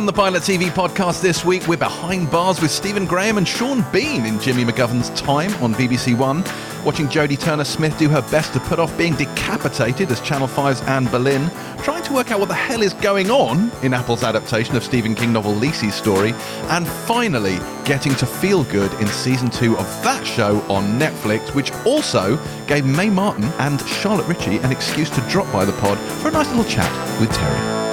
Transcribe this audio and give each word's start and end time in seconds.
On 0.00 0.06
the 0.06 0.12
Pilot 0.14 0.42
TV 0.44 0.70
podcast 0.70 1.20
this 1.20 1.44
week, 1.44 1.68
we're 1.68 1.76
behind 1.76 2.30
bars 2.30 2.62
with 2.62 2.70
Stephen 2.70 3.04
Graham 3.04 3.36
and 3.36 3.46
Sean 3.46 3.84
Bean 3.92 4.24
in 4.24 4.40
Jimmy 4.40 4.64
McGovern's 4.64 5.10
Time 5.10 5.52
on 5.62 5.74
BBC 5.74 6.16
One. 6.16 6.42
Watching 6.86 7.06
Jodie 7.06 7.38
Turner 7.38 7.64
Smith 7.64 7.98
do 7.98 8.08
her 8.08 8.22
best 8.30 8.54
to 8.54 8.60
put 8.60 8.78
off 8.78 8.96
being 8.96 9.14
decapitated 9.14 10.10
as 10.10 10.18
Channel 10.22 10.48
5's 10.48 10.80
Anne 10.84 11.04
Boleyn. 11.04 11.50
Trying 11.82 12.02
to 12.04 12.14
work 12.14 12.30
out 12.30 12.40
what 12.40 12.48
the 12.48 12.54
hell 12.54 12.80
is 12.80 12.94
going 12.94 13.30
on 13.30 13.70
in 13.82 13.92
Apple's 13.92 14.24
adaptation 14.24 14.74
of 14.74 14.82
Stephen 14.82 15.14
King 15.14 15.34
novel 15.34 15.52
Lisey's 15.52 15.96
story. 15.96 16.32
And 16.70 16.88
finally, 16.88 17.58
getting 17.84 18.14
to 18.14 18.26
feel 18.26 18.64
good 18.64 18.90
in 19.02 19.06
season 19.08 19.50
two 19.50 19.76
of 19.76 19.84
that 20.02 20.26
show 20.26 20.62
on 20.62 20.98
Netflix, 20.98 21.54
which 21.54 21.72
also 21.84 22.38
gave 22.66 22.86
Mae 22.86 23.10
Martin 23.10 23.44
and 23.58 23.86
Charlotte 23.86 24.28
Ritchie 24.28 24.60
an 24.60 24.72
excuse 24.72 25.10
to 25.10 25.20
drop 25.28 25.52
by 25.52 25.66
the 25.66 25.72
pod 25.72 25.98
for 26.22 26.28
a 26.28 26.32
nice 26.32 26.48
little 26.48 26.64
chat 26.64 27.20
with 27.20 27.30
Terry. 27.34 27.89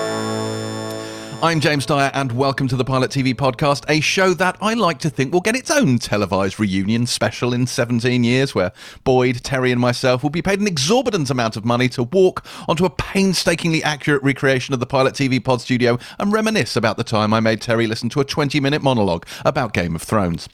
I'm 1.43 1.59
James 1.59 1.85
Dyer, 1.85 2.09
and 2.15 2.31
welcome 2.31 2.67
to 2.67 2.75
the 2.75 2.83
Pilot 2.83 3.11
TV 3.11 3.35
podcast, 3.35 3.85
a 3.87 3.99
show 3.99 4.33
that 4.33 4.57
I 4.59 4.73
like 4.73 4.97
to 4.99 5.09
think 5.11 5.31
will 5.31 5.39
get 5.39 5.55
its 5.55 5.69
own 5.69 5.99
televised 5.99 6.59
reunion 6.59 7.05
special 7.05 7.53
in 7.53 7.67
17 7.67 8.23
years, 8.23 8.55
where 8.55 8.71
Boyd, 9.03 9.43
Terry, 9.43 9.71
and 9.71 9.79
myself 9.79 10.23
will 10.23 10.31
be 10.31 10.41
paid 10.41 10.59
an 10.59 10.65
exorbitant 10.65 11.29
amount 11.29 11.55
of 11.55 11.63
money 11.63 11.89
to 11.89 12.01
walk 12.01 12.43
onto 12.67 12.85
a 12.85 12.89
painstakingly 12.89 13.83
accurate 13.83 14.23
recreation 14.23 14.73
of 14.73 14.79
the 14.79 14.87
Pilot 14.87 15.13
TV 15.13 15.41
pod 15.41 15.61
studio 15.61 15.99
and 16.17 16.33
reminisce 16.33 16.75
about 16.75 16.97
the 16.97 17.03
time 17.03 17.35
I 17.35 17.39
made 17.39 17.61
Terry 17.61 17.85
listen 17.85 18.09
to 18.09 18.19
a 18.19 18.25
20 18.25 18.59
minute 18.59 18.81
monologue 18.81 19.27
about 19.45 19.73
Game 19.73 19.93
of 19.93 20.01
Thrones. 20.01 20.49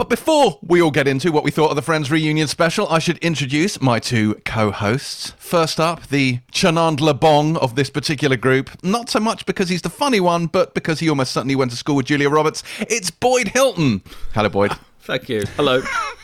But 0.00 0.08
before 0.08 0.58
we 0.62 0.80
all 0.80 0.90
get 0.90 1.06
into 1.06 1.30
what 1.30 1.44
we 1.44 1.50
thought 1.50 1.68
of 1.68 1.76
the 1.76 1.82
Friends 1.82 2.10
reunion 2.10 2.48
special, 2.48 2.88
I 2.88 2.98
should 2.98 3.18
introduce 3.18 3.82
my 3.82 3.98
two 3.98 4.36
co-hosts. 4.46 5.34
First 5.36 5.78
up, 5.78 6.06
the 6.06 6.38
Chanandler 6.52 7.20
Bong 7.20 7.58
of 7.58 7.74
this 7.74 7.90
particular 7.90 8.38
group. 8.38 8.70
Not 8.82 9.10
so 9.10 9.20
much 9.20 9.44
because 9.44 9.68
he's 9.68 9.82
the 9.82 9.90
funny 9.90 10.18
one, 10.18 10.46
but 10.46 10.72
because 10.72 11.00
he 11.00 11.10
almost 11.10 11.32
certainly 11.32 11.54
went 11.54 11.70
to 11.72 11.76
school 11.76 11.96
with 11.96 12.06
Julia 12.06 12.30
Roberts. 12.30 12.62
It's 12.78 13.10
Boyd 13.10 13.48
Hilton. 13.48 14.00
Hello, 14.32 14.48
Boyd. 14.48 14.72
Thank 15.00 15.28
you. 15.28 15.42
Hello. 15.56 15.82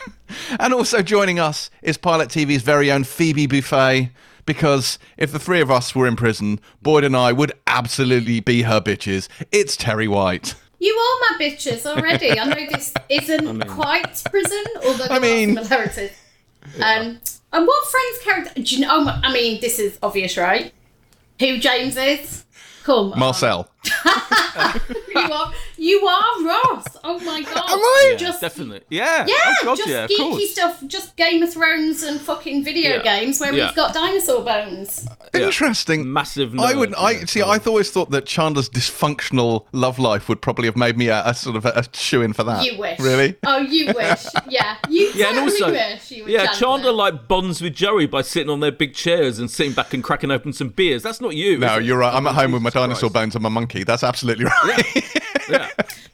and 0.59 0.73
also 0.73 1.03
joining 1.03 1.37
us 1.37 1.69
is 1.83 1.99
Pilot 1.99 2.29
TV's 2.29 2.63
very 2.63 2.91
own 2.91 3.03
Phoebe 3.03 3.47
Buffay. 3.47 4.09
Because 4.47 4.97
if 5.17 5.31
the 5.31 5.37
three 5.37 5.61
of 5.61 5.69
us 5.69 5.93
were 5.93 6.07
in 6.07 6.15
prison, 6.15 6.59
Boyd 6.81 7.03
and 7.03 7.15
I 7.15 7.31
would 7.31 7.51
absolutely 7.67 8.39
be 8.39 8.63
her 8.63 8.81
bitches. 8.81 9.27
It's 9.51 9.77
Terry 9.77 10.07
White. 10.07 10.55
You 10.79 10.93
are 10.93 11.31
my 11.31 11.45
bitches 11.45 11.85
already. 11.85 12.39
I 12.39 12.45
know 12.45 12.67
this 12.71 12.93
isn't 13.09 13.47
I 13.47 13.51
mean, 13.51 13.61
quite 13.67 14.21
prison, 14.29 14.63
although 14.85 14.97
there 15.07 15.11
I 15.11 15.19
mean, 15.19 15.57
are 15.57 15.63
similarities. 15.63 16.11
Um, 16.81 17.21
and 17.53 17.65
what 17.65 17.87
Friends 17.87 18.23
character? 18.23 18.61
Do 18.61 18.75
you 18.75 18.81
know? 18.81 19.05
I 19.07 19.31
mean, 19.31 19.61
this 19.61 19.79
is 19.79 19.97
obvious, 20.03 20.35
right? 20.35 20.73
Who 21.39 21.59
James 21.59 21.95
is? 21.95 22.43
Come, 22.83 23.13
Marcel. 23.17 23.69
you 25.15 25.33
are 25.33 25.53
you 25.77 26.07
are 26.07 26.43
Ross. 26.43 26.85
Oh 27.03 27.19
my 27.19 27.41
god. 27.43 27.69
Am 27.69 27.79
I? 27.79 28.09
Yeah, 28.11 28.17
just 28.17 28.41
definitely. 28.41 28.81
Yeah. 28.89 29.25
Yeah. 29.27 29.35
Oh 29.39 29.55
god, 29.63 29.77
just 29.77 29.89
yeah, 29.89 30.07
geeky 30.07 30.45
stuff. 30.47 30.83
Just 30.87 31.15
Game 31.15 31.43
of 31.43 31.53
Thrones 31.53 32.03
and 32.03 32.19
fucking 32.19 32.63
video 32.63 32.95
yeah. 32.95 33.03
games 33.03 33.39
where 33.39 33.53
we've 33.53 33.75
got 33.75 33.93
dinosaur 33.93 34.43
bones. 34.43 35.07
Uh, 35.07 35.39
interesting. 35.39 36.11
Massive. 36.11 36.51
Nerd, 36.51 36.59
I 36.59 36.75
would. 36.75 36.95
I 36.95 37.25
see. 37.25 37.41
I 37.41 37.57
always 37.57 37.91
thought 37.91 38.09
that 38.11 38.25
Chandler's 38.25 38.69
dysfunctional 38.69 39.65
love 39.71 39.99
life 39.99 40.29
would 40.29 40.41
probably 40.41 40.65
have 40.65 40.75
made 40.75 40.97
me 40.97 41.07
a, 41.09 41.23
a 41.25 41.33
sort 41.33 41.55
of 41.55 41.65
a, 41.65 41.73
a 41.75 41.83
shoe 41.93 42.21
in 42.21 42.33
for 42.33 42.43
that. 42.43 42.65
You 42.65 42.77
wish. 42.77 42.99
Really? 42.99 43.35
Oh, 43.45 43.59
you 43.59 43.87
wish. 43.95 44.25
Yeah. 44.49 44.77
You 44.89 45.11
yeah, 45.13 45.29
and 45.29 45.39
also, 45.39 45.71
wish 45.71 46.11
you 46.11 46.27
yeah, 46.27 46.47
Chandler. 46.47 46.59
Chandler 46.59 46.91
like 46.91 47.27
bonds 47.27 47.61
with 47.61 47.73
Joey 47.73 48.07
by 48.07 48.21
sitting 48.21 48.49
on 48.49 48.59
their 48.59 48.71
big 48.71 48.93
chairs 48.93 49.39
and 49.39 49.49
sitting 49.49 49.73
back 49.73 49.93
and 49.93 50.03
cracking 50.03 50.31
open 50.31 50.53
some 50.53 50.69
beers. 50.69 51.03
That's 51.03 51.21
not 51.21 51.35
you. 51.35 51.57
No, 51.59 51.77
you're 51.77 51.97
right. 51.97 52.13
I'm 52.13 52.25
oh, 52.25 52.29
at 52.29 52.35
home 52.35 52.51
with 52.51 52.61
my 52.61 52.69
dinosaur 52.69 53.09
bones 53.09 53.35
and 53.35 53.43
my 53.43 53.49
monkey. 53.49 53.76
That's 53.83 54.03
absolutely 54.03 54.45
right. 54.45 55.13
Yeah. 55.49 55.69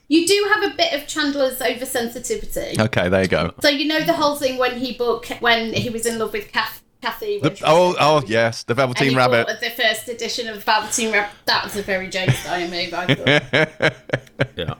You 0.10 0.28
do 0.28 0.52
have 0.54 0.72
a 0.72 0.76
bit 0.76 0.94
of 0.94 1.08
Chandler's 1.08 1.60
oversensitivity. 1.60 2.80
Okay, 2.80 3.10
there 3.10 3.24
you 3.24 3.28
go. 3.28 3.54
So 3.62 3.70
you 3.70 3.88
know 3.88 4.02
the 4.02 4.14
whole 4.14 4.36
thing 4.36 4.60
when 4.60 4.78
he 4.78 4.94
booked 4.94 5.32
when 5.40 5.74
he 5.74 5.90
was 5.90 6.06
in 6.06 6.20
love 6.20 6.34
with 6.34 6.52
Kath, 6.52 6.84
Kathy. 7.02 7.40
The, 7.40 7.58
oh, 7.64 7.96
oh 8.00 8.24
yes, 8.28 8.64
the 8.64 8.76
Velveteen 8.76 9.16
Rabbit. 9.16 9.48
the 9.60 9.72
first 9.72 10.08
edition 10.10 10.48
of 10.48 10.64
Velveteen 10.64 11.12
Rabbit. 11.12 11.36
That 11.46 11.64
was 11.64 11.76
a 11.78 11.82
very 11.82 12.10
James 12.10 12.36
Dyer 12.44 12.68
move, 12.68 12.94
I 12.94 13.16
thought. 13.16 14.48
yeah. 14.56 14.76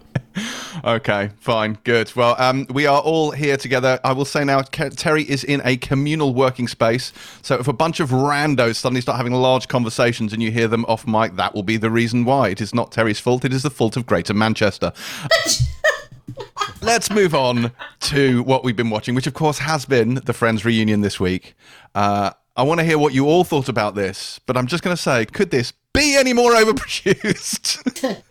Okay, 0.84 1.30
fine, 1.40 1.78
good. 1.84 2.14
Well, 2.16 2.36
um, 2.40 2.66
we 2.70 2.86
are 2.88 3.00
all 3.00 3.32
here 3.32 3.58
together. 3.58 4.00
I 4.04 4.12
will 4.14 4.26
say 4.26 4.44
now, 4.44 4.62
Terry 4.62 5.24
is 5.24 5.44
in 5.44 5.62
a 5.64 5.78
communal 5.78 6.34
working 6.34 6.68
space. 6.68 7.14
So 7.42 7.60
if 7.60 7.68
a 7.68 7.74
bunch 7.74 8.00
of 8.00 8.10
randos 8.10 8.76
suddenly 8.76 9.02
start 9.02 9.18
having 9.18 9.34
large 9.34 9.68
conversations 9.68 10.34
and 10.34 10.42
you 10.42 10.52
hear 10.52 10.68
them 10.68 10.84
off 10.86 11.08
mic, 11.08 11.36
that 11.36 11.54
will 11.54 11.64
be 11.64 11.78
the 11.78 11.90
reason 11.92 12.26
why. 12.26 12.50
It 12.50 12.60
is 12.60 12.74
not 12.74 12.92
Terry's 12.92 13.20
fault. 13.20 13.46
It 13.46 13.54
is 13.54 13.64
the 13.64 13.70
fault 13.70 13.96
of 13.96 14.06
Greater 14.06 14.34
Manchester. 14.34 14.92
Let's 16.82 17.10
move 17.10 17.34
on 17.34 17.72
to 18.02 18.44
what 18.44 18.64
we've 18.64 18.76
been 18.76 18.90
watching, 18.90 19.16
which 19.16 19.28
of 19.28 19.34
course 19.34 19.60
has 19.60 19.86
been 19.86 20.16
the 20.16 20.34
Friends 20.34 20.66
reunion 20.66 21.02
this 21.02 21.20
week. 21.20 21.56
Uh, 21.96 22.32
I 22.56 22.64
want 22.64 22.80
to 22.80 22.86
hear 22.86 22.98
what 22.98 23.14
you 23.14 23.26
all 23.26 23.44
thought 23.44 23.68
about 23.68 23.96
this, 23.96 24.40
but 24.46 24.56
I'm 24.56 24.68
just 24.68 24.84
going 24.84 24.96
to 24.96 25.02
say, 25.02 25.26
could 25.26 25.50
this 25.50 25.74
be 25.94 26.16
any 26.16 26.34
more 26.34 26.52
overproduced? 26.52 27.82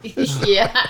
yeah. 0.47 0.87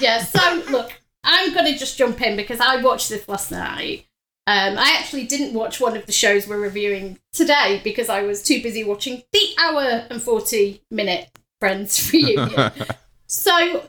Yeah. 0.00 0.22
So, 0.22 0.62
look, 0.70 0.92
I'm 1.22 1.54
going 1.54 1.72
to 1.72 1.78
just 1.78 1.96
jump 1.96 2.20
in 2.20 2.36
because 2.36 2.60
I 2.60 2.82
watched 2.82 3.08
this 3.08 3.28
last 3.28 3.50
night. 3.50 4.06
Um, 4.48 4.76
I 4.76 4.96
actually 4.98 5.24
didn't 5.26 5.54
watch 5.54 5.80
one 5.80 5.96
of 5.96 6.06
the 6.06 6.12
shows 6.12 6.48
we're 6.48 6.58
reviewing 6.58 7.20
today 7.32 7.80
because 7.84 8.08
I 8.08 8.22
was 8.22 8.42
too 8.42 8.60
busy 8.60 8.82
watching 8.82 9.22
the 9.32 9.54
hour 9.60 10.06
and 10.10 10.20
40 10.20 10.82
minute 10.90 11.28
Friends 11.60 12.12
reunion. 12.12 12.72
so, 13.28 13.88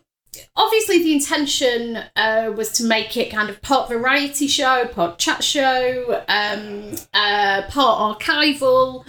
obviously, 0.56 1.00
the 1.00 1.14
intention 1.14 1.98
uh, 2.16 2.52
was 2.56 2.72
to 2.74 2.84
make 2.84 3.18
it 3.18 3.32
kind 3.32 3.50
of 3.50 3.62
part 3.62 3.90
variety 3.90 4.48
show, 4.48 4.86
part 4.88 5.20
chat 5.20 5.44
show, 5.44 6.24
um, 6.28 6.92
uh, 7.14 7.64
part 7.70 8.20
archival. 8.20 9.06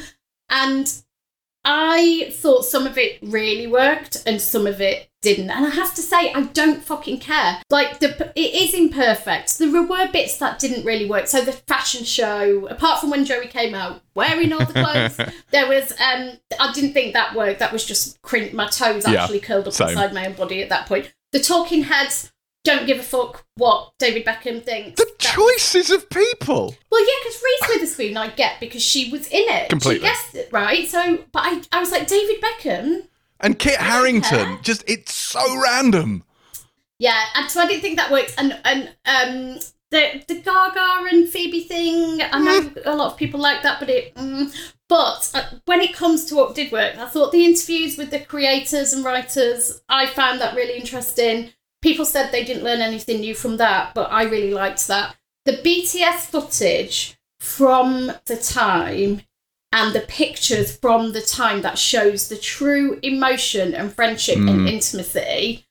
And 0.50 0.92
I 1.64 2.30
thought 2.32 2.64
some 2.64 2.86
of 2.86 2.98
it 2.98 3.18
really 3.22 3.66
worked 3.66 4.22
and 4.26 4.40
some 4.40 4.66
of 4.66 4.80
it 4.80 5.10
didn't. 5.24 5.50
And 5.50 5.66
I 5.66 5.70
have 5.70 5.94
to 5.94 6.02
say, 6.02 6.32
I 6.32 6.42
don't 6.52 6.84
fucking 6.84 7.18
care. 7.18 7.60
Like, 7.70 7.98
the 7.98 8.32
it 8.36 8.54
is 8.54 8.74
imperfect. 8.74 9.58
There 9.58 9.82
were 9.82 10.08
bits 10.12 10.36
that 10.38 10.58
didn't 10.60 10.84
really 10.84 11.08
work. 11.08 11.26
So 11.26 11.40
the 11.40 11.52
fashion 11.52 12.04
show, 12.04 12.66
apart 12.68 13.00
from 13.00 13.10
when 13.10 13.24
Joey 13.24 13.48
came 13.48 13.74
out 13.74 14.02
wearing 14.14 14.52
all 14.52 14.64
the 14.64 14.72
clothes, 14.72 15.16
there 15.50 15.66
was, 15.66 15.92
um, 15.92 16.38
I 16.60 16.72
didn't 16.72 16.92
think 16.92 17.14
that 17.14 17.34
worked. 17.34 17.58
That 17.58 17.72
was 17.72 17.84
just 17.84 18.20
crin- 18.22 18.54
my 18.54 18.68
toes 18.68 19.06
actually 19.06 19.38
yeah, 19.38 19.44
curled 19.44 19.66
up 19.66 19.72
same. 19.72 19.88
inside 19.88 20.12
my 20.12 20.26
own 20.26 20.34
body 20.34 20.62
at 20.62 20.68
that 20.68 20.86
point. 20.86 21.12
The 21.32 21.40
talking 21.40 21.84
heads 21.84 22.32
don't 22.62 22.86
give 22.86 22.98
a 22.98 23.02
fuck 23.02 23.44
what 23.56 23.92
David 23.98 24.24
Beckham 24.24 24.62
thinks. 24.62 25.00
The 25.00 25.10
choices 25.18 25.90
of 25.90 26.08
people. 26.10 26.74
Well, 26.90 27.02
yeah, 27.02 27.14
because 27.22 27.42
Reese 27.42 27.68
Witherspoon 27.74 28.16
I 28.16 28.28
get 28.28 28.60
because 28.60 28.82
she 28.82 29.10
was 29.10 29.26
in 29.28 29.48
it. 29.48 29.68
Completely. 29.68 30.06
She 30.06 30.14
guessed 30.14 30.34
it, 30.34 30.48
right? 30.52 30.86
So, 30.88 31.24
but 31.32 31.42
I, 31.44 31.62
I 31.72 31.80
was 31.80 31.90
like, 31.90 32.06
David 32.06 32.42
Beckham. 32.42 33.08
And 33.40 33.58
Kit 33.58 33.76
Harington. 33.76 34.58
Just, 34.62 34.84
it's 34.88 35.12
so 35.12 35.60
random. 35.60 36.24
Yeah, 36.98 37.20
and 37.34 37.50
so 37.50 37.60
I 37.60 37.66
didn't 37.66 37.82
think 37.82 37.96
that 37.96 38.10
worked. 38.10 38.34
And, 38.38 38.58
and, 38.64 38.90
um, 39.06 39.58
the, 39.90 40.24
the 40.26 40.40
Gaga 40.40 41.08
and 41.10 41.28
Phoebe 41.28 41.64
thing, 41.64 42.20
I 42.22 42.38
know 42.40 42.60
mm. 42.62 42.82
a 42.84 42.96
lot 42.96 43.12
of 43.12 43.18
people 43.18 43.38
like 43.38 43.62
that, 43.62 43.78
but 43.78 43.88
it. 43.88 44.14
Mm, 44.14 44.54
but 44.88 45.30
uh, 45.34 45.44
when 45.64 45.80
it 45.80 45.94
comes 45.94 46.24
to 46.26 46.34
what 46.34 46.54
did 46.54 46.72
work, 46.72 46.96
I 46.96 47.06
thought 47.06 47.32
the 47.32 47.44
interviews 47.44 47.96
with 47.96 48.10
the 48.10 48.20
creators 48.20 48.92
and 48.92 49.04
writers, 49.04 49.82
I 49.88 50.06
found 50.06 50.40
that 50.40 50.56
really 50.56 50.76
interesting 50.76 51.52
people 51.84 52.06
said 52.06 52.32
they 52.32 52.44
didn't 52.44 52.64
learn 52.64 52.80
anything 52.80 53.20
new 53.20 53.34
from 53.34 53.58
that, 53.58 53.94
but 53.94 54.10
I 54.10 54.22
really 54.24 54.54
liked 54.54 54.88
that. 54.88 55.16
The 55.44 55.58
BTS 55.58 56.30
footage 56.30 57.18
from 57.38 58.10
the 58.24 58.38
time 58.38 59.20
and 59.74 59.92
the 59.92 60.00
pictures 60.00 60.76
from 60.76 61.12
the 61.12 61.20
time 61.20 61.60
that 61.62 61.76
shows 61.76 62.28
the 62.28 62.36
true 62.36 62.98
emotion 63.02 63.74
and 63.74 63.92
friendship 63.92 64.38
mm. 64.38 64.48
and 64.48 64.68
intimacy. 64.68 65.66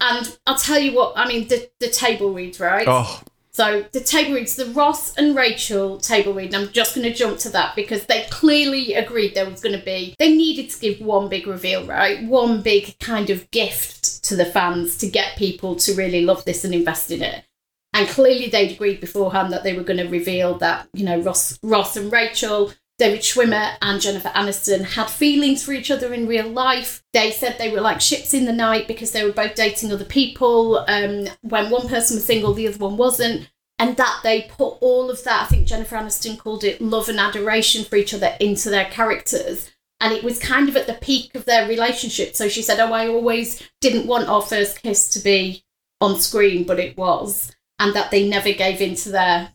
And 0.00 0.38
I'll 0.46 0.56
tell 0.56 0.78
you 0.78 0.94
what, 0.94 1.12
I 1.16 1.26
mean, 1.26 1.48
the, 1.48 1.68
the 1.80 1.88
table 1.88 2.32
reads, 2.32 2.60
right? 2.60 2.86
Oh, 2.88 3.20
so 3.50 3.84
the 3.90 4.00
table 4.00 4.34
reads 4.34 4.54
the 4.54 4.66
Ross 4.66 5.16
and 5.16 5.36
Rachel 5.36 5.98
table 5.98 6.32
read. 6.32 6.54
And 6.54 6.68
I'm 6.68 6.72
just 6.72 6.94
going 6.94 7.06
to 7.06 7.12
jump 7.12 7.38
to 7.40 7.50
that 7.50 7.74
because 7.74 8.06
they 8.06 8.24
clearly 8.30 8.94
agreed 8.94 9.34
there 9.34 9.50
was 9.50 9.60
going 9.60 9.76
to 9.76 9.84
be, 9.84 10.14
they 10.20 10.32
needed 10.34 10.70
to 10.70 10.80
give 10.80 11.00
one 11.04 11.28
big 11.28 11.48
reveal, 11.48 11.84
right? 11.84 12.22
One 12.22 12.62
big 12.62 12.98
kind 13.00 13.30
of 13.30 13.50
gift 13.50 14.22
to 14.24 14.36
the 14.36 14.46
fans 14.46 14.96
to 14.98 15.08
get 15.08 15.36
people 15.36 15.74
to 15.76 15.94
really 15.94 16.24
love 16.24 16.44
this 16.44 16.64
and 16.64 16.72
invest 16.72 17.10
in 17.10 17.20
it. 17.20 17.44
And 17.92 18.08
clearly 18.08 18.48
they'd 18.48 18.70
agreed 18.70 19.00
beforehand 19.00 19.52
that 19.52 19.64
they 19.64 19.72
were 19.72 19.82
going 19.82 19.98
to 19.98 20.08
reveal 20.08 20.56
that, 20.58 20.88
you 20.94 21.04
know, 21.04 21.20
Ross, 21.20 21.58
Ross 21.64 21.96
and 21.96 22.12
Rachel 22.12 22.72
David 23.00 23.20
Schwimmer 23.20 23.76
and 23.80 23.98
Jennifer 23.98 24.28
Aniston 24.28 24.84
had 24.84 25.08
feelings 25.08 25.64
for 25.64 25.72
each 25.72 25.90
other 25.90 26.12
in 26.12 26.26
real 26.28 26.46
life. 26.46 27.02
They 27.14 27.30
said 27.30 27.56
they 27.56 27.72
were 27.72 27.80
like 27.80 28.02
ships 28.02 28.34
in 28.34 28.44
the 28.44 28.52
night 28.52 28.86
because 28.86 29.12
they 29.12 29.24
were 29.24 29.32
both 29.32 29.54
dating 29.54 29.90
other 29.90 30.04
people. 30.04 30.84
Um, 30.86 31.26
when 31.40 31.70
one 31.70 31.88
person 31.88 32.16
was 32.18 32.26
single, 32.26 32.52
the 32.52 32.68
other 32.68 32.76
one 32.76 32.98
wasn't. 32.98 33.48
And 33.78 33.96
that 33.96 34.20
they 34.22 34.42
put 34.42 34.76
all 34.82 35.10
of 35.10 35.24
that, 35.24 35.44
I 35.44 35.46
think 35.46 35.66
Jennifer 35.66 35.96
Aniston 35.96 36.36
called 36.38 36.62
it 36.62 36.82
love 36.82 37.08
and 37.08 37.18
adoration 37.18 37.84
for 37.86 37.96
each 37.96 38.12
other 38.12 38.36
into 38.38 38.68
their 38.68 38.84
characters. 38.84 39.70
and 40.00 40.12
it 40.12 40.24
was 40.24 40.38
kind 40.38 40.68
of 40.68 40.76
at 40.76 40.86
the 40.86 40.94
peak 40.94 41.34
of 41.34 41.44
their 41.44 41.68
relationship. 41.68 42.34
So 42.34 42.48
she 42.48 42.62
said, 42.62 42.80
"Oh, 42.80 42.92
I 42.92 43.08
always 43.08 43.62
didn't 43.80 44.06
want 44.06 44.28
our 44.28 44.42
first 44.42 44.82
kiss 44.82 45.08
to 45.10 45.20
be 45.20 45.64
on 46.00 46.18
screen, 46.18 46.64
but 46.64 46.80
it 46.80 46.96
was, 46.96 47.54
and 47.78 47.94
that 47.94 48.10
they 48.10 48.28
never 48.28 48.52
gave 48.52 48.80
in 48.80 48.94
to 48.96 49.10
their 49.10 49.52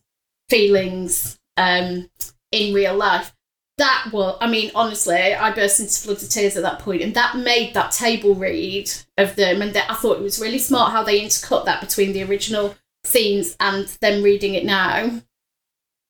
feelings 0.50 1.39
um, 1.57 2.09
in 2.51 2.74
real 2.74 2.95
life." 2.95 3.34
That 3.77 4.10
was, 4.13 4.38
I 4.39 4.48
mean, 4.48 4.72
honestly, 4.74 5.33
I 5.33 5.51
burst 5.54 5.81
into 5.81 6.00
floods 6.00 6.24
of 6.24 6.30
tears 6.30 6.56
at 6.56 6.63
that 6.63 6.80
point, 6.80 7.01
and 7.01 7.13
that 7.16 7.38
made 7.38 7.74
that 7.74 7.92
table 7.92 8.33
read 8.33 8.89
of 9.18 9.36
them, 9.36 9.62
and 9.62 9.74
that 9.74 9.92
I 9.92 9.95
thought 9.95 10.18
it 10.18 10.24
was 10.24 10.39
really 10.39 10.60
smart 10.60 10.94
how 10.94 11.04
they 11.04 11.19
intercut 11.19 11.66
that 11.66 11.81
between 11.81 12.13
the 12.13 12.24
original 12.24 12.75
scenes 13.04 13.56
and 13.60 13.88
them 14.01 14.24
reading 14.24 14.54
it 14.54 14.66
now. 14.66 15.22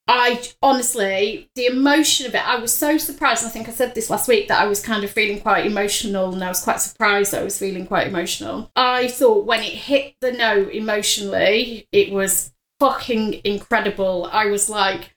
I 0.08 0.44
honestly, 0.62 1.50
the 1.56 1.66
emotion 1.66 2.28
of 2.28 2.36
it, 2.36 2.48
I 2.48 2.58
was 2.58 2.76
so 2.76 2.98
surprised. 2.98 3.44
I 3.44 3.50
think 3.50 3.68
I 3.68 3.72
said 3.72 3.96
this 3.96 4.10
last 4.12 4.28
week 4.28 4.48
that 4.48 4.62
I 4.62 4.68
was 4.68 4.80
kind 4.80 5.04
of 5.04 5.10
feeling 5.10 5.42
quite 5.42 5.66
emotional 5.66 6.32
and 6.32 6.44
I 6.44 6.50
was 6.50 6.62
quite 6.62 6.80
surprised 6.80 7.34
that 7.34 7.42
I 7.42 7.44
was 7.44 7.58
feeling 7.58 7.88
quite 7.88 8.08
emotional. 8.08 8.70
I 8.76 9.08
thought 9.08 9.46
when 9.46 9.62
it 9.62 9.74
hit 9.74 10.16
the 10.22 10.32
note 10.32 10.72
emotionally, 10.72 11.88
it 11.92 12.12
was 12.12 12.54
fucking 12.80 13.42
incredible. 13.44 14.30
I 14.32 14.46
was 14.46 14.70
like 14.70 15.15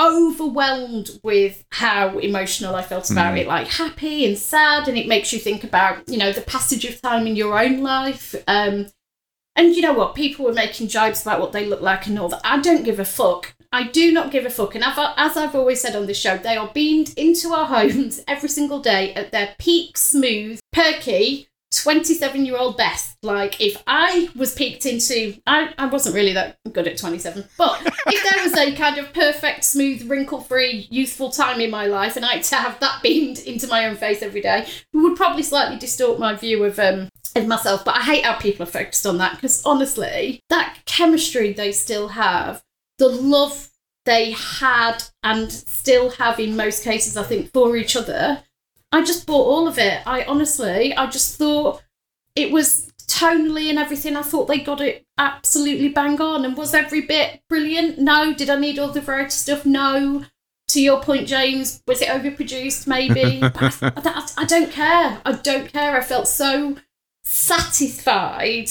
overwhelmed 0.00 1.10
with 1.22 1.64
how 1.70 2.18
emotional 2.18 2.74
I 2.74 2.82
felt 2.82 3.10
about 3.10 3.36
it, 3.36 3.46
like 3.46 3.68
happy 3.68 4.24
and 4.24 4.36
sad, 4.36 4.88
and 4.88 4.96
it 4.96 5.06
makes 5.06 5.32
you 5.32 5.38
think 5.38 5.62
about, 5.62 6.08
you 6.08 6.16
know, 6.16 6.32
the 6.32 6.40
passage 6.40 6.84
of 6.84 7.00
time 7.02 7.26
in 7.26 7.36
your 7.36 7.58
own 7.58 7.82
life. 7.82 8.34
Um, 8.48 8.86
and 9.56 9.74
you 9.74 9.82
know 9.82 9.92
what? 9.92 10.14
People 10.14 10.46
were 10.46 10.52
making 10.52 10.88
jibes 10.88 11.22
about 11.22 11.40
what 11.40 11.52
they 11.52 11.66
look 11.66 11.82
like 11.82 12.06
and 12.06 12.18
all 12.18 12.28
that. 12.30 12.40
I 12.44 12.60
don't 12.60 12.84
give 12.84 12.98
a 12.98 13.04
fuck. 13.04 13.54
I 13.72 13.88
do 13.88 14.10
not 14.10 14.30
give 14.30 14.46
a 14.46 14.50
fuck. 14.50 14.74
And 14.74 14.82
I've, 14.82 14.98
as 15.16 15.36
I've 15.36 15.54
always 15.54 15.80
said 15.80 15.94
on 15.94 16.06
this 16.06 16.18
show, 16.18 16.38
they 16.38 16.56
are 16.56 16.70
beamed 16.72 17.12
into 17.16 17.50
our 17.50 17.66
homes 17.76 18.22
every 18.26 18.48
single 18.48 18.80
day 18.80 19.12
at 19.14 19.32
their 19.32 19.54
peak, 19.58 19.98
smooth, 19.98 20.60
perky, 20.72 21.49
27 21.72 22.44
year 22.44 22.56
old 22.56 22.76
best. 22.76 23.16
Like, 23.22 23.60
if 23.60 23.82
I 23.86 24.28
was 24.34 24.54
peaked 24.54 24.86
into, 24.86 25.36
I, 25.46 25.72
I 25.78 25.86
wasn't 25.86 26.14
really 26.14 26.32
that 26.34 26.56
good 26.72 26.88
at 26.88 26.96
27, 26.96 27.44
but 27.56 27.80
if 28.06 28.30
there 28.30 28.42
was 28.42 28.54
a 28.56 28.74
kind 28.74 28.98
of 28.98 29.12
perfect, 29.12 29.64
smooth, 29.64 30.08
wrinkle 30.08 30.40
free, 30.40 30.88
youthful 30.90 31.30
time 31.30 31.60
in 31.60 31.70
my 31.70 31.86
life 31.86 32.16
and 32.16 32.24
I 32.24 32.34
had 32.34 32.44
to 32.44 32.56
have 32.56 32.80
that 32.80 33.02
beamed 33.02 33.38
into 33.40 33.66
my 33.68 33.86
own 33.86 33.96
face 33.96 34.22
every 34.22 34.40
day, 34.40 34.66
would 34.92 35.16
probably 35.16 35.42
slightly 35.42 35.78
distort 35.78 36.18
my 36.18 36.34
view 36.34 36.64
of, 36.64 36.78
um, 36.78 37.08
of 37.36 37.46
myself. 37.46 37.84
But 37.84 37.96
I 37.96 38.02
hate 38.02 38.24
how 38.24 38.38
people 38.38 38.64
are 38.64 38.66
focused 38.66 39.06
on 39.06 39.18
that 39.18 39.36
because 39.36 39.64
honestly, 39.64 40.40
that 40.48 40.78
chemistry 40.86 41.52
they 41.52 41.72
still 41.72 42.08
have 42.08 42.62
the 42.98 43.08
love 43.08 43.70
they 44.04 44.32
had 44.32 45.02
and 45.22 45.50
still 45.52 46.10
have 46.10 46.40
in 46.40 46.56
most 46.56 46.82
cases, 46.84 47.16
I 47.16 47.22
think, 47.22 47.52
for 47.52 47.76
each 47.76 47.96
other. 47.96 48.42
I 48.92 49.04
just 49.04 49.26
bought 49.26 49.46
all 49.46 49.68
of 49.68 49.78
it. 49.78 50.02
I 50.06 50.24
honestly, 50.24 50.94
I 50.94 51.06
just 51.06 51.36
thought 51.38 51.82
it 52.34 52.50
was 52.50 52.92
tonally 53.06 53.68
and 53.70 53.78
everything. 53.78 54.16
I 54.16 54.22
thought 54.22 54.48
they 54.48 54.58
got 54.60 54.80
it 54.80 55.06
absolutely 55.18 55.88
bang 55.88 56.20
on. 56.20 56.44
And 56.44 56.56
was 56.56 56.74
every 56.74 57.02
bit 57.02 57.42
brilliant? 57.48 57.98
No. 57.98 58.32
Did 58.34 58.50
I 58.50 58.56
need 58.56 58.78
all 58.78 58.90
the 58.90 59.00
variety 59.00 59.30
stuff? 59.30 59.64
No. 59.66 60.24
To 60.68 60.80
your 60.80 61.02
point, 61.02 61.26
James, 61.26 61.82
was 61.88 62.00
it 62.00 62.08
overproduced? 62.08 62.86
Maybe. 62.86 63.40
I, 63.42 63.80
I, 63.82 64.28
I 64.38 64.44
don't 64.44 64.70
care. 64.70 65.20
I 65.24 65.32
don't 65.32 65.72
care. 65.72 65.96
I 65.96 66.00
felt 66.00 66.28
so 66.28 66.76
satisfied 67.24 68.68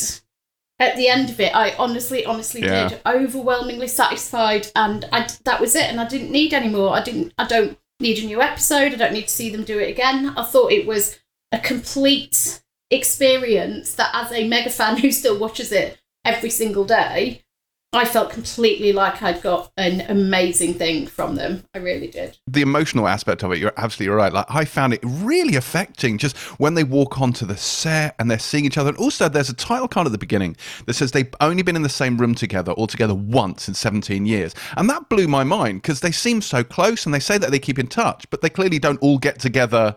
at 0.79 0.95
the 0.95 1.09
end 1.09 1.29
of 1.29 1.39
it, 1.41 1.53
I 1.53 1.75
honestly, 1.77 2.25
honestly 2.25 2.61
Yeah. 2.61 2.87
did. 2.87 3.01
Overwhelmingly 3.05 3.89
satisfied, 3.89 4.67
and 4.75 5.03
I, 5.11 5.27
that 5.43 5.59
was 5.59 5.75
it. 5.75 5.83
And 5.89 5.99
I 5.99 6.07
didn't 6.07 6.31
need 6.31 6.53
any 6.53 6.69
more. 6.69 6.95
I 6.95 7.03
didn't. 7.03 7.33
I 7.37 7.45
don't 7.45 7.77
need 7.99 8.23
a 8.23 8.25
new 8.25 8.41
episode. 8.41 8.93
I 8.93 8.95
don't 8.95 9.13
need 9.13 9.27
to 9.27 9.33
see 9.33 9.49
them 9.49 9.63
do 9.63 9.79
it 9.79 9.89
again. 9.89 10.33
I 10.37 10.43
thought 10.43 10.71
it 10.71 10.87
was 10.87 11.19
a 11.51 11.59
complete 11.59 12.61
experience 12.91 13.93
that, 13.95 14.11
as 14.13 14.31
a 14.31 14.47
mega 14.47 14.69
fan 14.69 14.97
who 15.01 15.11
still 15.11 15.37
watches 15.39 15.71
it 15.71 15.99
every 16.25 16.49
single 16.49 16.85
day, 16.85 17.43
I 17.91 18.05
felt 18.05 18.29
completely 18.29 18.93
like 18.93 19.23
I'd 19.23 19.41
got 19.41 19.71
an 19.75 20.01
amazing 20.01 20.75
thing 20.75 21.07
from 21.07 21.35
them. 21.35 21.63
I 21.73 21.79
really 21.79 22.07
did. 22.07 22.37
the 22.47 22.61
emotional 22.61 23.07
aspect 23.07 23.43
of 23.43 23.51
it, 23.51 23.57
you're 23.57 23.73
absolutely 23.77 24.15
right. 24.15 24.31
Like 24.31 24.45
I 24.47 24.63
found 24.65 24.93
it 24.93 24.99
really 25.03 25.55
affecting 25.55 26.19
just 26.19 26.37
when 26.59 26.75
they 26.75 26.83
walk 26.83 27.19
onto 27.19 27.47
the 27.47 27.57
set 27.57 28.15
and 28.19 28.29
they're 28.29 28.37
seeing 28.37 28.65
each 28.65 28.77
other. 28.77 28.89
And 28.89 28.97
also 28.99 29.27
there's 29.27 29.49
a 29.49 29.55
title 29.55 29.87
card 29.87 30.05
at 30.05 30.11
the 30.11 30.19
beginning 30.19 30.55
that 30.85 30.93
says 30.93 31.11
they've 31.13 31.33
only 31.41 31.63
been 31.63 31.75
in 31.75 31.81
the 31.81 31.89
same 31.89 32.17
room 32.17 32.35
together 32.35 32.73
altogether 32.73 33.15
once 33.15 33.67
in 33.67 33.73
17 33.73 34.25
years. 34.27 34.53
And 34.77 34.87
that 34.89 35.09
blew 35.09 35.27
my 35.27 35.43
mind 35.43 35.81
because 35.81 36.01
they 36.01 36.11
seem 36.11 36.41
so 36.41 36.63
close 36.63 37.05
and 37.05 37.13
they 37.13 37.19
say 37.19 37.39
that 37.39 37.49
they 37.49 37.59
keep 37.59 37.79
in 37.79 37.87
touch, 37.87 38.29
but 38.29 38.41
they 38.41 38.49
clearly 38.49 38.77
don't 38.77 39.01
all 39.01 39.17
get 39.17 39.39
together 39.39 39.95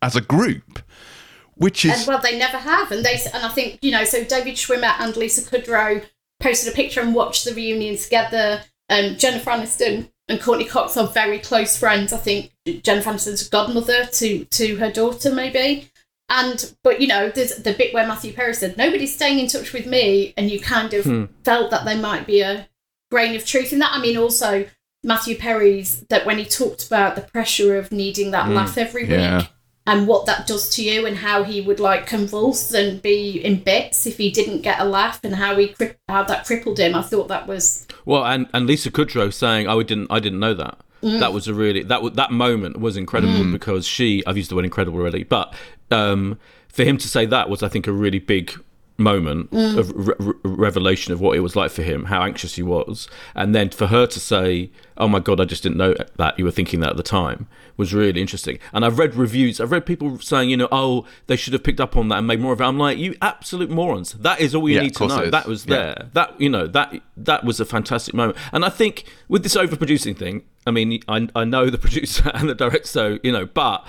as 0.00 0.14
a 0.14 0.20
group. 0.20 0.80
Which 1.56 1.84
And 1.84 1.94
is 1.94 2.06
well, 2.06 2.20
they 2.20 2.38
never 2.38 2.56
have, 2.56 2.90
and 2.90 3.04
they 3.04 3.20
and 3.32 3.44
I 3.44 3.48
think 3.50 3.78
you 3.82 3.90
know. 3.90 4.04
So 4.04 4.24
David 4.24 4.54
Schwimmer 4.54 4.94
and 4.98 5.14
Lisa 5.16 5.42
Kudrow 5.42 6.02
posted 6.42 6.72
a 6.72 6.76
picture 6.76 7.00
and 7.00 7.14
watched 7.14 7.44
the 7.44 7.54
reunion 7.54 7.96
together. 7.96 8.62
Um, 8.88 9.16
Jennifer 9.16 9.50
Aniston 9.50 10.10
and 10.28 10.40
Courteney 10.40 10.68
Cox 10.68 10.96
are 10.96 11.06
very 11.06 11.38
close 11.38 11.76
friends. 11.76 12.12
I 12.12 12.18
think 12.18 12.52
Jennifer 12.82 13.10
Aniston's 13.10 13.48
godmother 13.48 14.06
to 14.06 14.44
to 14.44 14.76
her 14.76 14.90
daughter, 14.90 15.32
maybe. 15.32 15.88
And 16.28 16.74
but 16.82 17.00
you 17.00 17.06
know, 17.06 17.30
there's 17.30 17.56
the 17.56 17.72
bit 17.72 17.94
where 17.94 18.06
Matthew 18.06 18.32
Perry 18.32 18.54
said 18.54 18.76
nobody's 18.76 19.14
staying 19.14 19.38
in 19.38 19.48
touch 19.48 19.72
with 19.72 19.86
me, 19.86 20.34
and 20.36 20.50
you 20.50 20.60
kind 20.60 20.92
of 20.94 21.30
felt 21.44 21.70
that 21.70 21.84
there 21.84 21.98
might 21.98 22.26
be 22.26 22.40
a 22.40 22.68
grain 23.10 23.36
of 23.36 23.46
truth 23.46 23.72
in 23.72 23.78
that. 23.80 23.92
I 23.92 24.00
mean, 24.00 24.16
also 24.16 24.66
Matthew 25.04 25.36
Perry's 25.36 26.00
that 26.08 26.26
when 26.26 26.38
he 26.38 26.44
talked 26.44 26.86
about 26.86 27.16
the 27.16 27.22
pressure 27.22 27.76
of 27.76 27.92
needing 27.92 28.30
that 28.30 28.48
laugh 28.48 28.78
every 28.78 29.08
yeah. 29.08 29.38
week 29.38 29.48
and 29.86 30.06
what 30.06 30.26
that 30.26 30.46
does 30.46 30.70
to 30.70 30.84
you 30.84 31.06
and 31.06 31.16
how 31.16 31.42
he 31.42 31.60
would 31.60 31.80
like 31.80 32.06
convulse 32.06 32.72
and 32.72 33.02
be 33.02 33.40
in 33.44 33.62
bits 33.62 34.06
if 34.06 34.16
he 34.16 34.30
didn't 34.30 34.62
get 34.62 34.80
a 34.80 34.84
laugh 34.84 35.20
and 35.24 35.34
how 35.34 35.56
he 35.56 35.74
how 36.08 36.22
that 36.22 36.46
crippled 36.46 36.78
him. 36.78 36.94
I 36.94 37.02
thought 37.02 37.28
that 37.28 37.46
was 37.46 37.86
Well, 38.04 38.24
and, 38.24 38.48
and 38.52 38.66
Lisa 38.66 38.90
Kudrow 38.90 39.32
saying, 39.32 39.66
"Oh, 39.66 39.80
I 39.80 39.82
didn't, 39.82 40.06
I 40.10 40.20
didn't 40.20 40.40
know 40.40 40.54
that." 40.54 40.78
That 41.02 41.32
was 41.32 41.48
a 41.48 41.54
really 41.54 41.82
that 41.82 42.14
that 42.14 42.30
moment 42.30 42.78
was 42.78 42.96
incredible 42.96 43.50
because 43.50 43.84
she, 43.84 44.24
I've 44.24 44.36
used 44.36 44.52
the 44.52 44.54
word 44.54 44.64
incredible 44.64 45.00
already, 45.00 45.24
but 45.24 45.52
um, 45.90 46.38
for 46.68 46.84
him 46.84 46.96
to 46.98 47.08
say 47.08 47.26
that 47.26 47.50
was, 47.50 47.62
I 47.62 47.68
think, 47.68 47.88
a 47.88 47.92
really 47.92 48.20
big 48.20 48.52
moment 49.02 49.50
mm. 49.50 49.76
of 49.76 49.92
re- 49.94 50.14
re- 50.18 50.34
revelation 50.44 51.12
of 51.12 51.20
what 51.20 51.36
it 51.36 51.40
was 51.40 51.54
like 51.56 51.70
for 51.70 51.82
him, 51.82 52.04
how 52.04 52.22
anxious 52.22 52.54
he 52.56 52.62
was, 52.62 53.08
and 53.34 53.54
then 53.54 53.70
for 53.70 53.88
her 53.88 54.06
to 54.06 54.20
say, 54.20 54.70
"Oh 54.96 55.08
my 55.08 55.20
god, 55.20 55.40
I 55.40 55.44
just 55.44 55.62
didn't 55.62 55.78
know 55.78 55.94
that 56.16 56.38
you 56.38 56.44
were 56.44 56.50
thinking 56.50 56.80
that 56.80 56.90
at 56.90 56.96
the 56.96 57.02
time," 57.02 57.46
was 57.76 57.92
really 57.92 58.20
interesting. 58.20 58.58
And 58.72 58.84
I've 58.84 58.98
read 58.98 59.14
reviews, 59.14 59.60
I've 59.60 59.72
read 59.72 59.84
people 59.86 60.18
saying, 60.20 60.50
you 60.50 60.56
know, 60.56 60.68
"Oh, 60.72 61.04
they 61.26 61.36
should 61.36 61.52
have 61.52 61.62
picked 61.64 61.80
up 61.80 61.96
on 61.96 62.08
that 62.08 62.18
and 62.18 62.26
made 62.26 62.40
more 62.40 62.52
of 62.52 62.60
it." 62.60 62.64
I'm 62.64 62.78
like, 62.78 62.98
you 62.98 63.14
absolute 63.20 63.70
morons! 63.70 64.12
That 64.12 64.40
is 64.40 64.54
all 64.54 64.68
you 64.68 64.76
Yeah, 64.76 64.82
need 64.82 64.96
to 64.96 65.06
know. 65.06 65.30
That 65.30 65.46
was 65.46 65.66
Yeah. 65.66 65.76
there. 65.76 66.08
That 66.12 66.40
you 66.40 66.48
know 66.48 66.66
that 66.68 67.00
that 67.16 67.44
was 67.44 67.60
a 67.60 67.64
fantastic 67.64 68.14
moment. 68.14 68.38
And 68.52 68.64
I 68.64 68.68
think 68.68 69.04
with 69.28 69.42
this 69.42 69.56
overproducing 69.56 70.16
thing, 70.16 70.42
I 70.66 70.70
mean, 70.70 71.00
I 71.08 71.28
I 71.34 71.44
know 71.44 71.70
the 71.70 71.78
producer 71.86 72.30
and 72.34 72.48
the 72.48 72.54
director, 72.54 72.86
so 72.86 73.18
you 73.22 73.32
know, 73.32 73.46
but 73.46 73.86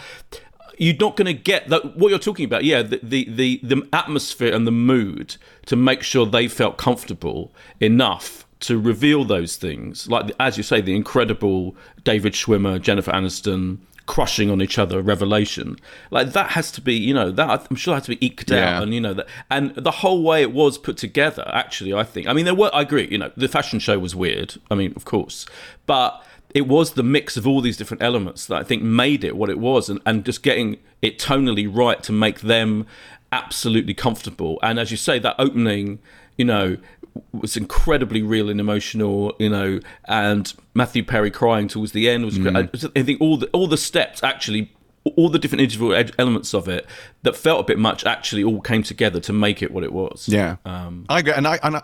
you're 0.77 0.95
not 0.99 1.15
going 1.15 1.25
to 1.25 1.33
get 1.33 1.67
that 1.69 1.95
what 1.97 2.09
you're 2.09 2.19
talking 2.19 2.45
about 2.45 2.63
yeah 2.63 2.81
the, 2.81 2.99
the 3.03 3.25
the 3.29 3.59
the 3.63 3.87
atmosphere 3.93 4.53
and 4.53 4.65
the 4.67 4.71
mood 4.71 5.35
to 5.65 5.75
make 5.75 6.01
sure 6.03 6.25
they 6.25 6.47
felt 6.47 6.77
comfortable 6.77 7.51
enough 7.79 8.45
to 8.59 8.79
reveal 8.79 9.23
those 9.25 9.55
things 9.57 10.07
like 10.07 10.31
as 10.39 10.57
you 10.57 10.63
say 10.63 10.79
the 10.81 10.95
incredible 10.95 11.75
david 12.03 12.33
schwimmer 12.33 12.79
jennifer 12.81 13.11
aniston 13.11 13.77
crushing 14.05 14.49
on 14.51 14.61
each 14.61 14.77
other 14.77 15.01
revelation 15.01 15.77
like 16.11 16.33
that 16.33 16.51
has 16.51 16.71
to 16.71 16.81
be 16.81 16.93
you 16.93 17.13
know 17.13 17.31
that 17.31 17.65
i'm 17.69 17.75
sure 17.75 17.93
has 17.93 18.03
to 18.03 18.09
be 18.15 18.25
eked 18.25 18.49
Yeah. 18.51 18.77
out 18.77 18.83
and 18.83 18.93
you 18.93 18.99
know 18.99 19.13
that 19.13 19.27
and 19.49 19.73
the 19.75 19.91
whole 19.91 20.23
way 20.23 20.41
it 20.41 20.51
was 20.51 20.77
put 20.77 20.97
together 20.97 21.49
actually 21.53 21.93
i 21.93 22.03
think 22.03 22.27
i 22.27 22.33
mean 22.33 22.43
there 22.45 22.55
were 22.55 22.69
i 22.73 22.81
agree 22.81 23.07
you 23.09 23.17
know 23.17 23.31
the 23.37 23.47
fashion 23.47 23.79
show 23.79 23.97
was 23.99 24.13
weird 24.15 24.55
i 24.69 24.75
mean 24.75 24.91
of 24.97 25.05
course 25.05 25.45
but 25.85 26.21
it 26.53 26.67
was 26.67 26.93
the 26.93 27.03
mix 27.03 27.37
of 27.37 27.47
all 27.47 27.61
these 27.61 27.77
different 27.77 28.03
elements 28.03 28.45
that 28.45 28.57
I 28.57 28.63
think 28.63 28.83
made 28.83 29.23
it 29.23 29.35
what 29.35 29.49
it 29.49 29.59
was, 29.59 29.89
and, 29.89 29.99
and 30.05 30.23
just 30.25 30.43
getting 30.43 30.77
it 31.01 31.17
tonally 31.19 31.67
right 31.71 32.01
to 32.03 32.11
make 32.11 32.41
them 32.41 32.85
absolutely 33.31 33.93
comfortable. 33.93 34.59
And 34.61 34.79
as 34.79 34.91
you 34.91 34.97
say, 34.97 35.19
that 35.19 35.35
opening, 35.39 35.99
you 36.37 36.45
know, 36.45 36.77
was 37.31 37.57
incredibly 37.57 38.21
real 38.21 38.49
and 38.49 38.59
emotional, 38.59 39.35
you 39.39 39.49
know, 39.49 39.79
and 40.05 40.53
Matthew 40.73 41.03
Perry 41.03 41.31
crying 41.31 41.67
towards 41.67 41.91
the 41.91 42.09
end 42.09 42.25
was. 42.25 42.37
I 42.39 42.69
I 42.95 43.03
think 43.03 43.21
all 43.21 43.37
the 43.37 43.47
all 43.47 43.67
the 43.67 43.77
steps 43.77 44.23
actually. 44.23 44.71
All 45.17 45.27
the 45.27 45.37
different 45.37 45.59
individual 45.59 45.93
ed- 45.93 46.15
elements 46.17 46.53
of 46.53 46.69
it 46.69 46.85
that 47.23 47.35
felt 47.35 47.59
a 47.59 47.63
bit 47.65 47.77
much 47.77 48.05
actually 48.05 48.41
all 48.41 48.61
came 48.61 48.83
together 48.83 49.19
to 49.19 49.33
make 49.33 49.61
it 49.61 49.69
what 49.69 49.83
it 49.83 49.91
was. 49.91 50.29
Yeah, 50.29 50.55
Um, 50.63 51.05
I 51.09 51.19
agree, 51.19 51.33
and 51.33 51.45
I 51.45 51.59
and 51.61 51.75
I, 51.75 51.81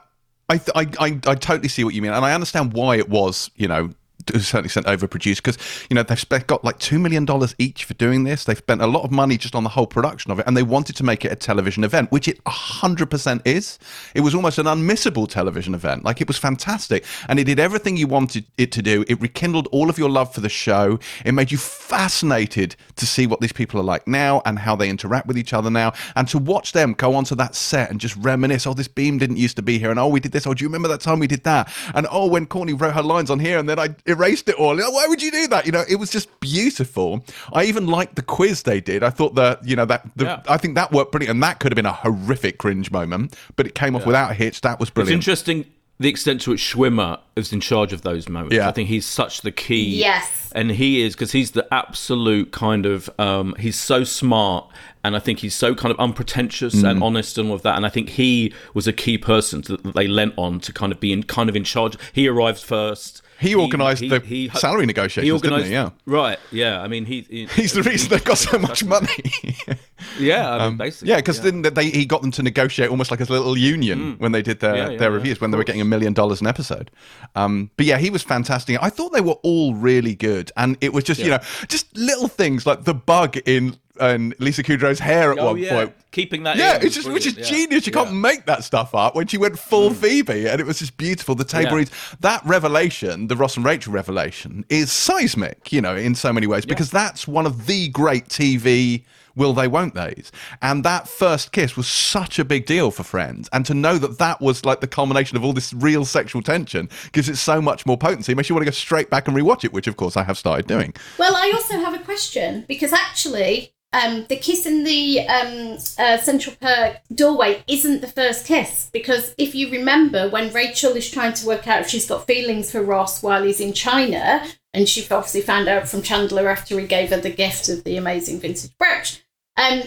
I, 0.47 0.61
I, 0.73 0.87
I, 0.97 1.19
I 1.27 1.35
totally 1.35 1.67
see 1.67 1.83
what 1.83 1.93
you 1.93 2.01
mean, 2.01 2.13
and 2.13 2.23
I 2.23 2.33
understand 2.33 2.71
why 2.71 2.95
it 2.95 3.09
was, 3.09 3.51
you 3.57 3.67
know, 3.67 3.89
to 4.29 4.37
a 4.37 4.39
certain 4.39 4.65
extent 4.65 4.85
overproduced 4.85 5.37
because 5.37 5.57
you 5.89 5.95
know 5.95 6.03
they've 6.03 6.47
got 6.47 6.63
like 6.63 6.79
two 6.79 6.99
million 6.99 7.25
dollars 7.25 7.55
each 7.57 7.83
for 7.83 7.93
doing 7.95 8.23
this. 8.23 8.43
They've 8.43 8.57
spent 8.57 8.81
a 8.81 8.87
lot 8.87 9.03
of 9.03 9.11
money 9.11 9.37
just 9.37 9.55
on 9.55 9.63
the 9.63 9.69
whole 9.69 9.87
production 9.87 10.31
of 10.31 10.39
it, 10.39 10.47
and 10.47 10.55
they 10.55 10.63
wanted 10.63 10.95
to 10.97 11.03
make 11.03 11.25
it 11.25 11.31
a 11.31 11.35
television 11.35 11.83
event, 11.83 12.11
which 12.11 12.27
it 12.27 12.39
hundred 12.47 13.09
percent 13.09 13.41
is. 13.45 13.79
It 14.13 14.21
was 14.21 14.35
almost 14.35 14.57
an 14.57 14.65
unmissable 14.65 15.27
television 15.27 15.73
event. 15.73 16.03
Like 16.03 16.21
it 16.21 16.27
was 16.27 16.37
fantastic, 16.37 17.05
and 17.27 17.39
it 17.39 17.45
did 17.45 17.59
everything 17.59 17.97
you 17.97 18.07
wanted 18.07 18.45
it 18.57 18.71
to 18.73 18.81
do. 18.81 19.03
It 19.07 19.19
rekindled 19.21 19.67
all 19.71 19.89
of 19.89 19.97
your 19.97 20.09
love 20.09 20.33
for 20.33 20.41
the 20.41 20.49
show. 20.49 20.99
It 21.25 21.33
made 21.33 21.51
you 21.51 21.57
fascinated 21.57 22.75
to 22.95 23.05
see 23.05 23.27
what 23.27 23.41
these 23.41 23.53
people 23.53 23.79
are 23.79 23.83
like 23.83 24.07
now 24.07 24.41
and 24.45 24.59
how 24.59 24.75
they 24.75 24.89
interact 24.89 25.27
with 25.27 25.37
each 25.37 25.53
other 25.53 25.69
now, 25.69 25.93
and 26.15 26.27
to 26.29 26.37
watch 26.37 26.73
them 26.73 26.93
go 26.93 27.15
onto 27.15 27.35
that 27.35 27.55
set 27.55 27.89
and 27.89 27.99
just 27.99 28.15
reminisce. 28.17 28.67
Oh, 28.67 28.73
this 28.73 28.87
beam 28.87 29.17
didn't 29.17 29.37
used 29.37 29.55
to 29.55 29.61
be 29.61 29.79
here, 29.79 29.89
and 29.89 29.99
oh, 29.99 30.07
we 30.07 30.19
did 30.19 30.31
this. 30.31 30.45
Oh, 30.45 30.53
do 30.53 30.63
you 30.63 30.69
remember 30.69 30.87
that 30.89 31.01
time 31.01 31.19
we 31.19 31.27
did 31.27 31.43
that? 31.43 31.71
And 31.93 32.07
oh, 32.11 32.27
when 32.27 32.45
Courteney 32.45 32.73
wrote 32.73 32.93
her 32.93 33.03
lines 33.03 33.29
on 33.29 33.39
here, 33.39 33.57
and 33.57 33.67
then 33.67 33.79
I 33.79 33.95
erased 34.19 34.49
it 34.49 34.55
all. 34.55 34.75
Like, 34.75 34.91
Why 34.91 35.07
would 35.07 35.21
you 35.21 35.31
do 35.31 35.47
that? 35.47 35.65
You 35.65 35.71
know, 35.71 35.83
it 35.89 35.95
was 35.95 36.09
just 36.09 36.27
beautiful. 36.39 37.23
I 37.53 37.63
even 37.65 37.87
liked 37.87 38.15
the 38.15 38.21
quiz 38.21 38.63
they 38.63 38.81
did. 38.81 39.03
I 39.03 39.09
thought 39.09 39.35
that 39.35 39.65
you 39.65 39.75
know 39.75 39.85
that 39.85 40.01
the, 40.15 40.25
Yeah. 40.25 40.41
I 40.47 40.57
think 40.57 40.75
that 40.75 40.91
worked 40.91 41.11
brilliant, 41.11 41.31
and 41.31 41.43
that 41.43 41.59
could 41.59 41.71
have 41.71 41.75
been 41.75 41.85
a 41.85 41.93
horrific 41.93 42.57
cringe 42.57 42.91
moment, 42.91 43.35
but 43.55 43.65
it 43.67 43.75
came 43.75 43.95
off 43.95 44.05
without 44.05 44.31
a 44.31 44.33
hitch. 44.33 44.61
That 44.61 44.79
was 44.79 44.89
brilliant. 44.89 45.19
It's 45.19 45.27
interesting 45.27 45.65
the 46.01 46.07
extent 46.07 46.39
to 46.39 46.51
which 46.51 46.61
Schwimmer 46.61 47.19
is 47.35 47.51
in 47.51 47.59
charge 47.59 47.91
of 47.91 48.03
those 48.03 48.29
moments. 48.29 48.55
Yeah. 48.55 48.69
I 48.69 48.71
think 48.71 48.87
he's 48.87 49.05
such 49.05 49.41
the 49.41 49.51
key. 49.51 49.97
Yes. 49.97 50.49
And 50.55 50.71
he 50.71 51.01
is 51.01 51.13
because 51.13 51.33
he's 51.33 51.51
the 51.51 51.67
absolute 51.73 52.53
kind 52.53 52.85
of 52.85 53.09
um, 53.19 53.53
he's 53.59 53.77
so 53.77 54.05
smart 54.05 54.65
and 55.03 55.13
I 55.17 55.19
think 55.19 55.39
he's 55.39 55.55
so 55.55 55.75
kind 55.75 55.91
of 55.91 55.99
unpretentious 55.99 56.73
Mm. 56.75 56.89
and 56.89 57.03
honest 57.03 57.37
and 57.37 57.49
all 57.49 57.55
of 57.55 57.63
that. 57.63 57.75
And 57.75 57.85
I 57.85 57.89
think 57.89 58.09
he 58.11 58.53
was 58.73 58.87
a 58.87 58.93
key 58.93 59.17
person 59.17 59.61
to, 59.63 59.75
that 59.75 59.93
they 59.93 60.07
lent 60.07 60.35
on 60.37 60.61
to 60.61 60.71
kind 60.71 60.93
of 60.93 61.01
be 61.01 61.11
in 61.11 61.23
kind 61.23 61.49
of 61.49 61.55
in 61.57 61.65
charge. 61.65 61.97
He 62.13 62.29
arrived 62.29 62.61
first. 62.63 63.21
He 63.39 63.55
organised 63.55 64.01
the 64.01 64.49
salary 64.55 64.85
negotiations, 64.85 65.41
didn't 65.41 65.65
he? 65.65 65.71
Yeah. 65.71 65.91
Right. 66.05 66.39
Yeah. 66.51 66.81
I 66.81 66.87
mean, 66.87 67.05
he, 67.05 67.21
he 67.21 67.45
He's 67.55 67.73
the 67.73 67.83
reason 67.83 68.09
they've 68.09 68.23
got 68.23 68.37
so 68.37 68.57
much 68.57 68.83
money. 68.83 69.07
Yeah. 70.17 70.55
I 70.55 70.69
mean, 70.69 70.77
basically. 70.77 71.09
Um, 71.11 71.15
yeah, 71.15 71.15
because 71.17 71.41
then 71.41 71.61
they 71.61 71.89
he 71.89 72.05
got 72.05 72.21
them 72.21 72.31
to 72.31 72.41
negotiate 72.43 72.89
almost 72.89 73.11
like 73.11 73.19
a 73.19 73.25
little 73.25 73.57
union 73.57 74.15
when 74.17 74.31
they 74.31 74.41
did 74.41 74.59
their, 74.61 74.73
Mm. 74.73 74.77
Yeah, 74.77 74.89
yeah, 74.91 74.97
their 74.97 75.09
yeah, 75.09 75.15
reviews 75.15 75.41
when 75.41 75.51
they 75.51 75.57
were 75.57 75.63
getting 75.63 75.81
a 75.81 75.85
million 75.85 76.13
dollars 76.13 76.41
an 76.41 76.47
episode. 76.47 76.89
Um, 77.35 77.69
but 77.75 77.85
yeah, 77.85 77.97
he 77.97 78.09
was 78.09 78.23
fantastic. 78.23 78.81
I 78.81 78.89
thought 78.89 79.11
they 79.13 79.21
were 79.21 79.37
all 79.43 79.73
really 79.73 80.15
good, 80.15 80.51
and 80.55 80.77
it 80.79 80.93
was 80.93 81.03
just 81.03 81.19
you 81.19 81.29
know 81.29 81.39
just 81.67 81.95
little 81.97 82.27
things 82.27 82.65
like 82.65 82.83
the 82.85 82.93
bug 82.93 83.37
in 83.45 83.75
in 84.01 84.33
Lisa 84.39 84.63
Kudrow's 84.63 84.99
hair 84.99 85.31
at 85.31 85.39
Oh 85.39 85.47
one 85.47 85.57
yeah. 85.57 85.69
point. 85.69 85.93
Keeping 86.11 86.43
that. 86.43 86.57
Yeah, 86.57 86.77
in 86.77 86.85
it's 86.87 86.95
just 86.95 87.09
which 87.09 87.25
is 87.27 87.37
yeah. 87.37 87.43
genius. 87.43 87.85
You 87.85 87.91
can't 87.93 88.09
Mm. 88.09 88.21
make 88.21 88.45
that 88.47 88.63
stuff 88.63 88.95
up. 88.95 89.15
When 89.15 89.27
she 89.27 89.37
went 89.37 89.59
full 89.59 89.93
Phoebe, 89.93 90.47
and 90.47 90.59
it 90.59 90.65
was 90.65 90.79
just 90.79 90.97
beautiful. 90.97 91.35
The 91.35 91.43
table 91.45 91.71
Yeah. 91.71 91.77
reads 91.77 91.91
that 92.21 92.41
revelation, 92.45 93.27
the 93.27 93.35
Ross 93.35 93.55
and 93.57 93.65
Rachel 93.65 93.93
revelation, 93.93 94.65
is 94.69 94.91
seismic. 94.91 95.71
You 95.71 95.81
know, 95.81 95.95
in 95.95 96.15
so 96.15 96.33
many 96.33 96.47
ways, 96.47 96.65
because 96.65 96.89
that's 96.89 97.27
one 97.27 97.45
of 97.45 97.67
the 97.67 97.89
great 97.89 98.27
TV 98.29 99.05
will 99.35 99.53
they 99.53 99.67
won't 99.69 99.93
they's 99.93 100.31
and 100.61 100.83
that 100.83 101.07
first 101.07 101.53
kiss 101.53 101.77
was 101.77 101.87
such 101.87 102.39
a 102.39 102.43
big 102.43 102.65
deal 102.65 102.91
for 102.91 103.03
friends 103.03 103.47
and 103.53 103.65
to 103.65 103.73
know 103.73 103.97
that 103.97 104.17
that 104.17 104.41
was 104.41 104.65
like 104.65 104.81
the 104.81 104.87
culmination 104.87 105.37
of 105.37 105.45
all 105.45 105.53
this 105.53 105.71
real 105.71 106.03
sexual 106.03 106.41
tension 106.41 106.89
gives 107.13 107.29
it 107.29 107.37
so 107.37 107.61
much 107.61 107.85
more 107.85 107.95
potency 107.95 108.33
it 108.33 108.35
makes 108.35 108.49
you 108.49 108.55
want 108.55 108.65
to 108.65 108.69
go 108.69 108.73
straight 108.75 109.09
back 109.09 109.27
and 109.29 109.37
rewatch 109.37 109.63
it 109.63 109.71
which 109.71 109.87
of 109.87 109.95
course 109.95 110.17
i 110.17 110.23
have 110.23 110.37
started 110.37 110.67
doing 110.67 110.93
Well, 111.17 111.35
I 111.37 111.51
also 111.55 111.75
have 111.79 111.93
a 111.93 112.03
question 112.03 112.65
because 112.67 112.91
actually, 112.91 113.71
um, 113.91 114.25
the 114.29 114.35
kiss 114.35 114.65
in 114.65 114.83
the 114.83 115.27
um, 115.27 115.77
uh, 115.97 116.17
Central 116.17 116.55
Perk 116.61 116.97
doorway 117.13 117.63
isn't 117.67 118.01
the 118.01 118.07
first 118.07 118.45
kiss 118.45 118.89
because 118.93 119.33
if 119.37 119.55
you 119.55 119.71
remember 119.71 120.29
when 120.29 120.53
Rachel 120.53 120.91
is 120.91 121.09
trying 121.09 121.33
to 121.33 121.47
work 121.47 121.67
out 121.67 121.81
if 121.81 121.89
she's 121.89 122.07
got 122.07 122.27
feelings 122.27 122.71
for 122.71 122.83
Ross 122.83 123.23
while 123.23 123.43
he's 123.43 123.59
in 123.59 123.73
China, 123.73 124.45
and 124.73 124.87
she 124.87 125.01
obviously 125.09 125.41
found 125.41 125.67
out 125.67 125.87
from 125.87 126.03
Chandler 126.03 126.47
after 126.47 126.79
he 126.79 126.85
gave 126.85 127.09
her 127.09 127.19
the 127.19 127.31
gift 127.31 127.67
of 127.69 127.83
the 127.83 127.97
amazing 127.97 128.39
vintage 128.39 128.77
brooch, 128.77 129.23
um, 129.57 129.81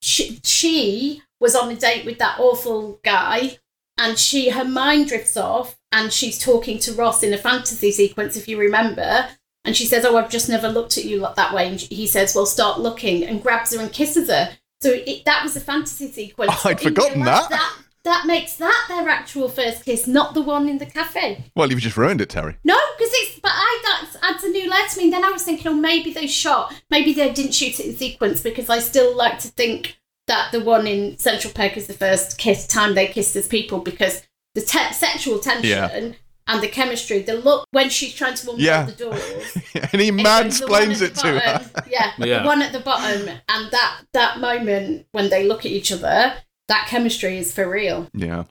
she, 0.00 0.40
she 0.42 1.22
was 1.38 1.54
on 1.54 1.70
a 1.70 1.76
date 1.76 2.04
with 2.04 2.18
that 2.18 2.40
awful 2.40 2.98
guy 3.04 3.58
and 3.96 4.18
she 4.18 4.50
her 4.50 4.64
mind 4.64 5.08
drifts 5.08 5.36
off 5.36 5.78
and 5.92 6.12
she's 6.12 6.38
talking 6.38 6.78
to 6.80 6.92
Ross 6.92 7.22
in 7.22 7.32
a 7.32 7.38
fantasy 7.38 7.92
sequence 7.92 8.36
if 8.36 8.48
you 8.48 8.58
remember 8.58 9.28
and 9.64 9.76
she 9.76 9.86
says 9.86 10.04
oh 10.04 10.16
I've 10.16 10.30
just 10.30 10.48
never 10.48 10.68
looked 10.68 10.98
at 10.98 11.04
you 11.04 11.26
that 11.36 11.54
way 11.54 11.68
and 11.68 11.80
he 11.80 12.06
says 12.06 12.34
well 12.34 12.46
start 12.46 12.80
looking 12.80 13.24
and 13.24 13.42
grabs 13.42 13.74
her 13.74 13.80
and 13.80 13.92
kisses 13.92 14.28
her 14.28 14.56
so 14.80 14.90
it, 14.90 15.24
that 15.24 15.42
was 15.42 15.56
a 15.56 15.60
fantasy 15.60 16.10
sequence 16.10 16.52
I'd 16.64 16.80
forgotten 16.80 17.20
that. 17.20 17.50
that 17.50 17.76
that 18.04 18.26
makes 18.26 18.56
that 18.56 18.84
their 18.88 19.08
actual 19.08 19.48
first 19.48 19.84
kiss 19.84 20.06
not 20.06 20.34
the 20.34 20.42
one 20.42 20.68
in 20.68 20.78
the 20.78 20.86
cafe 20.86 21.44
well 21.56 21.70
you've 21.70 21.80
just 21.80 21.96
ruined 21.96 22.20
it 22.20 22.28
terry 22.30 22.56
no, 22.64 22.76
because 22.96 23.12
it's 23.14 23.40
but 23.40 23.52
I 23.54 23.80
that 23.84 24.16
adds 24.22 24.42
a 24.44 24.48
new 24.48 24.70
layer 24.70 24.88
to 24.88 24.98
me. 24.98 25.04
And 25.04 25.12
Then 25.12 25.24
I 25.24 25.30
was 25.30 25.42
thinking, 25.42 25.66
oh, 25.68 25.74
maybe 25.74 26.12
they 26.12 26.26
shot, 26.26 26.74
maybe 26.90 27.12
they 27.12 27.30
didn't 27.30 27.52
shoot 27.52 27.78
it 27.78 27.86
in 27.86 27.94
sequence 27.94 28.40
because 28.40 28.70
I 28.70 28.78
still 28.78 29.14
like 29.14 29.38
to 29.40 29.48
think 29.48 29.98
that 30.26 30.50
the 30.50 30.60
one 30.64 30.86
in 30.86 31.18
Central 31.18 31.52
Perk 31.52 31.76
is 31.76 31.86
the 31.86 31.92
first 31.92 32.38
kiss 32.38 32.66
time 32.66 32.94
they 32.94 33.06
kissed 33.06 33.36
as 33.36 33.46
people 33.46 33.80
because 33.80 34.22
the 34.54 34.62
te- 34.62 34.92
sexual 34.94 35.38
tension 35.40 35.68
Yeah. 35.68 36.12
And 36.46 36.62
the 36.62 36.68
chemistry, 36.68 37.20
the 37.20 37.34
look 37.34 37.66
when 37.70 37.88
she's 37.90 38.14
trying 38.14 38.34
to 38.34 38.46
unlock 38.50 38.60
Yeah. 38.60 38.84
the 38.84 38.92
doors. 38.92 39.56
and 39.92 40.00
he 40.00 40.08
and 40.08 40.20
mansplains 40.20 41.00
it 41.02 41.14
the 41.14 41.22
to 41.22 41.40
her 41.40 41.70
Yeah, 41.88 42.12
Yeah. 42.18 42.40
the 42.42 42.46
one 42.46 42.62
at 42.62 42.72
the 42.72 42.80
bottom, 42.80 43.28
and 43.28 43.70
that 43.70 44.00
that 44.12 44.38
moment 44.40 45.06
when 45.12 45.30
they 45.30 45.46
look 45.46 45.60
at 45.60 45.72
each 45.72 45.90
other, 45.92 46.34
that 46.68 46.86
chemistry 46.88 47.38
is 47.38 47.52
for 47.52 47.68
real. 47.68 48.08
Yeah. 48.14 48.44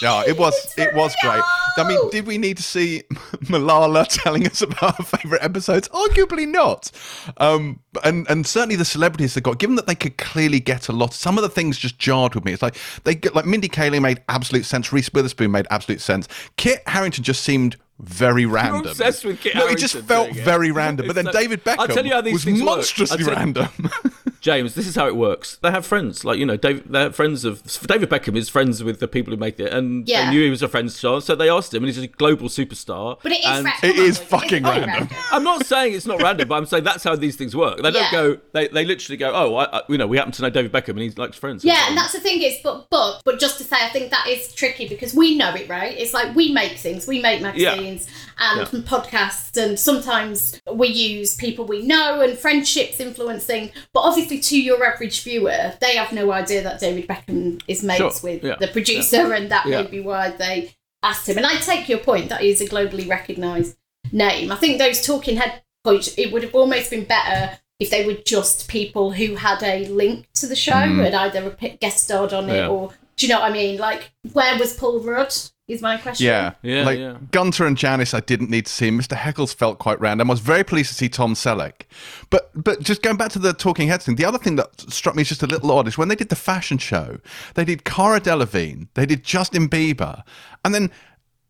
Yeah, 0.00 0.22
it 0.26 0.38
was 0.38 0.54
it 0.78 0.94
was 0.94 1.14
great. 1.22 1.42
I 1.76 1.84
mean, 1.88 2.10
did 2.10 2.26
we 2.26 2.38
need 2.38 2.56
to 2.58 2.62
see 2.62 3.02
Malala 3.46 4.06
telling 4.08 4.46
us 4.46 4.62
about 4.62 4.96
her 4.96 5.02
favourite 5.04 5.42
episodes? 5.42 5.88
Arguably 5.88 6.46
not. 6.46 6.90
Um, 7.38 7.80
and 8.04 8.24
and 8.30 8.46
certainly 8.46 8.76
the 8.76 8.84
celebrities 8.84 9.34
they 9.34 9.40
got, 9.40 9.58
given 9.58 9.74
that 9.76 9.86
they 9.88 9.96
could 9.96 10.16
clearly 10.16 10.60
get 10.60 10.88
a 10.88 10.92
lot. 10.92 11.12
Some 11.12 11.36
of 11.38 11.42
the 11.42 11.48
things 11.48 11.76
just 11.76 11.98
jarred 11.98 12.34
with 12.36 12.44
me. 12.44 12.52
It's 12.52 12.62
like 12.62 12.76
they 13.04 13.14
get 13.16 13.34
like 13.34 13.46
Mindy 13.46 13.68
Kaling 13.68 14.02
made 14.02 14.22
absolute 14.28 14.64
sense. 14.64 14.92
Reese 14.92 15.10
Witherspoon 15.12 15.50
made 15.50 15.66
absolute 15.70 16.00
sense. 16.00 16.28
Kit 16.56 16.82
Harington 16.86 17.24
just 17.24 17.42
seemed 17.42 17.76
very 17.98 18.46
random. 18.46 18.86
obsessed 18.86 19.24
with 19.24 19.40
Kit 19.40 19.56
no, 19.56 19.66
it 19.66 19.78
just 19.78 19.98
felt 20.02 20.30
very 20.32 20.70
random. 20.70 21.08
But 21.08 21.16
then 21.16 21.24
so- 21.24 21.32
David 21.32 21.64
Beckham 21.64 21.78
I'll 21.80 21.88
tell 21.88 22.06
you 22.06 22.12
how 22.12 22.20
these 22.20 22.34
was 22.34 22.44
things 22.44 22.60
work. 22.60 22.76
monstrously 22.76 23.18
I'll 23.24 23.24
tell- 23.26 23.34
random. 23.34 23.68
James, 24.40 24.74
this 24.74 24.86
is 24.86 24.94
how 24.94 25.06
it 25.06 25.16
works. 25.16 25.56
They 25.62 25.70
have 25.70 25.84
friends, 25.86 26.24
like 26.24 26.38
you 26.38 26.46
know, 26.46 26.56
Dave, 26.56 26.90
they're 26.90 27.10
friends 27.12 27.44
of 27.44 27.62
David 27.86 28.08
Beckham 28.08 28.36
is 28.36 28.48
friends 28.48 28.82
with 28.84 29.00
the 29.00 29.08
people 29.08 29.32
who 29.32 29.36
make 29.36 29.58
it, 29.58 29.72
and 29.72 30.08
Yeah. 30.08 30.26
they 30.26 30.30
knew 30.30 30.44
he 30.44 30.50
was 30.50 30.62
a 30.62 30.68
friend 30.68 30.94
child, 30.94 31.24
so 31.24 31.34
they 31.34 31.48
asked 31.50 31.74
him, 31.74 31.82
and 31.82 31.92
he's 31.92 32.02
a 32.02 32.06
global 32.06 32.48
superstar. 32.48 33.18
But 33.22 33.32
it 33.32 33.40
is 33.40 33.46
and 33.46 33.64
ra- 33.64 33.72
It 33.82 33.92
come 33.94 34.00
on, 34.00 34.06
is 34.06 34.18
boys, 34.18 34.28
fucking 34.28 34.64
it's 34.64 34.74
very 34.74 34.86
random. 34.86 35.08
I'm 35.32 35.44
not 35.44 35.66
saying 35.66 35.94
it's 35.94 36.06
not 36.06 36.22
random, 36.22 36.48
but 36.48 36.54
I'm 36.56 36.66
saying 36.66 36.84
that's 36.84 37.04
how 37.04 37.16
these 37.16 37.36
things 37.36 37.56
work. 37.56 37.82
They 37.82 37.90
don't 37.90 38.10
go. 38.12 38.38
They, 38.52 38.68
they 38.68 38.84
literally 38.84 39.16
go. 39.16 39.32
Oh, 39.34 39.56
I, 39.56 39.78
I, 39.78 39.82
you 39.88 39.98
know, 39.98 40.06
we 40.06 40.16
happen 40.16 40.32
to 40.32 40.42
know 40.42 40.50
David 40.50 40.72
Beckham, 40.72 40.90
and 40.90 41.00
he 41.00 41.10
likes 41.10 41.36
friends. 41.36 41.64
Yeah, 41.64 41.86
and 41.88 41.96
that's 41.96 42.12
the 42.12 42.20
thing 42.20 42.42
is, 42.42 42.56
but 42.62 42.86
but 42.90 43.22
but 43.24 43.40
just 43.40 43.58
to 43.58 43.64
say, 43.64 43.76
I 43.80 43.88
think 43.88 44.10
that 44.10 44.26
is 44.28 44.52
tricky 44.52 44.88
because 44.88 45.14
we 45.14 45.36
know 45.36 45.54
it, 45.54 45.68
right? 45.68 45.96
It's 45.98 46.14
like 46.14 46.34
we 46.36 46.52
make 46.52 46.76
things, 46.78 47.06
we 47.06 47.20
make 47.20 47.40
magazines 47.42 48.06
and 48.38 48.60
Yeah. 48.60 48.80
podcasts, 48.82 49.56
and 49.56 49.78
sometimes 49.78 50.60
we 50.70 50.88
use 50.88 51.34
people 51.34 51.64
we 51.64 51.82
know 51.82 52.20
and 52.20 52.38
friendships 52.38 53.00
influencing. 53.00 53.70
But 53.92 54.00
obviously, 54.00 54.27
to 54.36 54.60
your 54.60 54.84
average 54.84 55.22
viewer, 55.22 55.72
they 55.80 55.96
have 55.96 56.12
no 56.12 56.30
idea 56.32 56.62
that 56.62 56.80
David 56.80 57.08
Beckham 57.08 57.62
is 57.66 57.82
mates 57.82 58.20
Sure, 58.20 58.30
with 58.30 58.44
yeah, 58.44 58.56
the 58.60 58.68
producer, 58.68 59.32
and 59.32 59.50
that 59.50 59.66
Yeah. 59.66 59.82
may 59.82 59.88
be 59.88 60.00
why 60.00 60.30
they 60.30 60.74
asked 61.02 61.28
him. 61.28 61.38
And 61.38 61.46
I 61.46 61.54
take 61.56 61.88
your 61.88 61.98
point 61.98 62.28
that 62.28 62.40
he's 62.40 62.60
a 62.60 62.66
globally 62.66 63.08
recognised 63.08 63.76
name. 64.12 64.52
I 64.52 64.56
think 64.56 64.78
those 64.78 65.04
talking 65.04 65.36
head 65.36 65.62
points, 65.84 66.14
it 66.18 66.32
would 66.32 66.42
have 66.42 66.54
almost 66.54 66.90
been 66.90 67.04
better 67.04 67.58
if 67.78 67.90
they 67.90 68.04
were 68.04 68.14
just 68.14 68.68
people 68.68 69.12
who 69.12 69.36
had 69.36 69.62
a 69.62 69.86
link 69.86 70.26
to 70.34 70.46
the 70.46 70.56
show 70.56 70.72
mm. 70.72 71.06
and 71.06 71.14
either 71.14 71.56
guest 71.80 72.04
starred 72.04 72.32
on 72.32 72.50
it 72.50 72.68
or 72.68 72.92
do 73.16 73.26
you 73.26 73.32
know 73.32 73.40
what 73.40 73.50
I 73.50 73.52
mean? 73.52 73.78
Like, 73.78 74.12
where 74.32 74.58
was 74.58 74.74
Paul 74.74 75.00
Rudd? 75.00 75.34
Is 75.68 75.82
my 75.82 75.98
question. 75.98 76.26
Yeah, 76.26 76.52
Yeah, 76.62 76.82
Like 76.84 76.98
yeah. 76.98 77.18
Gunther 77.30 77.66
and 77.66 77.76
Janice, 77.76 78.14
I 78.14 78.20
didn't 78.20 78.48
need 78.48 78.64
to 78.64 78.72
see. 78.72 78.90
Mr. 78.90 79.14
Heckles 79.14 79.54
felt 79.54 79.78
quite 79.78 80.00
random. 80.00 80.30
I 80.30 80.32
was 80.32 80.40
very 80.40 80.64
pleased 80.64 80.88
to 80.88 80.94
see 80.94 81.10
Tom 81.10 81.34
Selleck, 81.34 81.82
but 82.30 82.50
but 82.54 82.80
just 82.80 83.02
going 83.02 83.18
back 83.18 83.30
to 83.32 83.38
the 83.38 83.52
Talking 83.52 83.86
Heads 83.88 84.06
thing, 84.06 84.16
the 84.16 84.24
other 84.24 84.38
thing 84.38 84.56
that 84.56 84.80
struck 84.90 85.14
me 85.14 85.20
as 85.20 85.28
just 85.28 85.42
a 85.42 85.46
little 85.46 85.70
odd 85.70 85.86
is 85.86 85.98
when 85.98 86.08
they 86.08 86.14
did 86.14 86.30
the 86.30 86.36
fashion 86.36 86.78
show, 86.78 87.18
they 87.54 87.66
did 87.66 87.84
Cara 87.84 88.18
Delevingne, 88.18 88.88
they 88.94 89.04
did 89.04 89.22
Justin 89.22 89.68
Bieber, 89.68 90.22
and 90.64 90.74
then. 90.74 90.90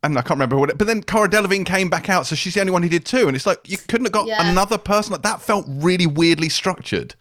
And 0.04 0.16
I 0.16 0.20
can't 0.22 0.30
remember 0.38 0.56
what 0.56 0.70
it, 0.70 0.78
but 0.78 0.86
then 0.86 1.02
Cara 1.02 1.28
Delevingne 1.28 1.66
came 1.66 1.90
back 1.90 2.08
out, 2.08 2.24
so 2.24 2.36
she's 2.36 2.54
the 2.54 2.60
only 2.60 2.72
one 2.72 2.84
who 2.84 2.88
did 2.88 3.04
too. 3.04 3.26
And 3.26 3.34
it's 3.34 3.46
like 3.46 3.58
you 3.68 3.76
couldn't 3.88 4.04
have 4.04 4.12
got 4.12 4.28
Yeah. 4.28 4.48
another 4.48 4.78
person 4.78 5.10
like 5.10 5.22
that. 5.22 5.42
Felt 5.42 5.66
really 5.68 6.06
weirdly 6.06 6.48
structured. 6.48 7.16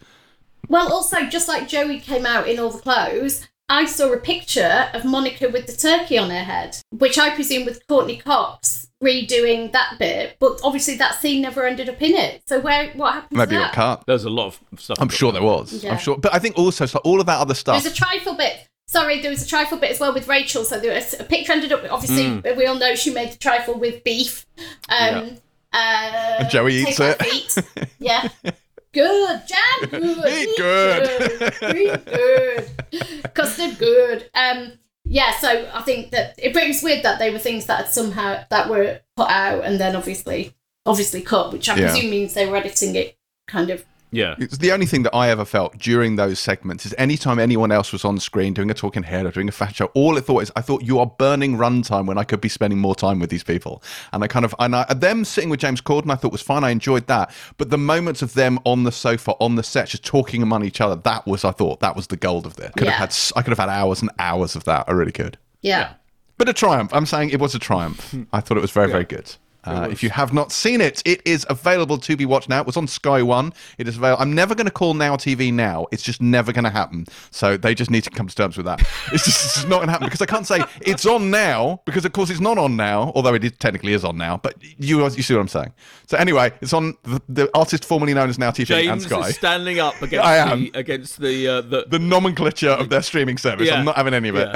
Well, 0.68 0.92
also, 0.92 1.24
just 1.26 1.48
like 1.48 1.66
Joey 1.66 1.98
came 1.98 2.24
out 2.24 2.46
in 2.48 2.60
all 2.60 2.70
the 2.70 2.78
clothes, 2.78 3.48
I 3.68 3.84
saw 3.84 4.12
a 4.12 4.18
picture 4.18 4.88
of 4.94 5.04
Monica 5.04 5.48
with 5.48 5.66
the 5.66 5.72
turkey 5.72 6.16
on 6.18 6.30
her 6.30 6.42
head, 6.44 6.78
which 6.90 7.18
I 7.18 7.34
presume 7.34 7.66
was 7.66 7.78
Courteney 7.88 8.16
Cox 8.16 8.88
redoing 9.02 9.72
that 9.72 9.96
bit. 9.98 10.36
But 10.40 10.58
obviously, 10.64 10.96
that 10.96 11.16
scene 11.20 11.42
never 11.42 11.66
ended 11.66 11.88
up 11.88 12.00
in 12.00 12.14
it. 12.14 12.42
So 12.48 12.60
where 12.60 12.90
what 12.92 13.14
happened? 13.14 13.38
Maybe 13.38 13.50
to 13.50 13.56
it 13.56 13.58
that? 13.58 13.74
got 13.74 13.98
cut. 13.98 14.06
There's 14.06 14.24
a 14.24 14.30
lot 14.30 14.46
of 14.72 14.80
stuff. 14.80 14.98
I'm 15.00 15.08
sure 15.10 15.32
there 15.32 15.42
was. 15.42 15.84
Yeah. 15.84 15.92
I'm 15.92 15.98
sure, 15.98 16.16
but 16.16 16.34
I 16.34 16.38
think 16.38 16.56
also 16.58 16.86
so 16.86 16.98
all 17.04 17.20
of 17.20 17.26
that 17.26 17.38
other 17.40 17.54
stuff. 17.54 17.82
There's 17.82 17.92
a 17.92 17.96
trifle 17.96 18.34
bit. 18.34 18.66
Sorry, 18.86 19.20
there 19.20 19.30
was 19.30 19.42
a 19.42 19.46
trifle 19.46 19.76
bit 19.76 19.90
as 19.90 20.00
well 20.00 20.14
with 20.14 20.28
Rachel. 20.28 20.64
So 20.64 20.80
there 20.80 20.94
was 20.94 21.14
a 21.20 21.24
picture 21.24 21.52
ended 21.52 21.72
up. 21.72 21.84
Obviously, 21.90 22.40
we 22.56 22.64
all 22.66 22.76
know 22.76 22.94
she 22.94 23.10
made 23.12 23.32
the 23.32 23.36
trifle 23.38 23.78
with 23.78 24.02
beef. 24.02 24.46
Um, 24.88 24.96
Yeah. 24.98 25.28
Uh, 25.70 26.36
And 26.40 26.48
Joey 26.50 26.76
eats 26.76 26.98
it. 26.98 27.22
feet. 27.22 27.58
Yeah. 27.98 28.28
Good, 28.92 29.42
jam 29.46 29.90
good. 29.90 30.28
Eat 30.28 30.56
good. 30.56 31.76
Eat 31.76 32.04
good. 32.06 33.34
Custard 33.34 33.78
good. 33.78 34.30
Um 34.34 34.72
yeah, 35.04 35.32
so 35.38 35.70
I 35.72 35.82
think 35.82 36.10
that 36.10 36.34
it 36.38 36.52
brings 36.52 36.82
weird 36.82 37.02
that 37.02 37.18
they 37.18 37.30
were 37.30 37.38
things 37.38 37.66
that 37.66 37.76
had 37.78 37.88
somehow 37.88 38.44
that 38.50 38.68
were 38.68 39.00
put 39.16 39.30
out 39.30 39.64
and 39.64 39.80
then 39.80 39.96
obviously 39.96 40.54
obviously 40.84 41.22
cut, 41.22 41.52
which 41.52 41.68
I 41.68 41.76
Yeah. 41.76 41.90
presume 41.90 42.10
means 42.10 42.34
they 42.34 42.46
were 42.46 42.56
editing 42.56 42.94
it 42.94 43.16
kind 43.46 43.70
of 43.70 43.84
Yeah. 44.10 44.34
It's 44.38 44.58
the 44.58 44.72
only 44.72 44.86
thing 44.86 45.02
that 45.02 45.14
I 45.14 45.28
ever 45.28 45.44
felt 45.44 45.76
during 45.78 46.16
those 46.16 46.38
segments 46.38 46.86
is 46.86 46.94
anytime 46.96 47.38
anyone 47.38 47.70
else 47.70 47.92
was 47.92 48.04
on 48.04 48.18
screen 48.18 48.54
doing 48.54 48.70
a 48.70 48.74
talking 48.74 49.02
head 49.02 49.26
or 49.26 49.30
doing 49.30 49.48
a 49.48 49.52
fat 49.52 49.74
show, 49.74 49.86
all 49.94 50.16
I 50.16 50.20
thought 50.20 50.42
is 50.42 50.52
I 50.56 50.62
thought 50.62 50.82
you 50.82 50.98
are 50.98 51.06
burning 51.06 51.56
runtime 51.58 52.06
when 52.06 52.16
I 52.16 52.24
could 52.24 52.40
be 52.40 52.48
spending 52.48 52.78
more 52.78 52.94
time 52.94 53.18
with 53.20 53.28
these 53.30 53.44
people. 53.44 53.82
And 54.12 54.24
I 54.24 54.26
kind 54.26 54.44
of 54.44 54.54
and 54.58 54.74
I, 54.74 54.84
them 54.94 55.24
sitting 55.24 55.50
with 55.50 55.60
James 55.60 55.80
Corden, 55.80 56.10
I 56.10 56.14
thought 56.16 56.32
was 56.32 56.40
fine. 56.42 56.64
I 56.64 56.70
enjoyed 56.70 57.06
that. 57.08 57.30
But 57.58 57.70
the 57.70 57.78
moments 57.78 58.22
of 58.22 58.34
them 58.34 58.58
on 58.64 58.84
the 58.84 58.92
sofa, 58.92 59.32
on 59.40 59.56
the 59.56 59.62
set, 59.62 59.88
just 59.88 60.04
talking 60.04 60.42
among 60.42 60.64
each 60.64 60.80
other, 60.80 60.96
that 60.96 61.26
was 61.26 61.44
I 61.44 61.50
thought 61.52 61.80
that 61.80 61.94
was 61.94 62.06
the 62.06 62.16
gold 62.16 62.46
of 62.46 62.56
this. 62.56 62.70
Could 62.76 62.84
Yeah. 62.86 62.92
have 62.92 62.98
had 63.00 63.08
s- 63.10 63.32
I 63.36 63.42
could 63.42 63.50
have 63.50 63.58
had 63.58 63.68
hours 63.68 64.00
and 64.00 64.10
hours 64.18 64.56
of 64.56 64.64
that. 64.64 64.86
I 64.88 64.92
really 64.92 65.12
could. 65.12 65.36
yeah. 65.60 65.94
But 66.38 66.48
a 66.48 66.52
triumph. 66.52 66.92
I'm 66.94 67.04
saying 67.04 67.30
it 67.30 67.40
was 67.40 67.56
a 67.56 67.58
triumph. 67.58 68.14
I 68.32 68.40
thought 68.40 68.56
it 68.56 68.60
was 68.60 68.70
very, 68.70 68.88
very 68.88 69.04
good. 69.04 69.34
Uh, 69.68 69.88
if 69.90 70.02
you 70.02 70.10
have 70.10 70.32
not 70.32 70.52
seen 70.52 70.80
it, 70.80 71.02
it 71.04 71.20
is 71.24 71.46
available 71.48 71.98
to 71.98 72.16
be 72.16 72.24
watched 72.26 72.48
now. 72.48 72.60
It 72.60 72.66
was 72.66 72.76
on 72.76 72.86
Sky 72.86 73.22
One. 73.22 73.52
It 73.78 73.86
is 73.88 73.96
available. 73.96 74.22
I'm 74.22 74.34
never 74.34 74.54
going 74.54 74.66
to 74.66 74.72
call 74.72 74.94
Now 74.94 75.16
TV 75.16 75.52
now. 75.52 75.86
It's 75.92 76.02
just 76.02 76.20
never 76.22 76.52
going 76.52 76.64
to 76.64 76.70
happen. 76.70 77.06
So 77.30 77.56
they 77.56 77.74
just 77.74 77.90
need 77.90 78.04
to 78.04 78.10
come 78.10 78.26
to 78.28 78.34
terms 78.34 78.56
with 78.56 78.66
that. 78.66 78.80
It's 79.12 79.24
just, 79.24 79.44
it's 79.44 79.54
just 79.54 79.68
not 79.68 79.76
going 79.76 79.88
to 79.88 79.92
happen 79.92 80.06
because 80.06 80.20
I 80.20 80.26
can't 80.26 80.46
say 80.46 80.62
it's 80.82 81.06
on 81.06 81.30
now 81.30 81.80
because 81.86 82.04
of 82.04 82.12
course 82.12 82.28
it's 82.30 82.40
not 82.40 82.58
on 82.58 82.76
now. 82.76 83.10
Although 83.14 83.34
it 83.34 83.44
is, 83.44 83.52
technically 83.58 83.92
is 83.94 84.04
on 84.04 84.16
now. 84.18 84.36
But 84.36 84.54
you 84.62 85.02
you 85.02 85.22
see 85.22 85.34
what 85.34 85.40
I'm 85.40 85.48
saying. 85.48 85.72
So 86.06 86.16
anyway, 86.18 86.52
it's 86.60 86.72
on 86.72 86.96
the, 87.04 87.20
the 87.28 87.50
artist 87.56 87.84
formerly 87.84 88.12
known 88.14 88.28
as 88.28 88.38
Now 88.38 88.50
TV 88.50 88.90
and 88.90 89.00
Sky. 89.02 89.28
is 89.28 89.36
standing 89.36 89.78
up 89.78 90.00
against 90.02 90.26
I 90.26 90.36
am. 90.36 90.64
the 90.64 90.70
against 90.74 91.20
the 91.20 91.48
uh, 91.48 91.60
the, 91.62 91.86
the 91.88 91.98
nomenclature 91.98 92.70
of 92.70 92.90
their 92.90 93.02
streaming 93.02 93.38
service. 93.38 93.68
Yeah. 93.68 93.76
I'm 93.78 93.84
not 93.84 93.96
having 93.96 94.14
any 94.14 94.28
of 94.28 94.36
it. 94.36 94.48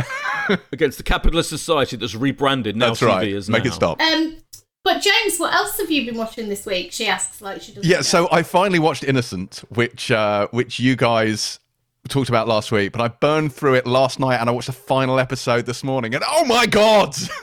yeah. 0.49 0.57
against 0.73 0.99
the 0.99 1.04
capitalist 1.04 1.49
society 1.49 1.97
that's 1.97 2.14
rebranded 2.14 2.76
now 2.76 2.88
That's 2.88 3.00
TV 3.00 3.07
right. 3.07 3.33
as 3.33 3.49
Make 3.49 3.64
now. 3.64 3.71
it 3.71 3.75
stop. 3.75 4.00
Um 4.00 4.37
but 4.85 5.01
James, 5.01 5.39
what 5.39 5.55
else 5.55 5.79
have 5.79 5.91
you 5.91 6.05
been 6.05 6.17
watching 6.17 6.49
this 6.49 6.67
week? 6.67 6.93
She 6.93 7.07
asks 7.07 7.41
like 7.41 7.62
she 7.62 7.73
does. 7.73 7.85
Yeah, 7.87 8.01
so 8.01 8.29
I 8.31 8.43
finally 8.43 8.79
watched 8.79 9.05
Innocent, 9.05 9.62
which 9.69 10.11
uh, 10.11 10.49
which 10.51 10.81
you 10.81 10.97
guys 10.97 11.61
talked 12.09 12.29
about 12.29 12.49
last 12.49 12.73
week, 12.73 12.93
but 12.93 13.01
I 13.01 13.09
burned 13.09 13.55
through 13.55 13.75
it 13.75 13.87
last 13.87 14.19
night 14.19 14.39
and 14.41 14.49
I 14.49 14.53
watched 14.53 14.67
the 14.67 14.73
final 14.73 15.21
episode 15.21 15.67
this 15.67 15.85
morning, 15.85 16.15
and 16.15 16.25
oh 16.27 16.45
my 16.45 16.67
god! 16.67 17.15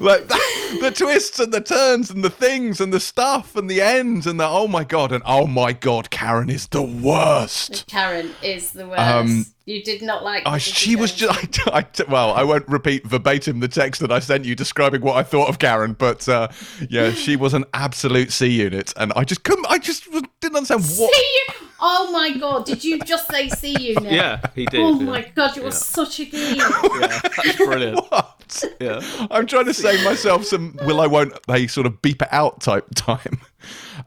like 0.00 0.28
the, 0.28 0.78
the 0.82 0.92
twists 0.94 1.40
and 1.40 1.52
the 1.52 1.62
turns 1.62 2.10
and 2.10 2.22
the 2.22 2.30
things 2.30 2.80
and 2.80 2.92
the 2.92 3.00
stuff 3.00 3.56
and 3.56 3.70
the 3.70 3.80
ends 3.80 4.26
and 4.26 4.38
the 4.38 4.46
oh 4.46 4.68
my 4.68 4.84
god 4.84 5.12
and 5.12 5.22
oh 5.24 5.46
my 5.46 5.72
god, 5.72 6.10
Karen 6.10 6.50
is 6.50 6.68
the 6.68 6.82
worst. 6.82 7.86
Karen 7.86 8.32
is 8.42 8.72
the 8.72 8.86
worst. 8.86 9.00
Um, 9.00 9.46
you 9.66 9.82
did 9.82 10.00
not 10.00 10.22
like 10.22 10.44
Oh, 10.46 10.58
she 10.58 10.90
did 10.90 11.00
was 11.00 11.12
just. 11.12 11.60
I, 11.68 11.80
I, 11.80 11.86
well, 12.08 12.32
I 12.32 12.44
won't 12.44 12.66
repeat 12.68 13.04
verbatim 13.04 13.58
the 13.58 13.68
text 13.68 14.00
that 14.00 14.12
I 14.12 14.20
sent 14.20 14.44
you 14.44 14.54
describing 14.54 15.02
what 15.02 15.16
I 15.16 15.24
thought 15.24 15.48
of 15.48 15.58
Karen, 15.58 15.94
but 15.94 16.28
uh, 16.28 16.48
yeah, 16.88 17.10
she 17.12 17.34
was 17.34 17.52
an 17.52 17.64
absolute 17.74 18.30
C 18.32 18.46
unit, 18.46 18.92
and 18.96 19.12
I 19.16 19.24
just 19.24 19.42
couldn't. 19.42 19.66
I 19.68 19.78
just 19.78 20.08
didn't 20.40 20.56
understand 20.56 20.82
what. 20.82 21.12
See 21.12 21.38
you. 21.48 21.68
Oh 21.80 22.10
my 22.12 22.38
god! 22.38 22.64
Did 22.64 22.84
you 22.84 23.00
just 23.00 23.28
say 23.28 23.48
"see 23.48 23.76
you" 23.78 23.94
now? 23.96 24.08
Yeah, 24.08 24.40
he 24.54 24.66
did. 24.66 24.80
Oh 24.80 24.98
yeah. 24.98 25.04
my 25.04 25.32
god! 25.34 25.56
You 25.56 25.64
were 25.64 25.72
such 25.72 26.20
a 26.20 26.24
geek. 26.24 26.56
Yeah, 26.58 27.20
that's 27.36 27.56
brilliant. 27.56 28.00
What? 28.10 28.64
Yeah. 28.80 29.00
I'm 29.32 29.46
trying 29.46 29.64
to 29.64 29.74
save 29.74 30.04
myself 30.04 30.44
some 30.44 30.78
will 30.84 31.00
I 31.00 31.08
won't 31.08 31.34
they 31.48 31.66
sort 31.66 31.86
of 31.86 32.00
beep 32.00 32.22
it 32.22 32.28
out 32.30 32.60
type 32.60 32.86
time. 32.94 33.40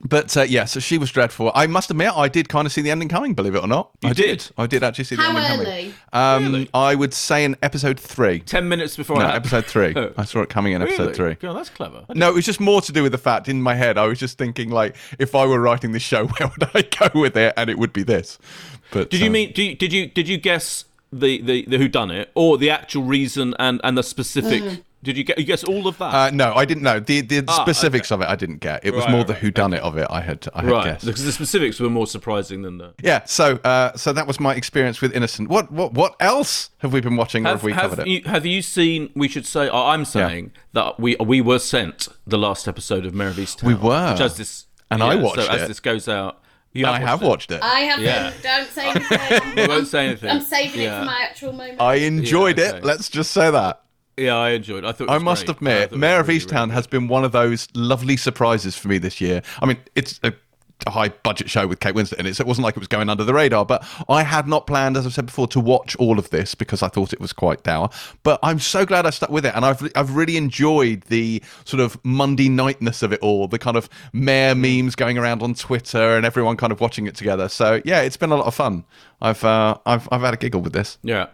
But 0.02 0.36
uh, 0.36 0.42
yeah, 0.44 0.66
so 0.66 0.80
she 0.80 0.98
was 0.98 1.12
dreadful. 1.12 1.52
I 1.56 1.68
must 1.68 1.90
admit, 1.90 2.12
I 2.16 2.28
did 2.28 2.50
kind 2.50 2.66
of 2.66 2.72
see 2.72 2.82
the 2.82 2.92
ending 2.92 3.10
coming. 3.10 3.34
Believe 3.34 3.56
it 3.56 3.64
or 3.64 3.68
not, 3.68 3.92
You 4.02 4.10
I 4.10 4.14
did? 4.14 4.50
I 4.58 4.68
did 4.68 4.84
actually 4.84 5.06
see 5.06 5.16
the 5.16 5.24
ending 5.24 5.44
early? 5.44 5.66
coming. 5.66 5.94
Um, 6.14 6.54
Really? 6.54 6.70
I 6.74 6.96
would 6.96 7.14
say 7.14 7.44
in 7.44 7.56
episode 7.62 8.00
three. 8.00 8.40
Ten 8.40 8.68
minutes 8.70 8.96
before 8.98 9.18
No, 9.20 9.26
I 9.26 9.36
episode 9.36 9.66
three. 9.66 9.96
I 10.18 10.26
saw 10.26 10.42
it 10.42 10.50
coming 10.50 10.74
in 10.74 10.82
episode 10.82 11.02
Really? 11.04 11.14
three. 11.14 11.34
God, 11.36 11.56
that's 11.56 11.70
clever. 11.70 12.06
No, 12.14 12.30
it 12.30 12.36
was 12.36 12.46
just 12.46 12.60
more 12.60 12.82
to 12.82 12.92
do 12.92 13.04
with 13.04 13.12
the 13.12 13.18
fact 13.18 13.48
in 13.50 13.62
my 13.62 13.76
head 13.76 13.98
I 13.98 14.08
was 14.08 14.20
just 14.20 14.38
thinking 14.38 14.70
like 14.70 14.96
if 15.18 15.36
I 15.36 15.46
were 15.46 15.60
writing 15.60 15.92
this 15.92 16.04
show, 16.04 16.28
where 16.40 16.50
would 16.50 16.70
I 16.74 16.82
go 16.82 17.20
with 17.20 17.36
it? 17.38 17.54
And 17.58 17.70
it 17.70 17.78
would 17.78 17.94
be 17.94 18.04
this. 18.04 18.40
But 18.92 19.10
Did 19.10 19.20
you 19.20 19.28
um, 19.28 19.34
mean? 19.34 19.52
Do 19.54 19.64
you, 19.64 19.76
did 19.76 19.94
you 19.94 20.08
did 20.08 20.28
you 20.28 20.38
guess 20.38 20.86
the 21.12 21.42
the, 21.42 21.66
the 21.66 21.78
who 21.78 21.88
done 21.88 22.12
it 22.12 22.32
or 22.36 22.58
the 22.58 22.70
actual 22.70 23.04
reason 23.04 23.54
and 23.60 23.80
and 23.84 23.98
the 23.98 24.04
specific? 24.04 24.84
Did 25.02 25.16
you 25.18 25.24
get 25.24 25.38
you 25.38 25.46
guess 25.46 25.64
all 25.64 25.88
of 25.88 25.98
that? 26.00 26.14
Uh, 26.14 26.30
no, 26.32 26.54
I 26.54 26.66
didn't 26.66 26.84
know 26.84 27.00
the 27.00 27.22
the 27.22 27.46
Ah, 27.48 27.62
specifics 27.64 28.12
of 28.12 28.22
it. 28.22 28.28
I 28.28 28.36
didn't 28.36 28.58
get. 28.58 28.86
It 28.86 28.94
was 28.94 29.04
Right, 29.06 29.12
more 29.12 29.20
right, 29.22 29.28
the 29.28 29.34
who 29.36 29.50
done 29.50 29.74
it 29.74 29.82
of 29.82 29.98
it. 29.98 30.06
I 30.10 30.20
had 30.20 30.46
I 30.54 30.62
had 30.64 30.70
right, 30.72 30.84
guessed. 30.84 31.06
because 31.06 31.24
the 31.24 31.32
specifics 31.32 31.80
were 31.80 31.90
more 31.90 32.06
surprising 32.06 32.64
than 32.64 32.80
the. 32.80 32.94
Yeah, 33.02 33.24
so 33.26 33.56
uh, 33.64 33.94
so 33.96 34.12
that 34.12 34.28
was 34.28 34.40
my 34.42 34.56
experience 34.56 35.00
with 35.00 35.14
Innocent. 35.16 35.48
What 35.50 35.72
what 35.72 35.94
what 35.94 36.16
else 36.20 36.72
have 36.80 36.92
we 36.92 37.00
been 37.00 37.16
watching, 37.16 37.46
or 37.46 37.50
have 37.52 37.58
Have, 37.60 37.64
we 37.64 37.72
have 37.72 37.90
covered 37.92 38.08
it? 38.08 38.28
have 38.28 38.46
you 38.46 38.62
seen? 38.62 39.10
We 39.16 39.30
should 39.30 39.46
say. 39.46 39.70
Oh, 39.70 39.86
I'm 39.88 40.04
saying 40.04 40.52
that 40.74 41.00
we 41.00 41.16
we 41.20 41.40
were 41.40 41.60
sent 41.60 42.10
the 42.28 42.38
last 42.38 42.68
episode 42.68 43.06
of 43.06 43.14
Mare 43.14 43.30
of 43.30 43.36
Easttown. 43.38 43.64
We 43.64 43.76
were. 43.76 44.12
Which 44.12 44.22
as 44.22 44.36
this 44.36 44.66
And 44.92 45.02
I 45.02 45.16
watched 45.16 45.42
so 45.44 45.48
As 45.50 45.68
this 45.68 45.80
goes 45.80 46.10
out, 46.10 46.42
you 46.74 46.86
I 46.86 47.00
have 47.00 47.22
watched 47.22 47.52
it. 47.52 47.62
I 47.64 47.80
haven't. 47.82 48.04
Yeah. 48.06 48.34
Don't 48.44 48.68
say 48.70 48.90
anything. 48.90 49.56
We 49.56 49.68
won't 49.68 49.88
say 49.88 50.08
anything. 50.08 50.30
I'm 50.30 50.42
saving 50.42 50.82
it 50.82 50.90
for 50.90 51.06
my 51.06 51.22
actual 51.22 51.54
moment. 51.54 51.80
I 51.82 51.96
enjoyed 51.96 52.58
Yeah, 52.60 52.76
it. 52.76 52.84
Let's 52.84 53.10
just 53.10 53.32
say 53.32 53.50
that. 53.50 53.82
Yeah, 54.20 54.36
I 54.38 54.50
enjoyed. 54.52 54.84
it. 54.84 54.88
I 54.88 54.92
thought. 54.92 55.10
It 55.10 55.12
I 55.12 55.18
must 55.18 55.46
great. 55.46 55.58
Admit, 55.58 55.92
Mare 55.96 56.20
of 56.20 56.28
really, 56.28 56.40
Easttown 56.40 56.62
really 56.62 56.72
has 56.74 56.88
been 56.88 57.08
one 57.08 57.24
of 57.24 57.32
those 57.32 57.68
lovely 57.74 58.18
surprises 58.18 58.76
for 58.76 58.88
me 58.88 58.98
this 58.98 59.20
year. 59.22 59.42
I 59.62 59.66
mean, 59.66 59.78
it's 59.96 60.20
a, 60.24 60.34
a 60.88 60.92
high 60.92 61.10
budget 61.10 61.50
show 61.50 61.68
with 61.68 61.80
Kate 61.82 61.94
Winslet 61.94 62.20
in 62.20 62.26
it, 62.26 62.36
so 62.36 62.42
it 62.42 62.48
wasn't 62.48 62.64
like 62.64 62.76
it 62.78 62.80
was 62.80 62.88
going 62.88 63.10
under 63.10 63.24
the 63.24 63.34
radar. 63.34 63.66
But 63.66 63.86
I 64.08 64.24
had 64.24 64.48
not 64.48 64.66
planned, 64.68 64.96
as 64.98 65.06
I've 65.06 65.14
said 65.14 65.26
before, 65.26 65.48
to 65.50 65.60
watch 65.60 65.96
all 65.98 66.18
of 66.20 66.30
this 66.30 66.56
because 66.56 66.82
I 66.82 66.88
thought 66.88 67.12
it 67.12 67.20
was 67.20 67.34
quite 67.34 67.64
dour. 67.64 67.90
But 68.24 68.40
I'm 68.44 68.60
so 68.60 68.86
glad 68.86 69.06
I 69.06 69.10
stuck 69.10 69.30
with 69.30 69.46
it, 69.46 69.54
and 69.56 69.66
I've 69.66 69.90
I've 69.96 70.16
really 70.16 70.38
enjoyed 70.38 71.02
the 71.04 71.42
sort 71.66 71.82
of 71.82 71.98
Monday 72.04 72.50
nightness 72.50 73.04
of 73.04 73.12
it 73.12 73.20
all, 73.22 73.48
the 73.48 73.60
kind 73.60 73.78
of 73.78 73.90
Mare 74.14 74.56
memes 74.56 74.96
going 74.96 75.18
around 75.18 75.42
on 75.42 75.54
Twitter, 75.54 76.16
and 76.16 76.26
everyone 76.26 76.56
kind 76.58 76.72
of 76.72 76.80
watching 76.80 77.08
it 77.08 77.16
together. 77.16 77.50
So 77.50 77.82
yeah, 77.86 78.02
it's 78.02 78.18
been 78.18 78.32
a 78.32 78.38
lot 78.38 78.48
of 78.48 78.56
fun. 78.56 78.86
I've 79.22 79.44
uh, 79.44 79.78
I've 79.86 80.08
I've 80.12 80.22
had 80.22 80.34
a 80.34 80.38
giggle 80.38 80.62
with 80.62 80.74
this. 80.74 80.98
Yeah. 81.04 81.28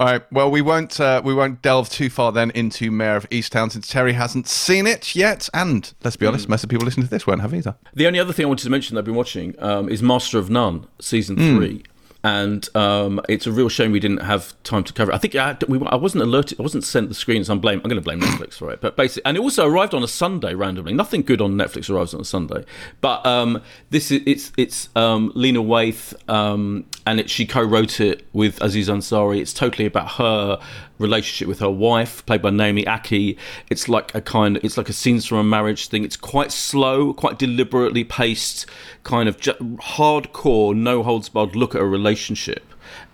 All 0.00 0.06
right. 0.06 0.22
Well, 0.32 0.50
we 0.50 0.62
won't 0.62 0.98
uh, 1.00 1.22
we 1.24 1.32
won't 1.34 1.62
delve 1.62 1.88
too 1.88 2.10
far 2.10 2.32
then 2.32 2.50
into 2.52 2.90
Mare 2.90 3.16
of 3.16 3.28
Easttown 3.30 3.70
since 3.70 3.88
Terry 3.88 4.12
hasn't 4.14 4.46
seen 4.48 4.86
it 4.86 5.14
yet, 5.14 5.48
and 5.54 5.92
let's 6.04 6.16
be 6.16 6.26
honest, 6.26 6.48
most 6.48 6.64
of 6.64 6.68
the 6.68 6.74
people 6.74 6.84
listening 6.84 7.06
to 7.06 7.10
this 7.10 7.26
won't 7.26 7.40
have 7.40 7.54
either. 7.54 7.76
The 7.94 8.06
only 8.06 8.18
other 8.18 8.32
thing 8.32 8.46
I 8.46 8.48
wanted 8.48 8.64
to 8.64 8.70
mention 8.70 8.94
that 8.94 9.00
I've 9.00 9.04
been 9.06 9.14
watching 9.14 9.54
um, 9.62 9.88
is 9.88 10.02
Master 10.02 10.38
of 10.38 10.50
None 10.50 10.86
season 11.00 11.36
Hmm. 11.36 11.56
three, 11.56 11.82
and 12.26 12.68
um, 12.74 13.20
it's 13.28 13.46
a 13.46 13.52
real 13.52 13.68
shame 13.68 13.92
we 13.92 14.00
didn't 14.00 14.22
have 14.22 14.60
time 14.64 14.82
to 14.82 14.92
cover 14.92 15.12
it. 15.12 15.14
I 15.14 15.18
think 15.18 15.36
I, 15.36 15.56
we, 15.68 15.80
I 15.86 15.94
wasn't 15.94 16.24
alerted, 16.24 16.58
I 16.58 16.62
wasn't 16.64 16.82
sent 16.82 17.08
the 17.08 17.14
screens. 17.14 17.48
I'm 17.48 17.60
blame. 17.60 17.80
I'm 17.84 17.88
going 17.88 18.02
to 18.02 18.04
blame 18.04 18.20
Netflix 18.20 18.54
for 18.54 18.72
it. 18.72 18.80
But 18.80 18.96
basically, 18.96 19.24
and 19.26 19.36
it 19.36 19.40
also 19.40 19.64
arrived 19.64 19.94
on 19.94 20.02
a 20.02 20.08
Sunday 20.08 20.52
randomly. 20.52 20.92
Nothing 20.92 21.22
good 21.22 21.40
on 21.40 21.52
Netflix 21.52 21.88
arrives 21.88 22.14
on 22.14 22.20
a 22.20 22.24
Sunday. 22.24 22.64
But 23.00 23.24
um, 23.24 23.62
this 23.90 24.10
is 24.10 24.22
it's 24.26 24.52
it's 24.56 24.88
um, 24.96 25.30
Lena 25.36 25.62
Waithe, 25.62 26.14
um, 26.28 26.86
and 27.06 27.20
it, 27.20 27.30
she 27.30 27.46
co-wrote 27.46 28.00
it 28.00 28.26
with 28.32 28.60
Aziz 28.60 28.88
Ansari. 28.88 29.40
It's 29.40 29.54
totally 29.54 29.86
about 29.86 30.12
her 30.14 30.58
relationship 30.98 31.48
with 31.48 31.60
her 31.60 31.70
wife, 31.70 32.24
played 32.26 32.42
by 32.42 32.50
Naomi 32.50 32.84
Ackie. 32.84 33.36
It's 33.70 33.88
like 33.88 34.14
a 34.14 34.20
kind, 34.20 34.58
it's 34.62 34.76
like 34.76 34.88
a 34.88 34.92
scenes 34.92 35.26
from 35.26 35.38
a 35.38 35.44
marriage 35.44 35.88
thing. 35.88 36.04
It's 36.04 36.16
quite 36.16 36.52
slow, 36.52 37.12
quite 37.12 37.38
deliberately 37.38 38.04
paced, 38.04 38.66
kind 39.04 39.28
of 39.28 39.38
hardcore, 39.38 40.74
no 40.74 41.02
holds 41.02 41.28
barred 41.28 41.56
look 41.56 41.74
at 41.74 41.80
a 41.80 41.86
relationship 41.86 42.64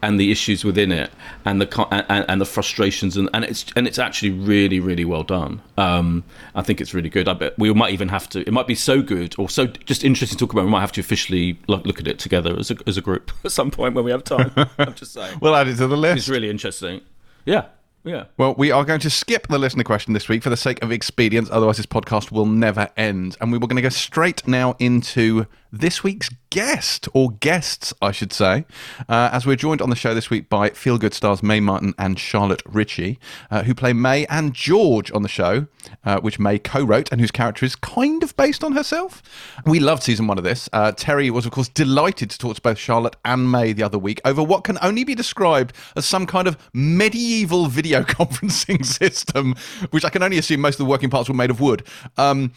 and 0.02 0.18
the 0.18 0.30
issues 0.30 0.64
within 0.64 0.90
it, 0.90 1.10
and 1.44 1.60
the 1.60 1.86
and, 2.08 2.24
and 2.28 2.40
the 2.40 2.44
frustrations, 2.44 3.16
and, 3.16 3.28
and 3.32 3.44
it's 3.44 3.64
and 3.76 3.86
it's 3.86 3.98
actually 3.98 4.30
really 4.30 4.80
really 4.80 5.04
well 5.04 5.22
done. 5.22 5.62
Um, 5.78 6.24
I 6.54 6.62
think 6.62 6.80
it's 6.80 6.92
really 6.92 7.08
good. 7.08 7.28
I 7.28 7.34
bet 7.34 7.58
we 7.58 7.72
might 7.72 7.92
even 7.92 8.08
have 8.08 8.28
to. 8.30 8.40
It 8.40 8.52
might 8.52 8.66
be 8.66 8.74
so 8.74 9.02
good 9.02 9.34
or 9.38 9.48
so 9.48 9.66
just 9.66 10.04
interesting 10.04 10.38
to 10.38 10.44
talk 10.44 10.52
about. 10.52 10.64
We 10.64 10.70
might 10.70 10.80
have 10.80 10.92
to 10.92 11.00
officially 11.00 11.58
look, 11.68 11.86
look 11.86 12.00
at 12.00 12.08
it 12.08 12.18
together 12.18 12.56
as 12.58 12.70
a 12.70 12.76
as 12.86 12.96
a 12.96 13.00
group 13.00 13.30
at 13.44 13.52
some 13.52 13.70
point 13.70 13.94
when 13.94 14.04
we 14.04 14.10
have 14.10 14.24
time. 14.24 14.52
I'm 14.78 14.94
just 14.94 15.12
saying. 15.12 15.38
We'll 15.40 15.54
add 15.54 15.68
it 15.68 15.76
to 15.76 15.86
the 15.86 15.96
list. 15.96 16.18
It's 16.18 16.28
really 16.28 16.50
interesting. 16.50 17.02
Yeah, 17.44 17.66
yeah. 18.04 18.24
Well, 18.36 18.54
we 18.56 18.70
are 18.70 18.84
going 18.84 19.00
to 19.00 19.10
skip 19.10 19.48
the 19.48 19.58
listener 19.58 19.84
question 19.84 20.12
this 20.12 20.28
week 20.28 20.42
for 20.42 20.50
the 20.50 20.56
sake 20.56 20.82
of 20.82 20.92
expedience. 20.92 21.48
Otherwise, 21.50 21.76
this 21.76 21.86
podcast 21.86 22.32
will 22.32 22.46
never 22.46 22.88
end. 22.96 23.36
And 23.40 23.52
we 23.52 23.58
were 23.58 23.66
going 23.66 23.76
to 23.76 23.82
go 23.82 23.88
straight 23.88 24.46
now 24.46 24.74
into 24.78 25.46
this 25.72 26.04
week's 26.04 26.28
guest, 26.50 27.08
or 27.14 27.30
guests, 27.30 27.94
I 28.02 28.12
should 28.12 28.32
say, 28.32 28.66
uh, 29.08 29.30
as 29.32 29.46
we're 29.46 29.56
joined 29.56 29.80
on 29.80 29.88
the 29.88 29.96
show 29.96 30.12
this 30.14 30.28
week 30.28 30.50
by 30.50 30.68
Feel 30.68 30.98
Good 30.98 31.14
stars 31.14 31.42
Mae 31.42 31.60
Martin 31.60 31.94
and 31.98 32.18
Charlotte 32.18 32.62
Ritchie, 32.66 33.18
uh, 33.50 33.62
who 33.62 33.74
play 33.74 33.94
Mae 33.94 34.26
and 34.26 34.52
George 34.52 35.10
on 35.12 35.22
the 35.22 35.30
show, 35.30 35.66
uh, 36.04 36.20
which 36.20 36.38
Mae 36.38 36.58
co 36.58 36.84
wrote 36.84 37.10
and 37.10 37.22
whose 37.22 37.30
character 37.30 37.64
is 37.64 37.74
kind 37.74 38.22
of 38.22 38.36
based 38.36 38.62
on 38.62 38.72
herself. 38.72 39.22
We 39.64 39.80
loved 39.80 40.02
season 40.02 40.26
one 40.26 40.36
of 40.36 40.44
this. 40.44 40.68
Uh, 40.74 40.92
Terry 40.92 41.30
was, 41.30 41.46
of 41.46 41.52
course, 41.52 41.70
delighted 41.70 42.28
to 42.30 42.38
talk 42.38 42.56
to 42.56 42.60
both 42.60 42.78
Charlotte 42.78 43.16
and 43.24 43.50
Mae 43.50 43.72
the 43.72 43.82
other 43.82 43.98
week 43.98 44.20
over 44.26 44.42
what 44.42 44.64
can 44.64 44.78
only 44.82 45.04
be 45.04 45.14
described 45.14 45.72
as 45.96 46.04
some 46.04 46.26
kind 46.26 46.46
of 46.46 46.58
medieval 46.74 47.66
video 47.66 48.02
conferencing 48.02 48.84
system, 48.84 49.54
which 49.90 50.04
I 50.04 50.10
can 50.10 50.22
only 50.22 50.36
assume 50.36 50.60
most 50.60 50.74
of 50.74 50.78
the 50.86 50.90
working 50.90 51.08
parts 51.08 51.30
were 51.30 51.34
made 51.34 51.50
of 51.50 51.60
wood. 51.60 51.86
Um, 52.18 52.52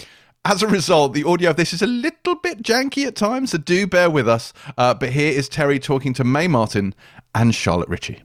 as 0.46 0.62
a 0.62 0.68
result, 0.68 1.14
the 1.14 1.24
audio 1.24 1.50
of 1.50 1.56
this 1.56 1.74
is 1.74 1.82
a 1.82 1.88
little 1.88 2.36
bit 2.36 2.62
janky 2.62 3.08
at 3.08 3.16
times, 3.16 3.52
so 3.52 3.58
do 3.58 3.88
bear 3.88 4.12
with 4.12 4.30
us. 4.30 4.54
Uh, 4.78 4.94
but 4.94 5.10
here 5.10 5.32
is 5.32 5.50
Terry 5.50 5.80
talking 5.80 6.14
to 6.14 6.24
Mae 6.24 6.48
Martin 6.48 6.94
and 7.34 7.54
Charlotte 7.54 7.90
Ritchie. 7.90 8.22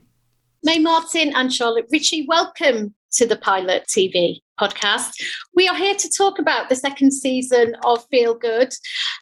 Mae 0.63 0.77
Martin 0.77 1.33
and 1.35 1.51
Charlotte 1.51 1.87
Ritchie, 1.91 2.27
welcome 2.27 2.93
to 3.13 3.25
the 3.25 3.35
Pilot 3.35 3.85
TV 3.87 4.39
podcast. 4.59 5.19
We 5.55 5.67
are 5.67 5.75
here 5.75 5.95
to 5.95 6.09
talk 6.09 6.37
about 6.37 6.69
the 6.69 6.75
second 6.75 7.11
season 7.11 7.75
of 7.83 8.05
Feel 8.11 8.35
Good. 8.35 8.71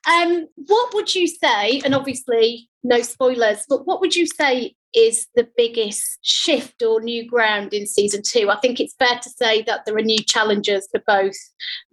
Um, 0.06 0.48
what 0.56 0.94
would 0.94 1.16
you 1.16 1.26
say, 1.26 1.82
and 1.86 1.96
obviously 1.96 2.70
no 2.84 3.02
spoilers, 3.02 3.64
but 3.70 3.88
what 3.88 4.02
would 4.02 4.14
you 4.14 4.28
say 4.28 4.76
is 4.94 5.28
the 5.36 5.48
biggest 5.58 6.20
shift 6.22 6.82
or 6.82 7.02
new 7.02 7.28
ground 7.28 7.74
in 7.74 7.86
season 7.86 8.22
two? 8.24 8.50
I 8.50 8.58
think 8.58 8.80
it's 8.80 8.96
fair 8.96 9.20
to 9.22 9.30
say 9.30 9.62
that 9.64 9.86
there 9.86 9.96
are 9.96 10.02
new 10.02 10.24
challenges 10.24 10.88
for 10.92 11.02
both 11.06 11.36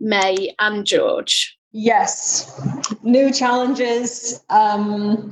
Mae 0.01 0.55
and 0.59 0.87
George. 0.87 1.57
Yes, 1.73 2.59
new 3.03 3.33
challenges. 3.33 4.43
Um, 4.49 5.31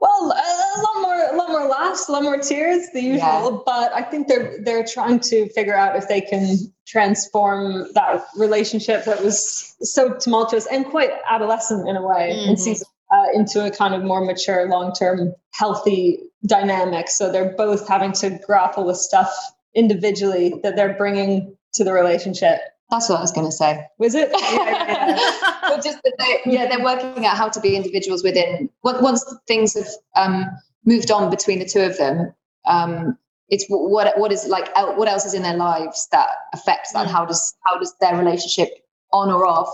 well, 0.00 0.32
a 0.32 0.80
lot 0.80 1.00
more, 1.02 1.28
a 1.30 1.36
lot 1.36 1.50
more 1.50 1.68
laughs, 1.68 2.08
a 2.08 2.12
lot 2.12 2.22
more 2.22 2.38
tears, 2.38 2.88
the 2.92 3.00
usual. 3.00 3.20
Yeah. 3.20 3.58
But 3.64 3.92
I 3.92 4.02
think 4.02 4.28
they're 4.28 4.56
they're 4.64 4.84
trying 4.84 5.20
to 5.20 5.48
figure 5.50 5.76
out 5.76 5.94
if 5.94 6.08
they 6.08 6.20
can 6.20 6.56
transform 6.86 7.86
that 7.94 8.24
relationship 8.36 9.04
that 9.04 9.22
was 9.22 9.76
so 9.82 10.14
tumultuous 10.14 10.66
and 10.66 10.84
quite 10.86 11.10
adolescent 11.30 11.88
in 11.88 11.96
a 11.96 12.02
way 12.02 12.32
mm-hmm. 12.32 12.50
in 12.50 12.56
season 12.56 12.86
uh, 13.10 13.26
into 13.34 13.64
a 13.64 13.70
kind 13.70 13.94
of 13.94 14.02
more 14.02 14.24
mature, 14.24 14.68
long 14.68 14.92
term, 14.92 15.34
healthy 15.52 16.20
dynamic. 16.46 17.08
So 17.08 17.30
they're 17.30 17.54
both 17.56 17.88
having 17.88 18.12
to 18.12 18.38
grapple 18.46 18.84
with 18.86 18.96
stuff 18.96 19.32
individually 19.74 20.60
that 20.62 20.76
they're 20.76 20.94
bringing 20.94 21.56
to 21.74 21.84
the 21.84 21.92
relationship. 21.92 22.60
That's 22.90 23.08
what 23.08 23.18
I 23.18 23.22
was 23.22 23.32
going 23.32 23.46
to 23.46 23.52
say. 23.52 23.86
Was 23.98 24.14
it? 24.14 24.30
yeah, 24.32 25.16
yeah. 25.16 25.76
just 25.84 26.02
that 26.02 26.14
they, 26.18 26.50
yeah, 26.50 26.66
they're 26.66 26.82
working 26.82 27.24
out 27.24 27.36
how 27.36 27.48
to 27.48 27.60
be 27.60 27.76
individuals 27.76 28.24
within. 28.24 28.68
Once 28.82 29.24
things 29.46 29.74
have 29.74 29.88
um, 30.16 30.46
moved 30.84 31.10
on 31.10 31.30
between 31.30 31.60
the 31.60 31.64
two 31.64 31.82
of 31.82 31.96
them, 31.98 32.34
um, 32.66 33.16
it's 33.48 33.64
what 33.68 34.18
what 34.18 34.32
is 34.32 34.46
like 34.46 34.68
what 34.96 35.08
else 35.08 35.24
is 35.24 35.34
in 35.34 35.42
their 35.42 35.56
lives 35.56 36.08
that 36.12 36.28
affects 36.52 36.92
that. 36.92 37.06
Mm. 37.06 37.10
How 37.10 37.24
does 37.24 37.54
how 37.66 37.78
does 37.78 37.94
their 38.00 38.16
relationship 38.16 38.68
on 39.12 39.30
or 39.30 39.46
off 39.46 39.72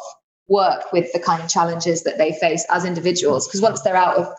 work 0.49 0.93
with 0.93 1.13
the 1.13 1.19
kind 1.19 1.43
of 1.43 1.49
challenges 1.49 2.05
that 2.05 2.19
they 2.19 2.33
face 2.33 2.65
as 2.71 2.85
individuals. 2.85 3.47
Because 3.47 3.61
once 3.61 3.83
they're 3.83 3.97
out 3.97 4.17
of 4.17 4.33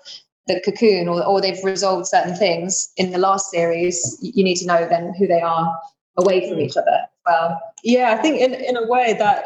the 0.47 0.61
cocoon 0.61 1.07
or, 1.07 1.23
or 1.25 1.41
they've 1.41 1.63
resolved 1.63 2.07
certain 2.07 2.35
things 2.35 2.91
in 2.97 3.11
the 3.11 3.17
last 3.17 3.51
series, 3.51 4.17
you 4.21 4.43
need 4.43 4.55
to 4.57 4.65
know 4.65 4.87
then 4.87 5.13
who 5.17 5.27
they 5.27 5.41
are 5.41 5.77
away 6.17 6.49
from 6.49 6.59
each 6.59 6.77
other 6.77 7.07
well. 7.27 7.61
Yeah, 7.83 8.15
I 8.17 8.21
think 8.21 8.39
in, 8.41 8.53
in 8.53 8.77
a 8.77 8.87
way 8.87 9.13
that 9.19 9.45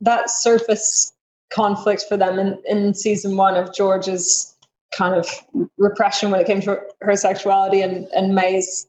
that 0.00 0.30
surface 0.30 1.12
conflict 1.50 2.04
for 2.08 2.16
them 2.16 2.38
in, 2.38 2.58
in 2.66 2.94
season 2.94 3.36
one 3.36 3.56
of 3.56 3.74
George's 3.74 4.54
kind 4.92 5.14
of 5.14 5.28
repression 5.78 6.30
when 6.30 6.40
it 6.40 6.46
came 6.46 6.60
to 6.62 6.80
her 7.00 7.16
sexuality 7.16 7.80
and, 7.80 8.06
and 8.08 8.34
Mae's 8.34 8.86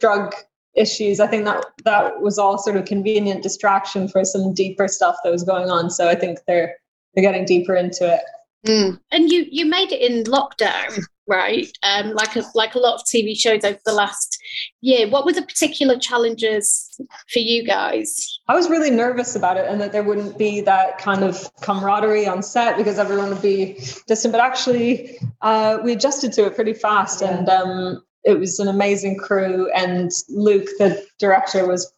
drug 0.00 0.34
issues. 0.74 1.18
I 1.18 1.26
think 1.26 1.44
that 1.46 1.64
that 1.84 2.20
was 2.20 2.38
all 2.38 2.58
sort 2.58 2.76
of 2.76 2.84
convenient 2.84 3.42
distraction 3.42 4.08
for 4.08 4.24
some 4.24 4.52
deeper 4.54 4.86
stuff 4.88 5.16
that 5.24 5.30
was 5.30 5.42
going 5.42 5.70
on. 5.70 5.90
So 5.90 6.08
I 6.08 6.14
think 6.14 6.40
they're 6.46 6.76
they're 7.14 7.24
getting 7.24 7.44
deeper 7.44 7.74
into 7.74 8.12
it. 8.12 8.20
Mm. 8.66 9.00
And 9.10 9.30
you 9.30 9.46
you 9.50 9.64
made 9.64 9.90
it 9.90 10.00
in 10.02 10.24
lockdown, 10.24 11.02
right? 11.26 11.66
Um, 11.82 12.12
like 12.12 12.36
a 12.36 12.44
like 12.54 12.74
a 12.74 12.78
lot 12.78 12.96
of 12.96 13.06
TV 13.06 13.34
shows 13.34 13.64
over 13.64 13.78
the 13.86 13.94
last 13.94 14.38
year. 14.82 15.08
What 15.08 15.24
were 15.24 15.32
the 15.32 15.42
particular 15.42 15.98
challenges 15.98 17.00
for 17.32 17.38
you 17.38 17.64
guys? 17.64 18.38
I 18.48 18.54
was 18.54 18.68
really 18.68 18.90
nervous 18.90 19.34
about 19.34 19.56
it, 19.56 19.66
and 19.66 19.80
that 19.80 19.92
there 19.92 20.02
wouldn't 20.02 20.36
be 20.36 20.60
that 20.62 20.98
kind 20.98 21.24
of 21.24 21.48
camaraderie 21.62 22.26
on 22.26 22.42
set 22.42 22.76
because 22.76 22.98
everyone 22.98 23.30
would 23.30 23.42
be 23.42 23.78
distant. 24.06 24.32
But 24.32 24.42
actually, 24.42 25.18
uh, 25.40 25.78
we 25.82 25.92
adjusted 25.92 26.32
to 26.34 26.44
it 26.44 26.54
pretty 26.54 26.74
fast, 26.74 27.22
yeah. 27.22 27.38
and 27.38 27.48
um, 27.48 28.04
it 28.24 28.38
was 28.38 28.58
an 28.58 28.68
amazing 28.68 29.16
crew. 29.16 29.70
And 29.72 30.10
Luke, 30.28 30.68
the 30.78 31.02
director, 31.18 31.66
was 31.66 31.90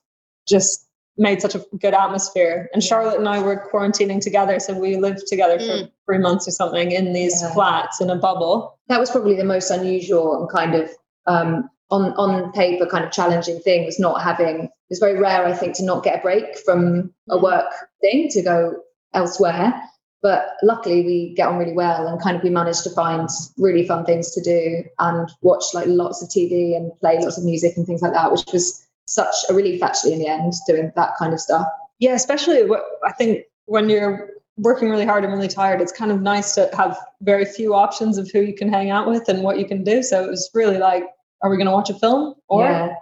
just 0.47 0.87
made 1.19 1.43
such 1.43 1.55
a 1.55 1.65
good 1.79 1.95
atmosphere. 1.95 2.69
And 2.73 2.83
Charlotte 2.83 3.19
and 3.19 3.29
I 3.29 3.41
were 3.43 3.69
quarantining 3.73 4.21
together, 4.21 4.59
so 4.59 4.79
we 4.79 4.97
lived 4.97 5.27
together 5.27 5.59
for 5.59 5.65
mm. 5.65 5.91
three 6.07 6.19
months 6.19 6.49
or 6.49 6.53
something 6.53 6.93
in 6.93 7.13
these 7.13 7.43
yeah. 7.43 7.53
flats 7.53 8.01
in 8.01 8.11
a 8.11 8.17
bubble. 8.17 8.79
That 8.89 9.01
was 9.01 9.11
probably 9.11 9.37
the 9.37 9.45
most 9.45 9.71
unusual 9.71 10.41
and 10.41 10.51
kind 10.51 10.75
of 10.75 10.91
um, 11.27 11.69
on 11.91 12.13
on 12.15 12.53
paper 12.53 12.87
kind 12.87 13.05
of 13.05 13.13
challenging 13.13 13.61
thing 13.61 13.85
was 13.85 14.01
not 14.01 14.23
having. 14.23 14.69
It's 14.89 15.01
very 15.01 15.19
rare, 15.19 15.47
I 15.47 15.53
think, 15.53 15.77
to 15.77 15.85
not 15.85 16.05
get 16.05 16.21
a 16.21 16.23
break 16.23 16.59
from 16.59 17.13
a 17.31 17.37
mm. 17.37 17.43
work 17.43 17.73
thing 18.01 18.29
to 18.31 18.43
go 18.43 18.77
elsewhere. 19.15 19.75
But 20.23 20.55
luckily, 20.63 21.05
we 21.05 21.35
get 21.35 21.49
on 21.49 21.59
really 21.59 21.73
well, 21.73 22.07
and 22.07 22.23
kind 22.23 22.37
of 22.37 22.45
we 22.45 22.51
managed 22.51 22.85
to 22.85 22.91
find 22.91 23.29
really 23.59 23.87
fun 23.87 24.05
things 24.05 24.31
to 24.33 24.41
do 24.41 24.85
and 25.01 25.29
watch 25.43 25.65
like 25.75 25.87
lots 25.89 26.23
of 26.23 26.29
TV 26.29 26.77
and 26.77 26.93
play 27.01 27.19
lots 27.19 27.37
of 27.37 27.45
music 27.45 27.77
and 27.77 27.87
things 27.87 28.03
like 28.03 28.13
that, 28.13 28.31
which 28.31 28.45
was 28.53 28.82
such 29.07 29.35
a 29.49 29.55
relief 29.55 29.83
actually 29.83 30.13
in 30.13 30.19
the 30.19 30.27
end 30.27 30.53
doing 30.67 30.93
that 30.97 31.11
kind 31.19 31.33
of 31.33 31.41
stuff. 31.41 31.67
Yeah, 31.99 32.15
especially 32.15 32.65
what 32.65 32.83
I 33.05 33.13
think 33.13 33.45
when 33.67 33.89
you're 33.89 34.31
working 34.57 34.91
really 34.91 35.07
hard 35.07 35.25
and 35.25 35.33
really 35.33 35.49
tired, 35.49 35.81
it's 35.81 35.93
kind 35.93 36.11
of 36.11 36.21
nice 36.21 36.55
to 36.55 36.71
have 36.77 36.99
very 37.21 37.45
few 37.45 37.75
options 37.75 38.19
of 38.19 38.31
who 38.31 38.41
you 38.41 38.55
can 38.55 38.73
hang 38.73 38.91
out 38.91 39.09
with 39.09 39.29
and 39.29 39.43
what 39.43 39.59
you 39.59 39.67
can 39.67 39.85
do. 39.85 40.03
So 40.03 40.25
it 40.25 40.31
was 40.31 40.51
really 40.55 40.79
like, 40.79 41.05
are 41.43 41.51
we 41.51 41.57
going 41.57 41.67
to 41.67 41.73
watch 41.73 41.91
a 41.91 41.95
film 41.95 42.35
or 42.49 42.65
yeah. 42.65 42.95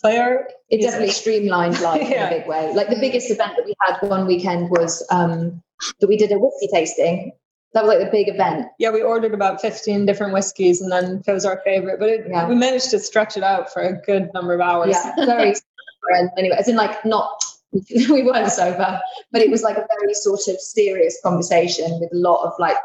play 0.00 0.18
our? 0.18 0.48
It 0.70 0.80
definitely 0.80 1.10
streamlined 1.10 1.80
life 1.82 2.08
yeah. 2.08 2.28
in 2.28 2.32
a 2.32 2.38
big 2.38 2.48
way. 2.48 2.72
Like 2.74 2.88
the 2.88 3.00
biggest 3.00 3.30
event 3.30 3.52
that 3.56 3.64
we 3.64 3.74
had 3.86 4.08
one 4.08 4.26
weekend 4.26 4.70
was 4.70 5.06
um, 5.10 5.62
that 6.00 6.08
we 6.08 6.16
did 6.16 6.32
a 6.32 6.38
whiskey 6.38 6.68
tasting 6.72 7.32
that 7.74 7.84
was 7.84 7.88
like 7.88 7.98
the 7.98 8.10
big 8.10 8.28
event. 8.28 8.68
Yeah, 8.78 8.90
we 8.90 9.02
ordered 9.02 9.34
about 9.34 9.60
15 9.60 10.06
different 10.06 10.32
whiskeys 10.32 10.80
and 10.80 10.90
then 10.90 11.22
it 11.26 11.32
was 11.32 11.44
our 11.44 11.60
favorite. 11.64 11.98
But 11.98 12.08
it, 12.08 12.26
yeah. 12.28 12.48
we 12.48 12.54
managed 12.54 12.90
to 12.90 13.00
stretch 13.00 13.36
it 13.36 13.42
out 13.42 13.72
for 13.72 13.82
a 13.82 14.00
good 14.02 14.30
number 14.32 14.54
of 14.54 14.60
hours. 14.60 14.90
Yeah, 14.92 15.26
very 15.26 15.54
and 16.10 16.30
anyway, 16.38 16.56
as 16.56 16.68
in 16.68 16.76
like 16.76 17.04
not 17.04 17.42
we 18.08 18.22
weren't 18.22 18.50
sober, 18.50 19.00
but 19.32 19.42
it 19.42 19.50
was 19.50 19.62
like 19.62 19.76
a 19.76 19.86
very 20.00 20.14
sort 20.14 20.46
of 20.46 20.60
serious 20.60 21.18
conversation 21.22 21.98
with 22.00 22.12
a 22.12 22.16
lot 22.16 22.44
of 22.44 22.52
like 22.58 22.76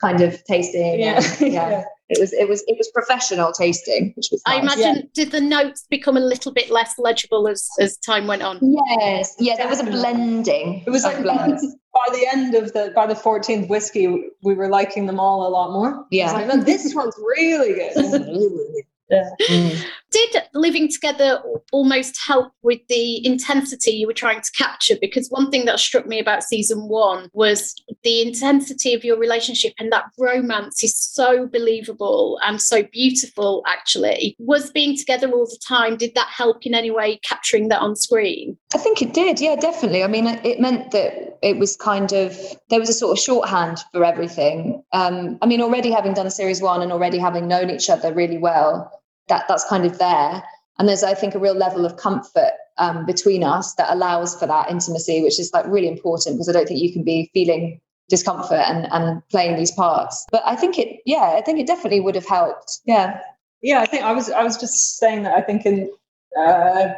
kind 0.00 0.20
of 0.20 0.42
tasting. 0.44 1.00
Yeah. 1.00 1.16
And, 1.16 1.40
yeah. 1.52 1.70
yeah. 1.70 1.84
It 2.10 2.18
was 2.18 2.32
it 2.32 2.48
was 2.48 2.64
it 2.66 2.78
was 2.78 2.88
professional 2.94 3.52
tasting, 3.52 4.14
which 4.16 4.28
was. 4.32 4.42
Nice. 4.46 4.56
I 4.56 4.60
imagine 4.60 4.96
yeah. 4.96 5.02
did 5.12 5.30
the 5.30 5.42
notes 5.42 5.86
become 5.90 6.16
a 6.16 6.20
little 6.20 6.52
bit 6.52 6.70
less 6.70 6.94
legible 6.98 7.46
as 7.48 7.68
as 7.80 7.98
time 7.98 8.26
went 8.26 8.42
on? 8.42 8.58
Yes, 8.62 9.34
yeah, 9.38 9.56
there 9.56 9.68
was 9.68 9.80
a 9.80 9.84
blending. 9.84 10.82
It 10.86 10.90
was 10.90 11.04
like 11.04 11.20
blends. 11.22 11.62
by 11.92 12.06
the 12.12 12.26
end 12.32 12.54
of 12.54 12.72
the 12.72 12.92
by 12.94 13.06
the 13.06 13.14
fourteenth 13.14 13.68
whiskey, 13.68 14.30
we 14.42 14.54
were 14.54 14.68
liking 14.68 15.04
them 15.04 15.20
all 15.20 15.46
a 15.46 15.50
lot 15.50 15.70
more. 15.70 16.06
Yeah, 16.10 16.32
like, 16.32 16.64
this 16.64 16.94
one's 16.94 17.14
really 17.18 17.74
good. 17.74 18.84
Yeah. 19.10 19.30
Mm. 19.48 19.84
Did 20.10 20.36
living 20.54 20.88
together 20.88 21.42
almost 21.72 22.18
help 22.26 22.52
with 22.62 22.80
the 22.88 23.24
intensity 23.26 23.90
you 23.90 24.06
were 24.06 24.14
trying 24.14 24.40
to 24.40 24.50
capture? 24.52 24.94
Because 25.00 25.28
one 25.28 25.50
thing 25.50 25.66
that 25.66 25.78
struck 25.78 26.06
me 26.06 26.18
about 26.18 26.42
season 26.42 26.88
one 26.88 27.28
was 27.34 27.74
the 28.02 28.22
intensity 28.22 28.94
of 28.94 29.04
your 29.04 29.18
relationship 29.18 29.74
and 29.78 29.92
that 29.92 30.06
romance 30.18 30.82
is 30.82 30.96
so 30.96 31.46
believable 31.46 32.40
and 32.44 32.60
so 32.60 32.82
beautiful, 32.84 33.62
actually. 33.66 34.34
Was 34.38 34.70
being 34.70 34.96
together 34.96 35.30
all 35.30 35.46
the 35.46 35.60
time, 35.66 35.96
did 35.96 36.14
that 36.14 36.28
help 36.28 36.64
in 36.64 36.74
any 36.74 36.90
way 36.90 37.18
capturing 37.18 37.68
that 37.68 37.80
on 37.80 37.94
screen? 37.94 38.56
I 38.74 38.78
think 38.78 39.02
it 39.02 39.12
did. 39.12 39.40
Yeah, 39.40 39.56
definitely. 39.56 40.04
I 40.04 40.06
mean, 40.06 40.26
it 40.26 40.60
meant 40.60 40.90
that 40.92 41.38
it 41.42 41.58
was 41.58 41.76
kind 41.76 42.12
of, 42.12 42.36
there 42.70 42.80
was 42.80 42.88
a 42.88 42.94
sort 42.94 43.16
of 43.16 43.22
shorthand 43.22 43.78
for 43.92 44.04
everything. 44.04 44.82
Um, 44.92 45.38
I 45.42 45.46
mean, 45.46 45.60
already 45.60 45.90
having 45.90 46.14
done 46.14 46.30
series 46.30 46.62
one 46.62 46.82
and 46.82 46.92
already 46.92 47.18
having 47.18 47.46
known 47.46 47.70
each 47.70 47.90
other 47.90 48.14
really 48.14 48.38
well 48.38 48.90
that 49.28 49.46
that's 49.48 49.64
kind 49.68 49.84
of 49.84 49.98
there. 49.98 50.42
And 50.78 50.88
there's, 50.88 51.02
I 51.02 51.14
think, 51.14 51.34
a 51.34 51.38
real 51.38 51.54
level 51.54 51.84
of 51.84 51.96
comfort 51.96 52.52
um, 52.78 53.04
between 53.04 53.42
us 53.42 53.74
that 53.74 53.92
allows 53.92 54.38
for 54.38 54.46
that 54.46 54.70
intimacy, 54.70 55.22
which 55.22 55.40
is 55.40 55.50
like 55.52 55.66
really 55.66 55.88
important 55.88 56.36
because 56.36 56.48
I 56.48 56.52
don't 56.52 56.68
think 56.68 56.80
you 56.80 56.92
can 56.92 57.02
be 57.02 57.30
feeling 57.34 57.80
discomfort 58.08 58.62
and, 58.66 58.86
and 58.92 59.22
playing 59.28 59.56
these 59.56 59.72
parts. 59.72 60.24
But 60.30 60.42
I 60.46 60.54
think 60.56 60.78
it, 60.78 61.00
yeah, 61.04 61.34
I 61.36 61.42
think 61.42 61.58
it 61.58 61.66
definitely 61.66 62.00
would 62.00 62.14
have 62.14 62.26
helped. 62.26 62.80
Yeah. 62.84 63.20
Yeah, 63.60 63.80
I 63.80 63.86
think 63.86 64.04
I 64.04 64.12
was 64.12 64.30
I 64.30 64.44
was 64.44 64.56
just 64.56 64.98
saying 64.98 65.24
that 65.24 65.34
I 65.34 65.40
think 65.40 65.66
in 65.66 65.90
uh, 66.38 66.40
uh, 66.40 66.94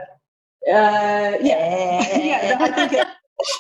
yeah 0.69 1.38
yeah 2.19 2.57
I 2.61 2.71
think 2.71 2.93
it, 2.93 3.07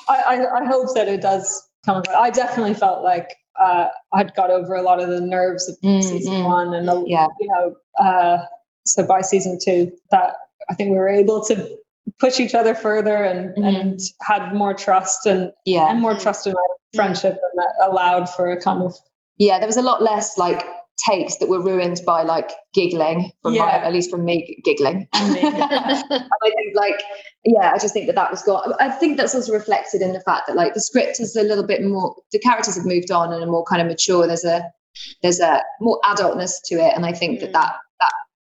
I, 0.06 0.22
I, 0.36 0.60
I 0.60 0.64
hope 0.66 0.94
that 0.94 1.08
it 1.08 1.22
does 1.22 1.66
come. 1.86 2.02
I 2.14 2.28
definitely 2.28 2.74
felt 2.74 3.02
like 3.02 3.36
uh, 3.58 3.88
I'd 4.12 4.34
got 4.34 4.50
over 4.50 4.74
a 4.74 4.82
lot 4.82 5.00
of 5.00 5.08
the 5.08 5.20
nerves 5.20 5.66
of 5.68 5.76
Mm, 5.82 6.02
season 6.02 6.34
mm. 6.34 6.44
one, 6.44 6.74
and 6.74 6.86
the, 6.86 7.02
Yeah. 7.06 7.26
you 7.40 7.48
know, 7.48 7.74
uh, 7.98 8.44
so 8.86 9.02
by 9.04 9.20
season 9.20 9.58
two, 9.62 9.92
that 10.10 10.34
I 10.70 10.74
think 10.74 10.90
we 10.90 10.96
were 10.98 11.08
able 11.08 11.44
to 11.46 11.78
push 12.18 12.40
each 12.40 12.54
other 12.54 12.74
further 12.74 13.16
and 13.24 13.54
Mhm. 13.56 13.80
and 13.80 14.00
had 14.22 14.52
more 14.54 14.74
trust 14.74 15.26
and 15.26 15.52
Yeah. 15.64 15.90
and 15.90 16.00
more 16.00 16.14
trust 16.14 16.46
in 16.46 16.54
our 16.54 16.68
friendship, 16.94 17.32
and 17.32 17.52
that 17.56 17.88
allowed 17.88 18.28
for 18.30 18.50
a 18.50 18.60
kind 18.60 18.82
of 18.82 18.94
yeah, 19.38 19.58
there 19.58 19.66
was 19.68 19.76
a 19.78 19.82
lot 19.82 20.02
less 20.02 20.36
like 20.36 20.64
takes 21.08 21.36
that 21.38 21.48
were 21.48 21.62
ruined 21.62 21.98
by 22.04 22.22
like 22.22 22.50
giggling 22.74 23.32
from 23.40 23.52
my, 23.56 23.64
Yeah. 23.64 23.86
at 23.86 23.92
least 23.94 24.10
from 24.10 24.22
me 24.22 24.60
giggling. 24.64 25.08
And. 25.14 25.36
I 25.38 26.02
think 26.42 26.74
like 26.74 27.02
yeah, 27.44 27.72
I 27.74 27.78
just 27.78 27.94
think 27.94 28.06
that 28.06 28.16
that 28.16 28.30
was 28.30 28.42
got. 28.42 28.74
I 28.82 28.90
think 28.90 29.16
that's 29.16 29.34
also 29.34 29.52
reflected 29.54 30.02
in 30.02 30.12
the 30.12 30.20
fact 30.20 30.46
that 30.46 30.56
like 30.56 30.74
the 30.74 30.80
script 30.80 31.20
is 31.20 31.34
a 31.36 31.42
little 31.42 31.64
bit 31.66 31.82
more. 31.82 32.14
The 32.32 32.38
characters 32.38 32.76
have 32.76 32.84
moved 32.84 33.10
on 33.10 33.32
and 33.32 33.42
are 33.42 33.46
more 33.46 33.64
kind 33.64 33.80
of 33.80 33.88
mature. 33.88 34.26
There's 34.26 34.44
a 34.44 34.70
there's 35.22 35.40
a 35.40 35.62
more 35.80 35.98
adultness 36.04 36.60
to 36.66 36.74
it, 36.74 36.92
and 36.94 37.06
I 37.06 37.12
think 37.14 37.38
Mm. 37.38 37.40
that 37.42 37.52
that 37.54 37.72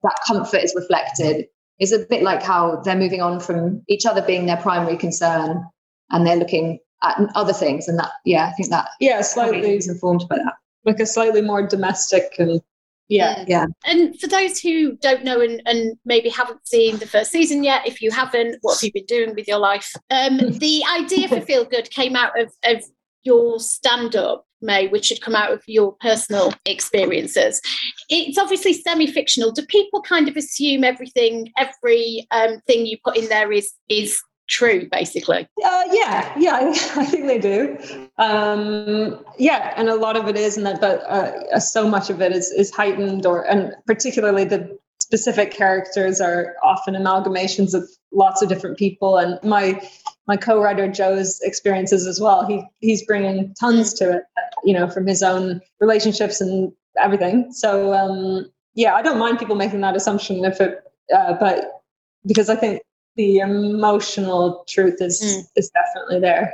that 0.04 0.16
comfort 0.28 0.64
is 0.64 0.74
reflected. 0.76 1.46
Is 1.80 1.92
a 1.92 2.00
bit 2.00 2.24
like 2.24 2.42
how 2.42 2.82
they're 2.84 2.96
moving 2.96 3.22
on 3.22 3.40
from 3.40 3.84
each 3.88 4.06
other 4.06 4.22
being 4.22 4.48
their 4.48 4.58
primary 4.58 4.98
concern, 4.98 5.64
and 6.10 6.26
they're 6.26 6.36
looking 6.38 6.80
at 7.04 7.20
other 7.36 7.54
things, 7.54 7.88
and 7.88 8.00
that 8.00 8.12
yeah, 8.26 8.48
I 8.48 8.52
think 8.54 8.70
that 8.70 8.90
yeah, 9.00 9.22
slightly 9.22 9.78
is 9.78 9.88
informed 9.88 10.26
by 10.28 10.38
that. 10.38 10.56
like 10.86 11.00
a 11.00 11.06
slightly 11.06 11.42
more 11.42 11.68
domestic 11.68 12.34
and 12.40 12.62
yeah. 13.10 13.46
Yeah. 13.48 13.68
And 13.86 14.20
for 14.20 14.28
those 14.28 14.60
who 14.60 14.98
don't 14.98 15.24
know 15.24 15.40
and, 15.40 15.62
and 15.66 15.98
maybe 16.06 16.30
haven't 16.30 16.68
seen 16.68 16.98
the 16.98 17.08
first 17.08 17.32
season 17.32 17.64
yet, 17.64 17.88
if 17.88 18.02
you 18.02 18.12
haven't, 18.12 18.58
what 18.62 18.76
have 18.76 18.84
you 18.84 18.92
been 18.94 19.06
doing 19.06 19.36
with 19.36 19.48
your 19.48 19.60
life? 19.60 19.94
Um, 20.10 20.38
the 20.60 20.84
idea 20.92 21.28
for 21.28 21.42
Feel 21.42 21.66
Good 21.66 21.90
came 21.90 22.16
out 22.16 22.40
of, 22.40 22.52
of 22.66 22.84
your 23.24 23.60
stand 23.60 24.16
up, 24.16 24.46
Mae, 24.62 24.88
which 24.88 25.06
should 25.06 25.22
come 25.22 25.36
out 25.36 25.52
of 25.52 25.62
your 25.68 25.94
personal 26.00 26.54
experiences. 26.66 27.62
It's 28.10 28.38
obviously 28.38 28.74
semi 28.74 29.08
fictional. 29.08 29.52
Do 29.52 29.66
people 29.66 30.02
kind 30.02 30.28
of 30.28 30.36
assume 30.36 30.84
everything, 30.84 31.52
every 31.58 32.28
um, 32.32 32.60
thing 32.68 32.86
you 32.86 32.98
put 33.04 33.18
in 33.18 33.30
there 33.30 33.52
is 33.52 33.74
is 33.90 34.22
true, 34.48 34.88
basically? 34.90 35.48
Uh, 35.64 35.84
yeah, 35.92 36.34
yeah, 36.38 36.56
I, 36.56 36.70
I 37.02 37.06
think 37.06 37.28
they 37.28 37.40
do. 37.40 37.78
Um, 38.18 39.24
yeah, 39.38 39.74
and 39.78 39.90
a 39.90 39.96
lot 39.96 40.18
of 40.18 40.28
it 40.28 40.36
is, 40.36 40.58
and 40.58 40.66
that, 40.66 40.82
but 40.82 41.02
uh, 41.04 41.60
so 41.60 41.88
much 41.88 42.10
of 42.10 42.22
it 42.22 42.32
is 42.32 42.52
is 42.52 42.72
heightened, 42.72 43.26
or 43.26 43.44
and 43.44 43.76
particularly 43.86 44.46
the 44.46 44.78
specific 45.08 45.52
characters 45.52 46.20
are 46.20 46.56
often 46.62 46.94
amalgamations 46.94 47.74
of 47.74 47.90
lots 48.12 48.42
of 48.42 48.50
different 48.50 48.78
people. 48.78 49.18
And 49.18 49.40
my 49.42 49.82
my 50.28 50.36
co-writer 50.36 50.90
Joe's 50.90 51.40
experiences 51.42 52.06
as 52.06 52.20
well. 52.20 52.46
He 52.46 52.62
he's 52.80 53.06
bringing 53.06 53.54
tons 53.58 53.94
to 53.96 54.18
it, 54.18 54.24
you 54.66 54.74
know, 54.74 54.90
from 54.90 55.08
his 55.08 55.24
own 55.24 55.62
relationships 55.80 56.42
and 56.42 56.74
everything. 57.02 57.54
So 57.54 57.94
um, 57.94 58.52
yeah, 58.76 58.96
I 58.96 59.02
don't 59.02 59.18
mind 59.18 59.40
people 59.40 59.56
making 59.56 59.80
that 59.82 59.96
assumption 59.96 60.44
if 60.44 60.60
it, 60.60 60.84
uh, 61.16 61.36
but 61.40 61.82
because 62.26 62.50
I 62.50 62.58
think 62.58 62.82
the 63.16 63.38
emotional 63.38 64.66
truth 64.68 64.98
is 65.02 65.22
Mm. 65.22 65.48
is 65.56 65.70
definitely 65.70 66.20
there. 66.20 66.54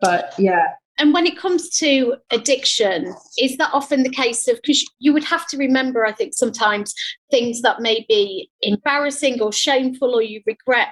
But 0.00 0.34
yeah, 0.38 0.72
And 0.98 1.12
when 1.12 1.26
it 1.26 1.38
comes 1.38 1.70
to 1.78 2.16
addiction, 2.30 3.14
is 3.38 3.56
that 3.56 3.70
often 3.72 4.02
the 4.02 4.10
case 4.10 4.46
of 4.46 4.60
because 4.62 4.84
you 4.98 5.12
would 5.12 5.24
have 5.24 5.48
to 5.48 5.56
remember, 5.56 6.04
I 6.04 6.12
think, 6.12 6.34
sometimes 6.34 6.94
things 7.30 7.62
that 7.62 7.80
may 7.80 8.04
be 8.08 8.50
embarrassing 8.60 9.40
or 9.40 9.52
shameful 9.52 10.14
or 10.14 10.22
you 10.22 10.42
regret 10.46 10.88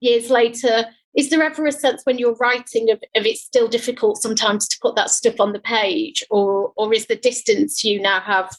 years 0.00 0.30
later. 0.30 0.86
Is 1.14 1.28
there 1.28 1.42
ever 1.42 1.66
a 1.66 1.72
sense 1.72 2.02
when 2.04 2.18
you're 2.18 2.36
writing 2.36 2.90
of, 2.90 2.96
of 3.14 3.26
it's 3.26 3.42
still 3.42 3.68
difficult 3.68 4.22
sometimes 4.22 4.66
to 4.68 4.78
put 4.80 4.96
that 4.96 5.10
stuff 5.10 5.38
on 5.40 5.52
the 5.52 5.60
page, 5.60 6.24
or 6.30 6.72
or 6.76 6.94
is 6.94 7.06
the 7.06 7.16
distance 7.16 7.84
you 7.84 8.00
now 8.00 8.20
have 8.20 8.50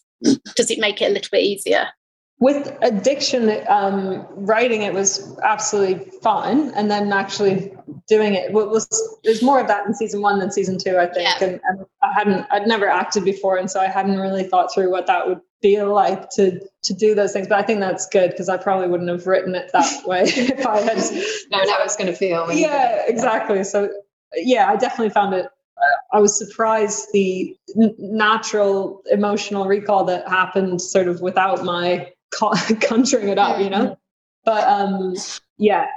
does 0.56 0.71
it 0.71 0.79
make 0.79 1.01
it 1.01 1.10
a 1.10 1.13
little 1.13 1.29
bit 1.32 1.43
easier? 1.43 1.88
With 2.39 2.76
addiction, 2.82 3.50
um, 3.69 4.26
writing 4.32 4.82
it 4.82 4.93
was 4.93 5.38
absolutely 5.43 6.12
fun, 6.22 6.72
and 6.76 6.91
then 6.91 7.13
actually 7.13 7.74
doing 8.08 8.34
it 8.34 8.52
what 8.52 8.69
was 8.69 8.88
there's 9.24 9.41
more 9.41 9.60
of 9.62 9.67
that 9.67 9.86
in 9.86 9.93
season 9.93 10.22
one 10.22 10.39
than 10.39 10.52
season 10.52 10.78
two, 10.78 10.98
I 10.98 11.06
think. 11.08 11.30
Yeah. 11.39 11.48
And, 11.48 11.62
and 11.63 11.86
I 12.02 12.12
hadn't 12.13 12.46
I'd 12.52 12.67
never 12.67 12.88
acted 12.88 13.24
before, 13.24 13.58
and 13.58 13.69
so 13.72 13.80
I 13.80 13.88
hadn't 13.88 14.19
really 14.19 14.43
thought 14.43 14.74
through 14.74 14.91
what 14.91 15.08
that 15.08 15.28
would 15.28 15.39
feel 15.62 15.93
like 15.93 16.30
to 16.32 16.60
to 16.84 16.93
do 16.93 17.15
those 17.15 17.32
things. 17.32 17.48
But 17.48 17.60
I 17.60 17.63
think 17.63 17.80
that's 17.80 18.08
good 18.10 18.32
because 18.32 18.50
I 18.50 18.58
probably 18.58 18.89
wouldn't 18.89 19.10
have 19.10 19.26
written 19.26 19.56
it 19.56 19.69
that 19.72 20.06
way 20.06 20.24
if 20.26 20.65
I 20.65 20.82
had 20.82 20.98
No, 21.52 21.58
no, 21.63 21.76
it's 21.84 21.96
going 21.96 22.08
to 22.08 22.15
feel. 22.15 22.52
yeah 22.52 23.04
exactly 23.08 23.63
so 23.63 23.89
yeah 24.36 24.67
i 24.69 24.76
definitely 24.76 25.12
found 25.12 25.34
it 25.36 25.46
i 26.12 26.19
was 26.19 26.36
surprised 26.38 27.08
the 27.13 27.56
natural 28.00 29.02
emotional 29.12 29.65
recall 29.65 30.04
that 30.06 30.28
happened 30.28 30.82
sort 30.82 31.08
of 31.08 31.22
without 31.22 31.63
my 31.63 32.10
conjuring 32.82 33.30
it 33.30 33.38
up 33.38 33.60
you 33.60 33.69
know 33.69 33.98
but 34.46 34.67
um 34.67 35.13
yeah 35.58 35.88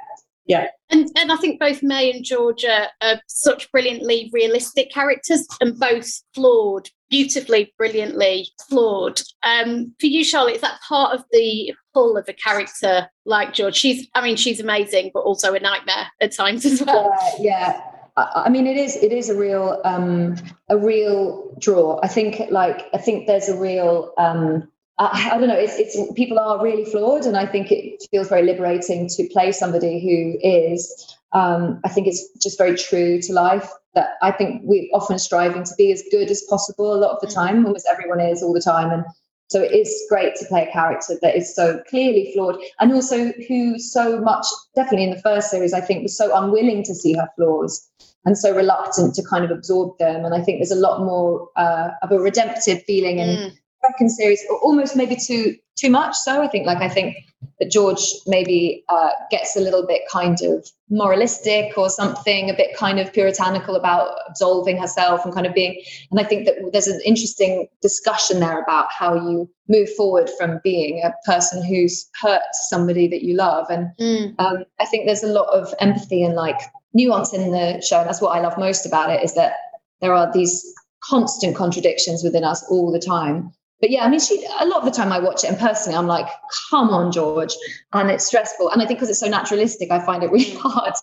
yeah. 0.47 0.69
And 0.91 1.09
and 1.17 1.33
I 1.33 1.37
think 1.37 1.59
both 1.59 1.83
Mae 1.83 2.13
and 2.13 2.25
Georgia 2.25 2.89
are 3.03 3.21
such 3.27 3.71
brilliantly 3.73 4.31
realistic 4.33 4.91
characters 4.93 5.47
and 5.61 5.79
both 5.79 6.09
flawed, 6.35 6.89
beautifully, 7.11 7.75
brilliantly 7.77 8.49
flawed. 8.69 9.21
Um, 9.43 9.95
for 9.99 10.07
you, 10.07 10.25
Charlotte, 10.25 10.57
is 10.57 10.61
that 10.61 10.81
part 10.89 11.15
of 11.15 11.25
the 11.33 11.75
pull 11.93 12.17
of 12.17 12.29
a 12.29 12.33
character 12.33 13.09
like 13.25 13.53
George? 13.53 13.75
She's, 13.75 14.09
I 14.15 14.23
mean, 14.23 14.37
she's 14.37 14.61
amazing, 14.61 15.11
but 15.13 15.21
also 15.21 15.55
a 15.55 15.61
nightmare 15.61 16.07
at 16.21 16.33
times 16.33 16.65
as 16.65 16.83
well. 16.83 17.13
Yeah, 17.41 17.73
yeah. 17.73 17.81
I, 18.17 18.43
I 18.47 18.49
mean, 18.49 18.69
it 18.69 18.77
is. 18.77 18.95
It 18.97 19.13
is 19.13 19.29
a 19.29 19.37
real, 19.37 19.81
um, 19.85 20.37
a 20.69 20.79
real 20.79 21.57
draw. 21.59 21.99
I 22.05 22.09
think, 22.09 22.41
like, 22.53 22.87
I 22.95 22.99
think 22.99 23.27
there's 23.27 23.49
a 23.49 23.59
real. 23.59 24.13
Um, 24.17 24.69
I, 24.99 25.31
I 25.33 25.39
don't 25.39 25.49
know. 25.49 25.55
It's, 25.57 25.77
it's 25.79 26.13
people 26.15 26.39
are 26.39 26.63
really 26.63 26.85
flawed, 26.85 27.27
and 27.27 27.37
I 27.37 27.47
think 27.47 27.71
it 27.71 28.07
feels 28.11 28.29
very 28.29 28.43
liberating 28.43 29.09
to 29.09 29.29
play 29.29 29.53
somebody 29.53 30.01
who 30.01 30.39
is. 30.47 31.17
Um, 31.33 31.81
I 31.85 31.89
think 31.89 32.07
it's 32.07 32.29
just 32.43 32.59
very 32.59 32.77
true 32.77 33.21
to 33.23 33.33
life. 33.33 33.71
That 33.95 34.11
I 34.23 34.31
think 34.31 34.63
we're 34.65 34.89
often 34.93 35.19
striving 35.19 35.65
to 35.65 35.75
be 35.77 35.91
as 35.91 36.03
good 36.11 36.31
as 36.31 36.43
possible 36.49 36.95
a 36.95 37.01
lot 37.01 37.13
of 37.15 37.21
the 37.21 37.35
time. 37.35 37.65
Almost 37.65 37.89
everyone 37.91 38.21
is 38.21 38.43
all 38.43 38.53
the 38.53 38.61
time, 38.61 38.91
and 38.91 39.05
so 39.49 39.63
it 39.63 39.73
is 39.73 40.05
great 40.09 40.35
to 40.37 40.47
play 40.47 40.67
a 40.67 40.73
character 40.73 41.15
that 41.23 41.37
is 41.37 41.55
so 41.55 41.81
clearly 41.89 42.33
flawed 42.35 42.57
and 42.81 42.93
also 42.93 43.33
who 43.49 43.79
so 43.79 44.21
much, 44.21 44.45
definitely 44.75 45.05
in 45.05 45.15
the 45.15 45.23
first 45.23 45.51
series, 45.51 45.73
I 45.73 45.81
think 45.81 46.03
was 46.03 46.17
so 46.17 46.37
unwilling 46.37 46.83
to 46.83 46.95
see 46.95 47.13
her 47.15 47.29
flaws 47.37 47.89
and 48.25 48.37
so 48.37 48.53
reluctant 48.53 49.15
to 49.15 49.23
kind 49.23 49.45
of 49.45 49.53
absorb 49.53 49.97
them. 49.99 50.25
And 50.25 50.35
I 50.35 50.43
think 50.43 50.59
there's 50.59 50.73
a 50.73 50.75
lot 50.75 51.01
more 51.05 51.49
uh, 51.55 51.91
of 52.03 52.11
a 52.11 52.19
redemptive 52.19 52.83
feeling 52.85 53.19
in 53.21 53.29
Mm. 53.29 53.59
Second 53.87 54.11
series, 54.11 54.45
almost 54.63 54.97
maybe 54.97 55.17
too 55.17 55.57
too 55.77 55.91
much. 55.91 56.15
So 56.17 56.43
I 56.43 56.49
think 56.49 56.67
like 56.67 56.79
I 56.79 56.89
think 56.89 57.17
that 57.61 57.71
George 57.71 58.01
maybe 58.27 58.83
uh, 58.89 59.11
gets 59.31 59.57
a 59.57 59.61
little 59.61 59.87
bit 59.87 60.03
kind 60.11 60.39
of 60.43 60.67
moralistic 60.89 61.77
or 61.77 61.91
something, 61.91 62.49
a 62.49 62.55
bit 62.55 62.75
kind 62.77 62.99
of 62.99 63.13
puritanical 63.13 63.77
about 63.77 64.09
absolving 64.29 64.79
herself 64.79 65.25
and 65.25 65.35
kind 65.35 65.47
of 65.47 65.55
being. 65.55 65.83
And 66.11 66.19
I 66.19 66.25
think 66.25 66.47
that 66.47 66.55
there's 66.73 66.87
an 66.87 67.01
interesting 67.05 67.67
discussion 67.83 68.41
there 68.41 68.61
about 68.63 68.87
how 68.91 69.15
you 69.15 69.51
move 69.69 69.89
forward 69.95 70.31
from 70.39 70.61
being 70.65 71.03
a 71.03 71.13
person 71.25 71.63
who's 71.63 72.09
hurt 72.23 72.43
somebody 72.69 73.07
that 73.09 73.23
you 73.23 73.35
love. 73.35 73.67
And 73.69 73.91
Mm. 74.01 74.35
um, 74.39 74.65
I 74.81 74.87
think 74.87 75.07
there's 75.07 75.23
a 75.25 75.29
lot 75.29 75.49
of 75.49 75.75
empathy 75.79 76.23
and 76.23 76.35
like 76.35 76.61
nuance 76.95 77.33
in 77.35 77.53
the 77.53 77.83
show. 77.83 78.01
And 78.01 78.09
that's 78.09 78.23
what 78.23 78.37
I 78.37 78.41
love 78.41 78.57
most 78.59 78.87
about 78.87 79.11
it 79.11 79.23
is 79.23 79.35
that 79.35 79.55
there 80.01 80.15
are 80.15 80.31
these 80.33 80.65
constant 81.05 81.55
contradictions 81.57 82.23
within 82.25 82.45
us 82.45 82.65
all 82.71 82.91
the 82.91 82.99
time. 82.99 83.53
But 83.81 83.91
yeah, 83.91 84.05
I 84.05 84.09
mean, 84.09 84.21
she 84.21 84.45
a 84.61 84.67
lot 84.67 84.79
of 84.79 84.85
the 84.87 84.91
time 84.91 85.13
I 85.13 85.19
watch 85.19 85.45
it, 85.45 85.49
and 85.49 85.59
personally, 85.59 85.97
I'm 85.99 86.07
like, 86.07 86.27
"Come 86.71 86.91
on, 86.91 87.13
George," 87.13 87.55
and 87.93 88.11
it's 88.11 88.27
stressful. 88.27 88.71
And 88.71 88.81
I 88.83 88.87
think 88.87 88.99
because 88.99 89.11
it's 89.11 89.21
so 89.21 89.29
naturalistic, 89.29 89.91
I 89.91 90.01
find 90.05 90.23
it 90.23 90.31
really 90.31 90.55
hard 90.59 90.95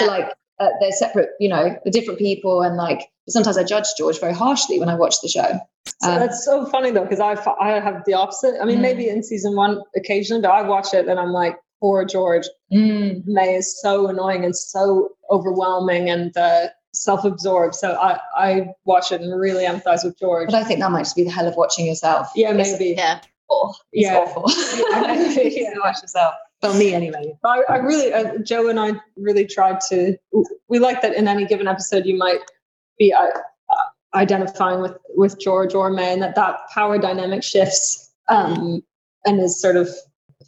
to 0.00 0.06
like. 0.06 0.32
Uh, 0.60 0.68
they're 0.80 0.92
separate, 0.92 1.30
you 1.40 1.48
know, 1.48 1.74
the 1.84 1.90
different 1.90 2.18
people, 2.20 2.62
and 2.62 2.76
like 2.76 3.00
sometimes 3.28 3.58
I 3.58 3.64
judge 3.64 3.86
George 3.98 4.20
very 4.20 4.34
harshly 4.34 4.78
when 4.78 4.88
I 4.88 4.94
watch 4.94 5.16
the 5.20 5.28
show. 5.28 5.58
so 6.02 6.10
Um, 6.10 6.20
that's 6.20 6.44
so 6.44 6.66
funny 6.66 6.90
though 6.92 7.02
because 7.02 7.18
I 7.20 7.32
I 7.60 7.80
have 7.80 8.02
the 8.06 8.14
opposite 8.14 8.54
i 8.60 8.64
mean 8.64 8.78
Mm. 8.78 8.82
maybe 8.82 9.08
in 9.08 9.22
season 9.24 9.56
one 9.56 9.82
occasionally 9.96 10.42
but 10.42 10.52
i 10.52 10.62
watch 10.62 10.94
it 10.94 11.08
and 11.08 11.18
i'm 11.18 11.32
like 11.32 11.56
poor 11.80 12.04
george 12.04 12.46
mm, 12.72 13.24
Mae 13.26 13.54
is 13.56 13.80
so 13.80 14.06
annoying 14.06 14.44
and 14.44 14.54
so 14.54 15.10
overwhelming 15.30 16.08
and 16.10 16.36
uh, 16.36 16.68
self-absorbed 16.94 17.74
so 17.74 17.92
i 17.94 18.18
i 18.36 18.66
watch 18.84 19.12
it 19.12 19.20
and 19.20 19.38
really 19.40 19.64
empathize 19.64 20.04
with 20.04 20.18
george 20.18 20.46
but 20.50 20.56
I 20.56 20.64
think 20.64 20.80
that 20.80 20.90
might 20.90 21.04
just 21.04 21.16
be 21.16 21.24
the 21.24 21.30
hell 21.30 21.46
of 21.48 21.56
watching 21.56 21.86
yourself. 21.86 22.30
yeah 22.36 22.52
It's 22.52 22.72
maybe 22.72 22.94
Yeah. 22.96 23.20
awful. 23.48 23.76
It's 23.92 24.06
Yeah. 24.06 24.16
awful. 24.18 24.44
Yeah. 25.52 25.74
to 25.74 25.80
watch 25.80 26.00
yourself. 26.02 26.34
Well, 26.62 26.74
me 26.78 26.94
anyway. 26.94 27.36
But 27.42 27.64
I, 27.68 27.74
I 27.74 27.76
really, 27.78 28.12
uh, 28.12 28.38
Joe 28.38 28.68
and 28.68 28.78
I 28.78 28.92
really 29.16 29.46
tried 29.46 29.80
to. 29.90 30.16
We 30.68 30.78
like 30.78 31.02
that 31.02 31.14
in 31.14 31.26
any 31.28 31.44
given 31.44 31.66
episode, 31.66 32.06
you 32.06 32.16
might 32.16 32.38
be 32.98 33.12
uh, 33.12 33.18
uh, 33.24 33.28
identifying 34.14 34.80
with 34.80 34.96
with 35.16 35.40
George 35.40 35.74
or 35.74 35.90
Mae, 35.90 36.12
and 36.12 36.22
that 36.22 36.34
that 36.36 36.58
power 36.72 36.98
dynamic 36.98 37.42
shifts 37.42 38.12
um, 38.28 38.82
and 39.26 39.40
is 39.40 39.60
sort 39.60 39.76
of 39.76 39.88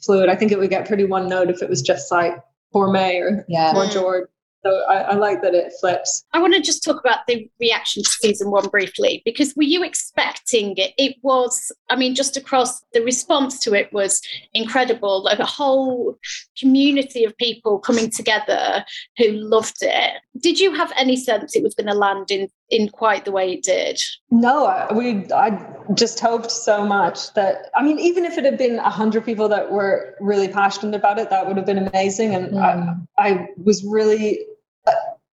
fluid. 0.05 0.29
I 0.31 0.37
think 0.37 0.53
it 0.53 0.59
would 0.59 0.71
get 0.71 0.87
pretty 0.87 1.05
one 1.05 1.29
note 1.29 1.51
if 1.51 1.63
it 1.63 1.69
was 1.69 1.83
just 1.83 2.11
like 2.13 2.37
poor 2.73 2.91
Mae 2.93 3.19
or 3.19 3.45
Yeah. 3.49 3.73
poor 3.73 3.87
George. 3.87 4.29
So 4.65 4.85
I, 4.89 4.95
I 4.95 5.15
like 5.15 5.43
that 5.43 5.55
it 5.55 5.73
flips. 5.81 6.25
I 6.33 6.41
want 6.41 6.55
to 6.55 6.61
just 6.61 6.83
talk 6.83 6.99
about 6.99 7.27
the 7.27 7.49
reaction 7.61 8.03
to 8.03 8.09
season 8.09 8.51
one 8.51 8.69
briefly 8.69 9.23
because 9.25 9.55
were 9.57 9.63
you 9.63 9.85
expecting 9.85 10.75
it? 10.77 10.93
It 10.97 11.17
was, 11.23 11.73
I 11.91 11.97
mean, 11.97 12.15
just 12.15 12.37
across 12.37 12.81
the 12.93 13.03
response 13.03 13.59
to 13.61 13.75
it 13.75 13.93
was 13.93 14.21
incredible. 14.53 15.23
Like 15.23 15.39
a 15.39 15.45
whole 15.45 16.19
community 16.59 17.25
of 17.25 17.37
people 17.37 17.79
coming 17.79 18.11
together 18.11 18.85
who 19.19 19.31
loved 19.33 19.79
it. 19.83 20.13
Did 20.41 20.59
you 20.59 20.75
have 20.75 20.93
any 20.97 21.17
sense 21.17 21.55
it 21.55 21.63
was 21.63 21.75
going 21.75 21.89
to 21.89 21.95
land 21.95 22.31
in 22.31 22.49
in 22.71 22.89
quite 22.89 23.25
the 23.25 23.31
way 23.33 23.53
it 23.53 23.63
did? 23.63 24.01
No, 24.31 24.89
we 24.95 25.31
I 25.33 25.65
just 25.95 26.19
hoped 26.19 26.51
so 26.51 26.85
much 26.85 27.33
that 27.35 27.71
I 27.77 27.83
mean, 27.83 27.99
even 27.99 28.25
if 28.25 28.39
it 28.39 28.45
had 28.45 28.59
been 28.59 28.79
a 28.79 28.91
hundred 28.91 29.25
people 29.25 29.49
that 29.49 29.71
were 29.71 30.17
really 30.21 30.49
passionate 30.49 30.97
about 30.97 31.19
it, 31.19 31.31
that 31.31 31.47
would 31.47 31.57
have 31.57 31.67
been 31.67 31.87
amazing. 31.87 32.35
And 32.35 32.53
mm. 32.53 33.07
I, 33.19 33.29
I 33.29 33.49
was 33.63 33.85
really, 33.85 34.41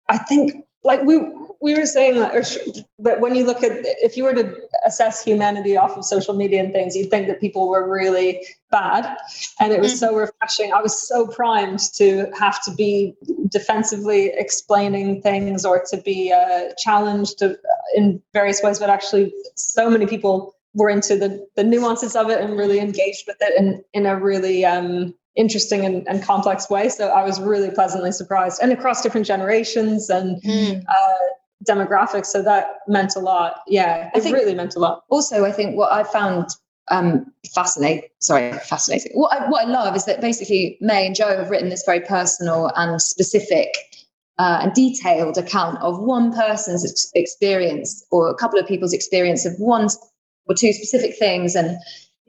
I 0.10 0.18
think, 0.18 0.66
like 0.84 1.04
we 1.04 1.20
we 1.62 1.76
were 1.76 1.86
saying 1.86 2.16
that, 2.20 3.20
when 3.20 3.36
you 3.36 3.46
look 3.46 3.64
at 3.64 3.72
if 3.84 4.16
you 4.16 4.24
were 4.24 4.34
to 4.34 4.56
assess 4.86 5.24
humanity 5.24 5.76
off 5.76 5.98
of 5.98 6.06
social 6.06 6.34
media 6.34 6.64
and 6.64 6.72
things, 6.72 6.96
you'd 6.96 7.10
think 7.10 7.28
that 7.28 7.42
people 7.42 7.68
were 7.68 7.92
really 7.92 8.46
bad, 8.72 9.18
and 9.60 9.74
it 9.74 9.80
was 9.80 9.92
mm-hmm. 9.92 10.12
so 10.12 10.16
refreshing. 10.16 10.74
I 10.74 10.82
was 10.82 11.08
so 11.08 11.28
primed 11.28 11.80
to 11.96 12.32
have 12.40 12.64
to 12.64 12.72
be 12.74 13.16
defensively 13.50 14.32
explaining 14.36 15.22
things 15.22 15.66
or 15.66 15.84
to 15.92 15.98
be 15.98 16.32
uh, 16.32 16.74
challenged 16.78 17.44
in 17.94 18.22
various 18.34 18.64
ways, 18.64 18.80
but 18.80 18.90
actually, 18.90 19.34
so 19.56 19.90
many 19.90 20.06
people 20.06 20.56
were 20.76 20.90
into 20.90 21.18
the 21.18 21.46
the 21.56 21.64
nuances 21.64 22.16
of 22.16 22.30
it 22.30 22.40
and 22.40 22.58
really 22.58 22.80
engaged 22.80 23.26
with 23.28 23.38
it 23.42 23.60
in 23.60 23.84
in 23.94 24.06
a 24.06 24.18
really 24.18 24.64
um, 24.64 25.14
interesting 25.40 25.86
and, 25.86 26.08
and, 26.08 26.22
complex 26.22 26.70
way. 26.70 26.90
So 26.90 27.08
I 27.08 27.24
was 27.24 27.40
really 27.40 27.72
pleasantly 27.72 28.12
surprised, 28.12 28.60
and 28.62 28.72
across 28.72 29.02
different 29.02 29.26
generations 29.26 30.10
and 30.10 30.42
mm. 30.44 30.84
uh, 30.88 31.18
demographics. 31.68 32.28
So 32.28 32.44
that 32.44 32.80
meant 32.88 33.16
a 33.16 33.20
lot. 33.20 33.62
Yeah, 33.68 34.12
it 34.14 34.24
really 34.32 34.54
meant 34.54 34.76
a 34.76 34.80
lot. 34.80 35.04
Also, 35.10 35.46
I 35.46 35.52
think 35.52 35.78
what 35.78 35.92
I 35.92 36.04
found 36.04 36.50
um, 36.90 37.32
fascinating. 37.54 38.10
Sorry, 38.20 38.52
fascinating. 38.54 39.12
What 39.14 39.34
I, 39.34 39.50
what 39.50 39.66
I 39.66 39.70
love 39.70 39.96
is 39.96 40.06
that 40.06 40.22
basically 40.22 40.78
Mae 40.82 41.08
and 41.08 41.16
Joe 41.16 41.38
have 41.38 41.50
written 41.50 41.70
this 41.70 41.84
very 41.86 42.02
personal 42.02 42.72
and 42.76 43.02
specific 43.02 43.70
uh, 44.38 44.60
and 44.64 44.74
detailed 44.74 45.38
account 45.38 45.78
of 45.82 46.00
one 46.00 46.34
person's 46.34 46.86
ex- 46.86 47.12
experience 47.14 48.06
or 48.12 48.30
a 48.30 48.36
couple 48.36 48.60
of 48.60 48.68
people's 48.68 48.94
experience 48.94 49.46
of 49.46 49.54
one 49.60 49.88
or 50.48 50.56
two 50.56 50.74
specific 50.74 51.18
things 51.18 51.56
and 51.56 51.78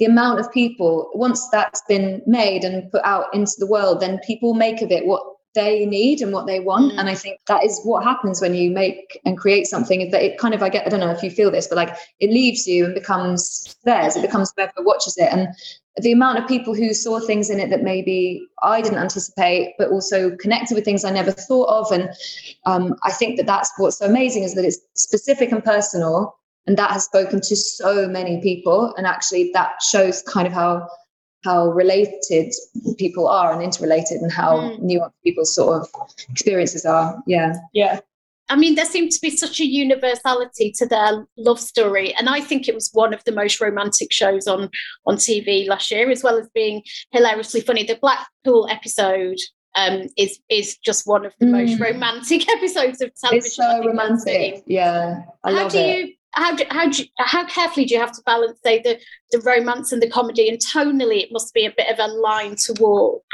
the 0.01 0.07
amount 0.07 0.41
of 0.41 0.51
people 0.51 1.11
once 1.15 1.49
that's 1.51 1.83
been 1.89 2.21
made 2.27 2.65
and 2.65 2.91
put 2.91 3.03
out 3.05 3.33
into 3.33 3.53
the 3.59 3.67
world 3.67 4.01
then 4.01 4.19
people 4.27 4.55
make 4.55 4.83
of 4.83 4.91
it 4.91 5.07
what 5.07 5.23
they 5.55 5.85
need 5.85 6.21
and 6.21 6.33
what 6.33 6.47
they 6.47 6.61
want. 6.61 6.93
Mm. 6.93 6.99
And 6.99 7.09
I 7.09 7.15
think 7.15 7.41
that 7.49 7.65
is 7.65 7.81
what 7.83 8.05
happens 8.05 8.41
when 8.41 8.55
you 8.55 8.71
make 8.71 9.21
and 9.25 9.37
create 9.37 9.67
something 9.67 10.01
is 10.01 10.13
that 10.13 10.23
it 10.23 10.39
kind 10.39 10.55
of, 10.55 10.63
I 10.63 10.69
get, 10.69 10.87
I 10.87 10.91
don't 10.91 11.01
know 11.01 11.11
if 11.11 11.23
you 11.23 11.31
feel 11.31 11.51
this, 11.51 11.67
but 11.67 11.77
like 11.77 11.97
it 12.21 12.31
leaves 12.31 12.67
you 12.67 12.85
and 12.85 12.95
becomes 12.95 13.77
theirs. 13.85 14.17
It 14.17 14.23
becomes 14.23 14.53
whoever 14.55 14.73
watches 14.79 15.17
it. 15.19 15.29
And 15.33 15.49
the 16.01 16.13
amount 16.13 16.39
of 16.39 16.47
people 16.47 16.75
who 16.75 16.95
saw 16.95 17.19
things 17.19 17.51
in 17.51 17.59
it 17.59 17.71
that 17.71 17.83
maybe 17.83 18.47
I 18.63 18.81
didn't 18.81 18.99
anticipate, 18.99 19.75
but 19.77 19.91
also 19.91 20.37
connected 20.37 20.75
with 20.75 20.85
things 20.85 21.05
I 21.05 21.11
never 21.11 21.33
thought 21.33 21.69
of. 21.69 21.91
And 21.91 22.11
um, 22.67 22.95
I 23.03 23.11
think 23.11 23.37
that 23.37 23.47
that's 23.47 23.73
what's 23.77 23.99
so 23.99 24.07
amazing 24.07 24.45
is 24.45 24.55
that 24.55 24.65
it's 24.65 24.79
specific 24.95 25.51
and 25.51 25.65
personal. 25.65 26.37
And 26.67 26.77
that 26.77 26.91
has 26.91 27.05
spoken 27.05 27.41
to 27.41 27.57
so 27.57 28.09
many 28.09 28.41
people. 28.41 28.95
And 28.97 29.07
actually, 29.07 29.51
that 29.55 29.83
shows 29.83 30.23
kind 30.23 30.47
of 30.47 30.53
how 30.53 30.89
how 31.45 31.69
related 31.69 32.53
people 32.99 33.27
are 33.27 33.53
and 33.53 33.63
interrelated 33.63 34.21
and 34.21 34.31
how 34.31 34.59
mm. 34.59 34.81
nuanced 34.81 35.13
people's 35.25 35.55
sort 35.55 35.83
of 35.83 35.89
experiences 36.29 36.85
are. 36.85 37.23
Yeah. 37.27 37.55
Yeah. 37.73 38.01
I 38.51 38.57
mean, 38.57 38.75
there 38.75 38.85
seemed 38.85 39.13
to 39.13 39.21
be 39.23 39.31
such 39.31 39.61
a 39.61 39.65
universality 39.65 40.73
to 40.77 40.87
their 40.87 41.25
love 41.37 41.61
story, 41.61 42.13
and 42.15 42.29
I 42.29 42.41
think 42.41 42.67
it 42.67 42.75
was 42.75 42.91
one 42.93 43.15
of 43.15 43.23
the 43.23 43.31
most 43.31 43.61
romantic 43.61 44.13
shows 44.13 44.49
on 44.49 44.71
on 45.07 45.17
TV 45.17 45.69
last 45.69 45.89
year, 45.93 46.11
as 46.11 46.25
well 46.25 46.37
as 46.37 46.49
being 46.53 46.83
hilariously 47.13 47.61
funny. 47.61 47.85
The 47.85 47.97
Blackpool 48.03 48.67
episode 48.69 49.39
um, 49.77 50.09
is 50.19 50.41
is 50.49 50.77
just 50.79 51.07
one 51.07 51.25
of 51.25 51.33
the 51.39 51.47
mm. 51.47 51.53
most 51.53 51.81
romantic 51.81 52.49
episodes 52.57 53.01
of 53.01 53.13
television. 53.15 53.47
It's 53.47 53.55
so 53.55 53.85
romantic, 53.87 54.65
yeah. 54.67 55.23
I 55.45 55.53
how 55.53 55.69
do 55.69 55.79
it. 55.79 56.09
you 56.09 56.15
how 56.33 56.55
do, 56.55 56.65
how 56.71 56.89
do, 56.89 57.05
how 57.19 57.45
carefully 57.47 57.87
do 57.87 57.95
you 57.95 58.01
have 58.01 58.13
to 58.13 58.23
balance 58.25 58.59
say 58.65 58.81
the 58.83 58.99
the 59.33 59.41
romance 59.41 59.93
and 59.93 60.03
the 60.03 60.09
comedy? 60.09 60.49
And 60.49 60.59
tonally 60.59 61.23
it 61.23 61.33
must 61.33 61.53
be 61.55 61.67
a 61.67 61.73
bit 61.77 61.91
of 61.91 61.99
a 61.99 62.13
line 62.13 62.57
to 62.67 62.75
walk. 62.81 63.25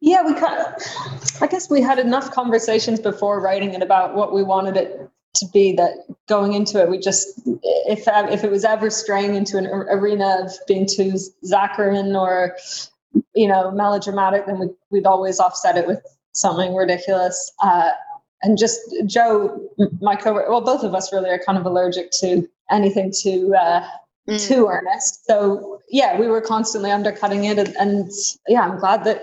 Yeah 0.00 0.22
we 0.24 0.34
kind 0.34 0.60
of, 0.60 1.42
i 1.42 1.46
guess 1.46 1.70
we 1.70 1.80
had 1.80 1.98
enough 1.98 2.30
conversations 2.30 3.00
before 3.00 3.40
writing 3.40 3.72
it 3.72 3.82
about 3.82 4.14
what 4.14 4.34
we 4.34 4.42
wanted 4.42 4.76
it 4.76 5.10
to 5.36 5.46
be 5.54 5.72
that 5.72 5.92
going 6.28 6.52
into 6.52 6.80
it 6.80 6.90
we 6.90 6.98
just 6.98 7.40
if 7.88 8.04
if 8.06 8.44
it 8.44 8.50
was 8.50 8.64
ever 8.64 8.90
straying 8.90 9.34
into 9.34 9.56
an 9.56 9.66
arena 9.66 10.44
of 10.44 10.52
being 10.68 10.86
too 10.86 11.14
saccharine 11.42 12.14
or 12.14 12.56
you 13.34 13.48
know 13.48 13.70
melodramatic 13.70 14.44
then 14.44 14.58
we, 14.58 14.68
we'd 14.90 15.06
always 15.06 15.40
offset 15.40 15.78
it 15.78 15.86
with 15.86 16.02
something 16.36 16.74
ridiculous. 16.74 17.52
Uh, 17.62 17.90
and 18.46 18.56
just 18.56 18.80
Joe, 19.06 19.60
my 20.00 20.14
co 20.14 20.32
well, 20.34 20.60
both 20.60 20.84
of 20.84 20.94
us 20.94 21.12
really 21.12 21.30
are 21.30 21.38
kind 21.38 21.58
of 21.58 21.66
allergic 21.66 22.12
to 22.20 22.48
anything 22.70 23.12
too 23.12 23.54
uh, 23.56 23.86
mm. 24.28 24.48
too 24.48 24.68
earnest. 24.68 25.26
So 25.26 25.80
yeah, 25.88 26.18
we 26.18 26.28
were 26.28 26.40
constantly 26.40 26.92
undercutting 26.92 27.44
it, 27.44 27.58
and, 27.58 27.76
and 27.76 28.10
yeah, 28.46 28.62
I'm 28.62 28.78
glad 28.78 29.02
that 29.04 29.20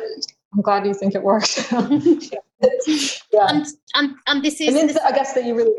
I'm 0.53 0.61
glad 0.61 0.85
you 0.85 0.93
think 0.93 1.15
it 1.15 1.23
worked. 1.23 1.67
yeah. 1.71 3.47
And, 3.49 3.65
and 3.95 4.15
and 4.27 4.43
this 4.43 4.59
is, 4.59 4.73
this- 4.73 4.97
I 4.97 5.11
guess 5.11 5.33
that 5.33 5.45
you 5.45 5.55
really 5.55 5.75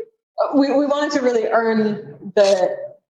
we 0.55 0.75
we 0.75 0.87
wanted 0.87 1.11
to 1.11 1.21
really 1.21 1.45
earn 1.47 2.31
the 2.35 2.75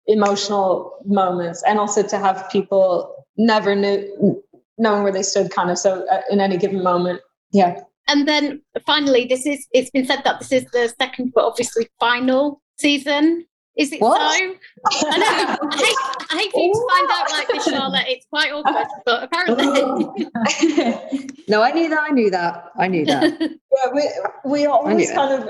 emotional 0.07 0.97
moments, 1.05 1.63
and 1.67 1.79
also 1.79 2.01
to 2.01 2.17
have 2.17 2.49
people 2.49 3.25
never 3.37 3.75
knew 3.75 4.41
knowing 4.79 5.03
where 5.03 5.11
they 5.11 5.23
stood, 5.23 5.51
kind 5.51 5.69
of. 5.69 5.77
So 5.77 6.05
uh, 6.07 6.21
in 6.31 6.41
any 6.41 6.57
given 6.57 6.81
moment, 6.81 7.21
yeah 7.51 7.81
and 8.07 8.27
then 8.27 8.61
finally, 8.85 9.25
this 9.25 9.45
is 9.45 9.67
it's 9.71 9.89
been 9.89 10.05
said 10.05 10.21
that 10.23 10.39
this 10.39 10.51
is 10.51 10.65
the 10.71 10.93
second, 10.99 11.33
but 11.33 11.45
obviously 11.45 11.89
final 11.99 12.61
season. 12.77 13.45
Is 13.77 13.91
it 13.91 13.99
what? 13.99 14.19
so? 14.19 14.55
I 15.09 15.17
know. 15.17 15.57
I 15.69 15.77
hate, 15.77 15.95
I 16.31 16.37
hate 16.37 16.51
for 16.51 16.61
you 16.61 16.73
to 16.73 16.87
find 16.93 17.09
out 17.11 17.31
like 17.31 17.47
this, 17.49 17.65
Charlotte. 17.65 18.05
It's 18.07 18.25
quite 18.27 18.51
awkward, 18.53 18.87
but 19.05 19.23
apparently. 19.23 19.65
no, 21.49 21.61
I 21.61 21.71
knew 21.71 21.89
that. 21.89 21.99
I 21.99 22.11
knew 22.11 22.31
that. 22.31 22.71
I 22.77 22.87
knew 22.87 23.05
that. 23.05 23.41
yeah, 23.41 23.91
we 23.93 24.09
we 24.45 24.65
always 24.65 25.11
kind 25.11 25.43
of. 25.43 25.49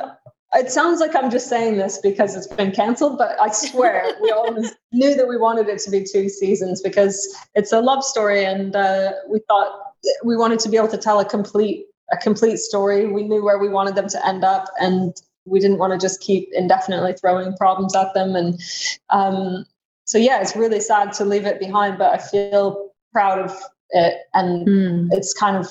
It 0.53 0.71
sounds 0.71 1.01
like 1.01 1.13
I'm 1.15 1.29
just 1.29 1.49
saying 1.49 1.77
this 1.77 1.99
because 2.01 2.35
it's 2.35 2.47
been 2.47 2.71
cancelled, 2.71 3.17
but 3.17 3.37
I 3.41 3.51
swear 3.51 4.05
we 4.21 4.31
always 4.31 4.73
knew 4.93 5.13
that 5.13 5.27
we 5.27 5.37
wanted 5.37 5.67
it 5.67 5.79
to 5.79 5.91
be 5.91 6.03
two 6.03 6.29
seasons 6.29 6.81
because 6.81 7.35
it's 7.55 7.73
a 7.73 7.81
love 7.81 8.03
story, 8.03 8.45
and 8.45 8.75
uh, 8.75 9.11
we 9.29 9.39
thought 9.49 9.93
we 10.23 10.37
wanted 10.37 10.59
to 10.59 10.69
be 10.69 10.77
able 10.77 10.87
to 10.87 10.97
tell 10.97 11.19
a 11.19 11.25
complete 11.25 11.85
a 12.11 12.17
complete 12.17 12.57
story. 12.57 13.07
We 13.07 13.23
knew 13.23 13.43
where 13.43 13.57
we 13.57 13.69
wanted 13.69 13.95
them 13.95 14.07
to 14.09 14.27
end 14.27 14.43
up, 14.43 14.65
and 14.79 15.15
we 15.45 15.59
didn't 15.59 15.77
want 15.77 15.93
to 15.93 15.99
just 15.99 16.21
keep 16.21 16.49
indefinitely 16.53 17.13
throwing 17.13 17.55
problems 17.57 17.95
at 17.95 18.13
them. 18.13 18.35
And 18.35 18.59
um, 19.09 19.65
so, 20.05 20.17
yeah, 20.17 20.41
it's 20.41 20.55
really 20.55 20.79
sad 20.79 21.13
to 21.13 21.25
leave 21.25 21.45
it 21.45 21.59
behind, 21.59 21.97
but 21.97 22.13
I 22.13 22.17
feel 22.17 22.91
proud 23.11 23.39
of 23.39 23.55
it, 23.91 24.15
and 24.33 24.67
mm. 24.67 25.07
it's 25.11 25.33
kind 25.33 25.57
of 25.57 25.67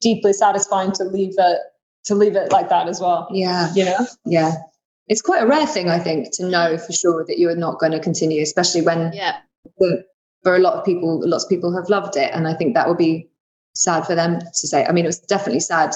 deeply 0.00 0.32
satisfying 0.32 0.92
to 0.92 1.04
leave 1.04 1.34
it 1.38 1.58
to 2.04 2.14
leave 2.14 2.36
it 2.36 2.52
like 2.52 2.68
that 2.68 2.86
as 2.86 3.00
well. 3.00 3.28
Yeah, 3.30 3.72
you 3.74 3.84
know, 3.84 4.06
yeah. 4.26 4.52
It's 5.08 5.22
quite 5.22 5.42
a 5.42 5.46
rare 5.46 5.66
thing, 5.66 5.88
I 5.88 5.98
think, 5.98 6.34
to 6.36 6.48
know 6.48 6.78
for 6.78 6.92
sure 6.92 7.24
that 7.26 7.38
you 7.38 7.48
are 7.50 7.56
not 7.56 7.78
going 7.78 7.92
to 7.92 8.00
continue, 8.00 8.42
especially 8.42 8.82
when 8.82 9.12
yeah. 9.12 9.38
The, 9.78 10.04
for 10.42 10.54
a 10.54 10.58
lot 10.58 10.74
of 10.74 10.84
people, 10.84 11.26
lots 11.26 11.44
of 11.44 11.50
people 11.50 11.74
have 11.74 11.88
loved 11.88 12.16
it, 12.16 12.30
and 12.34 12.46
I 12.46 12.54
think 12.54 12.74
that 12.74 12.86
will 12.86 12.94
be 12.94 13.28
sad 13.74 14.06
for 14.06 14.14
them 14.14 14.40
to 14.40 14.68
say. 14.68 14.84
I 14.84 14.92
mean, 14.92 15.04
it 15.04 15.08
was 15.08 15.18
definitely 15.18 15.60
sad. 15.60 15.94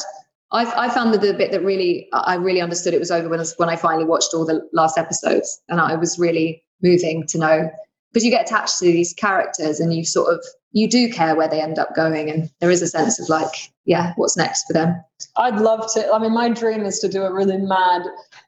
I, 0.50 0.86
I 0.86 0.90
found 0.90 1.12
that 1.12 1.20
the 1.20 1.34
bit 1.34 1.50
that 1.52 1.62
really 1.62 2.08
I 2.12 2.34
really 2.34 2.60
understood 2.60 2.94
it 2.94 3.00
was 3.00 3.10
over 3.10 3.28
when, 3.28 3.44
when 3.58 3.68
I 3.68 3.76
finally 3.76 4.04
watched 4.04 4.32
all 4.34 4.46
the 4.46 4.66
last 4.72 4.96
episodes, 4.96 5.60
and 5.68 5.80
I 5.80 5.94
was 5.94 6.18
really 6.18 6.62
moving 6.82 7.26
to 7.28 7.38
know 7.38 7.70
because 8.12 8.24
you 8.24 8.30
get 8.30 8.46
attached 8.46 8.78
to 8.78 8.86
these 8.86 9.12
characters 9.12 9.80
and 9.80 9.92
you 9.92 10.04
sort 10.04 10.32
of 10.32 10.44
you 10.72 10.88
do 10.88 11.10
care 11.10 11.34
where 11.34 11.48
they 11.48 11.60
end 11.60 11.78
up 11.78 11.94
going, 11.94 12.30
and 12.30 12.50
there 12.60 12.70
is 12.70 12.82
a 12.82 12.86
sense 12.86 13.18
of 13.18 13.28
like, 13.28 13.72
yeah, 13.84 14.12
what's 14.16 14.36
next 14.36 14.64
for 14.66 14.74
them. 14.74 15.02
I'd 15.36 15.60
love 15.60 15.90
to. 15.94 16.12
I 16.12 16.18
mean, 16.18 16.32
my 16.32 16.50
dream 16.50 16.84
is 16.84 16.98
to 17.00 17.08
do 17.08 17.22
a 17.22 17.32
really 17.32 17.56
mad 17.56 18.02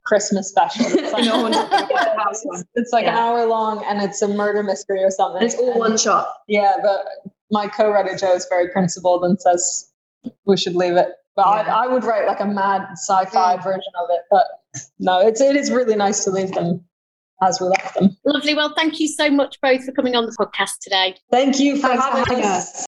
Christmas 0.05 0.49
special. 0.49 0.87
It's 0.87 1.13
like, 1.13 1.25
no 1.27 1.47
it's 2.75 2.93
like 2.93 3.05
yeah. 3.05 3.13
an 3.13 3.19
hour 3.19 3.47
long, 3.47 3.85
and 3.87 4.03
it's 4.03 4.21
a 4.23 4.29
murder 4.29 4.63
mystery 4.63 5.03
or 5.03 5.11
something. 5.11 5.43
And 5.43 5.51
it's 5.51 5.59
all 5.59 5.79
one 5.79 5.97
shot. 5.97 6.29
Yeah, 6.47 6.77
but 6.83 7.33
my 7.51 7.69
co-writer 7.69 8.17
Joe 8.17 8.35
is 8.35 8.47
very 8.49 8.69
principled 8.69 9.25
and 9.25 9.41
says 9.41 9.91
we 10.47 10.57
should 10.57 10.75
leave 10.75 10.97
it. 10.97 11.09
But 11.37 11.47
yeah. 11.47 11.75
I, 11.75 11.85
I, 11.85 11.87
would 11.87 12.05
write 12.05 12.27
like 12.27 12.41
a 12.41 12.47
mad 12.47 12.89
sci-fi 12.93 13.57
mm. 13.57 13.63
version 13.63 13.93
of 14.03 14.09
it. 14.11 14.23
But 14.31 14.47
no, 14.99 15.21
it's 15.21 15.41
it 15.41 15.57
is 15.57 15.71
really 15.71 15.97
nice 15.97 16.25
to 16.25 16.31
leave 16.31 16.53
them 16.53 16.85
as 17.43 17.61
we 17.61 17.69
left 17.69 17.95
them. 17.95 18.17
Lovely. 18.25 18.55
Well, 18.55 18.75
thank 18.77 19.01
you 19.01 19.09
so 19.09 19.31
much 19.31 19.61
both 19.61 19.85
for 19.85 19.93
coming 19.93 20.15
on 20.15 20.27
the 20.27 20.33
podcast 20.33 20.79
today. 20.83 21.17
Thank 21.31 21.59
you 21.59 21.77
for 21.77 21.89
Thanks 21.89 22.05
having 22.05 22.45
us. 22.45 22.87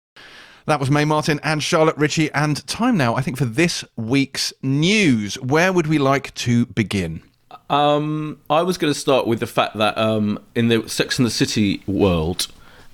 That 0.66 0.78
was 0.78 0.90
Mae 0.90 1.04
Martin 1.04 1.40
and 1.42 1.62
Charlotte 1.62 1.96
Ritchie. 1.96 2.30
And 2.32 2.64
time 2.68 2.96
now, 2.96 3.16
I 3.16 3.22
think, 3.22 3.36
for 3.36 3.44
this 3.44 3.84
week's 3.96 4.52
news. 4.62 5.34
Where 5.36 5.72
would 5.72 5.88
we 5.88 5.98
like 5.98 6.32
to 6.34 6.66
begin? 6.66 7.22
Um, 7.68 8.38
I 8.48 8.62
was 8.62 8.78
going 8.78 8.92
to 8.92 8.98
start 8.98 9.26
with 9.26 9.40
the 9.40 9.46
fact 9.46 9.76
that 9.78 9.96
um, 9.98 10.38
in 10.54 10.68
the 10.68 10.88
Sex 10.88 11.18
and 11.18 11.26
the 11.26 11.30
City 11.30 11.82
world, 11.86 12.48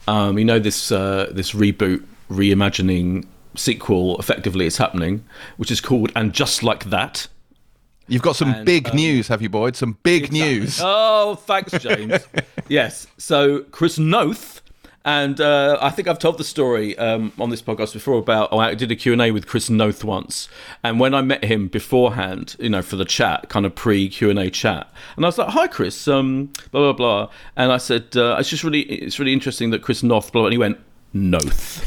um, 0.09 0.38
you 0.38 0.44
know 0.44 0.59
this 0.59 0.90
uh, 0.90 1.30
this 1.30 1.52
reboot, 1.52 2.04
reimagining 2.30 3.26
sequel, 3.54 4.18
effectively 4.18 4.66
is 4.66 4.78
happening, 4.78 5.24
which 5.59 5.70
is 5.70 5.80
called 5.80 6.11
"And 6.16 6.32
Just 6.32 6.62
Like 6.62 6.84
That." 6.84 7.28
You've 8.11 8.22
got 8.22 8.36
some 8.36 8.54
And, 8.54 8.64
big 8.64 8.88
um, 8.88 8.96
news, 8.96 9.28
have 9.28 9.42
you, 9.42 9.50
Boyd? 9.50 9.76
Some 9.76 9.98
big 10.02 10.32
news. 10.32 10.80
Oh, 10.82 11.34
thanks, 11.34 11.72
James. 11.72 12.26
yes. 12.68 13.06
So 13.18 13.64
Chris 13.70 13.98
Noth, 13.98 14.62
and 15.09 15.40
uh, 15.40 15.78
I 15.80 15.88
think 15.88 16.06
I've 16.06 16.18
told 16.18 16.36
the 16.36 16.44
story 16.44 16.96
um, 16.98 17.32
on 17.38 17.48
this 17.48 17.62
podcast 17.62 17.94
before 17.94 18.18
about 18.18 18.50
oh, 18.52 18.59
I 18.59 18.74
did 18.74 18.90
a 18.90 18.96
Q 18.96 19.14
and 19.14 19.22
A 19.22 19.30
with 19.30 19.46
Chris 19.46 19.70
Noth 19.70 20.04
once, 20.04 20.50
and 20.84 21.00
when 21.00 21.14
I 21.14 21.22
met 21.22 21.44
him 21.44 21.68
beforehand, 21.68 22.56
you 22.59 22.68
know, 22.68 22.82
for 22.82 22.96
the 22.96 23.06
chat, 23.06 23.48
kind 23.48 23.64
of 23.64 23.74
pre 23.74 24.11
Q 24.11 24.28
and 24.28 24.38
A 24.38 24.50
chat, 24.50 24.92
and 25.16 25.24
I 25.24 25.28
was 25.28 25.38
like, 25.38 25.48
"Hi, 25.48 25.66
Chris," 25.66 26.06
um, 26.09 26.52
blah 26.72 26.92
blah 26.92 26.92
blah, 26.92 27.30
and 27.56 27.72
I 27.72 27.78
said, 27.78 28.18
uh, 28.18 28.36
"It's 28.38 28.50
just 28.50 28.62
really, 28.62 28.82
it's 28.82 29.18
really 29.18 29.32
interesting 29.32 29.70
that 29.70 29.80
Chris 29.80 30.02
Noth," 30.02 30.30
blah, 30.30 30.42
blah, 30.42 30.46
and 30.48 30.52
he 30.52 30.59
went, 30.59 30.78
"Noth." 31.14 31.86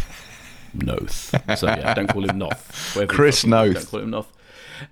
Noth. 0.74 1.36
So 1.59 1.67
yeah, 1.67 1.93
don't 1.93 2.07
call 2.07 2.28
him 2.28 2.39
Noth. 2.39 2.97
Chris 3.07 3.45
Noth. 3.45 3.74
Don't 3.76 3.88
call 3.88 3.99
him 3.99 4.09
Noth. 4.09 4.34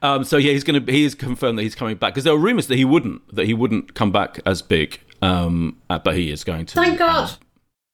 Um, 0.03 0.23
so 0.23 0.37
yeah, 0.37 0.51
he's 0.51 0.63
going 0.63 0.85
to. 0.85 0.91
He 0.91 1.03
is 1.03 1.15
confirmed 1.15 1.57
that 1.57 1.63
he's 1.63 1.73
coming 1.73 1.95
back 1.95 2.13
because 2.13 2.25
there 2.25 2.33
were 2.33 2.39
rumours 2.39 2.67
that 2.67 2.75
he 2.75 2.85
wouldn't. 2.85 3.35
That 3.35 3.47
he 3.47 3.55
wouldn't 3.55 3.95
come 3.95 4.11
back 4.11 4.39
as 4.45 4.61
big. 4.61 4.99
Um, 5.23 5.77
uh, 5.89 5.97
but 5.97 6.15
he 6.15 6.31
is 6.31 6.43
going 6.43 6.67
to. 6.67 6.75
Thank 6.75 6.99
God. 6.99 7.31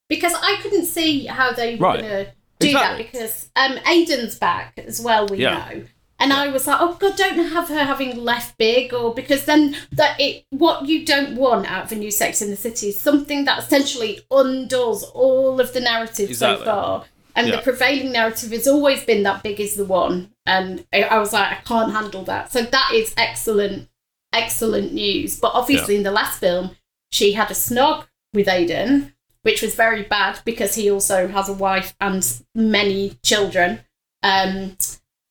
Because 0.10 0.34
I 0.36 0.58
couldn't 0.62 0.86
see 0.86 1.26
how 1.26 1.52
they 1.52 1.76
were 1.76 1.88
Right. 1.88 2.00
going 2.02 2.26
to 2.26 2.32
do 2.60 2.74
that 2.74 2.98
because 2.98 3.50
um, 3.56 3.74
Aiden's 3.80 4.38
back 4.38 4.74
as 4.78 5.02
well, 5.02 5.28
we 5.28 5.38
Yeah. 5.40 5.70
know. 5.74 5.84
And 6.18 6.32
I 6.32 6.48
was 6.48 6.66
like, 6.66 6.78
oh 6.80 6.94
God, 6.94 7.18
don't 7.18 7.38
have 7.50 7.68
her 7.68 7.84
having 7.84 8.24
left 8.24 8.58
big, 8.58 8.94
or 8.94 9.14
because 9.14 9.44
then 9.46 9.76
that 9.92 10.18
it 10.20 10.46
what 10.50 10.86
you 10.86 11.06
don't 11.06 11.36
want 11.36 11.70
out 11.70 11.86
of 11.86 11.92
a 11.92 11.96
new 11.96 12.10
Sex 12.10 12.42
in 12.42 12.50
the 12.50 12.56
City 12.56 12.88
is 12.88 13.00
something 13.02 13.44
that 13.46 13.60
essentially 13.60 14.22
undoes 14.32 15.04
all 15.04 15.60
of 15.60 15.74
the 15.74 15.82
narrative 15.82 16.30
Exactly. 16.30 16.66
so 16.66 16.72
far. 16.72 17.06
And 17.36 17.48
Yeah. 17.50 17.58
the 17.58 17.62
prevailing 17.64 18.14
narrative 18.14 18.52
has 18.52 18.66
always 18.66 19.04
been 19.04 19.24
that 19.24 19.44
big 19.44 19.60
is 19.60 19.76
the 19.76 19.84
one. 19.84 20.32
And 20.46 20.86
I, 20.94 21.04
I 21.04 21.20
was 21.20 21.34
like, 21.34 21.52
I 21.52 21.56
can't 21.56 21.92
handle 21.92 22.24
that. 22.24 22.50
So 22.54 22.62
that 22.62 22.92
is 22.94 23.14
excellent, 23.18 23.90
excellent 24.32 24.94
news. 24.94 25.38
But 25.40 25.52
obviously, 25.54 25.98
in 25.98 26.04
the 26.04 26.12
last 26.12 26.40
film, 26.40 26.78
she 27.12 27.34
had 27.34 27.52
a 27.52 27.56
snog 27.56 28.06
with 28.34 28.48
Aiden, 28.48 29.12
which 29.46 29.62
was 29.62 29.76
very 29.76 30.02
bad 30.02 30.40
because 30.44 30.74
he 30.74 30.90
also 30.90 31.28
has 31.28 31.48
a 31.48 31.54
wife 31.54 31.94
and 32.02 32.42
many 32.56 33.20
children. 33.24 33.82
Um, 34.24 34.76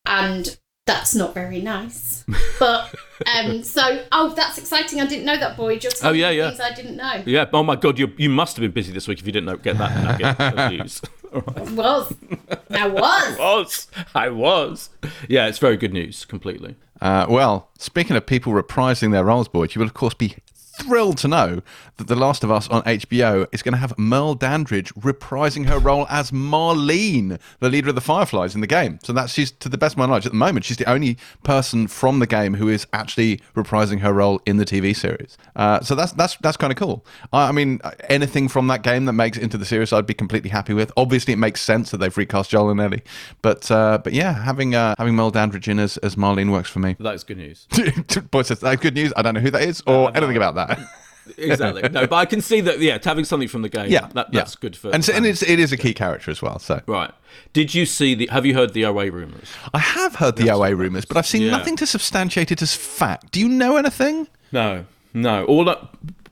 and 0.06 0.56
that's 0.86 1.16
not 1.16 1.34
very 1.34 1.60
nice. 1.60 2.24
But 2.60 2.94
um, 3.34 3.64
so, 3.64 4.04
oh, 4.12 4.32
that's 4.36 4.56
exciting. 4.58 5.00
I 5.00 5.06
didn't 5.06 5.24
know 5.24 5.36
that, 5.36 5.56
boy. 5.56 5.76
Just 5.76 6.04
Oh, 6.04 6.12
yeah, 6.12 6.30
yeah. 6.30 6.50
things 6.50 6.60
I 6.60 6.72
didn't 6.72 6.96
know. 6.96 7.24
Yeah. 7.26 7.46
Oh 7.52 7.64
my 7.64 7.74
God, 7.74 7.98
you 7.98 8.12
you 8.16 8.30
must 8.30 8.56
have 8.56 8.62
been 8.62 8.70
busy 8.70 8.92
this 8.92 9.08
week 9.08 9.18
if 9.18 9.26
you 9.26 9.32
didn't 9.32 9.46
know, 9.46 9.56
get 9.56 9.76
that 9.78 10.04
nugget 10.04 10.40
of 10.40 10.70
news. 10.78 11.02
Was 11.74 12.14
I 12.70 12.86
was. 12.86 13.02
I 13.02 13.36
was. 13.40 13.88
I 14.14 14.28
was. 14.28 14.90
Yeah, 15.28 15.48
it's 15.48 15.58
very 15.58 15.76
good 15.76 15.92
news. 15.92 16.24
Completely. 16.24 16.76
Uh, 17.00 17.26
well, 17.28 17.70
speaking 17.76 18.14
of 18.16 18.24
people 18.24 18.52
reprising 18.52 19.10
their 19.10 19.24
roles, 19.24 19.48
Boyd, 19.48 19.74
you 19.74 19.80
will, 19.80 19.88
of 19.88 19.94
course, 19.94 20.14
be 20.14 20.36
thrilled 20.76 21.18
to 21.18 21.28
know 21.28 21.62
that 21.96 22.06
The 22.06 22.16
Last 22.16 22.42
of 22.42 22.50
Us 22.50 22.68
on 22.68 22.82
HBO 22.82 23.46
is 23.52 23.62
going 23.62 23.72
to 23.72 23.78
have 23.78 23.96
Merle 23.98 24.34
Dandridge 24.34 24.92
reprising 24.94 25.66
her 25.66 25.78
role 25.78 26.06
as 26.10 26.30
Marlene, 26.30 27.38
the 27.60 27.68
leader 27.68 27.88
of 27.88 27.94
the 27.94 28.00
Fireflies 28.00 28.54
in 28.54 28.60
the 28.60 28.66
game. 28.66 28.98
So 29.02 29.12
that's 29.12 29.32
she's, 29.32 29.50
to 29.52 29.68
the 29.68 29.78
best 29.78 29.94
of 29.94 29.98
my 29.98 30.06
knowledge, 30.06 30.26
at 30.26 30.32
the 30.32 30.38
moment, 30.38 30.64
she's 30.64 30.76
the 30.76 30.90
only 30.90 31.16
person 31.42 31.86
from 31.86 32.18
the 32.18 32.26
game 32.26 32.54
who 32.54 32.68
is 32.68 32.86
actually 32.92 33.40
reprising 33.54 34.00
her 34.00 34.12
role 34.12 34.40
in 34.46 34.56
the 34.56 34.64
TV 34.64 34.94
series. 34.94 35.36
Uh, 35.56 35.80
so 35.80 35.94
that's 35.94 36.12
that's 36.12 36.36
that's 36.36 36.56
kind 36.56 36.72
of 36.72 36.78
cool. 36.78 37.04
I, 37.32 37.48
I 37.48 37.52
mean, 37.52 37.80
anything 38.08 38.48
from 38.48 38.66
that 38.68 38.82
game 38.82 39.04
that 39.04 39.12
makes 39.12 39.38
it 39.38 39.42
into 39.42 39.58
the 39.58 39.64
series, 39.64 39.92
I'd 39.92 40.06
be 40.06 40.14
completely 40.14 40.50
happy 40.50 40.74
with. 40.74 40.92
Obviously, 40.96 41.32
it 41.32 41.38
makes 41.38 41.60
sense 41.60 41.90
that 41.90 41.98
they've 41.98 42.16
recast 42.16 42.50
Joel 42.50 42.70
and 42.70 42.80
Ellie, 42.80 43.02
but 43.42 43.70
uh, 43.70 43.98
but 44.02 44.12
yeah, 44.12 44.32
having 44.32 44.74
uh, 44.74 44.94
having 44.98 45.14
Merle 45.14 45.30
Dandridge 45.30 45.68
in 45.68 45.78
as, 45.78 45.96
as 45.98 46.16
Marlene 46.16 46.50
works 46.50 46.70
for 46.70 46.80
me. 46.80 46.96
That 46.98 47.14
is 47.14 47.24
good 47.24 47.38
news. 47.38 47.66
Boyd 48.30 48.46
says, 48.46 48.60
"That's 48.60 48.80
good 48.80 48.94
news. 48.94 49.12
I 49.16 49.22
don't 49.22 49.34
know 49.34 49.40
who 49.40 49.50
that 49.50 49.62
is 49.62 49.82
or 49.86 50.10
no. 50.10 50.12
anything 50.14 50.36
about 50.36 50.54
that. 50.56 50.63
Exactly. 51.38 51.82
No, 51.88 52.06
but 52.06 52.16
I 52.16 52.26
can 52.26 52.42
see 52.42 52.60
that. 52.60 52.80
Yeah, 52.80 52.98
having 53.02 53.24
something 53.24 53.48
from 53.48 53.62
the 53.62 53.70
game. 53.70 53.90
yeah, 53.90 54.08
that, 54.12 54.28
yeah. 54.30 54.40
that's 54.40 54.56
good 54.56 54.76
for. 54.76 54.90
And, 54.90 55.02
so, 55.02 55.12
and 55.14 55.24
it's, 55.24 55.42
it 55.42 55.58
is 55.58 55.72
a 55.72 55.76
key 55.78 55.94
character 55.94 56.30
as 56.30 56.42
well. 56.42 56.58
So 56.58 56.82
right. 56.86 57.10
Did 57.54 57.74
you 57.74 57.86
see 57.86 58.14
the? 58.14 58.26
Have 58.26 58.44
you 58.44 58.52
heard 58.52 58.74
the 58.74 58.84
OA 58.84 59.10
rumors? 59.10 59.48
I 59.72 59.78
have 59.78 60.16
heard 60.16 60.36
the 60.36 60.50
OA 60.50 60.74
rumors, 60.74 61.04
but 61.06 61.16
I've 61.16 61.26
seen 61.26 61.42
Yeah. 61.42 61.52
nothing 61.52 61.76
to 61.76 61.86
substantiate 61.86 62.52
it 62.52 62.60
as 62.60 62.74
fact. 62.74 63.32
Do 63.32 63.40
you 63.40 63.48
know 63.48 63.76
anything? 63.76 64.28
No, 64.52 64.84
no. 65.14 65.44
All 65.46 65.64
that. 65.64 65.80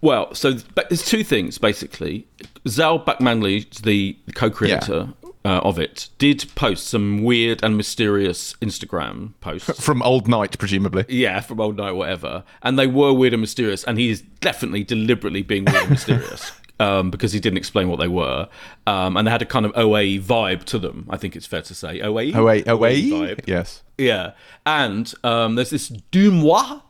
Well, 0.02 0.34
so 0.34 0.56
but 0.74 0.90
there's 0.90 1.04
two 1.06 1.24
things 1.24 1.56
basically. 1.56 2.26
Zal 2.68 3.02
Batmanglij, 3.02 3.82
the 3.82 4.16
co-creator 4.34 5.08
uh, 5.44 5.58
of 5.58 5.78
it, 5.78 6.08
did 6.18 6.44
post 6.54 6.86
some 6.86 7.22
weird 7.22 7.62
and 7.62 7.76
mysterious 7.76 8.54
Instagram 8.54 9.32
posts. 9.40 9.80
From 9.84 10.02
Old 10.02 10.28
Night, 10.28 10.58
presumably. 10.58 11.04
Yeah, 11.08 11.40
from 11.40 11.60
old 11.60 11.76
night, 11.76 11.92
whatever. 11.92 12.44
And 12.62 12.78
they 12.78 12.86
were 12.86 13.12
weird 13.12 13.32
and 13.34 13.40
mysterious, 13.40 13.84
and 13.84 13.98
he 13.98 14.10
is 14.10 14.22
definitely 14.40 14.84
deliberately 14.84 15.42
being 15.42 15.64
weird 15.64 15.82
and 15.82 15.90
mysterious. 15.90 16.52
Um, 16.80 17.10
because 17.10 17.30
he 17.32 17.38
didn't 17.38 17.58
explain 17.58 17.88
what 17.88 18.00
they 18.00 18.08
were, 18.08 18.48
um, 18.88 19.16
and 19.16 19.24
they 19.24 19.30
had 19.30 19.42
a 19.42 19.46
kind 19.46 19.64
of 19.64 19.72
OA 19.76 20.18
vibe 20.18 20.64
to 20.64 20.80
them. 20.80 21.06
I 21.08 21.16
think 21.16 21.36
it's 21.36 21.46
fair 21.46 21.62
to 21.62 21.74
say 21.76 22.00
OA. 22.00 22.32
OA, 22.32 22.62
OA? 22.66 22.90
vibe. 22.90 23.46
Yes. 23.46 23.84
Yeah, 23.98 24.32
and 24.66 25.12
um, 25.22 25.54
there's 25.54 25.70
this 25.70 25.90
DeuxMoi 26.10 26.82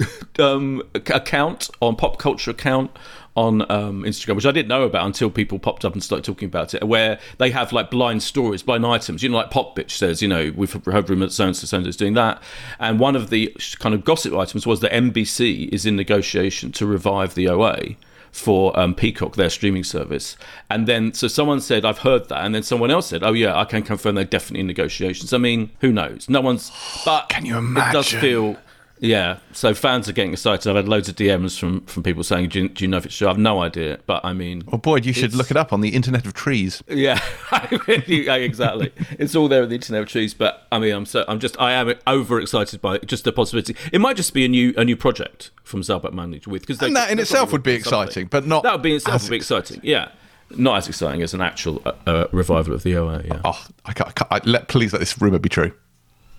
um, 0.38 0.82
account 0.94 1.70
on 1.80 1.96
pop 1.96 2.18
culture 2.18 2.50
account 2.50 2.90
on 3.34 3.62
um, 3.70 4.02
Instagram, 4.02 4.34
which 4.34 4.46
I 4.46 4.50
didn't 4.50 4.68
know 4.68 4.82
about 4.82 5.06
until 5.06 5.30
people 5.30 5.60
popped 5.60 5.84
up 5.84 5.92
and 5.92 6.02
started 6.02 6.24
talking 6.24 6.46
about 6.46 6.74
it, 6.74 6.82
where 6.82 7.20
they 7.38 7.50
have 7.50 7.72
like 7.72 7.88
blind 7.88 8.22
stories, 8.22 8.64
blind 8.64 8.84
items. 8.84 9.22
You 9.22 9.28
know, 9.28 9.36
like 9.36 9.50
Popbitch 9.50 9.92
says, 9.92 10.20
you 10.20 10.26
know, 10.26 10.52
we've 10.56 10.72
heard 10.72 11.08
rumours 11.08 11.30
that 11.30 11.34
so 11.34 11.46
and 11.46 11.56
so, 11.56 11.76
and 11.76 11.96
doing 11.96 12.14
that. 12.14 12.42
And 12.80 12.98
one 12.98 13.14
of 13.14 13.30
the 13.30 13.56
kind 13.78 13.94
of 13.94 14.04
gossip 14.04 14.34
items 14.34 14.66
was 14.66 14.80
that 14.80 14.90
NBC 14.90 15.68
is 15.68 15.86
in 15.86 15.94
negotiation 15.94 16.72
to 16.72 16.86
revive 16.86 17.36
the 17.36 17.48
OA 17.48 17.94
for 18.32 18.78
um, 18.78 18.94
Peacock, 18.94 19.36
their 19.36 19.50
streaming 19.50 19.84
service. 19.84 20.36
And 20.68 20.86
then, 20.86 21.12
so 21.14 21.28
someone 21.28 21.60
said, 21.60 21.84
I've 21.84 21.98
heard 21.98 22.28
that. 22.28 22.44
And 22.44 22.54
then 22.54 22.62
someone 22.62 22.90
else 22.90 23.06
said, 23.08 23.22
oh, 23.22 23.32
yeah, 23.32 23.56
I 23.56 23.64
can 23.64 23.82
confirm 23.82 24.16
they're 24.16 24.24
definitely 24.24 24.60
in 24.60 24.66
negotiations. 24.66 25.32
I 25.32 25.38
mean, 25.38 25.70
who 25.80 25.92
knows? 25.92 26.28
No 26.28 26.40
one's. 26.40 26.72
But 27.04 27.28
Can 27.28 27.46
you 27.46 27.56
It 27.58 27.74
does 27.74 28.12
imagine? 28.12 28.20
feel. 28.20 28.56
Yeah, 29.00 29.38
so 29.52 29.74
fans 29.74 30.08
are 30.08 30.12
getting 30.12 30.32
excited. 30.32 30.68
I've 30.68 30.76
had 30.76 30.88
loads 30.88 31.08
of 31.08 31.14
DMs 31.16 31.58
from, 31.58 31.82
from 31.82 32.02
people 32.02 32.24
saying, 32.24 32.48
do 32.48 32.62
you, 32.62 32.68
do 32.68 32.84
you 32.84 32.88
know 32.88 32.96
if 32.96 33.06
it's 33.06 33.16
true? 33.16 33.28
I've 33.28 33.38
no 33.38 33.62
idea. 33.62 34.00
But 34.06 34.24
I 34.24 34.32
mean, 34.32 34.64
Well, 34.66 34.78
Boyd, 34.78 35.04
you 35.06 35.12
should 35.12 35.34
look 35.34 35.50
it 35.50 35.56
up 35.56 35.72
on 35.72 35.80
the 35.80 35.90
Internet 35.90 36.26
of 36.26 36.34
Trees. 36.34 36.82
yeah, 36.88 37.20
I 37.52 37.78
really, 37.86 38.26
yeah, 38.26 38.34
exactly. 38.34 38.92
it's 39.18 39.36
all 39.36 39.48
there 39.48 39.62
in 39.62 39.68
the 39.68 39.76
Internet 39.76 40.02
of 40.02 40.08
Trees. 40.08 40.34
But 40.34 40.66
I 40.72 40.78
mean, 40.78 40.92
I'm 40.94 41.06
so 41.06 41.24
I'm 41.28 41.38
just 41.38 41.60
I 41.60 41.72
am 41.72 41.94
overexcited 42.06 42.80
by 42.80 42.98
just 42.98 43.24
the 43.24 43.32
possibility. 43.32 43.76
It 43.92 44.00
might 44.00 44.16
just 44.16 44.34
be 44.34 44.44
a 44.44 44.48
new 44.48 44.74
a 44.76 44.84
new 44.84 44.96
project 44.96 45.50
from 45.62 45.82
Zal 45.82 46.00
Batmanglij 46.00 46.46
with 46.46 46.62
because 46.62 46.82
And 46.82 46.96
that 46.96 47.10
in 47.10 47.18
itself 47.18 47.52
would 47.52 47.62
be 47.62 47.72
exciting, 47.74 48.26
but 48.26 48.46
not 48.46 48.62
that 48.64 48.72
would 48.72 48.82
be 48.82 48.94
itself 48.94 49.22
would 49.22 49.30
be 49.30 49.36
exciting. 49.36 49.80
Yeah, 49.82 50.08
not 50.50 50.76
as 50.78 50.88
exciting 50.88 51.22
as 51.22 51.34
an 51.34 51.40
actual 51.40 51.82
uh, 51.86 51.92
uh, 52.06 52.26
revival 52.32 52.74
of 52.74 52.82
the 52.82 52.96
OA. 52.96 53.22
Yeah, 53.24 53.40
Oh, 53.44 53.64
I 53.84 53.92
can't, 53.92 54.08
I 54.08 54.12
can't 54.12 54.32
I, 54.32 54.40
let, 54.50 54.68
please 54.68 54.92
let 54.92 54.98
this 55.00 55.20
rumour 55.20 55.38
be 55.38 55.48
true. 55.48 55.72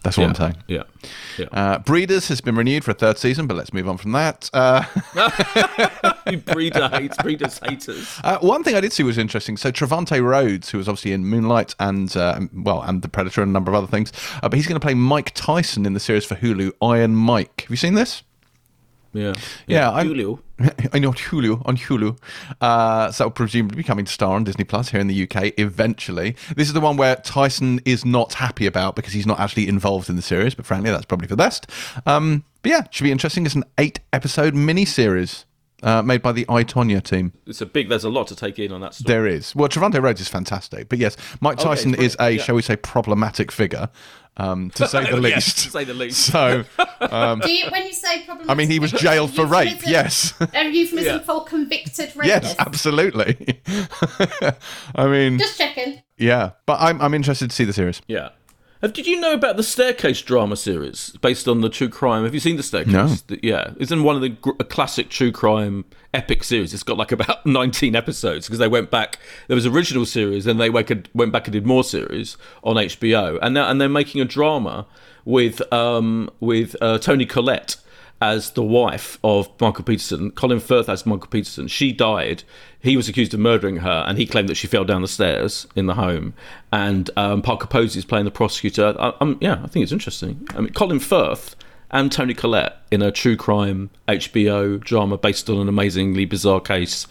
That's 0.03 0.17
what 0.17 0.23
yeah. 0.23 0.29
I'm 0.29 0.35
saying. 0.35 0.55
Yeah, 0.67 0.83
yeah. 1.37 1.45
Uh, 1.51 1.79
Breeders 1.79 2.27
has 2.29 2.39
been 2.41 2.55
renewed 2.55 2.83
for 2.83 2.91
a 2.91 2.93
third 2.93 3.17
season, 3.17 3.47
but 3.47 3.57
let's 3.57 3.73
move 3.73 3.87
on 3.89 3.97
from 3.97 4.13
that. 4.13 4.49
Uh, 4.53 4.83
breeder 6.45 6.89
hates 6.89 7.17
breeders 7.17 7.59
haters. 7.59 8.19
Uh, 8.29 8.37
one 8.39 8.63
thing 8.63 8.75
I 8.75 8.81
did 8.81 8.93
see 8.93 9.03
was 9.03 9.17
interesting. 9.17 9.57
So 9.57 9.71
Trevante 9.71 10.21
Rhodes, 10.23 10.69
who 10.69 10.77
was 10.77 10.87
obviously 10.87 11.13
in 11.13 11.25
Moonlight 11.25 11.73
and 11.79 12.15
uh, 12.15 12.39
well, 12.53 12.81
and 12.81 13.01
The 13.01 13.09
Predator 13.09 13.41
and 13.41 13.49
a 13.49 13.53
number 13.53 13.71
of 13.71 13.75
other 13.75 13.87
things, 13.87 14.11
uh, 14.43 14.49
but 14.49 14.53
he's 14.53 14.67
going 14.67 14.79
to 14.79 14.85
play 14.85 14.93
Mike 14.93 15.31
Tyson 15.33 15.85
in 15.85 15.93
the 15.93 15.99
series 15.99 16.25
for 16.25 16.35
Hulu, 16.35 16.73
Iron 16.81 17.15
Mike. 17.15 17.61
Have 17.61 17.71
you 17.71 17.77
seen 17.77 17.95
this? 17.95 18.23
Yeah, 19.13 19.33
Yeah, 19.67 19.89
I'm- 19.89 20.07
Julio. 20.07 20.39
I 20.93 20.99
know 20.99 21.09
on 21.09 21.13
Hulu 21.13 21.61
on 21.65 21.77
Hulu. 21.77 22.17
Uh, 22.59 23.11
so 23.11 23.29
presumably 23.29 23.77
be 23.77 23.83
coming 23.83 24.05
to 24.05 24.11
star 24.11 24.35
on 24.35 24.43
Disney 24.43 24.65
Plus 24.65 24.89
here 24.89 24.99
in 24.99 25.07
the 25.07 25.23
UK 25.23 25.53
eventually. 25.57 26.35
This 26.55 26.67
is 26.67 26.73
the 26.73 26.81
one 26.81 26.97
where 26.97 27.15
Tyson 27.15 27.79
is 27.85 28.03
not 28.03 28.33
happy 28.33 28.65
about 28.65 28.95
because 28.95 29.13
he's 29.13 29.25
not 29.25 29.39
actually 29.39 29.67
involved 29.69 30.09
in 30.09 30.15
the 30.17 30.21
series, 30.21 30.55
but 30.55 30.65
frankly, 30.65 30.91
that's 30.91 31.05
probably 31.05 31.27
for 31.27 31.33
the 31.35 31.37
best. 31.37 31.67
Um, 32.05 32.43
but 32.61 32.71
yeah, 32.71 32.81
should 32.91 33.05
be 33.05 33.11
interesting. 33.11 33.45
It's 33.45 33.55
an 33.55 33.63
eight-episode 33.77 34.53
mini-series 34.53 35.45
uh, 35.81 36.01
made 36.01 36.21
by 36.21 36.31
the 36.31 36.45
I 36.49 36.63
Tonya 36.63 37.01
team. 37.01 37.31
It's 37.45 37.61
a 37.61 37.65
big. 37.65 37.89
There's 37.89 38.03
a 38.03 38.09
lot 38.09 38.27
to 38.27 38.35
take 38.35 38.59
in 38.59 38.71
on 38.71 38.81
that 38.81 38.93
story. 38.95 39.13
There 39.13 39.27
is. 39.27 39.55
Well, 39.55 39.69
Trevante 39.69 40.01
Rhodes 40.01 40.19
is 40.21 40.27
fantastic, 40.27 40.89
but 40.89 40.99
yes, 40.99 41.15
Mike 41.39 41.57
Tyson 41.57 41.93
it's 41.93 42.03
is 42.03 42.17
a, 42.19 42.31
yeah. 42.31 42.41
shall 42.41 42.55
we 42.55 42.61
say, 42.61 42.75
problematic 42.75 43.51
figure, 43.51 43.89
um, 44.39 44.69
to 44.71 44.87
say 44.87 45.03
the 45.11 45.19
Yes, 45.21 45.35
least. 45.45 45.57
to 45.65 45.69
say 45.71 45.83
the 45.83 45.93
least. 45.93 46.19
So, 46.25 46.63
Do 46.99 47.51
you, 47.51 47.69
when 47.69 47.85
you 47.85 47.93
say 47.93 48.23
problematic, 48.25 48.49
I 48.49 48.53
mean, 48.55 48.69
he 48.69 48.79
was 48.79 48.91
jailed 48.91 49.33
for 49.35 49.45
rape. 49.45 49.69
euphemism- 49.77 49.87
Yes. 49.89 50.33
A 50.53 50.69
euphemism 50.69 51.17
Yeah. 51.17 51.19
for 51.23 51.43
convicted 51.45 52.15
rapist. 52.15 52.27
yes, 52.27 52.55
absolutely. 52.59 53.61
I 54.95 55.07
mean, 55.07 55.37
Just 55.39 55.57
checking. 55.57 56.01
yeah. 56.17 56.51
But 56.65 56.79
I'm 56.81 57.01
I'm 57.01 57.13
interested 57.13 57.49
to 57.49 57.55
see 57.55 57.65
the 57.65 57.73
series. 57.73 58.01
Yeah. 58.07 58.29
Have, 58.81 58.93
did 58.93 59.07
you 59.07 59.19
know 59.19 59.33
about 59.33 59.57
the 59.57 59.63
Staircase 59.63 60.21
drama 60.21 60.55
series 60.55 61.09
based 61.21 61.49
on 61.49 61.59
the 61.59 61.67
true 61.69 61.89
crime? 61.89 62.23
Have 62.23 62.33
you 62.33 62.39
seen 62.39 62.55
the 62.55 62.63
Staircase? 62.63 62.93
No. 62.93 63.07
The- 63.27 63.39
yeah, 63.43 63.71
it's 63.77 63.91
in 63.91 64.03
one 64.03 64.15
of 64.15 64.21
the 64.21 64.29
gr- 64.29 64.51
a 64.59 64.63
classic 64.63 65.09
true 65.09 65.33
crime 65.33 65.83
epic 66.13 66.45
series. 66.45 66.73
It's 66.73 66.83
got 66.83 66.97
like 66.97 67.11
about 67.11 67.45
19 67.45 67.93
episodes 67.95 68.47
because 68.47 68.59
they 68.59 68.69
went 68.69 68.89
back. 68.89 69.19
There 69.49 69.55
was 69.55 69.65
original 69.65 70.05
series, 70.05 70.45
then 70.45 70.57
they 70.57 70.69
went, 70.69 71.09
went 71.13 71.33
back 71.33 71.47
and 71.47 71.53
did 71.53 71.65
more 71.65 71.83
series 71.83 72.37
on 72.63 72.77
HBO, 72.77 73.37
and 73.41 73.53
now 73.53 73.69
and 73.69 73.81
they're 73.81 73.89
making 73.89 74.21
a 74.21 74.25
drama 74.25 74.87
with 75.25 75.61
um 75.73 76.29
with 76.39 76.75
uh, 76.81 76.97
Toni 76.99 77.25
Collette 77.25 77.75
as 78.21 78.51
the 78.51 78.63
wife 78.63 79.17
of 79.23 79.49
Michael 79.61 79.83
Peterson, 79.83 80.31
Colin 80.31 80.59
Firth 80.59 80.89
as 80.89 81.05
Michael 81.05 81.27
Peterson. 81.27 81.67
She 81.67 81.91
died. 81.93 82.43
He 82.81 82.97
was 82.97 83.07
accused 83.07 83.33
of 83.33 83.39
murdering 83.39 83.77
her, 83.77 84.03
and 84.07 84.17
he 84.17 84.25
claimed 84.25 84.49
that 84.49 84.55
she 84.55 84.67
fell 84.67 84.85
down 84.85 85.01
the 85.01 85.07
stairs 85.07 85.67
in 85.75 85.85
the 85.85 85.95
home. 85.95 86.33
And 86.71 87.09
um, 87.15 87.41
Parker 87.41 87.67
Posey 87.67 87.99
is 87.99 88.05
playing 88.05 88.25
the 88.25 88.31
prosecutor. 88.31 88.95
I, 88.99 89.13
I'm, 89.21 89.37
yeah, 89.39 89.61
I 89.63 89.67
think 89.67 89.83
it's 89.83 89.91
interesting. 89.91 90.47
I 90.55 90.61
mean, 90.61 90.73
Colin 90.73 90.99
Firth 90.99 91.55
and 91.91 92.11
Toni 92.11 92.33
Collette 92.33 92.77
in 92.91 93.01
a 93.01 93.11
true 93.11 93.35
crime 93.35 93.89
HBO 94.07 94.79
drama 94.79 95.17
based 95.17 95.49
on 95.49 95.57
an 95.57 95.69
amazingly 95.69 96.25
bizarre 96.25 96.61
case 96.61 97.07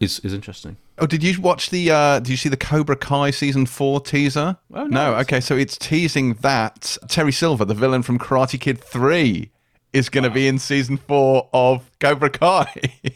is 0.00 0.18
is 0.20 0.34
interesting. 0.34 0.76
Oh, 0.98 1.06
did 1.06 1.22
you 1.22 1.40
watch 1.40 1.70
the? 1.70 1.90
uh 1.90 2.18
Did 2.20 2.28
you 2.28 2.36
see 2.36 2.48
the 2.48 2.56
Cobra 2.56 2.96
Kai 2.96 3.30
season 3.30 3.66
four 3.66 4.00
teaser? 4.00 4.56
Oh, 4.72 4.86
no. 4.86 5.14
Okay, 5.16 5.40
so 5.40 5.56
it's 5.56 5.76
teasing 5.76 6.34
that 6.34 6.96
Terry 7.08 7.32
Silver, 7.32 7.64
the 7.64 7.74
villain 7.74 8.02
from 8.02 8.18
Karate 8.18 8.60
Kid 8.60 8.80
three, 8.80 9.50
is 9.94 10.08
going 10.10 10.24
to 10.24 10.30
be 10.30 10.46
in 10.48 10.58
season 10.58 10.96
four 10.98 11.48
of 11.54 11.88
Cobra 12.00 12.28
Kai. 12.30 12.70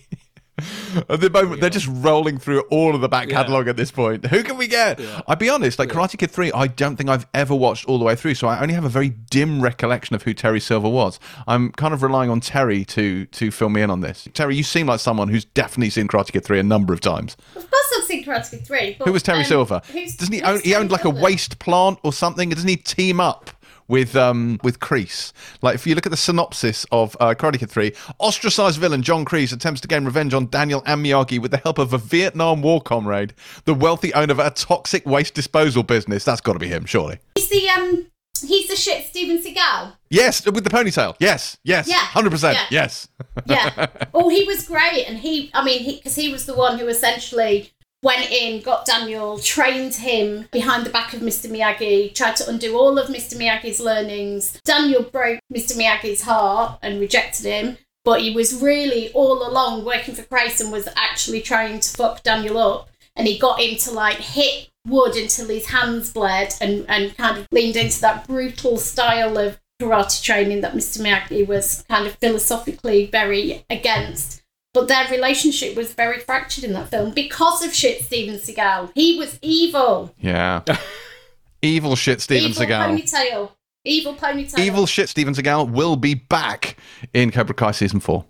At 1.09 1.21
the 1.21 1.31
moment, 1.31 1.61
they're 1.61 1.71
just 1.71 1.87
rolling 1.89 2.37
through 2.39 2.63
all 2.63 2.93
of 2.97 3.01
the 3.01 3.09
back 3.09 3.29
Yeah. 3.29 3.37
catalogue 3.37 3.69
at 3.69 3.77
this 3.77 3.93
point. 3.93 4.27
Who 4.27 4.43
can 4.43 4.57
we 4.57 4.67
get? 4.67 5.01
I'll 5.29 5.37
be 5.37 5.49
honest, 5.49 5.79
like 5.79 5.89
Karate 5.91 6.19
Kid 6.19 6.33
3, 6.33 6.51
I 6.51 6.67
don't 6.67 6.97
think 6.97 7.09
I've 7.09 7.29
ever 7.33 7.55
watched 7.55 7.85
all 7.87 7.97
the 7.97 8.05
way 8.05 8.17
through, 8.17 8.35
so 8.35 8.49
I 8.49 8.61
only 8.61 8.75
have 8.75 8.85
a 8.85 8.89
very 8.89 9.09
dim 9.11 9.63
recollection 9.63 10.17
of 10.17 10.25
who 10.25 10.35
Terry 10.35 10.59
Silver 10.59 10.89
was. 10.89 11.21
I'm 11.47 11.71
kind 11.71 11.95
of 11.95 12.03
relying 12.03 12.29
on 12.29 12.41
Terry 12.41 12.85
to 12.87 13.27
to 13.27 13.53
fill 13.53 13.69
me 13.69 13.83
in 13.83 13.91
on 13.91 14.01
this. 14.01 14.27
Terry, 14.35 14.57
you 14.57 14.65
seem 14.65 14.89
like 14.89 14.99
someone 14.99 15.29
who's 15.29 15.45
definitely 15.45 15.91
seen 15.91 16.09
Karate 16.09 16.33
Kid 16.33 16.45
3 16.45 16.59
a 16.59 16.65
number 16.65 16.93
of 16.93 17.01
times. 17.01 17.37
Of 17.55 17.71
course, 17.71 17.93
I've 17.97 18.05
seen 18.05 18.25
Karate 18.25 18.51
Kid 18.51 18.67
3. 18.67 18.97
But, 18.99 19.07
Who 19.07 19.13
was 19.13 19.23
Terry 19.23 19.41
um, 19.41 19.45
Silver? 19.45 19.81
who's- 19.93 20.17
Doesn't 20.17 20.35
he 20.35 20.43
own? 20.43 20.61
He 20.63 20.75
owned 20.75 20.91
like 20.91 21.05
a 21.05 21.11
waste 21.11 21.61
plant 21.61 22.01
or 22.03 22.13
something. 22.13 22.49
Doesn't 22.49 22.69
he 22.69 22.77
team 22.77 23.21
up 23.21 23.51
with 23.89 24.15
um 24.15 24.61
with 24.63 24.79
Kreese? 24.81 25.33
Like 25.63 25.75
if 25.75 25.87
you 25.87 25.95
look 25.95 26.07
at 26.07 26.11
the 26.11 26.17
synopsis 26.17 26.87
of 26.93 27.17
uh, 27.21 27.35
Karate 27.35 27.59
Kid 27.59 27.71
Three, 27.71 27.95
ostracized 28.19 28.79
villain 28.79 29.03
John 29.03 29.25
Kreese 29.25 29.53
attempts 29.53 29.81
to 29.81 29.89
gain 29.89 30.05
revenge 30.05 30.35
on 30.35 30.49
Daniel 30.49 30.83
and 30.87 31.05
Miyagi 31.05 31.41
with 31.41 31.51
the 31.51 31.59
help 31.59 31.79
of 31.79 31.93
a 31.93 31.99
Vietnam 31.99 32.63
War 32.63 32.81
comrade, 32.81 33.35
the 33.65 33.75
wealthy 33.75 34.15
owner 34.15 34.33
of 34.33 34.39
a 34.39 34.51
toxic 34.51 35.05
waste 35.07 35.35
disposal 35.35 35.83
business. 35.83 36.25
That's 36.25 36.41
got 36.41 36.53
to 36.53 36.59
be 36.59 36.69
him, 36.69 36.85
surely. 36.85 37.19
He's 37.35 37.49
the 37.49 37.69
um, 37.71 38.07
he's 38.41 38.69
the 38.69 38.77
shit 38.77 39.07
Steven 39.07 39.43
Seagal. 39.43 39.95
Yes, 40.11 40.45
with 40.47 40.65
the 40.65 40.71
ponytail. 40.71 41.17
Yes, 41.19 41.59
yes, 41.65 41.89
Yeah, 41.89 41.97
hundred 41.97 42.31
percent. 42.31 42.59
Yes. 42.71 43.09
Yeah. 43.47 43.87
oh, 44.15 44.29
he 44.29 44.45
was 44.45 44.67
great, 44.67 45.05
and 45.07 45.19
he, 45.19 45.51
I 45.55 45.65
mean, 45.65 45.85
because 45.97 46.17
he, 46.17 46.31
was 46.31 46.47
the 46.47 46.55
one 46.55 46.79
who 46.79 46.89
essentially 46.89 47.73
went 48.03 48.31
in, 48.31 48.63
got 48.63 48.87
Daniel, 48.87 49.39
trained 49.39 49.95
him 49.95 50.49
behind 50.53 50.87
the 50.87 50.91
back 50.91 51.13
of 51.13 51.21
Mr. 51.21 51.51
Miyagi, 51.51 52.15
tried 52.15 52.37
to 52.37 52.49
undo 52.49 52.77
all 52.77 52.99
of 52.99 53.09
Mr. 53.09 53.37
Miyagi's 53.37 53.81
learnings. 53.81 54.61
Daniel 54.65 55.03
broke 55.03 55.41
Mr. 55.53 55.77
Miyagi's 55.77 56.23
heart 56.23 56.79
and 56.83 57.01
rejected 57.01 57.47
him. 57.47 57.79
But 58.05 58.23
he 58.23 58.31
was 58.31 58.63
really 58.63 59.13
all 59.13 59.47
along 59.47 59.85
working 59.85 60.15
for 60.15 60.25
and 60.31 60.73
was 60.73 60.89
actually 60.97 61.43
trying 61.43 61.81
to 61.81 61.91
fuck 61.91 62.23
Daniel 62.23 62.57
up. 62.57 62.89
And 63.15 63.27
he 63.27 63.39
got 63.39 63.61
him 63.61 63.77
to 63.79 63.91
like 63.91 64.17
hit 64.17 64.71
wood 64.87 65.17
until 65.17 65.49
his 65.49 65.67
hands 65.67 66.13
bled 66.13 66.55
and, 66.61 66.87
and 66.89 67.17
kind 67.17 67.39
of 67.39 67.47
leaned 67.51 67.77
into 67.77 68.01
that 68.01 68.27
brutal 68.27 68.79
style 68.79 69.37
of 69.37 69.61
karate 69.83 70.23
training 70.23 70.61
that 70.63 70.75
Mr. 70.75 71.01
Miyagi 71.01 71.47
was 71.47 71.85
kind 71.89 72.07
of 72.07 72.15
philosophically 72.15 73.07
very 73.07 73.65
against. 73.69 74.43
But 74.79 74.87
their 74.87 75.09
relationship 75.09 75.75
was 75.77 75.93
very 75.93 76.21
fractured 76.21 76.63
in 76.63 76.73
that 76.75 76.89
film 76.89 77.11
because 77.11 77.65
of 77.65 77.75
shit 77.75 78.05
Steven 78.05 78.37
Seagal. 78.37 78.93
He 78.95 79.19
was 79.19 79.37
evil. 79.43 80.15
Yeah. 80.21 80.63
Evil 81.63 81.97
shit, 81.97 82.21
Steven 82.21 82.51
evil 82.51 82.63
Seagal. 82.63 83.03
ponytail. 83.03 83.51
Evil 83.83 84.15
ponytail. 84.15 84.61
Evil 84.61 84.87
shit 84.87 85.09
Steven 85.09 85.35
Seagal 85.35 85.73
will 85.73 85.97
be 85.97 86.15
back 86.15 86.77
in 87.13 87.33
Cobra 87.33 87.57
Kai 87.57 87.73
season 87.73 87.99
four. 87.99 88.25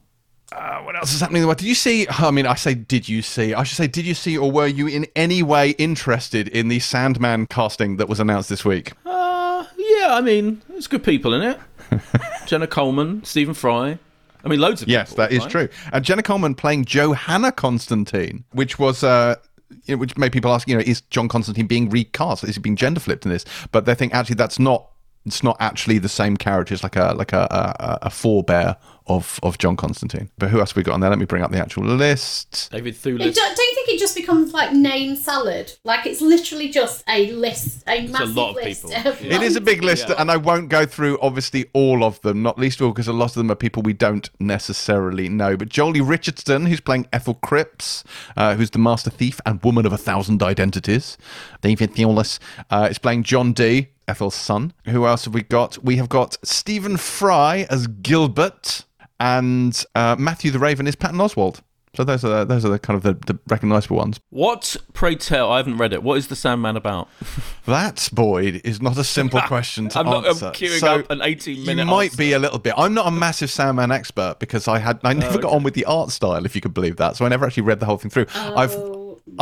Uh, 0.51 0.81
what 0.81 0.97
else 0.97 1.13
is 1.13 1.21
happening? 1.21 1.41
in 1.41 1.43
the 1.43 1.49
world? 1.49 1.59
Did 1.59 1.67
you 1.67 1.75
see? 1.75 2.07
I 2.09 2.31
mean, 2.31 2.47
I 2.47 2.55
say, 2.55 2.73
did 2.73 3.07
you 3.07 3.21
see? 3.21 3.53
I 3.53 3.65
should 3.65 3.77
say, 3.77 3.87
did 3.87 4.07
you 4.07 4.15
see, 4.15 4.39
or 4.39 4.51
were 4.51 4.67
you 4.67 4.87
in 4.87 5.07
any 5.15 5.43
way 5.43 5.73
interested 5.73 6.49
in 6.49 6.69
the 6.69 6.79
Sandman 6.79 7.47
casting 7.49 7.99
that 7.99 8.09
was 8.09 8.21
announced 8.21 8.49
this 8.49 8.65
week? 8.65 8.93
Uh, 9.05 9.67
yeah, 9.77 10.15
I 10.15 10.23
mean, 10.23 10.63
there's 10.71 10.87
good 10.87 11.05
people 11.05 11.35
in 11.35 11.43
it. 11.43 11.61
Jenna 12.47 12.67
Coleman, 12.67 13.23
Stephen 13.25 13.53
Fry. 13.53 13.99
I 14.45 14.49
mean, 14.49 14.61
loads 14.61 14.83
of 14.83 14.87
people. 14.87 15.01
Yes, 15.01 15.11
people, 15.11 15.25
that 15.25 15.33
is 15.33 15.41
right? 15.41 15.51
true. 15.51 15.69
And 15.93 16.05
Jenna 16.05 16.23
Coleman 16.23 16.55
playing 16.55 16.85
Johanna 16.85 17.53
Constantine, 17.53 18.45
which 18.53 18.79
was. 18.79 19.03
Uh, 19.05 19.37
you 19.85 19.95
know, 19.95 19.99
which 19.99 20.17
made 20.17 20.33
people 20.33 20.51
ask, 20.51 20.67
you 20.67 20.75
know, 20.75 20.83
is 20.87 21.03
John 21.03 21.29
Constantine 21.29 21.67
being 21.67 21.91
recast? 21.91 22.43
Is 22.45 22.55
he 22.55 22.61
being 22.61 22.77
gender 22.77 23.01
flipped 23.01 23.27
in 23.27 23.31
this? 23.31 23.45
But 23.71 23.85
they 23.85 23.95
think 23.95 24.15
actually 24.15 24.37
that's 24.37 24.59
not. 24.59 24.89
It's 25.27 25.43
not 25.43 25.59
actually 25.61 25.99
the 25.99 26.09
same 26.09 26.39
character. 26.39 26.73
It's 26.73 26.83
like 26.83 26.97
a 26.97 27.13
like 27.15 27.35
a 27.35 27.47
a, 27.51 28.07
a 28.07 28.11
forebear 28.11 28.77
of 29.09 29.39
of 29.43 29.59
John 29.59 29.77
Constantine. 29.77 30.31
But 30.39 30.51
who 30.51 30.61
else 30.61 30.71
have 30.71 30.77
we 30.77 30.83
got 30.83 30.95
on 30.95 31.01
there? 31.01 31.11
Let 31.11 31.19
me 31.19 31.25
bring 31.25 31.43
up 31.43 31.51
the 31.51 31.59
actual 31.59 31.85
list. 31.85 32.71
David 32.73 32.97
Don't, 33.03 33.19
Thewlis. 33.19 33.35
don't 33.35 33.59
you 33.59 33.75
think 33.75 33.89
it 33.89 33.99
just 33.99 34.15
becomes 34.17 34.53
like 34.53 34.73
name 34.73 35.17
salad? 35.17 35.73
Like 35.85 36.07
it's 36.07 36.21
literally 36.21 36.69
just 36.69 37.05
a 37.09 37.33
list, 37.33 37.85
a 37.89 38.07
massive 38.09 38.37
lot 38.37 38.51
of 38.51 38.57
list. 38.57 38.87
people. 38.87 39.11
Of 39.11 39.25
It 39.25 39.43
is 39.43 39.57
a 39.57 39.61
big 39.61 39.83
list, 39.83 40.11
and 40.11 40.31
I 40.31 40.37
won't 40.37 40.69
go 40.69 40.87
through 40.87 41.19
obviously 41.21 41.67
all 41.73 42.05
of 42.05 42.21
them, 42.23 42.43
not 42.43 42.59
least 42.59 42.81
of 42.81 42.87
all 42.87 42.93
because 42.93 43.09
a 43.09 43.13
lot 43.13 43.31
of 43.31 43.35
them 43.35 43.51
are 43.51 43.55
people 43.55 43.83
we 43.83 43.93
don't 43.93 44.29
necessarily 44.41 45.29
know. 45.29 45.57
But 45.57 45.69
Joely 45.69 46.07
Richardson, 46.07 46.67
who's 46.67 46.81
playing 46.81 47.07
Ethel 47.13 47.35
Cripps, 47.35 48.05
uh, 48.37 48.55
who's 48.55 48.71
the 48.71 48.79
master 48.79 49.11
thief 49.11 49.41
and 49.47 49.63
woman 49.63 49.87
of 49.87 49.93
a 49.93 49.99
thousand 49.99 50.43
identities. 50.43 51.17
David 51.61 51.95
Thewlis 51.95 52.39
uh, 52.71 52.89
is 52.91 52.99
playing 52.99 53.23
John 53.25 53.53
Dee, 53.53 53.89
Ethel's 54.07 54.35
son. 54.35 54.73
Who 54.87 55.07
else 55.07 55.25
have 55.27 55.35
we 55.35 55.43
got? 55.43 55.83
We 55.85 55.97
have 55.97 56.09
got 56.09 56.37
Stephen 56.43 56.97
Fry 56.97 57.67
as 57.71 57.87
Gilbert, 57.87 58.85
and 59.21 59.85
uh, 59.95 60.17
Matthew 60.19 60.51
the 60.51 60.59
Raven 60.59 60.87
is 60.87 60.97
Patton 60.97 61.19
Oswalt. 61.19 61.61
So 61.95 62.05
those 62.05 62.23
are 62.25 62.45
those 62.45 62.65
are 62.65 62.69
the 62.69 62.79
kind 62.79 62.97
of 62.97 63.03
the, 63.03 63.15
the 63.33 63.39
recognisable 63.49 63.97
ones. 63.97 64.21
What, 64.31 64.77
pray 64.93 65.15
tell, 65.17 65.51
I 65.51 65.57
haven't 65.57 65.79
read 65.79 65.93
it. 65.93 66.03
What 66.03 66.19
is 66.19 66.29
the 66.29 66.37
Sandman 66.37 66.77
about? 66.77 67.09
That, 67.67 68.09
Boyd, 68.15 68.63
is 68.65 68.81
not 68.81 68.97
a 68.97 69.05
simple 69.05 69.41
question 69.47 69.91
to 69.91 69.99
I'm 69.99 70.07
not- 70.07 70.27
I'm 70.27 70.35
queuing 70.37 70.79
so 70.81 71.01
up 71.01 71.11
an 71.11 71.21
18 71.21 71.53
minute. 71.55 71.61
You 71.61 71.67
minute 71.67 71.85
might 71.85 72.05
answer. 72.05 72.17
be 72.17 72.33
a 72.33 72.39
little 72.39 72.59
bit. 72.59 72.73
I'm 72.79 72.95
not 72.95 73.07
a 73.07 73.11
massive 73.11 73.51
Sandman 73.51 73.91
expert 73.93 74.37
because 74.39 74.67
I 74.69 74.79
had 74.79 74.99
I 75.05 75.13
never 75.13 75.39
got 75.39 75.53
on 75.53 75.65
with 75.65 75.75
the 75.75 75.85
art 75.85 76.11
style, 76.11 76.47
if 76.47 76.55
you 76.55 76.63
could 76.63 76.73
believe 76.73 76.97
that. 76.97 77.17
So 77.17 77.27
I 77.27 77.29
never 77.29 77.45
actually 77.45 77.65
read 77.65 77.79
the 77.81 77.85
whole 77.87 77.99
thing 77.99 78.11
through. 78.11 78.25
Oh, 78.35 78.57
I've 78.57 78.71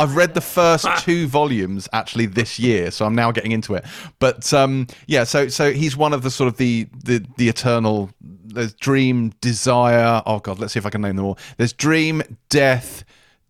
read 0.05 0.33
the 0.33 0.41
first 0.41 0.87
two 0.99 1.27
volumes 1.27 1.87
actually 1.93 2.25
this 2.25 2.59
year, 2.59 2.91
so 2.91 3.05
I'm 3.05 3.15
now 3.15 3.31
getting 3.31 3.51
into 3.51 3.73
it. 3.75 3.85
But 4.19 4.53
um, 4.53 4.87
yeah, 5.07 5.23
so 5.23 5.47
so 5.47 5.71
he's 5.71 5.97
one 5.97 6.13
of 6.13 6.23
the 6.23 6.31
sort 6.31 6.47
of 6.47 6.57
the 6.57 6.87
the 7.03 7.25
the 7.37 7.49
eternal. 7.49 8.09
There's 8.21 8.73
dream, 8.73 9.33
desire. 9.41 10.21
Oh 10.25 10.39
god, 10.39 10.59
let's 10.59 10.73
see 10.73 10.79
if 10.79 10.85
I 10.85 10.89
can 10.89 11.01
name 11.01 11.15
them 11.15 11.25
all. 11.25 11.37
There's 11.57 11.73
dream, 11.73 12.21
death, 12.49 13.03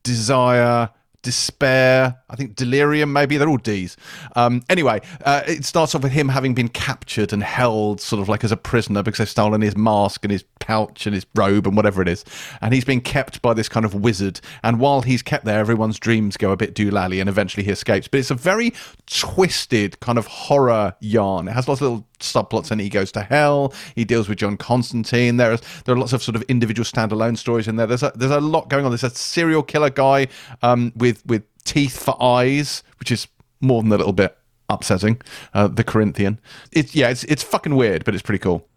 desire, 0.04 0.89
despair. 1.22 2.18
I 2.30 2.36
think 2.36 2.55
delirium. 2.55 3.13
Maybe 3.13 3.38
they're 3.38 3.47
all 3.47 3.57
D's. 3.57 3.95
Um, 4.36 4.61
anyway, 4.69 4.99
uh, 5.23 5.43
it 5.47 5.63
starts 5.63 5.95
off 5.95 6.03
with 6.03 6.11
him 6.11 6.28
having 6.28 6.53
been 6.53 6.67
captured 6.67 7.32
and 7.32 7.41
held, 7.41 8.01
sort 8.01 8.21
of 8.21 8.28
like 8.28 8.43
as 8.43 8.51
a 8.51 8.57
prisoner, 8.57 9.01
because 9.01 9.19
they've 9.19 9.30
stolen 9.30 9.61
his 9.61 9.78
mask 9.78 10.25
and 10.25 10.32
his 10.32 10.43
pouch 10.59 11.05
and 11.05 11.13
his 11.15 11.25
robe 11.36 11.65
and 11.65 11.78
whatever 11.78 12.01
it 12.01 12.09
is, 12.09 12.25
and 12.61 12.73
he's 12.73 12.84
been 12.84 12.99
kept 12.99 13.41
by 13.41 13.53
this 13.53 13.69
kind 13.69 13.86
of 13.86 13.93
wizard. 13.95 14.41
And 14.61 14.80
while 14.80 15.01
he's 15.03 15.21
kept 15.21 15.45
there, 15.45 15.59
everyone's 15.59 15.99
dreams 15.99 16.36
go 16.36 16.51
a 16.51 16.57
bit 16.57 16.75
doolally, 16.75 17.21
and 17.21 17.30
eventually 17.30 17.63
he 17.63 17.71
escapes. 17.71 18.09
But 18.09 18.19
it's 18.19 18.32
a 18.32 18.36
very 18.36 18.73
twisted 19.05 19.97
kind 20.01 20.17
of 20.17 20.28
horror 20.28 20.95
yarn. 20.99 21.47
It 21.47 21.53
has 21.53 21.69
lots 21.69 21.80
of 21.80 21.88
little 21.89 22.07
subplots 22.19 22.71
and 22.71 22.82
he 22.82 22.89
goes 22.89 23.11
to 23.11 23.21
hell 23.21 23.71
he 23.93 24.03
deals 24.03 24.28
with 24.28 24.39
john 24.39 24.57
constantine 24.57 25.38
there's 25.38 25.61
there 25.86 25.93
are 25.93 25.99
lots 25.99 26.13
of 26.13 26.23
sort 26.23 26.36
of 26.36 26.41
individual 26.47 26.84
standalone 26.84 27.38
stories 27.38 27.67
in 27.67 27.75
there 27.75 27.86
there's 27.86 28.01
a 28.01 28.11
there's 28.15 28.32
a 28.32 28.41
lot 28.41 28.69
going 28.69 28.84
on 28.84 28.89
there's 28.89 29.03
a 29.03 29.09
serial 29.11 29.61
killer 29.61 29.91
guy 29.91 30.28
um 30.63 30.91
with 30.95 31.23
with 31.28 31.43
teeth 31.68 32.01
for 32.03 32.15
eyes 32.22 32.82
which 32.99 33.11
is 33.11 33.28
more 33.61 33.82
than 33.82 33.91
a 33.91 33.97
little 33.97 34.13
bit 34.13 34.38
upsetting 34.70 35.22
uh, 35.53 35.68
the 35.68 35.84
corinthian 35.84 36.39
it's 36.72 36.95
yeah 36.95 37.09
it's 37.09 37.24
it's 37.26 37.43
fucking 37.43 37.76
weird 37.76 38.03
but 38.05 38.13
it's 38.13 38.24
pretty 38.24 38.39
cool 38.39 38.68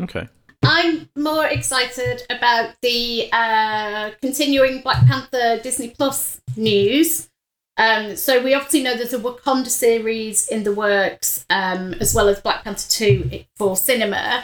Okay. 0.00 0.28
I'm 0.62 1.08
more 1.16 1.46
excited 1.46 2.22
about 2.30 2.74
the 2.82 3.28
uh, 3.32 4.10
continuing 4.20 4.80
Black 4.80 5.06
Panther 5.06 5.60
Disney 5.62 5.90
Plus 5.90 6.40
news. 6.56 7.28
Um, 7.76 8.16
so 8.16 8.42
we 8.42 8.54
obviously 8.54 8.82
know 8.82 8.96
there's 8.96 9.12
a 9.12 9.18
Wakanda 9.20 9.68
series 9.68 10.48
in 10.48 10.64
the 10.64 10.72
works, 10.72 11.46
um, 11.48 11.94
as 11.94 12.12
well 12.14 12.28
as 12.28 12.40
Black 12.40 12.64
Panther 12.64 12.90
2 12.90 13.44
for 13.56 13.76
cinema. 13.76 14.42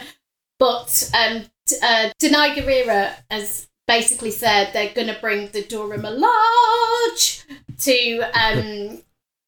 But 0.57 1.09
um, 1.17 1.43
uh, 1.83 2.09
Danai 2.21 2.55
Gurira 2.55 3.13
has 3.29 3.67
basically 3.87 4.31
said 4.31 4.71
they're 4.71 4.93
going 4.93 5.13
to 5.13 5.19
bring 5.19 5.49
the 5.49 5.63
Dora 5.63 5.97
Milaje 5.99 7.43
to 7.79 8.19
um, 8.33 9.01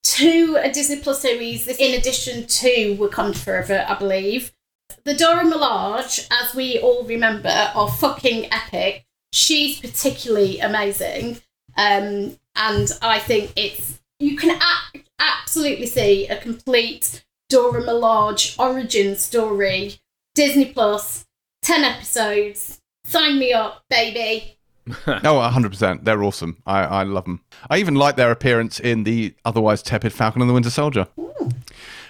two 0.04 0.58
a 0.62 0.72
Disney 0.72 0.98
Plus 0.98 1.22
series 1.22 1.68
in 1.68 2.00
addition 2.00 2.48
to 2.48 2.96
Wakanda 2.98 3.38
Forever, 3.38 3.86
I 3.88 3.96
believe. 3.98 4.54
The 5.04 5.16
Dora 5.16 5.44
Milaje, 5.44 6.28
as 6.32 6.56
we 6.56 6.80
all 6.80 7.04
remember, 7.04 7.50
are 7.50 7.90
fucking 7.90 8.52
epic. 8.52 9.06
She's 9.34 9.80
particularly 9.80 10.60
amazing. 10.60 11.38
Um, 11.78 12.38
and 12.56 12.92
I 13.02 13.20
think 13.20 13.54
it's 13.56 14.00
you 14.20 14.36
can 14.36 14.60
a- 14.60 15.00
absolutely 15.20 15.86
see 15.86 16.28
a 16.28 16.38
complete 16.38 17.24
Dora 17.50 17.84
Milaje 17.84 18.58
origin 18.60 19.16
story. 19.16 20.00
Disney 20.36 20.66
Plus, 20.66 21.26
ten 21.62 21.84
episodes. 21.84 22.80
Sign 23.06 23.40
me 23.40 23.54
up, 23.54 23.84
baby. 23.90 24.57
oh, 25.08 25.52
100%. 25.54 26.04
They're 26.04 26.24
awesome. 26.24 26.62
I, 26.66 26.84
I 26.84 27.04
love 27.04 27.26
them. 27.26 27.42
I 27.70 27.78
even 27.78 27.96
like 27.96 28.16
their 28.16 28.32
appearance 28.32 28.80
in 28.80 29.04
the 29.04 29.34
otherwise 29.46 29.82
tepid 29.82 30.14
Falcon 30.14 30.42
and 30.42 30.50
the 30.50 30.54
Winter 30.54 30.70
Soldier. 30.70 31.08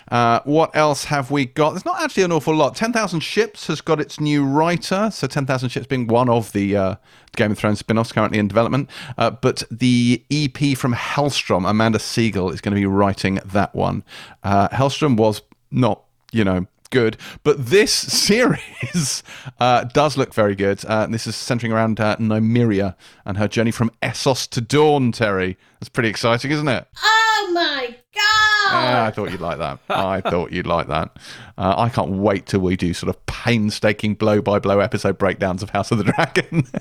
Uh, 0.10 0.40
what 0.46 0.74
else 0.76 1.06
have 1.06 1.32
we 1.32 1.46
got? 1.46 1.72
There's 1.72 1.86
not 1.86 2.02
actually 2.02 2.24
an 2.24 2.32
awful 2.32 2.56
lot. 2.56 2.76
10,000 2.76 3.20
Ships 3.20 3.68
has 3.68 3.82
got 3.82 4.00
its 4.00 4.20
new 4.20 4.46
writer. 4.46 5.10
So 5.12 5.28
10,000 5.28 5.70
Ships 5.70 5.88
being 5.88 6.08
one 6.08 6.30
of 6.30 6.52
the 6.54 6.78
uh, 6.78 6.96
Game 7.36 7.52
of 7.52 7.58
Thrones 7.58 7.80
spin 7.80 7.98
offs 7.98 8.14
currently 8.14 8.40
in 8.40 8.48
development. 8.48 8.90
Uh, 9.18 9.32
but 9.32 9.64
the 9.70 10.24
EP 10.32 10.78
from 10.78 10.94
Helstrom, 10.94 11.70
Amanda 11.70 12.00
Segel, 12.00 12.54
is 12.54 12.62
going 12.62 12.74
to 12.74 12.80
be 12.80 12.86
writing 12.86 13.40
that 13.46 13.76
one. 13.76 14.04
Uh, 14.44 14.70
Helstrom 14.70 15.18
was 15.18 15.42
not, 15.72 16.04
you 16.32 16.46
know, 16.46 16.68
good. 16.88 17.18
But 17.44 17.66
this 17.68 17.92
series 17.94 19.24
uh, 19.60 19.84
does 19.86 20.18
look 20.18 20.34
very 20.34 20.56
good. 20.56 20.84
Uh, 20.86 21.08
this 21.08 21.28
is 21.28 21.36
centering 21.36 21.72
around 21.72 22.00
uh, 22.00 22.16
Nymeria 22.18 22.96
and 23.26 23.38
her 23.38 23.48
journey 23.48 23.72
from 23.72 23.92
Essos 24.02 24.48
to 24.50 24.62
Dorne, 24.62 25.12
Terry. 25.12 25.58
That's 25.80 25.90
pretty 25.90 26.10
exciting, 26.10 26.52
isn't 26.52 26.68
it? 26.68 26.88
Oh 27.04 27.52
my 27.54 27.96
god! 28.14 28.84
Yeah, 28.84 29.06
I 29.06 29.12
thought 29.12 29.32
you'd 29.32 29.42
like 29.42 29.60
that. 29.60 29.80
I 29.90 30.22
thought 30.30 30.52
you'd 30.52 30.68
like 30.68 30.88
that. 30.88 31.16
Uh, 31.58 31.76
I 31.78 31.90
can't 31.90 32.12
wait 32.12 32.46
till 32.48 32.60
we 32.62 32.76
do 32.76 32.94
sort 32.94 33.10
of 33.10 33.26
painstaking 33.28 34.16
blow 34.16 34.42
by 34.42 34.60
blow 34.60 34.80
episode 34.80 35.18
breakdowns 35.18 35.62
of 35.64 35.70
House 35.72 35.92
of 35.92 35.98
the 36.00 36.04
Dragon. 36.06 36.66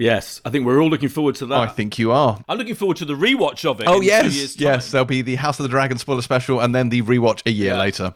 Yes, 0.00 0.40
I 0.44 0.50
think 0.50 0.64
we're 0.64 0.80
all 0.80 0.88
looking 0.90 1.08
forward 1.08 1.34
to 1.36 1.46
that. 1.46 1.58
I 1.58 1.66
think 1.66 1.98
you 1.98 2.12
are. 2.12 2.40
I'm 2.48 2.56
looking 2.56 2.76
forward 2.76 2.98
to 2.98 3.04
the 3.04 3.14
rewatch 3.14 3.68
of 3.68 3.80
it. 3.80 3.88
Oh 3.88 3.94
in 3.96 4.02
two 4.02 4.06
yes, 4.06 4.32
years' 4.36 4.54
time. 4.54 4.62
yes. 4.64 4.90
There'll 4.92 5.04
be 5.04 5.22
the 5.22 5.34
House 5.34 5.58
of 5.58 5.64
the 5.64 5.68
Dragon 5.68 5.98
spoiler 5.98 6.22
special, 6.22 6.60
and 6.60 6.72
then 6.72 6.90
the 6.90 7.02
rewatch 7.02 7.42
a 7.46 7.50
year 7.50 7.72
Yeah. 7.72 7.80
later. 7.80 8.14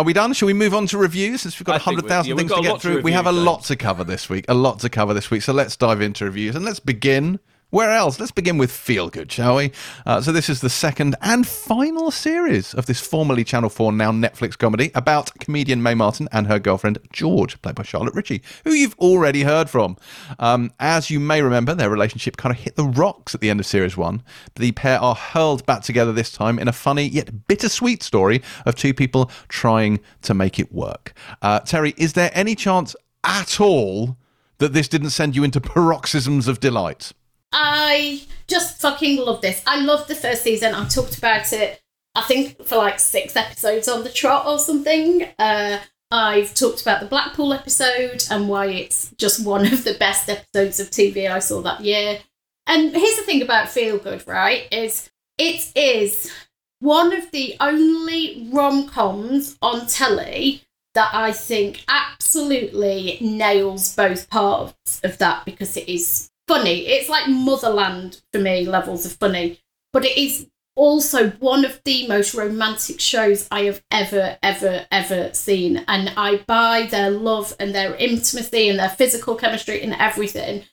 Are 0.00 0.02
we 0.02 0.14
done? 0.14 0.32
Shall 0.32 0.46
we 0.46 0.54
move 0.54 0.72
on 0.72 0.86
to 0.86 0.96
reviews? 0.96 1.42
Since 1.42 1.60
we've 1.60 1.66
got 1.66 1.74
I 1.74 1.76
a 1.76 1.78
think 1.80 1.84
hundred 1.84 2.04
we- 2.04 2.08
thousand 2.08 2.30
yeah, 2.30 2.36
things 2.36 2.48
got 2.48 2.56
to 2.56 2.62
get 2.62 2.70
lot 2.70 2.80
to 2.80 2.88
through. 2.88 3.02
we 3.02 3.12
have 3.12 3.26
a 3.26 3.30
review, 3.30 3.44
lot 3.44 3.64
to 3.64 3.76
cover 3.76 4.02
this 4.02 4.30
week. 4.30 4.46
A 4.48 4.54
lot 4.54 4.78
to 4.78 4.88
cover 4.88 5.12
this 5.12 5.30
week. 5.30 5.42
So 5.42 5.52
let's 5.52 5.76
dive 5.76 6.00
into 6.00 6.24
reviews 6.24 6.56
and 6.56 6.64
let's 6.64 6.80
begin. 6.80 7.38
Where 7.70 7.92
else? 7.92 8.18
Let's 8.18 8.32
begin 8.32 8.58
with 8.58 8.72
Feel 8.72 9.10
Good, 9.10 9.30
shall 9.30 9.54
we? 9.54 9.70
Uh, 10.04 10.20
so, 10.20 10.32
this 10.32 10.48
is 10.48 10.60
the 10.60 10.68
second 10.68 11.14
and 11.20 11.46
final 11.46 12.10
series 12.10 12.74
of 12.74 12.86
this 12.86 13.00
formerly 13.00 13.44
Channel 13.44 13.70
4, 13.70 13.92
now 13.92 14.10
Netflix 14.10 14.58
comedy 14.58 14.90
about 14.92 15.38
comedian 15.38 15.80
Mae 15.80 15.94
Martin 15.94 16.28
and 16.32 16.48
her 16.48 16.58
girlfriend 16.58 16.98
George, 17.12 17.62
played 17.62 17.76
by 17.76 17.84
Charlotte 17.84 18.16
Ritchie, 18.16 18.42
who 18.64 18.72
you've 18.72 18.98
already 18.98 19.44
heard 19.44 19.70
from. 19.70 19.96
Um, 20.40 20.72
as 20.80 21.10
you 21.10 21.20
may 21.20 21.42
remember, 21.42 21.72
their 21.72 21.90
relationship 21.90 22.36
kind 22.36 22.52
of 22.52 22.60
hit 22.60 22.74
the 22.74 22.86
rocks 22.86 23.36
at 23.36 23.40
the 23.40 23.50
end 23.50 23.60
of 23.60 23.66
series 23.66 23.96
one. 23.96 24.24
The 24.56 24.72
pair 24.72 24.98
are 24.98 25.14
hurled 25.14 25.64
back 25.64 25.82
together 25.82 26.12
this 26.12 26.32
time 26.32 26.58
in 26.58 26.66
a 26.66 26.72
funny 26.72 27.06
yet 27.06 27.46
bittersweet 27.46 28.02
story 28.02 28.42
of 28.66 28.74
two 28.74 28.92
people 28.92 29.30
trying 29.46 30.00
to 30.22 30.34
make 30.34 30.58
it 30.58 30.72
work. 30.72 31.12
Uh, 31.40 31.60
Terry, 31.60 31.94
is 31.96 32.14
there 32.14 32.32
any 32.34 32.56
chance 32.56 32.96
at 33.22 33.60
all 33.60 34.16
that 34.58 34.72
this 34.72 34.88
didn't 34.88 35.10
send 35.10 35.36
you 35.36 35.44
into 35.44 35.60
paroxysms 35.60 36.48
of 36.48 36.58
delight? 36.58 37.12
I 37.52 38.22
just 38.46 38.80
fucking 38.80 39.18
love 39.18 39.40
this. 39.40 39.62
I 39.66 39.80
loved 39.80 40.08
the 40.08 40.14
first 40.14 40.42
season. 40.42 40.74
I've 40.74 40.92
talked 40.92 41.18
about 41.18 41.52
it, 41.52 41.80
I 42.14 42.22
think, 42.22 42.64
for 42.64 42.76
like 42.76 43.00
six 43.00 43.36
episodes 43.36 43.88
on 43.88 44.04
the 44.04 44.10
trot 44.10 44.46
or 44.46 44.58
something. 44.58 45.28
Uh, 45.38 45.78
I've 46.10 46.54
talked 46.54 46.82
about 46.82 47.00
the 47.00 47.06
Blackpool 47.06 47.52
episode 47.52 48.24
and 48.30 48.48
why 48.48 48.66
it's 48.66 49.10
just 49.16 49.44
one 49.44 49.66
of 49.72 49.84
the 49.84 49.94
best 49.94 50.28
episodes 50.28 50.80
of 50.80 50.90
TV 50.90 51.30
I 51.30 51.38
saw 51.38 51.60
that 51.62 51.82
year. 51.82 52.18
And 52.66 52.94
here's 52.94 53.16
the 53.16 53.22
thing 53.22 53.42
about 53.42 53.68
Feel 53.68 53.98
Good, 53.98 54.26
right? 54.26 54.66
Is 54.72 55.10
it 55.38 55.72
is 55.74 56.32
one 56.80 57.12
of 57.12 57.30
the 57.30 57.56
only 57.60 58.48
rom 58.52 58.88
coms 58.88 59.56
on 59.62 59.86
telly 59.86 60.62
that 60.94 61.10
I 61.12 61.32
think 61.32 61.84
absolutely 61.88 63.18
nails 63.20 63.94
both 63.94 64.28
parts 64.28 65.00
of 65.04 65.18
that 65.18 65.44
because 65.44 65.76
it 65.76 65.88
is 65.88 66.29
funny. 66.50 66.80
It's 66.86 67.08
like 67.08 67.28
Motherland 67.28 68.22
for 68.32 68.40
me, 68.40 68.66
levels 68.66 69.06
of 69.06 69.12
funny, 69.12 69.60
but 69.92 70.04
it 70.04 70.18
is 70.18 70.48
also 70.74 71.30
one 71.30 71.64
of 71.64 71.80
the 71.84 72.08
most 72.08 72.34
romantic 72.34 72.98
shows 72.98 73.46
I 73.52 73.62
have 73.62 73.80
ever, 73.92 74.36
ever, 74.42 74.84
ever 74.90 75.32
seen. 75.32 75.84
And 75.86 76.12
I 76.16 76.38
buy 76.48 76.88
their 76.90 77.08
love 77.08 77.54
and 77.60 77.72
their 77.72 77.94
intimacy 77.94 78.68
and 78.68 78.80
their 78.80 78.88
physical 78.88 79.36
chemistry 79.36 79.80
and 79.80 79.94
everything. 79.94 80.64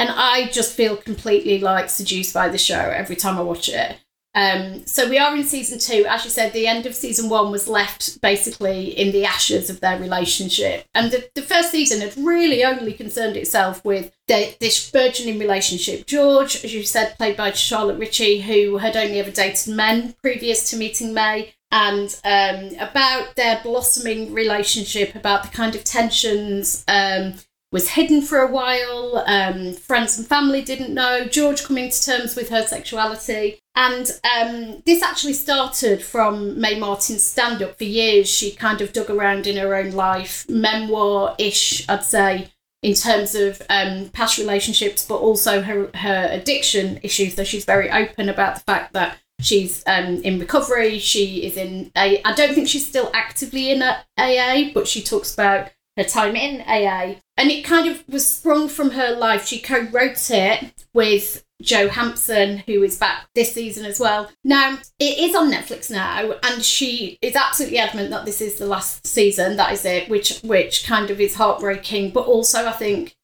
And 0.00 0.08
I 0.10 0.48
just 0.48 0.74
feel 0.74 0.96
completely 0.96 1.60
like 1.60 1.90
seduced 1.90 2.34
by 2.34 2.48
the 2.48 2.58
show 2.58 2.74
every 2.80 3.14
time 3.16 3.38
I 3.38 3.42
watch 3.42 3.68
it. 3.68 3.98
Um, 4.34 4.86
so 4.86 5.08
we 5.08 5.18
are 5.18 5.34
in 5.34 5.44
season 5.44 5.78
two. 5.78 6.06
As 6.08 6.24
you 6.24 6.30
said, 6.30 6.52
the 6.52 6.66
end 6.66 6.86
of 6.86 6.94
season 6.94 7.28
one 7.28 7.50
was 7.50 7.68
left 7.68 8.20
basically 8.20 8.90
in 8.90 9.12
the 9.12 9.24
ashes 9.24 9.70
of 9.70 9.80
their 9.80 9.98
relationship. 9.98 10.86
And 10.94 11.10
the, 11.10 11.28
the 11.34 11.42
first 11.42 11.70
season 11.70 12.00
had 12.00 12.16
really 12.16 12.64
only 12.64 12.92
concerned 12.92 13.36
itself 13.36 13.84
with 13.84 14.12
the, 14.28 14.54
this 14.60 14.90
burgeoning 14.90 15.38
relationship. 15.38 16.06
George, 16.06 16.64
as 16.64 16.72
you 16.72 16.84
said, 16.84 17.16
played 17.16 17.36
by 17.36 17.50
Charlotte 17.52 17.98
Ritchie, 17.98 18.42
who 18.42 18.78
had 18.78 18.96
only 18.96 19.18
ever 19.18 19.30
dated 19.30 19.74
men 19.74 20.14
previous 20.22 20.70
to 20.70 20.76
meeting 20.76 21.12
Mae, 21.12 21.54
and 21.72 22.20
um, 22.24 22.76
about 22.78 23.36
their 23.36 23.60
blossoming 23.62 24.32
relationship, 24.32 25.14
about 25.14 25.42
the 25.42 25.48
kind 25.48 25.74
of 25.74 25.84
tensions. 25.84 26.84
Um, 26.86 27.34
was 27.72 27.90
hidden 27.90 28.20
for 28.20 28.38
a 28.38 28.50
while. 28.50 29.22
Um, 29.26 29.72
friends 29.74 30.18
and 30.18 30.26
family 30.26 30.62
didn't 30.62 30.92
know. 30.92 31.26
George 31.26 31.62
coming 31.64 31.90
to 31.90 32.04
terms 32.04 32.34
with 32.34 32.48
her 32.48 32.66
sexuality. 32.66 33.60
And 33.80 34.10
um, 34.36 34.82
this 34.84 35.02
actually 35.02 35.32
started 35.32 36.02
from 36.02 36.60
Mae 36.60 36.78
Martin's 36.78 37.22
stand 37.22 37.62
up 37.62 37.78
for 37.78 37.84
years. 37.84 38.28
She 38.28 38.50
kind 38.50 38.82
of 38.82 38.92
dug 38.92 39.08
around 39.08 39.46
in 39.46 39.56
her 39.56 39.74
own 39.74 39.92
life, 39.92 40.46
memoir 40.50 41.34
ish, 41.38 41.88
I'd 41.88 42.04
say, 42.04 42.48
in 42.82 42.92
terms 42.92 43.34
of 43.34 43.62
um, 43.70 44.10
past 44.10 44.36
relationships, 44.36 45.06
but 45.06 45.16
also 45.16 45.62
her, 45.62 45.88
her 45.94 46.28
addiction 46.30 47.00
issues. 47.02 47.36
So 47.36 47.42
she's 47.42 47.64
very 47.64 47.90
open 47.90 48.28
about 48.28 48.56
the 48.56 48.60
fact 48.60 48.92
that 48.92 49.16
she's 49.40 49.82
um, 49.86 50.20
in 50.24 50.38
recovery. 50.38 50.98
She 50.98 51.46
is 51.46 51.56
in 51.56 51.90
a, 51.96 52.20
I 52.22 52.34
don't 52.34 52.54
think 52.54 52.68
she's 52.68 52.86
still 52.86 53.10
actively 53.14 53.70
in 53.70 53.82
AA, 53.82 54.72
but 54.74 54.88
she 54.88 55.02
talks 55.02 55.32
about 55.32 55.70
her 55.96 56.04
time 56.04 56.36
in 56.36 56.60
AA. 56.68 57.14
And 57.38 57.50
it 57.50 57.64
kind 57.64 57.88
of 57.88 58.06
was 58.06 58.30
sprung 58.30 58.68
from 58.68 58.90
her 58.90 59.16
life. 59.16 59.46
She 59.46 59.58
co 59.58 59.80
wrote 59.90 60.30
it 60.30 60.84
with 60.92 61.46
Joe 61.60 61.88
Hampson, 61.88 62.58
who 62.66 62.82
is 62.82 62.98
back 62.98 63.28
this 63.34 63.52
season 63.52 63.84
as 63.84 64.00
well. 64.00 64.30
Now, 64.44 64.78
it 64.98 65.18
is 65.18 65.34
on 65.34 65.50
Netflix 65.50 65.90
now, 65.90 66.34
and 66.42 66.64
she 66.64 67.18
is 67.22 67.36
absolutely 67.36 67.78
adamant 67.78 68.10
that 68.10 68.24
this 68.24 68.40
is 68.40 68.56
the 68.56 68.66
last 68.66 69.06
season, 69.06 69.56
that 69.56 69.72
is 69.72 69.84
it, 69.84 70.08
which 70.08 70.40
which 70.40 70.86
kind 70.86 71.10
of 71.10 71.20
is 71.20 71.34
heartbreaking, 71.34 72.10
but 72.10 72.26
also 72.26 72.66
I 72.66 72.72
think 72.72 73.14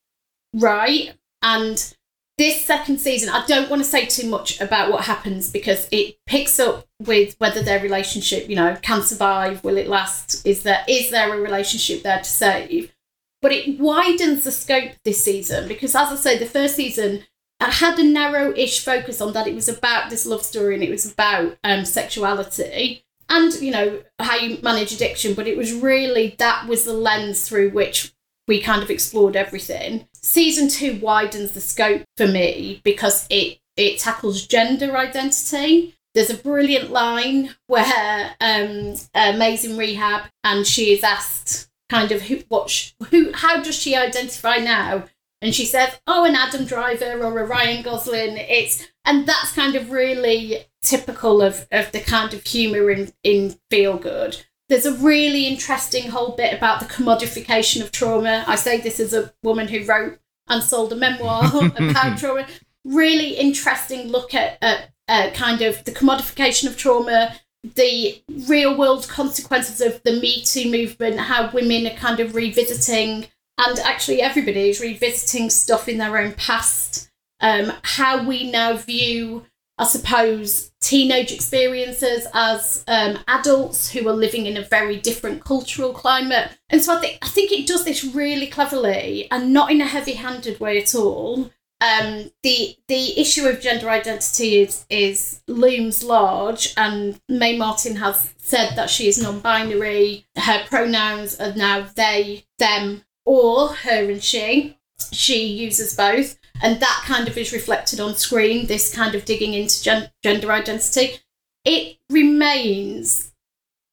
right. 0.55 1.15
And 1.43 1.95
this 2.39 2.65
second 2.65 3.01
season, 3.01 3.31
I 3.31 3.47
don't 3.47 3.71
want 3.71 3.83
to 3.83 3.89
say 3.89 4.05
too 4.05 4.29
much 4.29 4.61
about 4.61 4.91
what 4.91 5.05
happens 5.05 5.51
because 5.51 5.89
it 5.91 6.17
picks 6.27 6.61
up 6.61 6.87
with 7.01 7.35
whether 7.39 7.63
their 7.63 7.81
relationship, 7.81 8.49
you 8.49 8.57
know, 8.57 8.77
can 8.83 9.03
survive, 9.03 9.65
will 9.65 9.79
it 9.79 9.89
last, 9.89 10.47
is 10.47 10.63
there 10.63 10.85
is 10.87 11.11
there 11.11 11.33
a 11.35 11.41
relationship 11.41 12.03
there 12.03 12.19
to 12.19 12.25
save? 12.25 12.93
But 13.41 13.53
it 13.53 13.79
widens 13.79 14.45
the 14.45 14.53
scope 14.53 14.93
this 15.05 15.23
season 15.23 15.69
because, 15.69 15.95
as 15.95 16.09
I 16.09 16.17
say, 16.17 16.39
the 16.39 16.47
first 16.47 16.77
season 16.77 17.25
I 17.61 17.71
had 17.71 17.99
a 17.99 18.05
narrow-ish 18.05 18.85
focus 18.85 19.21
on 19.21 19.33
that. 19.33 19.47
It 19.47 19.55
was 19.55 19.69
about 19.69 20.11
this 20.11 20.27
love 20.27 20.43
story 20.43 20.75
and 20.75 20.83
it 20.83 20.91
was 20.91 21.11
about 21.11 21.57
um, 21.65 21.85
sexuality 21.85 23.05
and 23.29 23.53
you 23.55 23.71
know 23.71 24.03
how 24.19 24.37
you 24.37 24.59
manage 24.63 24.93
addiction 24.93 25.35
but 25.35 25.47
it 25.47 25.57
was 25.57 25.73
really 25.73 26.37
that 26.39 26.67
was 26.69 26.85
the 26.85 26.93
lens 26.93 27.49
through 27.49 27.71
which 27.71 28.15
we 28.49 28.61
kind 28.61 28.83
of 28.83 28.91
explored 28.91 29.37
everything. 29.37 30.07
Season 30.15 30.69
two 30.69 31.01
widens 31.01 31.53
the 31.53 31.61
scope 31.61 32.03
for 32.17 32.27
me 32.27 32.81
because 32.85 33.27
it 33.31 33.59
it 33.77 33.99
tackles 33.99 34.47
gender 34.47 34.97
identity. 34.97 35.95
There's 36.15 36.31
a 36.31 36.37
brilliant 36.37 36.91
line 36.91 37.55
where 37.67 38.35
um 38.41 38.95
amazing 39.15 39.77
rehab 39.77 40.31
and 40.45 40.67
she 40.67 40.93
is 40.93 41.03
asked 41.03 41.69
kind 41.89 42.13
of 42.13 42.23
who 42.23 42.43
what 42.49 42.71
sh- 42.71 42.93
who 43.11 43.33
how 43.33 43.61
does 43.61 43.75
she 43.75 43.97
identify 43.97 44.57
now 44.57 45.05
and 45.47 45.55
she 45.55 45.65
says, 45.65 45.99
"Oh, 46.09 46.25
an 46.25 46.35
Adam 46.35 46.65
Driver 46.65 47.23
or 47.23 47.39
a 47.39 47.47
Ryan 47.47 47.85
Gosling." 47.85 48.37
It's 48.37 48.85
and 49.05 49.27
that's 49.27 49.53
kind 49.53 49.77
of 49.77 49.93
really 49.93 50.67
typical 50.83 51.41
of 51.41 51.69
of 51.71 51.93
the 51.93 52.01
kind 52.01 52.35
of 52.35 52.43
humor 52.43 52.91
in 52.91 53.13
in 53.23 53.57
Feel 53.71 53.97
Good. 53.97 54.45
There's 54.69 54.87
a 54.87 54.97
really 54.97 55.47
interesting 55.47 56.11
whole 56.11 56.35
bit 56.35 56.53
about 56.53 56.81
the 56.81 56.87
commodification 56.87 57.81
of 57.81 57.93
trauma. 57.93 58.45
I 58.49 58.57
say 58.57 58.81
this 58.81 58.99
as 58.99 59.15
a 59.15 59.33
woman 59.45 59.69
who 59.69 59.87
wrote 59.87 60.19
and 60.49 60.63
sold 60.65 60.93
a 60.93 60.97
memoir 60.97 61.45
about 61.77 62.19
trauma. 62.19 62.49
Really 62.85 63.35
interesting 63.35 64.09
look 64.09 64.35
at, 64.35 64.59
at 64.61 64.91
uh, 65.09 65.31
kind 65.31 65.63
of 65.63 65.85
the 65.85 65.93
commodification 65.93 66.67
of 66.67 66.77
trauma, 66.77 67.37
the 67.63 68.21
real 68.49 68.77
world 68.77 69.09
consequences 69.09 69.81
of 69.81 70.03
the 70.03 70.21
Me 70.21 70.43
Too 70.43 70.69
movement, 70.69 71.21
how 71.21 71.53
women 71.53 71.87
are 71.87 71.97
kind 71.97 72.19
of 72.19 72.35
revisiting, 72.35 73.29
and 73.59 73.79
actually 73.81 74.23
everybody 74.23 74.71
is 74.71 74.81
revisiting 74.81 75.51
stuff 75.51 75.89
in 75.89 75.99
their 75.99 76.17
own 76.19 76.33
past, 76.33 77.11
um, 77.41 77.73
how 77.83 78.27
we 78.27 78.51
now 78.51 78.77
view, 78.77 79.47
I 79.79 79.87
suppose, 79.87 80.73
teenage 80.81 81.33
experiences 81.33 82.27
as 82.35 82.85
um, 82.87 83.19
adults 83.29 83.91
who 83.91 84.09
are 84.09 84.13
living 84.13 84.47
in 84.47 84.57
a 84.57 84.63
very 84.63 84.99
different 84.99 85.45
cultural 85.45 85.93
climate. 85.93 86.51
And 86.69 86.83
so 86.83 86.97
I 86.97 87.01
think 87.01 87.19
I 87.23 87.29
think 87.29 87.53
it 87.53 87.67
does 87.67 87.85
this 87.85 88.05
really 88.05 88.47
cleverly 88.47 89.29
and 89.31 89.53
not 89.53 89.71
in 89.71 89.81
a 89.81 89.87
heavy-handed 89.87 90.61
way 90.61 90.81
at 90.81 90.95
all 90.95 91.51
um, 91.81 92.31
the 92.43 92.77
the 92.89 93.21
issue 93.21 93.47
of 93.47 93.61
gender 93.61 93.91
identity 93.91 94.63
is 94.63 94.87
is 94.89 95.43
looms 95.47 96.03
large, 96.03 96.73
and 96.77 97.21
Mae 97.29 97.59
Martin 97.59 97.97
has 97.97 98.35
said 98.39 98.77
that 98.77 98.89
she 98.89 99.09
is 99.09 99.21
non-binary. 99.21 100.27
Her 100.37 100.65
pronouns 100.67 101.39
are 101.39 101.55
now 101.55 101.87
they, 101.95 102.47
them, 102.59 103.03
or 103.27 103.69
her 103.75 104.11
and 104.11 104.23
she. 104.23 104.79
She 105.13 105.45
uses 105.47 105.95
both, 105.95 106.39
and 106.63 106.81
that 106.81 107.03
kind 107.05 107.29
of 107.29 107.37
is 107.37 107.53
reflected 107.53 108.01
on 108.01 108.15
screen. 108.15 108.67
This 108.67 108.95
kind 108.95 109.15
of 109.15 109.27
digging 109.27 109.53
into 109.53 109.83
gen- 109.83 110.11
gender 110.23 110.51
identity. 110.51 111.19
It 111.67 111.99
remains 112.09 113.33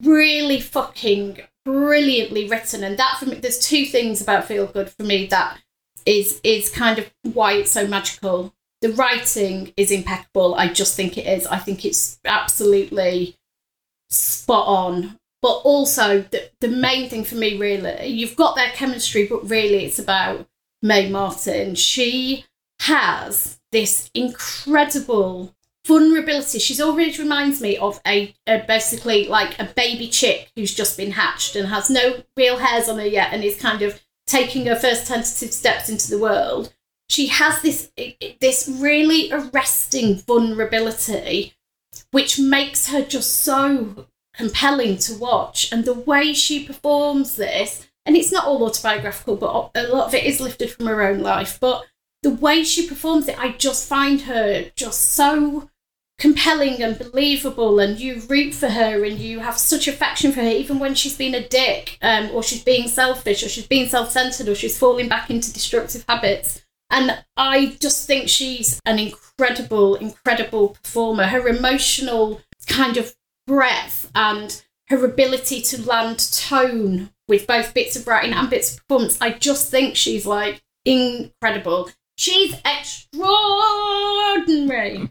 really 0.01 0.61
fucking 0.61 1.41
brilliantly 1.65 2.47
written, 2.47 2.83
and 2.85 2.97
that 2.97 3.17
for 3.19 3.25
me, 3.25 3.35
there's 3.35 3.59
two 3.59 3.85
things 3.85 4.21
about 4.21 4.45
Feel 4.45 4.67
Good 4.67 4.89
for 4.89 5.03
me 5.03 5.25
that 5.27 5.59
is 6.05 6.39
is 6.43 6.69
kind 6.69 6.99
of 6.99 7.11
why 7.33 7.53
it's 7.53 7.71
so 7.71 7.85
magical. 7.87 8.53
The 8.81 8.93
writing 8.93 9.73
is 9.77 9.91
impeccable. 9.91 10.55
I 10.55 10.67
just 10.67 10.95
think 10.95 11.17
it 11.17 11.25
is. 11.25 11.47
I 11.47 11.57
think 11.57 11.85
it's 11.85 12.19
absolutely 12.25 13.37
spot 14.09 14.67
on. 14.67 15.19
But 15.43 15.57
also 15.57 16.21
the 16.21 16.49
the 16.61 16.69
main 16.69 17.09
thing 17.09 17.23
for 17.23 17.35
me 17.35 17.57
really, 17.57 18.07
you've 18.07 18.35
got 18.35 18.55
their 18.55 18.71
chemistry, 18.71 19.27
but 19.27 19.47
really 19.47 19.85
it's 19.85 19.99
about 19.99 20.47
Mae 20.81 21.09
Martin. 21.09 21.75
She 21.75 22.45
has 22.79 23.59
this 23.71 24.09
incredible 24.15 25.53
vulnerability. 25.85 26.59
She's 26.59 26.81
always 26.81 27.19
reminds 27.19 27.61
me 27.61 27.77
of 27.77 27.99
a, 28.07 28.33
a, 28.47 28.59
basically 28.59 29.27
like 29.27 29.59
a 29.59 29.65
baby 29.65 30.07
chick 30.07 30.49
who's 30.55 30.73
just 30.73 30.97
been 30.97 31.11
hatched 31.11 31.55
and 31.55 31.67
has 31.67 31.89
no 31.89 32.23
real 32.37 32.57
hairs 32.57 32.87
on 32.87 32.97
her 32.99 33.05
yet 33.05 33.33
and 33.33 33.43
is 33.43 33.59
kind 33.59 33.81
of 33.81 34.01
taking 34.25 34.65
her 34.67 34.75
first 34.75 35.07
tentative 35.07 35.51
steps 35.51 35.89
into 35.89 36.09
the 36.09 36.19
world, 36.19 36.73
she 37.09 37.27
has 37.27 37.61
this 37.61 37.91
this 38.39 38.69
really 38.79 39.31
arresting 39.31 40.15
vulnerability, 40.19 41.53
which 42.11 42.39
makes 42.39 42.87
her 42.87 43.03
just 43.03 43.41
so 43.41 44.07
compelling 44.33 44.97
to 44.97 45.15
watch. 45.15 45.71
And 45.71 45.85
the 45.85 45.93
way 45.93 46.33
she 46.33 46.65
performs 46.65 47.35
this, 47.35 47.87
and 48.05 48.15
it's 48.15 48.31
not 48.31 48.45
all 48.45 48.63
autobiographical, 48.63 49.35
but 49.35 49.71
a 49.75 49.87
lot 49.87 50.07
of 50.07 50.13
it 50.13 50.25
is 50.25 50.39
lifted 50.39 50.71
from 50.71 50.87
her 50.87 51.01
own 51.01 51.19
life. 51.19 51.59
But 51.59 51.85
the 52.21 52.31
way 52.31 52.63
she 52.63 52.87
performs 52.87 53.27
it, 53.27 53.39
I 53.39 53.51
just 53.51 53.87
find 53.87 54.21
her 54.21 54.71
just 54.75 55.11
so 55.11 55.69
compelling 56.19 56.81
and 56.81 56.97
believable 56.97 57.79
and 57.79 57.99
you 57.99 58.21
root 58.29 58.53
for 58.53 58.69
her 58.69 59.03
and 59.03 59.19
you 59.19 59.39
have 59.39 59.57
such 59.57 59.87
affection 59.87 60.31
for 60.31 60.41
her 60.41 60.47
even 60.47 60.79
when 60.79 60.93
she's 60.93 61.17
been 61.17 61.33
a 61.33 61.47
dick 61.47 61.97
um, 62.01 62.29
or 62.31 62.43
she's 62.43 62.63
being 62.63 62.87
selfish 62.87 63.43
or 63.43 63.49
she's 63.49 63.67
being 63.67 63.89
self-centered 63.89 64.47
or 64.47 64.55
she's 64.55 64.77
falling 64.77 65.09
back 65.09 65.29
into 65.29 65.51
destructive 65.51 66.05
habits 66.07 66.63
and 66.91 67.23
i 67.35 67.75
just 67.79 68.05
think 68.05 68.29
she's 68.29 68.79
an 68.85 68.99
incredible 68.99 69.95
incredible 69.95 70.69
performer 70.69 71.25
her 71.25 71.47
emotional 71.47 72.39
kind 72.67 72.95
of 72.95 73.15
breadth 73.47 74.11
and 74.15 74.63
her 74.89 75.05
ability 75.05 75.61
to 75.61 75.81
land 75.81 76.31
tone 76.31 77.11
with 77.27 77.47
both 77.47 77.73
bits 77.73 77.95
of 77.95 78.07
writing 78.07 78.33
and 78.33 78.49
bits 78.49 78.73
of 78.73 78.87
performance 78.87 79.17
i 79.21 79.31
just 79.31 79.71
think 79.71 79.95
she's 79.95 80.25
like 80.25 80.61
incredible 80.85 81.89
She's 82.15 82.55
extraordinary. 82.63 85.09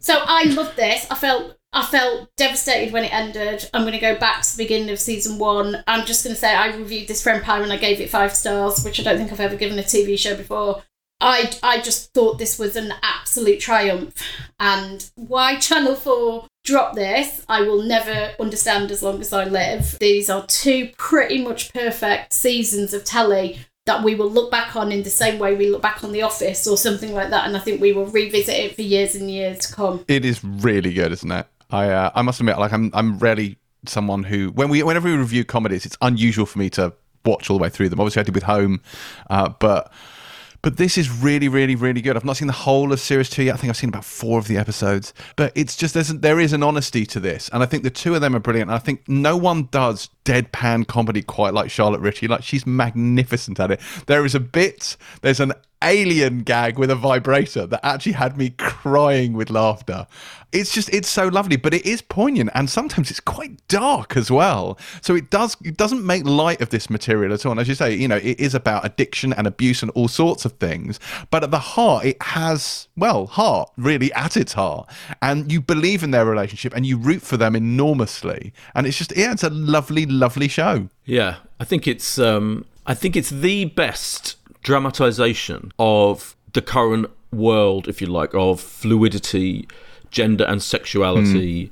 so 0.00 0.22
I 0.26 0.44
love 0.44 0.76
this. 0.76 1.06
I 1.10 1.14
felt 1.14 1.56
I 1.72 1.82
felt 1.84 2.28
devastated 2.36 2.92
when 2.92 3.04
it 3.04 3.12
ended. 3.12 3.68
I'm 3.74 3.82
going 3.82 3.92
to 3.92 3.98
go 3.98 4.16
back 4.18 4.42
to 4.42 4.56
the 4.56 4.62
beginning 4.64 4.90
of 4.90 5.00
season 5.00 5.38
one. 5.38 5.82
I'm 5.86 6.06
just 6.06 6.24
going 6.24 6.34
to 6.34 6.40
say 6.40 6.54
I 6.54 6.74
reviewed 6.76 7.08
this 7.08 7.22
for 7.22 7.30
Empire 7.30 7.62
and 7.62 7.72
I 7.72 7.76
gave 7.76 8.00
it 8.00 8.10
five 8.10 8.34
stars, 8.34 8.84
which 8.84 9.00
I 9.00 9.02
don't 9.02 9.18
think 9.18 9.32
I've 9.32 9.40
ever 9.40 9.56
given 9.56 9.78
a 9.78 9.82
TV 9.82 10.18
show 10.18 10.36
before. 10.36 10.82
I 11.20 11.50
I 11.62 11.80
just 11.80 12.12
thought 12.12 12.38
this 12.38 12.58
was 12.58 12.76
an 12.76 12.92
absolute 13.02 13.60
triumph, 13.60 14.14
and 14.60 15.08
why 15.14 15.56
Channel 15.56 15.94
Four 15.94 16.46
dropped 16.64 16.96
this, 16.96 17.44
I 17.48 17.62
will 17.62 17.82
never 17.82 18.32
understand 18.40 18.90
as 18.90 19.02
long 19.02 19.20
as 19.20 19.32
I 19.32 19.44
live. 19.44 19.96
These 20.00 20.28
are 20.28 20.44
two 20.46 20.90
pretty 20.98 21.42
much 21.42 21.72
perfect 21.72 22.32
seasons 22.32 22.92
of 22.92 23.04
telly 23.04 23.60
that 23.86 24.02
we 24.02 24.16
will 24.16 24.30
look 24.30 24.50
back 24.50 24.74
on 24.74 24.90
in 24.90 25.04
the 25.04 25.10
same 25.10 25.38
way 25.38 25.54
we 25.54 25.70
look 25.70 25.80
back 25.80 26.02
on 26.02 26.10
The 26.10 26.22
Office 26.22 26.66
or 26.66 26.76
something 26.76 27.14
like 27.14 27.30
that, 27.30 27.46
and 27.46 27.56
I 27.56 27.60
think 27.60 27.80
we 27.80 27.92
will 27.92 28.06
revisit 28.06 28.54
it 28.54 28.74
for 28.74 28.82
years 28.82 29.14
and 29.14 29.30
years 29.30 29.58
to 29.60 29.72
come. 29.72 30.04
It 30.08 30.24
is 30.24 30.42
really 30.44 30.92
good, 30.92 31.12
isn't 31.12 31.32
it? 31.32 31.46
I 31.70 31.90
uh, 31.90 32.10
I 32.14 32.22
must 32.22 32.40
admit, 32.40 32.58
like 32.58 32.72
I'm 32.72 32.90
I'm 32.92 33.18
rarely 33.18 33.58
someone 33.86 34.24
who 34.24 34.50
when 34.50 34.68
we 34.68 34.82
whenever 34.82 35.08
we 35.08 35.16
review 35.16 35.44
comedies, 35.44 35.86
it's 35.86 35.96
unusual 36.02 36.46
for 36.46 36.58
me 36.58 36.68
to 36.70 36.92
watch 37.24 37.48
all 37.48 37.58
the 37.58 37.62
way 37.62 37.70
through 37.70 37.88
them. 37.88 38.00
Obviously, 38.00 38.20
I 38.20 38.24
did 38.24 38.34
with 38.34 38.44
Home, 38.44 38.82
uh, 39.30 39.48
but 39.48 39.92
but 40.66 40.78
this 40.78 40.98
is 40.98 41.08
really, 41.08 41.46
really, 41.46 41.76
really 41.76 42.00
good. 42.00 42.16
I've 42.16 42.24
not 42.24 42.38
seen 42.38 42.48
the 42.48 42.52
whole 42.52 42.92
of 42.92 42.98
series 42.98 43.30
two 43.30 43.44
yet. 43.44 43.54
I 43.54 43.56
think 43.56 43.70
I've 43.70 43.76
seen 43.76 43.88
about 43.88 44.04
four 44.04 44.40
of 44.40 44.48
the 44.48 44.56
episodes. 44.56 45.14
But 45.36 45.52
it's 45.54 45.76
just 45.76 45.94
there's 45.94 46.08
there 46.08 46.40
is 46.40 46.52
an 46.52 46.64
honesty 46.64 47.06
to 47.06 47.20
this, 47.20 47.48
and 47.52 47.62
I 47.62 47.66
think 47.66 47.84
the 47.84 47.90
two 47.90 48.16
of 48.16 48.20
them 48.20 48.34
are 48.34 48.40
brilliant. 48.40 48.68
And 48.68 48.74
I 48.74 48.80
think 48.80 49.08
no 49.08 49.36
one 49.36 49.68
does 49.70 50.08
deadpan 50.26 50.86
comedy 50.86 51.22
quite 51.22 51.54
like 51.54 51.70
Charlotte 51.70 52.00
Ritchie. 52.00 52.28
Like 52.28 52.42
she's 52.42 52.66
magnificent 52.66 53.58
at 53.60 53.70
it. 53.70 53.80
There 54.06 54.26
is 54.26 54.34
a 54.34 54.40
bit. 54.40 54.96
There's 55.22 55.40
an 55.40 55.52
alien 55.82 56.40
gag 56.40 56.78
with 56.78 56.90
a 56.90 56.94
vibrator 56.94 57.66
that 57.66 57.84
actually 57.84 58.12
had 58.12 58.36
me 58.36 58.50
crying 58.50 59.34
with 59.34 59.50
laughter. 59.50 60.06
It's 60.52 60.72
just 60.72 60.88
it's 60.94 61.08
so 61.08 61.28
lovely, 61.28 61.56
but 61.56 61.74
it 61.74 61.84
is 61.84 62.00
poignant 62.00 62.50
and 62.54 62.70
sometimes 62.70 63.10
it's 63.10 63.20
quite 63.20 63.66
dark 63.68 64.16
as 64.16 64.30
well. 64.30 64.78
So 65.02 65.14
it 65.14 65.28
does 65.28 65.56
it 65.62 65.76
doesn't 65.76 66.04
make 66.04 66.24
light 66.24 66.60
of 66.60 66.70
this 66.70 66.88
material 66.88 67.32
at 67.32 67.44
all. 67.44 67.52
And 67.52 67.60
as 67.60 67.68
you 67.68 67.74
say, 67.74 67.94
you 67.94 68.08
know, 68.08 68.16
it 68.16 68.40
is 68.40 68.54
about 68.54 68.84
addiction 68.84 69.32
and 69.32 69.46
abuse 69.46 69.82
and 69.82 69.90
all 69.92 70.08
sorts 70.08 70.44
of 70.44 70.52
things. 70.52 70.98
But 71.30 71.44
at 71.44 71.50
the 71.50 71.58
heart, 71.58 72.06
it 72.06 72.22
has 72.22 72.88
well, 72.96 73.26
heart 73.26 73.70
really 73.76 74.12
at 74.14 74.36
its 74.36 74.54
heart, 74.54 74.88
and 75.20 75.52
you 75.52 75.60
believe 75.60 76.02
in 76.02 76.10
their 76.10 76.24
relationship 76.24 76.74
and 76.74 76.86
you 76.86 76.96
root 76.96 77.22
for 77.22 77.36
them 77.36 77.54
enormously. 77.54 78.52
And 78.74 78.86
it's 78.86 78.96
just 78.96 79.14
yeah, 79.16 79.32
it's 79.32 79.44
a 79.44 79.50
lovely, 79.50 80.06
lovely 80.16 80.48
show. 80.48 80.88
Yeah, 81.04 81.36
I 81.60 81.64
think 81.64 81.86
it's 81.86 82.18
um, 82.18 82.64
I 82.86 82.94
think 82.94 83.16
it's 83.16 83.30
the 83.30 83.66
best 83.66 84.36
dramatization 84.62 85.72
of 85.78 86.34
the 86.52 86.62
current 86.62 87.10
world, 87.32 87.88
if 87.88 88.00
you 88.00 88.06
like, 88.06 88.34
of 88.34 88.60
fluidity, 88.60 89.68
gender, 90.10 90.44
and 90.44 90.62
sexuality. 90.62 91.70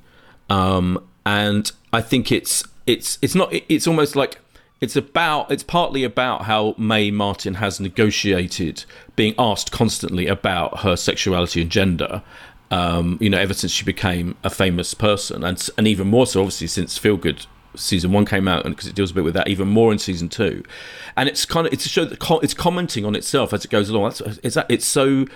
Mm. 0.50 0.54
Um, 0.54 1.08
and 1.26 1.72
I 1.92 2.02
think 2.02 2.30
it's 2.30 2.64
it's 2.86 3.18
it's 3.22 3.34
not 3.34 3.52
it's 3.52 3.86
almost 3.86 4.14
like 4.14 4.38
it's 4.80 4.96
about 4.96 5.50
it's 5.50 5.62
partly 5.62 6.04
about 6.04 6.42
how 6.42 6.74
Mae 6.76 7.10
Martin 7.10 7.54
has 7.54 7.80
negotiated 7.80 8.84
being 9.16 9.34
asked 9.38 9.72
constantly 9.72 10.26
about 10.26 10.80
her 10.80 10.96
sexuality 10.96 11.62
and 11.62 11.70
gender. 11.70 12.22
Um, 12.70 13.18
you 13.20 13.30
know, 13.30 13.38
ever 13.38 13.54
since 13.54 13.72
she 13.72 13.84
became 13.84 14.36
a 14.42 14.50
famous 14.50 14.94
person, 14.94 15.44
and 15.44 15.68
and 15.78 15.86
even 15.86 16.08
more 16.08 16.26
so, 16.26 16.40
obviously, 16.40 16.66
since 16.66 16.98
Feel 16.98 17.16
Good 17.16 17.46
season 17.76 18.12
one 18.12 18.24
came 18.24 18.48
out, 18.48 18.64
and 18.64 18.74
because 18.74 18.88
it 18.88 18.94
deals 18.94 19.10
a 19.10 19.14
bit 19.14 19.24
with 19.24 19.34
that 19.34 19.48
even 19.48 19.68
more 19.68 19.92
in 19.92 19.98
season 19.98 20.28
two, 20.28 20.62
and 21.16 21.28
it's 21.28 21.44
kind 21.44 21.66
of 21.66 21.72
it's 21.72 21.86
a 21.86 21.88
show 21.88 22.04
that 22.04 22.18
co- 22.18 22.40
it's 22.40 22.54
commenting 22.54 23.04
on 23.04 23.14
itself 23.14 23.52
as 23.52 23.64
it 23.64 23.70
goes 23.70 23.88
along. 23.88 24.04
That's 24.04 24.20
it's 24.42 24.58
it's 24.68 24.86
so 24.86 25.26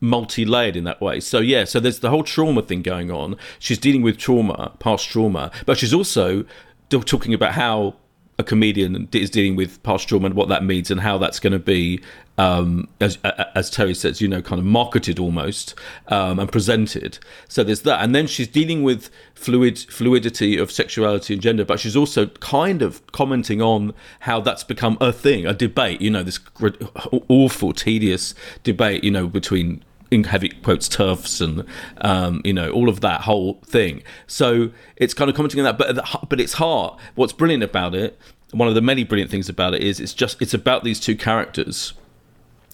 multi-layered 0.00 0.76
in 0.76 0.84
that 0.84 1.00
way. 1.00 1.20
So 1.20 1.38
yeah, 1.38 1.64
so 1.64 1.80
there's 1.80 2.00
the 2.00 2.10
whole 2.10 2.22
trauma 2.22 2.62
thing 2.62 2.82
going 2.82 3.10
on. 3.10 3.36
She's 3.58 3.78
dealing 3.78 4.02
with 4.02 4.18
trauma, 4.18 4.72
past 4.78 5.08
trauma, 5.08 5.50
but 5.66 5.78
she's 5.78 5.94
also 5.94 6.44
talking 6.90 7.34
about 7.34 7.52
how 7.52 7.96
a 8.38 8.42
comedian 8.42 9.08
is 9.12 9.30
dealing 9.30 9.56
with 9.56 9.82
past 9.82 10.08
trauma 10.08 10.26
and 10.26 10.34
what 10.34 10.48
that 10.48 10.64
means 10.64 10.90
and 10.90 11.00
how 11.00 11.18
that's 11.18 11.38
going 11.38 11.52
to 11.52 11.58
be 11.58 12.00
um, 12.36 12.88
as, 13.00 13.16
as 13.54 13.70
Terry 13.70 13.94
says, 13.94 14.20
you 14.20 14.26
know, 14.26 14.42
kind 14.42 14.58
of 14.58 14.64
marketed 14.64 15.18
almost 15.18 15.74
um, 16.08 16.40
and 16.40 16.50
presented. 16.50 17.18
So 17.48 17.62
there's 17.62 17.82
that, 17.82 18.02
and 18.02 18.14
then 18.14 18.26
she's 18.26 18.48
dealing 18.48 18.82
with 18.82 19.08
fluid 19.34 19.78
fluidity 19.78 20.56
of 20.56 20.72
sexuality 20.72 21.34
and 21.34 21.42
gender, 21.42 21.64
but 21.64 21.78
she's 21.78 21.96
also 21.96 22.26
kind 22.26 22.82
of 22.82 23.06
commenting 23.12 23.62
on 23.62 23.94
how 24.20 24.40
that's 24.40 24.64
become 24.64 24.98
a 25.00 25.12
thing, 25.12 25.46
a 25.46 25.54
debate. 25.54 26.00
You 26.00 26.10
know, 26.10 26.24
this 26.24 26.40
awful, 27.28 27.72
tedious 27.72 28.34
debate, 28.64 29.04
you 29.04 29.12
know, 29.12 29.28
between 29.28 29.84
in 30.14 30.24
heavy 30.24 30.48
quotes 30.48 30.88
turfs 30.88 31.40
and 31.40 31.64
um, 31.98 32.40
you 32.44 32.52
know 32.52 32.70
all 32.70 32.88
of 32.88 33.00
that 33.00 33.22
whole 33.22 33.60
thing. 33.64 34.02
So 34.26 34.70
it's 34.96 35.14
kind 35.14 35.28
of 35.28 35.36
commenting 35.36 35.60
on 35.60 35.64
that, 35.64 35.78
but 35.78 36.28
but 36.28 36.40
it's 36.40 36.54
heart. 36.54 36.98
What's 37.14 37.32
brilliant 37.32 37.62
about 37.62 37.94
it, 37.94 38.18
one 38.52 38.68
of 38.68 38.74
the 38.74 38.80
many 38.80 39.04
brilliant 39.04 39.30
things 39.30 39.48
about 39.48 39.74
it 39.74 39.82
is 39.82 40.00
it's 40.00 40.14
just 40.14 40.40
it's 40.40 40.54
about 40.54 40.84
these 40.84 41.00
two 41.00 41.16
characters 41.16 41.94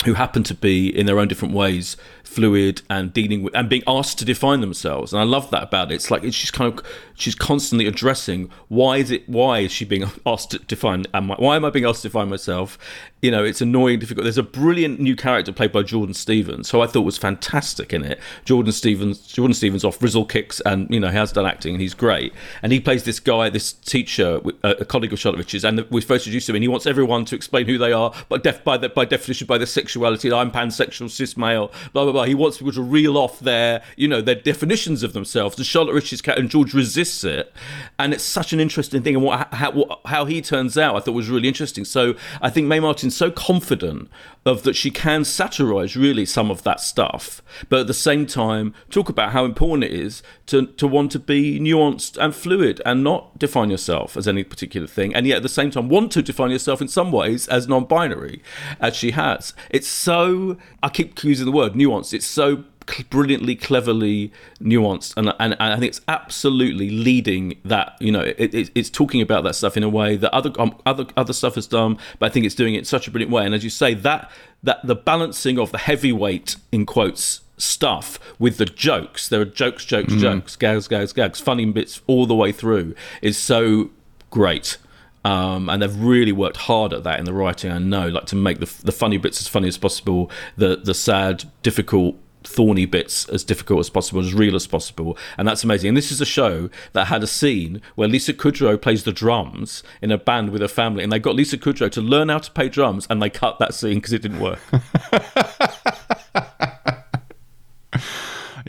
who 0.05 0.15
happen 0.15 0.43
to 0.43 0.55
be 0.55 0.89
in 0.89 1.07
their 1.07 1.19
own 1.19 1.29
different 1.29 1.53
ways 1.55 1.97
fluid 2.31 2.81
and 2.89 3.13
dealing 3.13 3.43
with 3.43 3.55
and 3.57 3.69
being 3.69 3.83
asked 3.89 4.17
to 4.17 4.25
define 4.25 4.61
themselves. 4.61 5.13
And 5.13 5.21
i 5.21 5.25
love 5.25 5.51
that 5.51 5.65
about 5.65 5.91
it. 5.91 5.97
It's 5.97 6.11
like 6.13 6.23
it's 6.23 6.37
she's 6.37 6.53
kind 6.53 6.73
of 6.73 6.85
she's 7.15 7.35
constantly 7.35 7.87
addressing 7.87 8.49
why 8.69 8.99
is 8.99 9.11
it 9.11 9.29
why 9.29 9.59
is 9.59 9.73
she 9.73 9.85
being 9.85 10.05
asked 10.27 10.53
to 10.53 10.59
define 10.61 11.07
am 11.13 11.33
I, 11.33 11.35
why 11.35 11.57
am 11.57 11.65
i 11.65 11.71
being 11.71 11.85
asked 11.85 12.03
to 12.03 12.09
define 12.09 12.29
myself? 12.29 12.79
You 13.21 13.33
know 13.33 13.43
it's 13.43 13.61
annoying 13.61 13.99
difficult. 13.99 14.25
There's 14.25 14.39
a 14.39 14.45
brilliant 14.45 15.01
new 15.01 15.17
character 15.17 15.53
played 15.53 15.73
by 15.73 15.83
jordan 15.83 16.15
stephens 16.15 16.71
who 16.71 16.81
i 16.81 16.87
thought 16.87 17.03
was 17.03 17.19
fantastic 17.19 17.93
in 17.93 18.05
it. 18.05 18.21
Jordan 18.45 18.73
stephens 18.73 19.27
jordan 19.27 19.55
stephens 19.55 19.85
off 19.85 20.01
rizzle 20.01 20.25
kicks 20.25 20.61
and 20.61 20.89
you 20.89 21.01
know 21.01 21.09
he 21.09 21.17
has 21.17 21.33
done 21.33 21.47
acting 21.47 21.75
and 21.75 21.83
he's 21.83 21.95
great. 21.95 22.33
And 22.63 22.71
he 22.71 22.79
plays 22.79 23.03
this 23.03 23.19
guy 23.19 23.51
this 23.51 23.73
teacher 23.73 24.41
a 24.63 24.85
colleague 24.85 25.13
of 25.13 25.19
charlotte 25.19 25.39
richards 25.39 25.65
and 25.65 25.85
we're 25.91 26.01
first 26.01 26.27
introduced 26.27 26.47
to 26.47 26.53
him 26.53 26.57
and 26.57 26.63
he 26.63 26.69
wants 26.69 26.87
everyone 26.87 27.25
to 27.25 27.35
explain 27.35 27.67
who 27.67 27.77
they 27.77 27.93
are 27.93 28.15
but 28.29 28.45
def, 28.45 28.63
by, 28.63 28.77
the, 28.77 28.89
by 28.89 29.05
definition 29.05 29.49
by 29.49 29.59
their 29.59 29.67
sexuality. 29.67 30.33
I'm 30.33 30.53
pansexual 30.53 31.11
cis 31.11 31.37
male 31.37 31.73
blah 31.93 32.05
blah 32.05 32.13
blah 32.13 32.20
he 32.27 32.35
wants 32.35 32.59
people 32.59 32.73
to 32.73 32.83
reel 32.83 33.17
off 33.17 33.41
their, 33.41 33.83
you 33.97 34.09
know, 34.09 34.21
their 34.21 34.35
definitions 34.35 35.03
of 35.03 35.13
themselves. 35.13 35.57
And 35.57 35.67
Charlotte 35.67 36.23
cat 36.23 36.39
and 36.39 36.51
George 36.51 36.75
resists 36.75 37.25
it, 37.25 37.53
and 37.99 38.13
it's 38.13 38.25
such 38.25 38.53
an 38.53 38.61
interesting 38.61 39.03
thing. 39.03 39.17
And 39.17 39.25
what 39.25 39.53
how, 39.53 40.01
how 40.07 40.25
he 40.25 40.41
turns 40.43 40.77
out, 40.79 40.97
I 40.97 41.01
thought 41.01 41.13
was 41.13 41.29
really 41.29 41.49
interesting. 41.49 41.85
So 41.85 42.15
I 42.41 42.51
think 42.51 42.67
Mae 42.67 42.81
Martin's 42.81 43.17
so 43.17 43.31
confident 43.31 44.09
of 44.47 44.63
that 44.63 44.75
she 44.75 44.91
can 44.91 45.25
satirize 45.25 45.97
really 45.97 46.25
some 46.25 46.51
of 46.51 46.63
that 46.63 46.81
stuff, 46.81 47.43
but 47.69 47.81
at 47.81 47.87
the 47.87 47.95
same 47.95 48.27
time 48.27 48.75
talk 48.89 49.09
about 49.09 49.33
how 49.33 49.45
important 49.45 49.85
it 49.85 49.93
is 49.93 50.23
to 50.47 50.67
to 50.67 50.87
want 50.87 51.13
to 51.13 51.19
be 51.19 51.61
nuanced 51.61 52.17
and 52.17 52.35
fluid 52.35 52.81
and 52.87 53.05
not 53.05 53.39
define 53.39 53.71
yourself 53.71 54.17
as 54.17 54.27
any 54.27 54.43
particular 54.43 54.87
thing, 54.87 55.15
and 55.15 55.27
yet 55.27 55.37
at 55.37 55.43
the 55.43 55.49
same 55.49 55.71
time 55.71 55.89
want 55.89 56.11
to 56.13 56.23
define 56.23 56.51
yourself 56.51 56.81
in 56.81 56.89
some 56.89 57.13
ways 57.13 57.47
as 57.49 57.69
non-binary, 57.69 58.43
as 58.81 58.97
she 58.97 59.11
has. 59.11 59.53
It's 59.71 59.89
so 59.89 60.57
I 60.83 60.89
keep 60.89 61.23
using 61.23 61.47
the 61.47 61.53
word 61.53 61.75
nuanced. 61.75 62.00
It's 62.13 62.27
so 62.27 62.65
brilliantly, 63.09 63.55
cleverly 63.55 64.33
nuanced, 64.61 65.17
and, 65.17 65.29
and, 65.39 65.57
and 65.61 65.73
I 65.73 65.77
think 65.77 65.91
it's 65.91 66.01
absolutely 66.09 66.91
leading 66.91 67.59
that. 67.65 67.97
You 68.01 68.13
know, 68.13 68.21
it, 68.21 68.55
it, 68.55 68.71
it's 68.75 68.91
talking 68.91 69.21
about 69.21 69.45
that 69.45 69.55
stuff 69.55 69.77
in 69.77 69.83
a 69.83 69.89
way 69.89 70.17
that 70.17 70.33
other 70.35 70.53
um, 70.59 70.77
other 70.85 71.07
other 71.17 71.33
stuff 71.33 71.55
has 71.55 71.67
done, 71.67 71.99
but 72.19 72.27
I 72.27 72.29
think 72.31 72.47
it's 72.47 72.55
doing 72.55 72.75
it 72.75 72.79
in 72.79 72.85
such 72.85 73.07
a 73.07 73.11
brilliant 73.11 73.33
way. 73.33 73.45
And 73.45 73.55
as 73.55 73.65
you 73.65 73.71
say, 73.71 73.95
that 73.95 74.31
that 74.63 74.81
the 74.85 74.95
balancing 74.95 75.59
of 75.59 75.73
the 75.73 75.79
heavyweight 75.79 76.57
in 76.73 76.87
quotes 76.87 77.43
stuff 77.57 78.19
with 78.39 78.57
the 78.57 78.65
jokes, 78.65 79.29
there 79.29 79.41
are 79.41 79.45
jokes, 79.45 79.85
jokes, 79.85 80.13
mm. 80.15 80.21
jokes, 80.21 80.57
gags, 80.57 80.89
gags, 80.89 81.13
gags, 81.13 81.41
funny 81.41 81.67
bits 81.67 82.01
all 82.07 82.27
the 82.27 82.35
way 82.35 82.53
through, 82.53 82.95
is 83.23 83.37
so 83.37 83.91
great. 84.31 84.79
Um, 85.25 85.69
and 85.69 85.83
they've 85.83 85.97
really 86.01 86.33
worked 86.33 86.57
hard 86.57 86.93
at 86.93 87.05
that 87.05 87.19
in 87.19 87.27
the 87.27 87.35
writing. 87.35 87.71
I 87.71 87.79
know, 87.79 88.09
like 88.09 88.27
to 88.27 88.37
make 88.37 88.61
the 88.61 88.73
the 88.83 88.93
funny 88.93 89.19
bits 89.19 89.41
as 89.41 89.49
funny 89.49 89.69
as 89.69 89.77
possible, 89.77 90.31
the 90.57 90.77
the 90.77 90.95
sad, 90.95 91.45
difficult 91.63 92.17
thorny 92.43 92.87
bits 92.87 93.29
as 93.29 93.45
difficult 93.45 93.81
as 93.81 93.91
possible, 93.91 94.21
as 94.21 94.33
real 94.33 94.57
as 94.57 94.67
possible, 94.67 95.19
and 95.37 95.47
that's 95.47 95.63
amazing. 95.63 95.89
And 95.89 95.97
this 95.97 96.11
is 96.11 96.21
a 96.21 96.27
show 96.27 96.71
that 96.93 97.07
had 97.07 97.23
a 97.23 97.27
scene 97.27 97.83
where 97.97 98.09
Lisa 98.09 98.33
Kudrow 98.33 98.81
plays 98.81 99.05
the 99.05 99.13
drums 99.13 99.83
in 100.01 100.11
a 100.11 100.19
band 100.19 100.51
with 100.51 100.63
her 100.63 100.69
family, 100.69 101.03
and 101.03 101.13
they 101.13 101.19
got 101.19 101.35
Lisa 101.35 101.59
Kudrow 101.59 101.91
to 101.91 102.01
learn 102.01 102.31
how 102.31 102.39
to 102.39 102.51
play 102.51 102.69
drums, 102.69 103.07
and 103.11 103.21
they 103.23 103.31
cut 103.31 103.59
that 103.59 103.75
scene 103.75 103.97
because 103.97 104.13
it 104.13 104.23
didn't 104.23 104.41
work. 104.41 104.61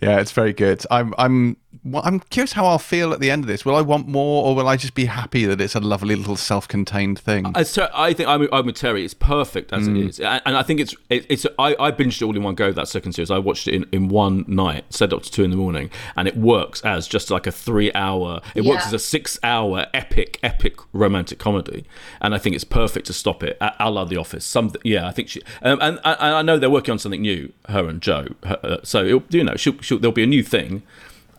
yeah, 0.01 0.19
it's 0.19 0.31
very 0.31 0.53
good. 0.53 0.83
I'm 0.91 1.13
I'm 1.17 1.57
well, 1.83 2.01
I'm 2.05 2.19
curious 2.19 2.53
how 2.53 2.65
I'll 2.65 2.77
feel 2.77 3.13
at 3.13 3.19
the 3.21 3.31
end 3.31 3.43
of 3.43 3.47
this. 3.47 3.65
Will 3.65 3.75
I 3.75 3.81
want 3.81 4.07
more, 4.07 4.45
or 4.45 4.55
will 4.55 4.67
I 4.67 4.75
just 4.75 4.93
be 4.93 5.05
happy 5.05 5.45
that 5.45 5.59
it's 5.61 5.73
a 5.73 5.79
lovely 5.79 6.15
little 6.15 6.35
self-contained 6.35 7.17
thing? 7.17 7.45
I, 7.55 7.65
I 7.93 8.13
think 8.13 8.27
I'm, 8.27 8.47
I'm 8.51 8.65
with 8.65 8.75
Terry. 8.75 9.05
It's 9.05 9.13
perfect 9.13 9.71
as 9.71 9.87
mm. 9.87 9.97
it 9.97 10.09
is, 10.09 10.19
and, 10.19 10.57
I 10.57 10.63
think 10.63 10.79
it's 10.81 10.93
it, 11.09 11.25
it's. 11.29 11.45
I, 11.57 11.75
I 11.79 11.91
binged 11.91 12.21
it 12.21 12.25
all 12.25 12.35
in 12.35 12.43
one 12.43 12.55
go. 12.55 12.71
That 12.71 12.87
second 12.87 13.13
series, 13.13 13.31
I 13.31 13.39
watched 13.39 13.67
it 13.67 13.73
in, 13.73 13.85
in 13.91 14.09
one 14.09 14.43
night, 14.47 14.93
set 14.93 15.13
up 15.13 15.23
to 15.23 15.31
two 15.31 15.43
in 15.43 15.49
the 15.49 15.55
morning, 15.55 15.89
and 16.15 16.27
it 16.27 16.35
works 16.35 16.81
as 16.81 17.07
just 17.07 17.31
like 17.31 17.47
a 17.47 17.51
three-hour. 17.51 18.41
It 18.53 18.63
yeah. 18.63 18.69
works 18.69 18.85
as 18.87 18.93
a 18.93 18.99
six-hour 18.99 19.87
epic, 19.93 20.39
epic 20.43 20.75
romantic 20.91 21.39
comedy, 21.39 21.85
and 22.19 22.35
I 22.35 22.37
think 22.37 22.53
it's 22.53 22.65
perfect 22.65 23.07
to 23.07 23.13
stop 23.13 23.43
it. 23.43 23.57
I, 23.61 23.87
love 23.87 24.09
The 24.09 24.17
Office. 24.17 24.45
Some, 24.45 24.73
yeah, 24.83 25.07
I 25.07 25.11
think 25.11 25.29
she, 25.29 25.41
um, 25.61 25.79
and, 25.81 25.99
and, 26.03 26.17
I 26.19 26.41
know 26.41 26.59
they're 26.59 26.69
working 26.69 26.91
on 26.91 26.99
something 26.99 27.21
new, 27.21 27.53
her 27.69 27.87
and 27.87 28.01
Joe. 28.01 28.27
Her, 28.43 28.59
uh, 28.61 28.77
so 28.83 29.23
you 29.29 29.43
know, 29.43 29.55
she'll, 29.55 29.79
she'll, 29.81 29.99
there'll 29.99 30.13
be 30.13 30.23
a 30.23 30.27
new 30.27 30.43
thing 30.43 30.83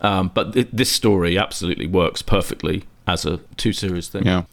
um, 0.03 0.31
but 0.33 0.53
th- 0.53 0.69
this 0.71 0.91
story 0.91 1.37
absolutely 1.37 1.87
works 1.87 2.21
perfectly 2.21 2.83
as 3.07 3.25
a 3.25 3.37
two 3.57 3.73
series 3.73 4.07
thing. 4.09 4.25
Yeah. 4.25 4.43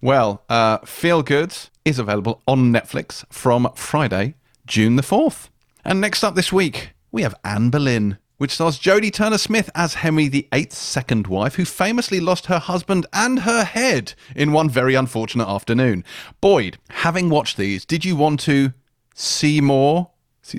Well, 0.00 0.42
uh, 0.48 0.78
Feel 0.78 1.22
Good 1.22 1.54
is 1.84 1.98
available 1.98 2.42
on 2.46 2.72
Netflix 2.72 3.24
from 3.32 3.70
Friday, 3.74 4.34
June 4.66 4.96
the 4.96 5.02
4th. 5.02 5.48
And 5.84 6.00
next 6.00 6.22
up 6.22 6.34
this 6.34 6.52
week, 6.52 6.90
we 7.10 7.22
have 7.22 7.34
Anne 7.44 7.70
Boleyn, 7.70 8.18
which 8.38 8.52
stars 8.52 8.78
Jodie 8.78 9.12
Turner 9.12 9.38
Smith 9.38 9.70
as 9.74 9.94
Henry 9.94 10.28
VIII's 10.28 10.74
second 10.76 11.26
wife, 11.26 11.56
who 11.56 11.64
famously 11.64 12.20
lost 12.20 12.46
her 12.46 12.58
husband 12.58 13.06
and 13.12 13.40
her 13.40 13.64
head 13.64 14.14
in 14.34 14.52
one 14.52 14.68
very 14.68 14.94
unfortunate 14.94 15.48
afternoon. 15.48 16.04
Boyd, 16.40 16.78
having 16.90 17.30
watched 17.30 17.56
these, 17.56 17.84
did 17.84 18.04
you 18.04 18.16
want 18.16 18.40
to 18.40 18.72
see 19.14 19.60
more 19.60 20.10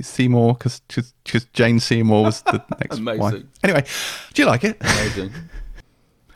Seymour 0.02 0.54
because 0.56 0.82
Jane 1.54 1.80
Seymour 1.80 2.24
was 2.24 2.42
the 2.44 2.64
next 2.80 2.98
Amazing. 3.00 3.20
wife. 3.20 3.44
Anyway, 3.64 3.86
do 4.34 4.42
you 4.42 4.48
like 4.48 4.64
it? 4.64 4.78
Amazing. 4.82 5.32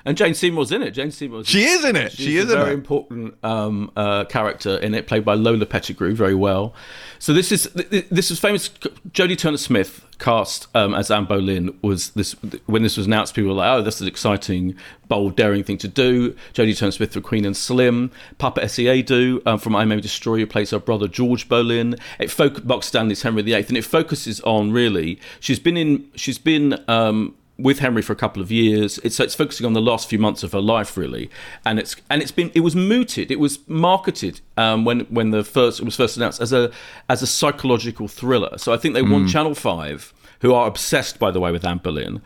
And 0.06 0.16
Jane 0.16 0.36
Seymour's 0.36 0.72
in 0.72 0.84
it. 0.84 0.91
Jane 0.91 1.10
Seymour's 1.10 1.47
she 1.47 1.64
is 1.64 1.84
in 1.84 1.95
it. 1.95 2.12
she 2.12 2.38
is 2.38 2.51
a 2.51 2.56
very 2.56 2.74
important 2.76 3.36
um, 3.43 3.91
uh, 3.95 4.26
character 4.26 4.78
in 4.78 4.93
it, 4.93 5.08
played 5.08 5.26
by 5.26 5.34
Lola 5.34 5.66
Pettigrew 5.66 6.14
very 6.14 6.36
well. 6.36 6.76
So 7.18 7.34
this 7.34 7.51
is 7.51 7.64
this 7.74 8.30
is 8.30 8.39
famous. 8.39 8.70
Jodie 8.70 9.38
Turner 9.38 9.58
Smith 9.58 10.06
cast 10.20 10.68
um, 10.76 10.93
as 10.93 11.10
Anne 11.10 11.26
Boleyn 11.26 11.78
was 11.82 12.12
this 12.12 12.34
when 12.68 12.84
this 12.84 12.97
was 12.97 13.08
announced. 13.08 13.34
People 13.34 13.49
were 13.49 13.56
like, 13.56 13.80
"Oh, 13.80 13.82
this 13.82 13.95
is 13.95 14.01
an 14.01 14.08
exciting, 14.08 14.76
bold, 15.08 15.36
daring 15.36 15.64
thing 15.64 15.80
to 15.80 15.88
do." 15.88 16.36
Jodie 16.53 16.78
Turner 16.78 16.91
Smith 16.91 17.14
for 17.14 17.22
Queen 17.22 17.43
and 17.43 17.58
Slim. 17.58 18.12
Papa 18.38 18.62
Essiedu 18.62 19.41
um, 19.47 19.58
from 19.58 19.76
I 19.76 19.86
May 19.86 19.99
Destroy 19.99 20.36
You 20.36 20.45
plays 20.45 20.70
her 20.70 20.80
brother 20.80 21.08
George 21.08 21.49
Boleyn. 21.49 21.95
It 22.20 22.36
Box 22.68 22.86
Stanley's 22.88 23.24
Henry 23.24 23.41
VIII, 23.41 23.66
and 23.70 23.78
it 23.78 23.86
focuses 23.86 24.39
on 24.41 24.72
really. 24.72 25.20
She's 25.39 25.60
been 25.60 25.78
in. 25.78 26.12
She's 26.16 26.38
been. 26.38 26.84
Um, 26.88 27.36
with 27.58 27.80
Henry 27.80 28.01
for 28.01 28.14
a 28.14 28.16
couple 28.16 28.41
of 28.41 28.51
years. 28.51 28.97
It's 28.99 29.20
it's 29.20 29.36
focusing 29.36 29.66
on 29.66 29.74
the 29.74 29.82
last 29.82 30.10
few 30.10 30.20
months 30.20 30.43
of 30.43 30.51
her 30.51 30.62
life 30.62 30.97
really, 30.97 31.30
and 31.66 31.80
it's 31.80 31.95
and 32.10 32.22
it's 32.22 32.32
been 32.32 32.51
it 32.53 32.62
was 32.62 32.76
mooted. 32.76 33.32
It 33.32 33.39
was 33.39 33.60
marketed 33.68 34.41
um, 34.58 34.86
when 34.86 35.01
when 35.01 35.32
the 35.32 35.43
first 35.43 35.80
it 35.80 35.86
was 35.86 35.95
first 35.95 36.18
announced 36.18 36.41
as 36.41 36.53
a 36.53 36.72
as 37.10 37.22
a 37.22 37.28
psychological 37.28 38.08
thriller. 38.08 38.58
So 38.58 38.74
I 38.74 38.78
think 38.78 38.93
they 38.93 39.01
mm. 39.01 39.12
want 39.12 39.30
Channel 39.30 39.56
Five, 39.56 40.14
who 40.41 40.53
are 40.53 40.68
obsessed 40.68 41.20
by 41.20 41.32
the 41.32 41.39
way 41.39 41.51
with 41.51 41.66
Anne 41.66 41.80
Boleyn. 41.80 42.22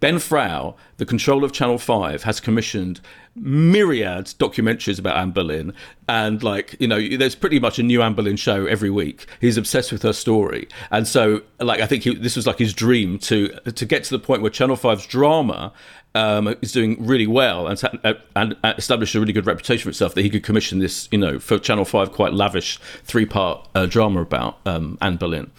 Ben 0.00 0.18
Frow, 0.18 0.76
the 0.96 1.06
controller 1.06 1.44
of 1.44 1.52
Channel 1.52 1.78
Five, 1.78 2.24
has 2.24 2.40
commissioned 2.40 3.00
myriad 3.36 4.26
documentaries 4.38 4.98
about 4.98 5.16
Anne 5.16 5.30
Boleyn, 5.30 5.72
and 6.08 6.42
like 6.42 6.76
you 6.78 6.88
know, 6.88 7.00
there's 7.16 7.34
pretty 7.34 7.58
much 7.58 7.78
a 7.78 7.82
new 7.82 8.02
Anne 8.02 8.14
Boleyn 8.14 8.36
show 8.36 8.66
every 8.66 8.90
week. 8.90 9.26
He's 9.40 9.56
obsessed 9.56 9.92
with 9.92 10.02
her 10.02 10.12
story, 10.12 10.68
and 10.90 11.06
so 11.06 11.42
like 11.60 11.80
I 11.80 11.86
think 11.86 12.04
he, 12.04 12.14
this 12.14 12.36
was 12.36 12.46
like 12.46 12.58
his 12.58 12.72
dream 12.72 13.18
to 13.20 13.48
to 13.48 13.86
get 13.86 14.04
to 14.04 14.10
the 14.10 14.18
point 14.18 14.42
where 14.42 14.50
Channel 14.50 14.76
5's 14.76 15.06
drama 15.06 15.72
um, 16.14 16.54
is 16.62 16.72
doing 16.72 17.04
really 17.04 17.26
well 17.26 17.66
and, 17.66 17.82
and, 18.04 18.16
and 18.36 18.56
established 18.78 19.14
a 19.14 19.20
really 19.20 19.32
good 19.32 19.46
reputation 19.46 19.82
for 19.82 19.90
itself 19.90 20.14
that 20.14 20.22
he 20.22 20.30
could 20.30 20.44
commission 20.44 20.78
this, 20.78 21.08
you 21.10 21.18
know, 21.18 21.38
for 21.38 21.58
Channel 21.58 21.84
5 21.84 22.12
quite 22.12 22.32
lavish 22.32 22.78
three 23.04 23.26
part 23.26 23.66
uh, 23.74 23.86
drama 23.86 24.22
about 24.22 24.58
um, 24.64 24.96
Anne 25.00 25.16
Boleyn. 25.16 25.50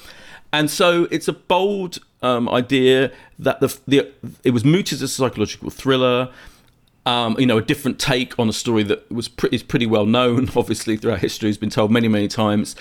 And 0.53 0.71
so 0.71 1.07
it's 1.11 1.27
a 1.27 1.33
bold 1.33 1.99
um, 2.21 2.47
idea 2.47 3.11
that 3.37 3.59
the, 3.59 3.77
the 3.87 4.11
it 4.43 4.51
was 4.51 4.63
mooted 4.63 4.93
as 4.93 5.01
a 5.01 5.07
psychological 5.09 5.69
thriller 5.69 6.31
um, 7.05 7.35
you 7.39 7.45
know, 7.45 7.57
a 7.57 7.61
different 7.61 7.99
take 7.99 8.37
on 8.39 8.49
a 8.49 8.53
story 8.53 8.83
that 8.83 9.09
was 9.11 9.27
pre- 9.27 9.49
is 9.51 9.63
pretty 9.63 9.85
well 9.85 10.05
known, 10.05 10.49
obviously 10.55 10.97
throughout 10.97 11.19
history, 11.19 11.49
has 11.49 11.57
been 11.57 11.69
told 11.69 11.91
many, 11.91 12.07
many 12.07 12.27
times. 12.27 12.75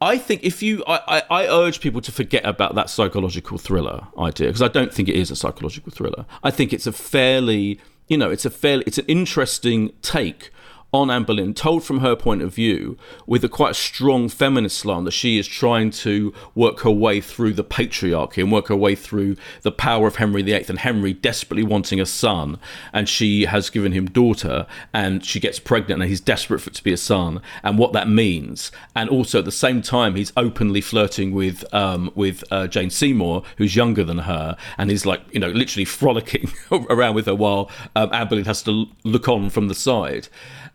I 0.00 0.18
think 0.18 0.44
if 0.44 0.62
you, 0.62 0.84
I, 0.86 1.22
I, 1.30 1.42
I 1.42 1.46
urge 1.46 1.80
people 1.80 2.02
to 2.02 2.12
forget 2.12 2.44
about 2.44 2.74
that 2.74 2.90
psychological 2.90 3.56
thriller 3.56 4.06
idea 4.18 4.48
because 4.48 4.60
I 4.62 4.68
don't 4.68 4.92
think 4.92 5.08
it 5.08 5.14
is 5.14 5.30
a 5.30 5.36
psychological 5.36 5.90
thriller. 5.90 6.26
I 6.42 6.50
think 6.50 6.72
it's 6.72 6.86
a 6.86 6.92
fairly, 6.92 7.80
you 8.06 8.18
know, 8.18 8.30
it's 8.30 8.44
a 8.44 8.50
fairly, 8.50 8.84
it's 8.86 8.98
an 8.98 9.06
interesting 9.06 9.92
take 10.02 10.50
on 10.92 11.10
Anne 11.10 11.24
Boleyn, 11.24 11.54
told 11.54 11.84
from 11.84 12.00
her 12.00 12.16
point 12.16 12.42
of 12.42 12.54
view, 12.54 12.96
with 13.26 13.44
a 13.44 13.48
quite 13.48 13.76
strong 13.76 14.28
feminist 14.28 14.78
slant 14.78 15.04
that 15.04 15.10
she 15.10 15.38
is 15.38 15.46
trying 15.46 15.90
to 15.90 16.32
work 16.54 16.80
her 16.80 16.90
way 16.90 17.20
through 17.20 17.52
the 17.52 17.64
patriarchy 17.64 18.42
and 18.42 18.50
work 18.50 18.68
her 18.68 18.76
way 18.76 18.94
through 18.94 19.36
the 19.62 19.72
power 19.72 20.06
of 20.06 20.16
Henry 20.16 20.42
VIII, 20.42 20.66
and 20.68 20.78
Henry 20.78 21.12
desperately 21.12 21.62
wanting 21.62 22.00
a 22.00 22.06
son, 22.06 22.58
and 22.92 23.08
she 23.08 23.44
has 23.44 23.70
given 23.70 23.92
him 23.92 24.06
daughter, 24.06 24.66
and 24.92 25.24
she 25.24 25.40
gets 25.40 25.58
pregnant, 25.58 26.00
and 26.00 26.08
he's 26.08 26.20
desperate 26.20 26.60
for 26.60 26.70
it 26.70 26.74
to 26.74 26.84
be 26.84 26.92
a 26.92 26.96
son, 26.96 27.40
and 27.62 27.78
what 27.78 27.92
that 27.92 28.08
means, 28.08 28.70
and 28.94 29.10
also 29.10 29.40
at 29.40 29.44
the 29.44 29.52
same 29.52 29.82
time 29.82 30.14
he's 30.14 30.32
openly 30.36 30.80
flirting 30.80 31.32
with 31.32 31.64
um, 31.74 32.10
with 32.14 32.44
uh, 32.50 32.66
Jane 32.66 32.90
Seymour, 32.90 33.42
who's 33.58 33.76
younger 33.76 34.04
than 34.04 34.18
her, 34.18 34.56
and 34.78 34.90
he's 34.90 35.04
like 35.04 35.22
you 35.32 35.40
know 35.40 35.48
literally 35.48 35.84
frolicking 35.84 36.50
around 36.90 37.14
with 37.14 37.26
her 37.26 37.34
while 37.34 37.70
um, 37.94 38.10
Anne 38.12 38.28
Boleyn 38.28 38.44
has 38.44 38.62
to 38.62 38.86
look 39.04 39.28
on 39.28 39.50
from 39.50 39.68
the 39.68 39.74
side. 39.74 40.28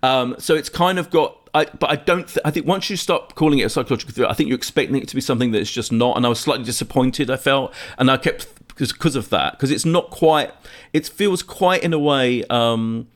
Um, 0.03 0.35
so 0.39 0.55
it's 0.55 0.69
kind 0.69 0.97
of 0.97 1.09
got 1.09 1.37
I, 1.53 1.65
but 1.65 1.89
I 1.89 1.95
don't. 1.95 2.27
Th- 2.27 2.39
I 2.45 2.51
think 2.51 2.65
once 2.65 2.89
you 2.89 2.95
stop 2.95 3.35
calling 3.35 3.59
it 3.59 3.63
a 3.63 3.69
psychological 3.69 4.13
thriller, 4.13 4.29
I 4.29 4.33
think 4.33 4.47
you're 4.49 4.57
expecting 4.57 4.95
it 4.95 5.07
to 5.09 5.15
be 5.15 5.21
something 5.21 5.51
that 5.51 5.59
it's 5.59 5.71
just 5.71 5.91
not. 5.91 6.15
And 6.15 6.25
I 6.25 6.29
was 6.29 6.39
slightly 6.39 6.63
disappointed. 6.63 7.29
I 7.29 7.37
felt, 7.37 7.73
and 7.97 8.09
I 8.09 8.17
kept 8.17 8.47
because 8.67 8.93
because 8.93 9.15
of 9.15 9.29
that 9.29 9.53
because 9.53 9.71
it's 9.71 9.85
not 9.85 10.09
quite. 10.11 10.51
It 10.93 11.07
feels 11.07 11.43
quite 11.43 11.83
in 11.83 11.93
a 11.93 11.99
way 11.99 12.43
um, 12.45 13.07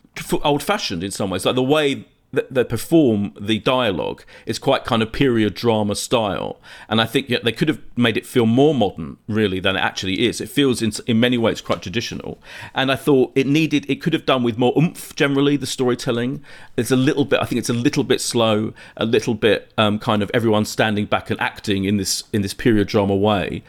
old 0.44 0.64
fashioned 0.64 1.04
in 1.04 1.12
some 1.12 1.30
ways, 1.30 1.46
like 1.46 1.56
the 1.56 1.64
way 1.64 2.06
they 2.50 2.64
perform 2.64 3.34
the 3.40 3.60
dialogue 3.60 4.24
is 4.46 4.60
quite 4.60 4.86
kind 4.86 5.02
of 5.02 5.12
period 5.12 5.54
drama 5.54 5.96
style. 5.96 6.60
And 6.90 7.02
i 7.02 7.06
think 7.06 7.30
yeah, 7.30 7.40
they 7.44 7.52
could 7.52 7.68
have 7.68 7.82
made 7.96 8.18
it 8.18 8.26
feel 8.26 8.46
more 8.46 8.76
modern 8.76 9.18
really 9.28 9.60
than 9.60 9.76
it 9.76 9.80
actually 9.80 10.26
is. 10.28 10.42
It 10.42 10.50
feels 10.50 10.82
in, 10.82 10.92
in 11.08 11.20
many 11.20 11.38
ways 11.38 11.62
quite 11.62 11.82
traditional. 11.82 12.40
And 12.74 12.92
i 12.92 12.96
thought 12.96 13.32
it 13.36 13.48
needed 13.48 13.90
it 13.90 14.02
could 14.02 14.14
have 14.14 14.26
done 14.26 14.44
with 14.44 14.58
more 14.58 14.74
oomph 14.78 15.16
generally 15.16 15.58
the 15.58 15.66
storytelling. 15.66 16.44
It's 16.78 16.92
a 16.92 16.96
little 16.96 17.26
bit 17.26 17.40
i 17.42 17.46
think 17.46 17.60
it's 17.60 17.70
a 17.70 17.74
little 17.74 18.04
bit 18.04 18.22
slow 18.22 18.74
a 18.98 19.06
little 19.06 19.34
bit 19.34 19.72
um, 19.78 20.00
kind 20.00 20.22
of 20.22 20.32
everyone 20.34 20.66
standing 20.66 21.06
back 21.06 21.30
and 21.30 21.40
acting 21.40 21.86
in 21.86 21.98
this 21.98 22.24
in 22.34 22.42
this 22.42 22.54
period 22.54 22.88
drama 22.88 23.16
way. 23.16 23.64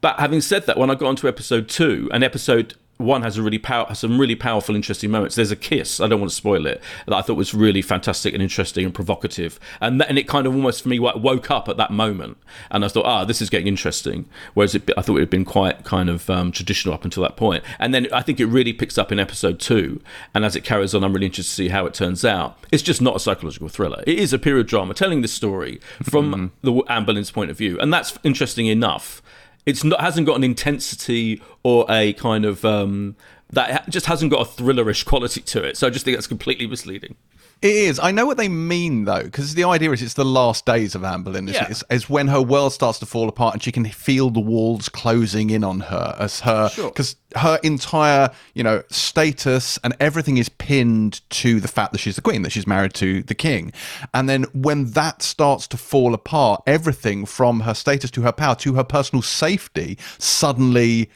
But 0.00 0.20
having 0.20 0.40
said 0.40 0.66
that 0.66 0.78
when 0.78 0.90
i 0.90 0.94
got 0.94 1.08
onto 1.08 1.28
episode 1.28 1.68
two 1.68 2.08
and 2.12 2.22
episode 2.22 2.74
one 2.98 3.22
has 3.22 3.38
a 3.38 3.42
really 3.42 3.58
power, 3.58 3.86
has 3.86 4.00
some 4.00 4.20
really 4.20 4.34
powerful, 4.34 4.74
interesting 4.74 5.10
moments. 5.10 5.36
There's 5.36 5.50
a 5.50 5.56
kiss. 5.56 6.00
I 6.00 6.08
don't 6.08 6.20
want 6.20 6.30
to 6.30 6.36
spoil 6.36 6.66
it. 6.66 6.82
That 7.06 7.14
I 7.14 7.22
thought 7.22 7.36
was 7.36 7.54
really 7.54 7.80
fantastic 7.80 8.34
and 8.34 8.42
interesting 8.42 8.84
and 8.84 8.92
provocative, 8.92 9.58
and 9.80 10.02
and 10.02 10.18
it 10.18 10.28
kind 10.28 10.46
of 10.46 10.54
almost 10.54 10.82
for 10.82 10.88
me 10.88 10.98
woke 10.98 11.50
up 11.50 11.68
at 11.68 11.76
that 11.76 11.90
moment, 11.90 12.38
and 12.70 12.84
I 12.84 12.88
thought, 12.88 13.06
ah, 13.06 13.24
this 13.24 13.40
is 13.40 13.48
getting 13.48 13.68
interesting. 13.68 14.26
Whereas 14.54 14.74
it, 14.74 14.90
I 14.96 15.02
thought 15.02 15.16
it 15.16 15.20
had 15.20 15.30
been 15.30 15.44
quite 15.44 15.84
kind 15.84 16.10
of 16.10 16.28
um, 16.28 16.52
traditional 16.52 16.92
up 16.92 17.04
until 17.04 17.22
that 17.22 17.36
point, 17.36 17.64
and 17.78 17.94
then 17.94 18.08
I 18.12 18.20
think 18.20 18.40
it 18.40 18.46
really 18.46 18.72
picks 18.72 18.98
up 18.98 19.12
in 19.12 19.20
episode 19.20 19.60
two, 19.60 20.00
and 20.34 20.44
as 20.44 20.56
it 20.56 20.64
carries 20.64 20.94
on, 20.94 21.04
I'm 21.04 21.12
really 21.12 21.26
interested 21.26 21.50
to 21.50 21.54
see 21.54 21.68
how 21.68 21.86
it 21.86 21.94
turns 21.94 22.24
out. 22.24 22.58
It's 22.72 22.82
just 22.82 23.00
not 23.00 23.16
a 23.16 23.20
psychological 23.20 23.68
thriller. 23.68 24.02
It 24.06 24.18
is 24.18 24.32
a 24.32 24.38
period 24.38 24.66
drama 24.66 24.94
telling 24.94 25.22
this 25.22 25.32
story 25.32 25.80
from 26.02 26.32
mm-hmm. 26.32 26.46
the 26.62 26.82
Anne 26.88 27.04
Boleyn's 27.04 27.30
point 27.30 27.50
of 27.50 27.56
view, 27.56 27.78
and 27.78 27.92
that's 27.92 28.18
interesting 28.24 28.66
enough 28.66 29.22
it's 29.68 29.84
not 29.84 30.00
hasn't 30.00 30.26
got 30.26 30.34
an 30.36 30.44
intensity 30.44 31.42
or 31.62 31.84
a 31.90 32.14
kind 32.14 32.46
of 32.46 32.64
um, 32.64 33.16
that 33.50 33.86
just 33.90 34.06
hasn't 34.06 34.30
got 34.30 34.40
a 34.40 34.50
thrillerish 34.50 35.04
quality 35.04 35.42
to 35.42 35.62
it. 35.62 35.76
So 35.76 35.86
I 35.86 35.90
just 35.90 36.06
think 36.06 36.16
that's 36.16 36.26
completely 36.26 36.66
misleading. 36.66 37.16
It 37.60 37.74
is. 37.74 37.98
I 37.98 38.12
know 38.12 38.24
what 38.24 38.36
they 38.36 38.48
mean 38.48 39.04
though, 39.04 39.24
because 39.24 39.54
the 39.54 39.64
idea 39.64 39.90
is 39.90 40.00
it's 40.00 40.14
the 40.14 40.24
last 40.24 40.64
days 40.64 40.94
of 40.94 41.02
Anne 41.02 41.22
Boleyn. 41.22 41.48
Yeah. 41.48 41.66
It's, 41.68 41.82
it's, 41.90 42.08
when 42.08 42.28
her 42.28 42.40
world 42.40 42.72
starts 42.72 43.00
to 43.00 43.06
fall 43.06 43.28
apart 43.28 43.54
and 43.54 43.62
she 43.62 43.72
can 43.72 43.84
feel 43.86 44.30
the 44.30 44.40
walls 44.40 44.88
closing 44.88 45.50
in 45.50 45.64
on 45.64 45.80
her 45.80 46.14
as 46.20 46.40
her 46.40 46.70
because 46.76 47.16
sure. 47.32 47.42
her 47.42 47.58
entire 47.64 48.30
you 48.54 48.62
know 48.62 48.82
status 48.90 49.76
and 49.82 49.96
everything 49.98 50.36
is 50.36 50.48
pinned 50.48 51.20
to 51.30 51.58
the 51.58 51.66
fact 51.66 51.92
that 51.92 51.98
she's 51.98 52.14
the 52.14 52.22
queen, 52.22 52.42
that 52.42 52.52
she's 52.52 52.66
married 52.66 52.94
to 52.94 53.24
the 53.24 53.34
king, 53.34 53.72
and 54.14 54.28
then 54.28 54.44
when 54.52 54.90
that 54.92 55.20
starts 55.22 55.66
to 55.68 55.76
fall 55.76 56.14
apart, 56.14 56.62
everything 56.66 57.26
from 57.26 57.60
her 57.60 57.74
status 57.74 58.10
to 58.12 58.22
her 58.22 58.32
power 58.32 58.54
to 58.54 58.74
her 58.74 58.84
personal 58.84 59.22
safety 59.22 59.98
suddenly 60.18 61.10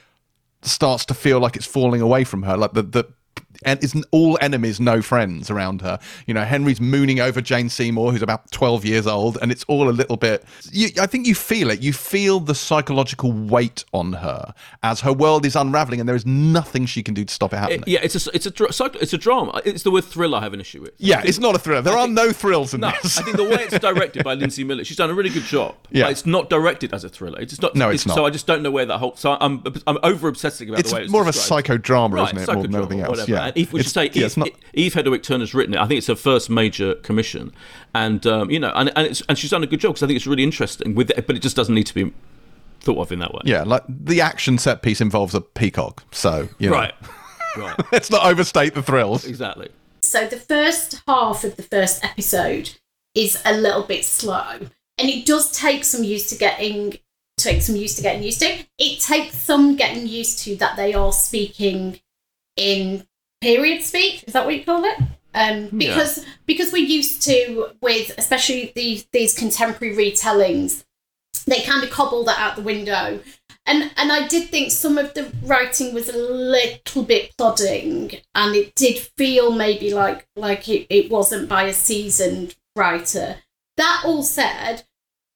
starts 0.62 1.05
to 1.05 1.14
feel 1.14 1.38
like 1.38 1.55
it's 1.55 1.66
falling 1.66 2.01
away 2.01 2.24
from 2.24 2.43
her. 2.43 2.57
Like 2.57 2.72
the 2.72 2.82
the 2.82 3.05
and 3.64 3.82
it's 3.82 3.94
all 4.11 4.38
enemies, 4.40 4.80
no 4.80 5.03
friends 5.03 5.50
around 5.50 5.82
her. 5.82 5.98
You 6.26 6.34
know, 6.34 6.44
Henry's 6.44 6.80
mooning 6.80 7.20
over 7.20 7.40
Jane 7.40 7.68
Seymour, 7.68 8.12
who's 8.12 8.22
about 8.22 8.50
12 8.50 8.84
years 8.84 9.07
old, 9.07 9.38
and 9.40 9.53
it's 9.53 9.64
all 9.64 9.88
a 9.88 9.92
little 9.92 10.16
bit. 10.16 10.44
You, 10.70 10.88
I 11.00 11.07
think 11.07 11.26
you 11.26 11.34
feel 11.34 11.70
it. 11.70 11.80
You 11.80 11.92
feel 11.92 12.40
the 12.40 12.55
psychological 12.55 13.32
weight 13.32 13.84
on 13.92 14.14
her 14.14 14.55
as 14.82 15.00
her 15.00 15.12
world 15.12 15.46
is 15.46 15.57
unraveling, 15.57 16.00
and 16.00 16.09
there 16.09 16.16
is 16.16 16.26
nothing 16.26 16.86
she 16.86 17.03
can 17.03 17.14
do 17.14 17.24
to 17.24 17.32
stop 17.32 17.53
it 17.53 17.57
happening. 17.57 17.80
It, 17.82 17.88
yeah, 17.88 18.00
it's 18.03 18.26
a 18.26 18.30
it's 18.34 18.46
a 18.46 18.84
it's 19.00 19.12
a 19.12 19.18
drama. 19.18 19.61
It's 19.64 19.82
the 19.82 19.90
word 19.90 20.05
thriller 20.05 20.38
I 20.38 20.42
have 20.42 20.55
an 20.55 20.61
issue 20.61 20.82
with. 20.82 20.94
Yeah, 20.98 21.22
it's 21.24 21.38
not 21.38 21.55
a 21.55 21.59
thriller. 21.59 21.82
There 21.82 21.94
I 21.94 22.00
are 22.00 22.07
think, 22.07 22.16
no 22.16 22.32
thrills 22.32 22.74
in 22.74 22.80
no, 22.80 22.92
this. 23.03 23.18
I 23.18 23.22
think 23.22 23.36
the 23.36 23.44
way 23.44 23.62
it's 23.62 23.78
directed 23.78 24.24
by 24.24 24.34
Lynsey 24.34 24.64
Miller, 24.64 24.84
she's 24.84 24.96
done 24.96 25.11
a 25.11 25.14
really 25.14 25.30
good 25.30 25.44
job. 25.44 25.76
Yeah, 25.90 26.09
it's 26.09 26.26
not 26.26 26.50
directed 26.50 26.92
as 26.92 27.05
a 27.05 27.09
thriller. 27.09 27.40
It's 27.40 27.61
not. 27.61 27.74
No, 27.74 27.90
it's, 27.90 28.03
it's 28.03 28.07
not. 28.07 28.14
So 28.14 28.26
I 28.26 28.30
just 28.30 28.46
don't 28.46 28.62
know 28.62 28.70
where 28.70 28.86
that 28.86 28.98
whole. 28.98 29.16
So 29.16 29.36
I'm 29.40 29.62
I'm 29.86 29.98
over 30.03 30.28
obsessing 30.28 30.68
about 30.68 30.80
it's 30.80 30.90
the 30.90 30.96
way 30.96 31.03
it's 31.03 31.12
more 31.12 31.24
described. 31.24 31.68
of 31.68 31.76
a 31.76 31.78
psychodrama, 31.78 32.12
right, 32.14 32.34
isn't 32.34 32.48
it? 32.48 32.55
More 32.55 32.62
than 32.62 32.74
anything 32.74 33.00
else. 33.00 33.11
Whatever. 33.11 33.30
Yeah, 33.30 33.41
and 33.49 33.57
if 33.57 33.72
we 33.72 33.82
should 33.82 33.93
say 33.93 34.11
yeah, 34.12 34.26
Eve, 34.26 34.36
not... 34.36 34.51
Eve 34.74 34.95
Hedderwick 34.95 35.22
Turner's 35.22 35.55
written 35.55 35.74
it. 35.74 35.80
I 35.80 35.86
think 35.86 35.99
it's 35.99 36.07
her 36.07 36.14
first 36.14 36.51
major 36.51 36.95
commission, 36.97 37.53
and 37.95 38.26
um, 38.26 38.51
you 38.51 38.59
know, 38.59 38.72
and 38.74 38.93
and, 38.97 39.20
and 39.28 39.38
she's 39.38 39.51
done 39.51 39.62
a 39.62 39.66
good 39.66 39.80
job 39.80 39.93
because 39.93 40.03
I 40.03 40.07
think 40.07 40.16
it's 40.16 40.26
really 40.26 40.45
interesting. 40.45 40.95
With 40.95 41.11
it, 41.11 41.26
but 41.26 41.36
it 41.36 41.40
just 41.40 41.57
doesn't 41.57 41.74
need 41.74 41.86
to 41.86 41.95
be 41.95 42.12
thought 42.80 42.99
of 42.99 43.12
in 43.12 43.20
that 43.20 43.32
way. 43.32 43.40
Yeah, 43.45 43.62
like 43.62 43.82
the 43.88 44.20
action 44.20 44.59
set 44.59 44.82
piece 44.82 45.01
involves 45.01 45.34
a 45.34 45.40
peacock, 45.40 46.05
so 46.11 46.49
you 46.59 46.70
know. 46.70 46.76
right, 46.76 46.95
right. 47.57 47.93
Let's 47.93 48.11
not 48.11 48.26
overstate 48.26 48.74
the 48.74 48.82
thrills. 48.82 49.24
Exactly. 49.24 49.68
So 50.03 50.26
the 50.26 50.36
first 50.36 51.03
half 51.07 51.45
of 51.45 51.57
the 51.57 51.62
first 51.62 52.05
episode 52.05 52.72
is 53.14 53.40
a 53.45 53.55
little 53.55 53.82
bit 53.82 54.05
slow, 54.05 54.59
and 54.99 55.09
it 55.09 55.26
does 55.26 55.51
take 55.53 55.84
some 55.84 56.05
use 56.05 56.28
to 56.30 56.36
getting 56.36 56.99
take 57.38 57.62
some 57.62 57.76
used 57.76 57.97
to 57.97 58.03
getting 58.03 58.22
used 58.22 58.40
to. 58.40 58.64
It 58.78 59.01
takes 59.01 59.36
some 59.36 59.76
getting 59.76 60.07
used 60.07 60.40
to 60.40 60.57
that 60.57 60.76
they 60.76 60.95
are 60.95 61.12
speaking 61.12 62.01
in 62.57 63.07
period 63.43 63.82
speak. 63.82 64.24
Is 64.26 64.32
that 64.32 64.47
what 64.47 64.57
you 64.57 64.64
call 64.64 64.84
it? 64.84 64.99
Um, 65.34 65.68
because 65.76 66.18
yeah. 66.18 66.24
because 66.47 66.72
we're 66.72 66.86
used 66.86 67.22
to 67.22 67.70
with 67.80 68.12
especially 68.18 68.72
these 68.74 69.07
these 69.12 69.34
contemporary 69.34 69.95
retellings, 69.95 70.84
they 71.47 71.62
kind 71.62 71.82
of 71.84 71.90
cobble 71.90 72.24
that 72.24 72.38
out 72.38 72.57
the 72.57 72.62
window. 72.62 73.20
And 73.64 73.90
and 73.97 74.12
I 74.12 74.26
did 74.26 74.49
think 74.49 74.72
some 74.72 74.99
of 74.99 75.14
the 75.14 75.32
writing 75.45 75.95
was 75.95 76.09
a 76.09 76.18
little 76.18 77.03
bit 77.03 77.36
plodding, 77.36 78.12
and 78.34 78.55
it 78.55 78.74
did 78.74 78.99
feel 78.99 79.53
maybe 79.53 79.95
like 79.95 80.26
like 80.36 80.68
it, 80.68 80.86
it 80.90 81.11
wasn't 81.11 81.49
by 81.49 81.64
a 81.64 81.72
seasoned 81.72 82.57
writer. 82.76 83.36
That 83.76 84.03
all 84.05 84.22
said, 84.22 84.84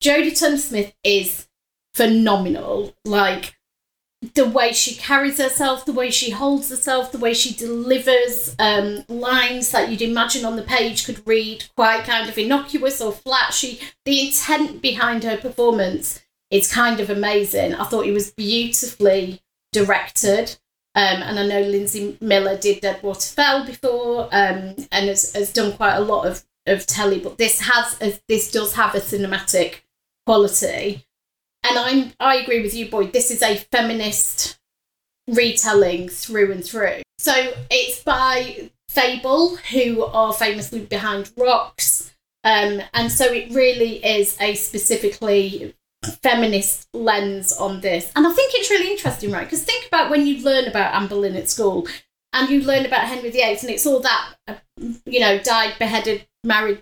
Jodie 0.02 0.38
Turner 0.38 0.58
Smith 0.58 0.94
is 1.04 1.48
phenomenal. 1.94 2.94
Like 3.04 3.55
the 4.34 4.48
way 4.48 4.72
she 4.72 4.94
carries 4.94 5.38
herself, 5.38 5.84
the 5.84 5.92
way 5.92 6.10
she 6.10 6.30
holds 6.30 6.70
herself, 6.70 7.12
the 7.12 7.18
way 7.18 7.34
she 7.34 7.54
delivers 7.54 8.54
um, 8.58 9.04
lines 9.08 9.70
that 9.70 9.90
you'd 9.90 10.02
imagine 10.02 10.44
on 10.44 10.56
the 10.56 10.62
page 10.62 11.04
could 11.04 11.26
read 11.26 11.64
quite 11.76 12.04
kind 12.04 12.28
of 12.28 12.38
innocuous 12.38 13.00
or 13.00 13.12
flat. 13.12 13.52
She, 13.52 13.80
the 14.04 14.26
intent 14.26 14.82
behind 14.82 15.24
her 15.24 15.36
performance 15.36 16.22
is 16.50 16.72
kind 16.72 17.00
of 17.00 17.10
amazing. 17.10 17.74
I 17.74 17.84
thought 17.84 18.06
it 18.06 18.12
was 18.12 18.30
beautifully 18.30 19.42
directed. 19.72 20.56
Um, 20.94 21.22
and 21.22 21.38
I 21.38 21.46
know 21.46 21.60
Lynsey 21.60 22.16
Miller 22.20 22.56
did 22.56 22.80
Deadwater 22.80 23.20
Fell 23.20 23.66
before 23.66 24.24
um, 24.32 24.74
and 24.90 25.08
has, 25.08 25.34
has 25.34 25.52
done 25.52 25.72
quite 25.74 25.96
a 25.96 26.00
lot 26.00 26.26
of, 26.26 26.44
of 26.66 26.86
telly, 26.86 27.18
but 27.18 27.36
this 27.36 27.60
has 27.60 28.00
a, 28.00 28.18
this 28.28 28.50
does 28.50 28.74
have 28.74 28.94
a 28.94 29.00
cinematic 29.00 29.82
quality 30.24 31.05
and 31.64 31.78
I'm 31.78 32.12
I 32.20 32.36
agree 32.36 32.62
with 32.62 32.74
you, 32.74 32.88
Boyd. 32.88 33.12
This 33.12 33.30
is 33.30 33.42
a 33.42 33.56
feminist 33.56 34.58
retelling 35.28 36.08
through 36.08 36.52
and 36.52 36.64
through. 36.64 37.02
So 37.18 37.32
it's 37.70 38.02
by 38.02 38.70
Fable, 38.88 39.56
who 39.56 40.04
are 40.04 40.32
famously 40.32 40.80
behind 40.80 41.30
Rocks, 41.36 42.14
um, 42.44 42.80
and 42.94 43.10
so 43.10 43.26
it 43.26 43.52
really 43.52 44.04
is 44.04 44.36
a 44.40 44.54
specifically 44.54 45.74
feminist 46.22 46.88
lens 46.94 47.52
on 47.52 47.80
this. 47.80 48.10
And 48.14 48.26
I 48.26 48.32
think 48.32 48.52
it's 48.54 48.70
really 48.70 48.90
interesting, 48.90 49.32
right? 49.32 49.44
Because 49.44 49.64
think 49.64 49.86
about 49.88 50.10
when 50.10 50.26
you 50.26 50.42
learn 50.42 50.66
about 50.66 50.94
Anne 50.94 51.08
Boleyn 51.08 51.36
at 51.36 51.50
school, 51.50 51.88
and 52.32 52.48
you 52.48 52.60
learn 52.62 52.86
about 52.86 53.04
Henry 53.04 53.30
VIII, 53.30 53.58
and 53.62 53.70
it's 53.70 53.86
all 53.86 54.00
that, 54.00 54.34
uh, 54.46 54.54
you 55.04 55.20
know, 55.20 55.38
died, 55.38 55.74
beheaded, 55.78 56.26
married, 56.44 56.80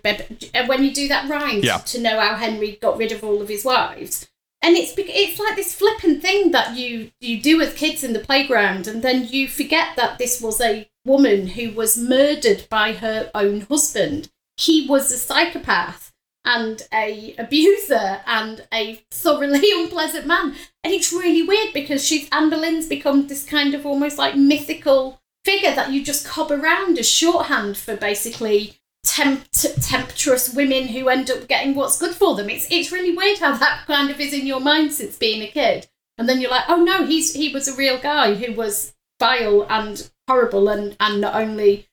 and 0.53 0.69
when 0.69 0.83
you 0.83 0.93
do 0.93 1.07
that 1.07 1.29
rhyme 1.29 1.61
yeah. 1.63 1.77
to 1.77 1.99
know 1.99 2.19
how 2.19 2.35
Henry 2.35 2.77
got 2.81 2.97
rid 2.97 3.11
of 3.11 3.23
all 3.23 3.41
of 3.41 3.49
his 3.49 3.65
wives 3.65 4.29
and 4.65 4.75
it's 4.75 4.93
it's 4.97 5.39
like 5.39 5.55
this 5.55 5.75
flippant 5.75 6.23
thing 6.23 6.49
that 6.51 6.75
you 6.75 7.11
you 7.21 7.39
do 7.39 7.57
with 7.57 7.77
kids 7.77 8.03
in 8.03 8.13
the 8.13 8.19
playground 8.19 8.87
and 8.87 9.03
then 9.03 9.27
you 9.27 9.47
forget 9.47 9.95
that 9.95 10.17
this 10.17 10.41
was 10.41 10.59
a 10.59 10.89
woman 11.05 11.49
who 11.49 11.71
was 11.71 11.99
murdered 11.99 12.67
by 12.67 12.93
her 12.93 13.29
own 13.35 13.61
husband. 13.61 14.31
He 14.57 14.87
was 14.87 15.11
a 15.11 15.17
psychopath 15.17 16.11
and 16.43 16.81
a 16.91 17.35
abuser 17.37 18.21
and 18.25 18.67
a 18.73 19.03
thoroughly 19.11 19.69
unpleasant 19.75 20.25
man. 20.25 20.55
And 20.83 20.93
it's 20.93 21.13
really 21.13 21.43
weird 21.43 21.71
because 21.71 22.03
she's 22.03 22.27
Anne 22.31 22.49
Boleyn's 22.49 22.87
become 22.87 23.27
this 23.27 23.45
kind 23.45 23.75
of 23.75 23.85
almost 23.85 24.17
like 24.17 24.35
mythical 24.35 25.21
figure 25.43 25.75
that 25.75 25.91
you 25.91 26.03
just 26.03 26.27
cob 26.27 26.51
around 26.51 26.97
as 26.97 27.07
shorthand 27.07 27.77
for 27.77 27.95
basically 27.95 28.79
tempt- 29.15 29.81
tempestuous 29.81 30.53
women 30.53 30.89
who 30.89 31.07
end 31.07 31.31
up 31.31 31.47
getting 31.47 31.73
what's 31.73 31.97
good 31.97 32.13
for 32.13 32.35
them. 32.35 32.49
It's 32.49 32.67
it's 32.69 32.91
really 32.91 33.15
weird 33.15 33.39
how 33.39 33.55
that 33.57 33.85
kind 33.87 34.09
of 34.09 34.19
is 34.19 34.33
in 34.33 34.45
your 34.45 34.59
mind 34.59 34.93
since 34.93 35.17
being 35.17 35.41
a 35.41 35.47
kid, 35.47 35.87
and 36.17 36.27
then 36.27 36.41
you're 36.41 36.51
like, 36.51 36.65
oh 36.67 36.83
no, 36.83 37.05
he's 37.05 37.33
he 37.33 37.53
was 37.53 37.67
a 37.67 37.75
real 37.75 37.97
guy 37.97 38.35
who 38.35 38.53
was 38.53 38.93
vile 39.19 39.65
and 39.69 40.09
horrible, 40.27 40.67
and 40.67 40.97
and 40.99 41.21
not 41.21 41.35
only, 41.35 41.87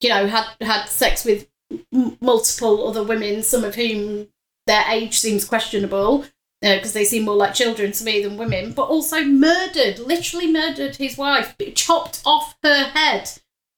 you 0.00 0.10
know, 0.10 0.26
had 0.26 0.46
had 0.60 0.86
sex 0.86 1.24
with 1.24 1.48
m- 1.92 2.18
multiple 2.20 2.86
other 2.86 3.02
women, 3.02 3.42
some 3.42 3.64
of 3.64 3.74
whom 3.74 4.28
their 4.66 4.84
age 4.88 5.18
seems 5.18 5.44
questionable. 5.44 6.26
Because 6.62 6.96
uh, 6.96 7.00
they 7.00 7.04
seem 7.04 7.26
more 7.26 7.36
like 7.36 7.52
children 7.52 7.92
to 7.92 8.02
me 8.02 8.22
than 8.22 8.38
women, 8.38 8.72
but 8.72 8.88
also 8.88 9.22
murdered, 9.22 9.98
literally 9.98 10.50
murdered 10.50 10.96
his 10.96 11.18
wife, 11.18 11.54
chopped 11.74 12.22
off 12.24 12.56
her 12.62 12.84
head. 12.84 13.30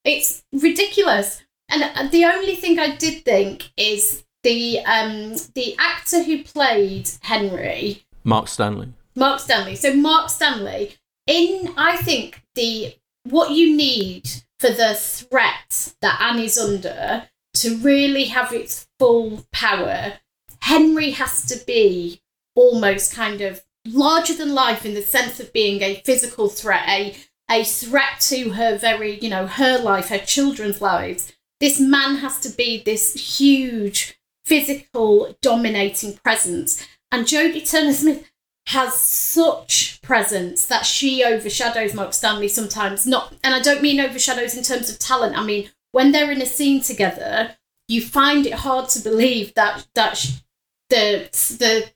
It's 0.05 0.45
ridiculous. 0.53 1.43
And 1.69 2.11
the 2.11 2.25
only 2.25 2.57
thing 2.57 2.79
I 2.79 2.97
did 2.97 3.25
think 3.25 3.71
is 3.77 4.25
the 4.43 4.81
um 4.85 5.35
the 5.55 5.75
actor 5.79 6.23
who 6.23 6.43
played 6.43 7.11
Henry, 7.23 8.05
Mark 8.25 8.49
Stanley. 8.49 8.93
Mark 9.15 9.41
Stanley. 9.41 9.77
So 9.77 9.95
Mark 9.95 10.31
Stanley, 10.31 10.97
in 11.27 11.75
I 11.77 11.97
think 11.97 12.43
the 12.55 12.95
what 13.25 13.51
you 13.51 13.77
need 13.77 14.29
for 14.61 14.71
the 14.71 14.95
threat 14.95 15.95
that 16.01 16.21
Annie's 16.21 16.59
under 16.59 17.29
to 17.55 17.77
really 17.79 18.27
have 18.27 18.53
its 18.53 18.87
full 18.99 19.45
power, 19.53 20.15
Henry 20.61 21.11
has 21.11 21.45
to 21.47 21.65
be 21.67 22.23
almost 22.55 23.15
kind 23.15 23.41
of 23.41 23.63
larger 23.87 24.35
than 24.35 24.55
life 24.55 24.85
in 24.85 24.95
the 24.95 25.03
sense 25.03 25.41
of 25.41 25.53
being 25.53 25.83
a 25.83 26.03
physical 26.05 26.49
threat, 26.49 26.89
a 26.89 27.17
a 27.51 27.65
threat 27.65 28.21
to 28.21 28.51
her 28.51 28.77
very, 28.77 29.19
you 29.21 29.31
know, 29.31 29.47
her 29.47 29.79
life, 29.79 30.09
her 30.09 30.19
children's 30.19 30.83
lives. 30.83 31.33
This 31.61 31.81
man 31.81 32.17
has 32.17 32.39
to 32.41 32.51
be 32.51 32.83
this 32.83 33.39
huge 33.39 34.19
physical 34.45 35.37
dominating 35.43 36.17
presence. 36.17 36.87
And 37.11 37.27
Jodie 37.27 37.69
Turner 37.69 37.93
Smith 37.93 38.31
has 38.69 38.95
such 38.95 40.01
presence 40.03 40.67
that 40.67 40.85
she 40.85 41.25
overshadows 41.25 41.95
Mark 41.95 42.13
Stanley 42.13 42.49
sometimes. 42.49 43.07
Not 43.07 43.35
and 43.43 43.55
I 43.55 43.61
don't 43.61 43.83
mean 43.83 43.99
overshadows 43.99 44.57
in 44.57 44.63
terms 44.63 44.91
of 44.91 44.99
talent. 44.99 45.39
I 45.39 45.45
mean 45.45 45.71
when 45.93 46.13
they're 46.13 46.31
in 46.31 46.43
a 46.43 46.47
scene 46.47 46.83
together, 46.83 47.57
you 47.89 48.03
find 48.03 48.47
it 48.47 48.55
hard 48.55 48.89
to 48.91 49.01
believe 49.01 49.55
that 49.55 49.87
that 49.95 50.43
the 50.91 51.29
the 51.59 51.91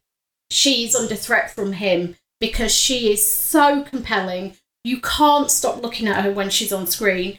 she's 0.50 0.94
under 0.94 1.14
threat 1.14 1.54
from 1.54 1.74
him 1.74 2.16
because 2.40 2.74
she 2.74 3.12
is 3.12 3.34
so 3.34 3.82
compelling. 3.82 4.56
You 4.82 5.00
can't 5.00 5.50
stop 5.50 5.82
looking 5.82 6.08
at 6.08 6.24
her 6.24 6.32
when 6.32 6.50
she's 6.50 6.72
on 6.72 6.86
screen. 6.86 7.38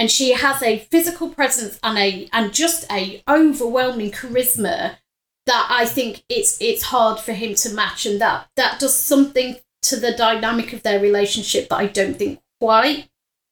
And 0.00 0.10
she 0.10 0.32
has 0.32 0.62
a 0.62 0.78
physical 0.78 1.28
presence 1.28 1.78
and 1.82 1.98
a 1.98 2.26
and 2.32 2.54
just 2.54 2.90
a 2.90 3.22
overwhelming 3.28 4.12
charisma 4.12 4.96
that 5.44 5.66
I 5.68 5.84
think 5.84 6.24
it's 6.30 6.56
it's 6.58 6.84
hard 6.84 7.20
for 7.20 7.34
him 7.34 7.54
to 7.56 7.74
match 7.74 8.06
and 8.06 8.18
that 8.18 8.48
that 8.56 8.80
does 8.80 8.96
something 8.96 9.56
to 9.82 9.96
the 9.96 10.12
dynamic 10.12 10.72
of 10.72 10.82
their 10.82 11.00
relationship 11.00 11.68
that 11.68 11.76
I 11.76 11.86
don't 11.86 12.16
think 12.16 12.40
quite 12.62 13.10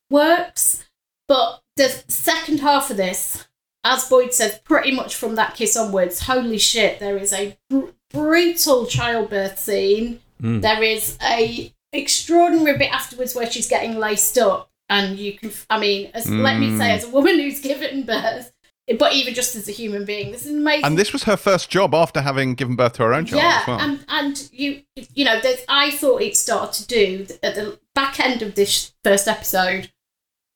works. 0.08 0.86
But 1.28 1.60
the 1.76 1.90
second 2.08 2.60
half 2.60 2.90
of 2.90 2.96
this, 2.96 3.46
as 3.84 4.08
Boyd 4.08 4.32
says, 4.32 4.58
pretty 4.64 4.92
much 4.92 5.16
from 5.16 5.34
that 5.34 5.54
kiss 5.54 5.76
onwards, 5.76 6.20
holy 6.20 6.56
shit, 6.56 6.98
there 6.98 7.18
is 7.18 7.34
a 7.34 7.58
br- 7.68 7.90
brutal 8.10 8.86
childbirth 8.86 9.58
scene. 9.58 10.20
Mm. 10.42 10.62
There 10.62 10.82
is 10.82 11.18
a 11.22 11.74
extraordinary 11.92 12.78
bit 12.78 12.90
afterwards 12.90 13.34
where 13.34 13.50
she's 13.50 13.68
getting 13.68 13.98
laced 13.98 14.38
up, 14.38 14.67
and 14.88 15.18
you 15.18 15.34
can, 15.34 15.50
I 15.68 15.78
mean, 15.78 16.10
as 16.14 16.28
let 16.30 16.58
me 16.58 16.76
say, 16.76 16.92
as 16.92 17.04
a 17.04 17.10
woman 17.10 17.38
who's 17.38 17.60
given 17.60 18.04
birth, 18.04 18.52
but 18.98 19.12
even 19.12 19.34
just 19.34 19.54
as 19.54 19.68
a 19.68 19.72
human 19.72 20.04
being, 20.04 20.32
this 20.32 20.46
is 20.46 20.52
amazing. 20.52 20.84
And 20.84 20.98
this 20.98 21.12
was 21.12 21.24
her 21.24 21.36
first 21.36 21.68
job 21.68 21.94
after 21.94 22.22
having 22.22 22.54
given 22.54 22.74
birth 22.74 22.94
to 22.94 23.02
her 23.02 23.12
own 23.12 23.26
child 23.26 23.42
yeah, 23.42 23.58
as 23.60 23.66
well. 23.66 23.80
and 23.80 24.04
and 24.08 24.48
you 24.52 24.82
you 25.14 25.24
know, 25.24 25.40
there's, 25.40 25.60
I 25.68 25.90
thought 25.90 26.22
it 26.22 26.36
started 26.36 26.82
to 26.82 26.86
do 26.86 27.26
at 27.42 27.54
the 27.54 27.78
back 27.94 28.18
end 28.18 28.40
of 28.40 28.54
this 28.54 28.94
first 29.04 29.28
episode. 29.28 29.92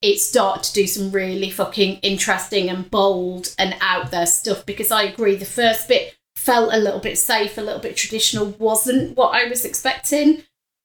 It 0.00 0.18
started 0.18 0.64
to 0.64 0.72
do 0.72 0.86
some 0.86 1.12
really 1.12 1.50
fucking 1.50 1.98
interesting 1.98 2.68
and 2.68 2.90
bold 2.90 3.54
and 3.58 3.76
out 3.80 4.10
there 4.10 4.26
stuff 4.26 4.66
because 4.66 4.90
I 4.90 5.02
agree 5.04 5.36
the 5.36 5.44
first 5.44 5.86
bit 5.86 6.16
felt 6.34 6.72
a 6.72 6.78
little 6.78 6.98
bit 6.98 7.18
safe, 7.18 7.56
a 7.58 7.60
little 7.60 7.80
bit 7.80 7.96
traditional, 7.96 8.46
wasn't 8.58 9.16
what 9.16 9.34
I 9.34 9.48
was 9.48 9.64
expecting. 9.64 10.42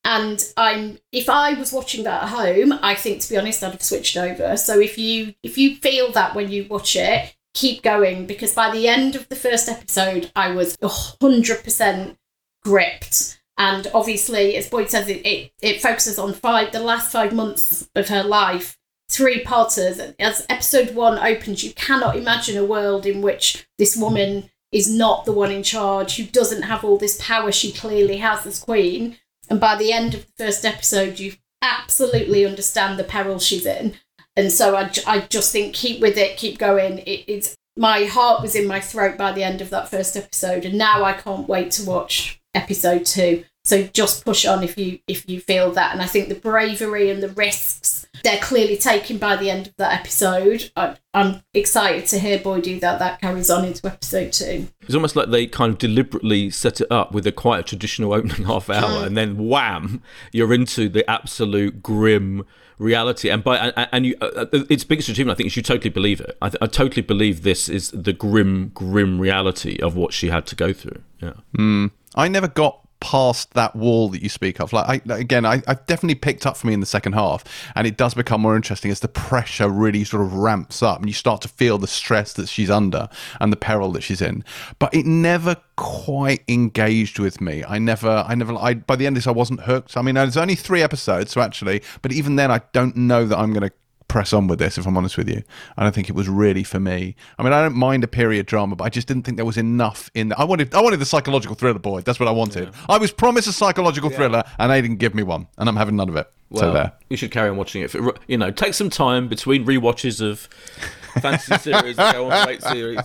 And 0.08 0.42
I'm 0.56 1.00
if 1.12 1.30
I 1.30 1.54
was 1.56 1.74
watching 1.74 2.06
that 2.06 2.24
at 2.24 2.30
home, 2.30 2.80
I 2.82 2.96
think 2.96 3.22
to 3.22 3.30
be 3.30 3.38
honest, 3.38 3.62
I'd 3.62 3.74
have 3.74 3.84
switched 3.84 4.16
over. 4.16 4.56
So 4.56 4.80
if 4.80 4.98
you 4.98 5.36
if 5.44 5.58
you 5.58 5.76
feel 5.76 6.14
that 6.14 6.34
when 6.34 6.50
you 6.50 6.66
watch 6.70 6.96
it, 6.96 7.36
keep 7.54 7.84
going 7.84 8.26
because 8.26 8.54
by 8.54 8.72
the 8.72 8.88
end 8.88 9.18
of 9.18 9.28
the 9.28 9.36
first 9.36 9.68
episode, 9.68 10.32
I 10.34 10.52
was 10.52 10.78
hundred 10.82 11.62
percent 11.62 12.18
gripped. 12.64 13.42
And 13.58 13.88
obviously, 13.94 14.56
as 14.56 14.70
Boyd 14.70 14.90
says, 14.90 15.10
it, 15.10 15.26
it 15.26 15.52
it 15.62 15.82
focuses 15.82 16.18
on 16.18 16.34
five 16.34 16.72
the 16.72 16.80
last 16.80 17.12
five 17.12 17.34
months 17.34 17.90
of 17.94 18.08
her 18.08 18.24
life, 18.24 18.78
three 19.10 19.44
parters. 19.44 20.00
As 20.20 20.46
episode 20.48 20.96
one 20.96 21.20
opens, 21.20 21.66
you 21.66 21.74
cannot 21.74 22.16
imagine 22.16 22.56
a 22.58 22.64
world 22.64 23.06
in 23.06 23.22
which 23.22 23.68
this 23.78 23.98
woman 23.98 24.52
is 24.72 24.90
not 24.90 25.26
the 25.26 25.34
one 25.34 25.52
in 25.52 25.64
charge, 25.64 26.16
who 26.16 26.24
doesn't 26.24 26.62
have 26.62 26.86
all 26.86 26.98
this 26.98 27.22
power 27.22 27.52
she 27.52 27.74
clearly 27.74 28.18
has 28.18 28.46
as 28.46 28.60
queen. 28.60 29.18
And 29.50 29.60
by 29.60 29.76
the 29.76 29.92
end 29.92 30.14
of 30.14 30.26
the 30.26 30.46
first 30.46 30.66
episode, 30.66 31.20
you 31.20 31.34
absolutely 31.62 32.46
understand 32.46 33.00
the 33.00 33.04
peril 33.04 33.40
she's 33.40 33.66
in. 33.66 33.96
And 34.36 34.52
so 34.52 34.76
I, 34.76 34.92
I 35.08 35.20
just 35.22 35.52
think 35.52 35.74
keep 35.74 36.00
with 36.02 36.18
it, 36.18 36.38
keep 36.38 36.60
going. 36.60 37.00
It, 37.00 37.24
it's 37.28 37.58
my 37.76 38.06
heart 38.06 38.42
was 38.42 38.56
in 38.56 38.68
my 38.68 38.80
throat 38.80 39.18
by 39.18 39.32
the 39.32 39.44
end 39.44 39.62
of 39.62 39.70
that 39.70 39.90
first 39.90 40.16
episode, 40.16 40.66
and 40.66 40.78
now 40.78 41.04
I 41.04 41.14
can't 41.14 41.48
wait 41.48 41.72
to 41.72 41.86
watch 41.86 42.42
episode 42.54 43.06
two. 43.06 43.46
So 43.64 43.84
just 43.84 44.26
push 44.26 44.46
on 44.46 44.64
if 44.64 44.78
you 44.78 45.00
if 45.08 45.28
you 45.30 45.40
feel 45.40 45.72
that. 45.72 45.94
And 45.94 46.02
I 46.02 46.06
think 46.06 46.30
the 46.30 46.36
bravery 46.36 47.10
and 47.10 47.22
the 47.22 47.30
risks 47.30 47.97
they're 48.24 48.40
clearly 48.40 48.78
taken 48.78 49.18
by 49.18 49.36
the 49.36 49.50
end 49.50 49.68
of 49.68 49.76
that 49.78 50.00
episode. 50.00 50.72
I, 50.76 50.98
I'm 51.14 51.42
excited 51.54 52.06
to 52.08 52.20
hear 52.20 52.40
Boy 52.40 52.62
do 52.62 52.80
that 52.80 53.00
that 53.00 53.22
carries 53.22 53.50
on 53.50 53.66
into 53.66 53.88
episode 53.88 54.34
two. 54.34 54.68
It's 54.82 54.96
almost 54.96 55.16
like 55.16 55.30
they 55.30 55.48
kind 55.48 55.74
of 55.74 55.80
deliberately 55.80 56.50
set 56.50 56.82
it 56.82 56.92
up 56.92 57.12
with 57.12 57.26
a 57.28 57.32
quite 57.32 57.60
a 57.60 57.64
traditional 57.64 58.14
opening 58.14 58.44
half 58.46 58.70
hour, 58.70 59.06
and 59.06 59.18
then 59.18 59.48
wham, 59.48 60.02
you're 60.32 60.54
into 60.54 60.90
the 60.90 61.10
absolute 61.10 61.82
grim 61.82 62.46
reality. 62.78 63.30
And 63.30 63.44
by 63.44 63.58
and, 63.58 63.90
and 63.92 64.06
you, 64.06 64.16
uh, 64.22 64.46
uh, 64.54 64.64
its 64.70 64.84
biggest 64.84 65.10
achievement, 65.10 65.36
I 65.36 65.38
think, 65.38 65.48
is 65.48 65.58
you 65.58 65.64
totally 65.64 65.90
believe 65.90 66.22
it. 66.22 66.38
I, 66.42 66.50
th- 66.50 66.62
I 66.62 66.68
totally 66.68 67.02
believe 67.02 67.44
this 67.44 67.70
is 67.70 67.92
the 67.92 68.14
grim, 68.14 68.70
grim 68.74 69.20
reality 69.20 69.78
of 69.82 69.96
what 69.96 70.14
she 70.14 70.30
had 70.30 70.46
to 70.48 70.56
go 70.56 70.74
through. 70.74 71.02
Yeah. 71.22 71.88
I 72.16 72.28
never 72.28 72.48
got 72.48 72.87
past 73.00 73.54
that 73.54 73.76
wall 73.76 74.10
that 74.10 74.22
you 74.22 74.30
speak 74.30 74.60
of. 74.60 74.74
Like 74.74 75.04
I, 75.10 75.16
again, 75.16 75.46
I, 75.46 75.62
I've 75.68 75.86
definitely 75.86 76.16
picked 76.16 76.46
up 76.46 76.58
for 76.58 76.68
me 76.68 76.74
in 76.74 76.80
the 76.80 76.86
second 76.86 77.14
half, 77.14 77.44
and 77.76 77.88
it 77.88 77.98
does 77.98 78.14
become 78.14 78.42
more 78.42 78.56
interesting 78.56 78.92
as 78.92 79.00
the 79.00 79.08
pressure 79.08 79.70
really 79.70 80.04
sort 80.04 80.24
of 80.24 80.34
ramps 80.34 80.82
up, 80.82 81.00
and 81.00 81.08
you 81.08 81.14
start 81.14 81.42
to 81.42 81.48
feel 81.48 81.78
the 81.78 81.88
stress 81.88 82.34
that 82.34 82.50
she's 82.50 82.70
under 82.70 83.10
and 83.40 83.52
the 83.52 83.58
peril 83.58 83.92
that 83.92 84.02
she's 84.02 84.22
in. 84.22 84.44
But 84.80 84.94
it 84.94 85.06
never 85.06 85.58
quite 85.76 86.44
engaged 86.48 87.20
with 87.20 87.40
me. 87.42 87.64
I 87.64 87.80
never, 87.80 88.26
I 88.28 88.36
never. 88.36 88.56
I 88.56 88.76
by 88.76 88.96
the 88.96 89.06
end 89.06 89.18
of 89.18 89.24
this, 89.24 89.28
I 89.28 89.32
wasn't 89.32 89.62
hooked. 89.62 89.98
I 89.98 90.02
mean, 90.02 90.16
there's 90.16 90.38
only 90.38 90.56
three 90.56 90.82
episodes, 90.82 91.32
so 91.32 91.42
actually, 91.42 91.82
but 92.02 92.12
even 92.12 92.36
then, 92.36 92.52
I 92.52 92.62
don't 92.74 92.96
know 92.96 93.26
that 93.26 93.38
I'm 93.38 93.54
going 93.54 93.70
to 93.70 93.76
press 94.08 94.32
on 94.32 94.48
with 94.48 94.60
this 94.60 94.78
if 94.78 94.86
I'm 94.88 94.96
honest 94.98 95.18
with 95.18 95.28
you. 95.30 95.44
I 95.78 95.84
don't 95.84 95.94
think 95.94 96.08
it 96.10 96.16
was 96.16 96.30
really 96.30 96.64
for 96.64 96.80
me. 96.80 97.16
I 97.38 97.44
mean, 97.44 97.52
I 97.54 97.62
don't 97.62 97.76
mind 97.76 98.04
a 98.04 98.08
period 98.08 98.46
drama, 98.46 98.76
but 98.76 98.86
I 98.86 98.90
just 98.90 99.08
didn't 99.08 99.24
think 99.24 99.38
there 99.38 99.46
was 99.46 99.58
enough 99.58 100.10
in 100.14 100.30
there. 100.30 100.40
I 100.40 100.44
wanted 100.46 100.74
I 100.74 100.82
wanted 100.82 100.98
the 100.98 101.06
psychological 101.06 101.56
thriller 101.56 101.80
boy. 101.80 102.02
That's 102.02 102.20
what 102.20 102.28
I 102.30 102.32
wanted. 102.32 102.70
I 102.88 102.98
was 102.98 103.12
promised 103.12 103.48
a 103.48 103.54
psychological 103.54 104.10
thriller 104.10 104.44
and 104.60 104.72
they 104.72 104.82
didn't 104.82 104.98
give 104.98 105.14
me 105.14 105.24
one, 105.24 105.48
and 105.58 105.68
I'm 105.68 105.76
having 105.76 105.96
none 105.98 106.10
of 106.10 106.16
it. 106.16 106.32
so 106.54 106.62
Well, 106.62 106.74
there. 106.74 106.92
you 107.10 107.18
should 107.18 107.32
carry 107.32 107.50
on 107.50 107.58
watching 107.58 107.82
it. 107.82 107.92
For, 107.92 108.16
you 108.28 108.38
know, 108.38 108.52
take 108.52 108.74
some 108.74 108.90
time 108.90 109.28
between 109.28 109.66
rewatches 109.66 110.22
of 110.22 110.48
fantasy 111.22 111.58
series, 111.60 111.98
and 112.00 112.14
go 112.16 112.32
on 112.32 112.46
great 112.46 112.62
series. 112.64 113.00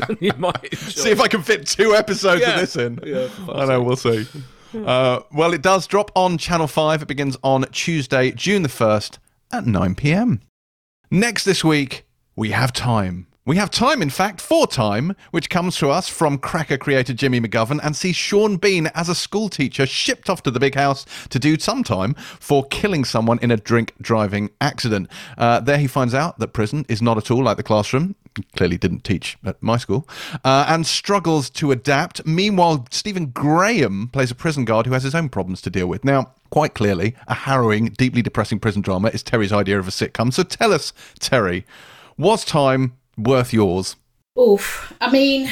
and 0.00 0.18
you 0.20 0.32
might 0.36 0.62
enjoy 0.64 0.76
See 0.76 1.10
if 1.10 1.20
I 1.20 1.28
can 1.28 1.42
fit 1.42 1.66
two 1.66 1.94
episodes 1.94 2.42
Yeah. 2.42 2.54
of 2.54 2.60
this 2.60 2.76
in. 2.76 2.98
Yeah, 3.04 3.28
I 3.52 3.64
know, 3.64 3.82
we'll 3.82 3.96
see. 3.96 4.26
Uh, 4.74 5.20
well, 5.32 5.54
it 5.54 5.62
does 5.62 5.86
drop 5.86 6.10
on 6.14 6.36
Channel 6.36 6.66
5. 6.66 7.00
It 7.02 7.08
begins 7.08 7.38
on 7.42 7.62
Tuesday, 7.72 8.32
June 8.32 8.62
the 8.62 8.68
1st 8.68 9.16
at 9.52 9.66
9 9.66 9.94
pm. 9.94 10.40
Next 11.10 11.44
this 11.44 11.64
week, 11.64 12.06
we 12.36 12.50
have 12.50 12.72
time. 12.72 13.26
We 13.48 13.56
have 13.56 13.70
time, 13.70 14.02
in 14.02 14.10
fact, 14.10 14.42
for 14.42 14.66
time, 14.66 15.16
which 15.30 15.48
comes 15.48 15.78
to 15.78 15.88
us 15.88 16.06
from 16.06 16.36
Cracker 16.36 16.76
creator 16.76 17.14
Jimmy 17.14 17.40
McGovern 17.40 17.80
and 17.82 17.96
sees 17.96 18.14
Sean 18.14 18.58
Bean 18.58 18.88
as 18.88 19.08
a 19.08 19.14
schoolteacher 19.14 19.86
shipped 19.86 20.28
off 20.28 20.42
to 20.42 20.50
the 20.50 20.60
big 20.60 20.74
house 20.74 21.06
to 21.30 21.38
do 21.38 21.58
some 21.58 21.82
time 21.82 22.12
for 22.12 22.66
killing 22.66 23.06
someone 23.06 23.38
in 23.40 23.50
a 23.50 23.56
drink 23.56 23.94
driving 24.02 24.50
accident. 24.60 25.08
Uh, 25.38 25.60
there 25.60 25.78
he 25.78 25.86
finds 25.86 26.12
out 26.12 26.38
that 26.40 26.48
prison 26.48 26.84
is 26.90 27.00
not 27.00 27.16
at 27.16 27.30
all 27.30 27.42
like 27.42 27.56
the 27.56 27.62
classroom. 27.62 28.16
Clearly 28.56 28.76
didn't 28.76 29.04
teach 29.04 29.36
at 29.44 29.62
my 29.62 29.76
school, 29.76 30.08
uh, 30.44 30.66
and 30.68 30.86
struggles 30.86 31.50
to 31.50 31.70
adapt. 31.72 32.24
Meanwhile, 32.26 32.86
Stephen 32.90 33.26
Graham 33.26 34.08
plays 34.08 34.30
a 34.30 34.34
prison 34.34 34.64
guard 34.64 34.86
who 34.86 34.92
has 34.92 35.02
his 35.02 35.14
own 35.14 35.28
problems 35.28 35.60
to 35.62 35.70
deal 35.70 35.86
with. 35.86 36.04
Now, 36.04 36.32
quite 36.50 36.74
clearly, 36.74 37.14
a 37.26 37.34
harrowing, 37.34 37.86
deeply 37.90 38.22
depressing 38.22 38.60
prison 38.60 38.82
drama 38.82 39.08
is 39.08 39.22
Terry's 39.22 39.52
idea 39.52 39.78
of 39.78 39.88
a 39.88 39.90
sitcom. 39.90 40.32
So 40.32 40.42
tell 40.42 40.72
us, 40.72 40.92
Terry, 41.18 41.66
was 42.16 42.44
time 42.44 42.94
worth 43.16 43.52
yours? 43.52 43.96
Oof. 44.38 44.92
I 45.00 45.10
mean, 45.10 45.50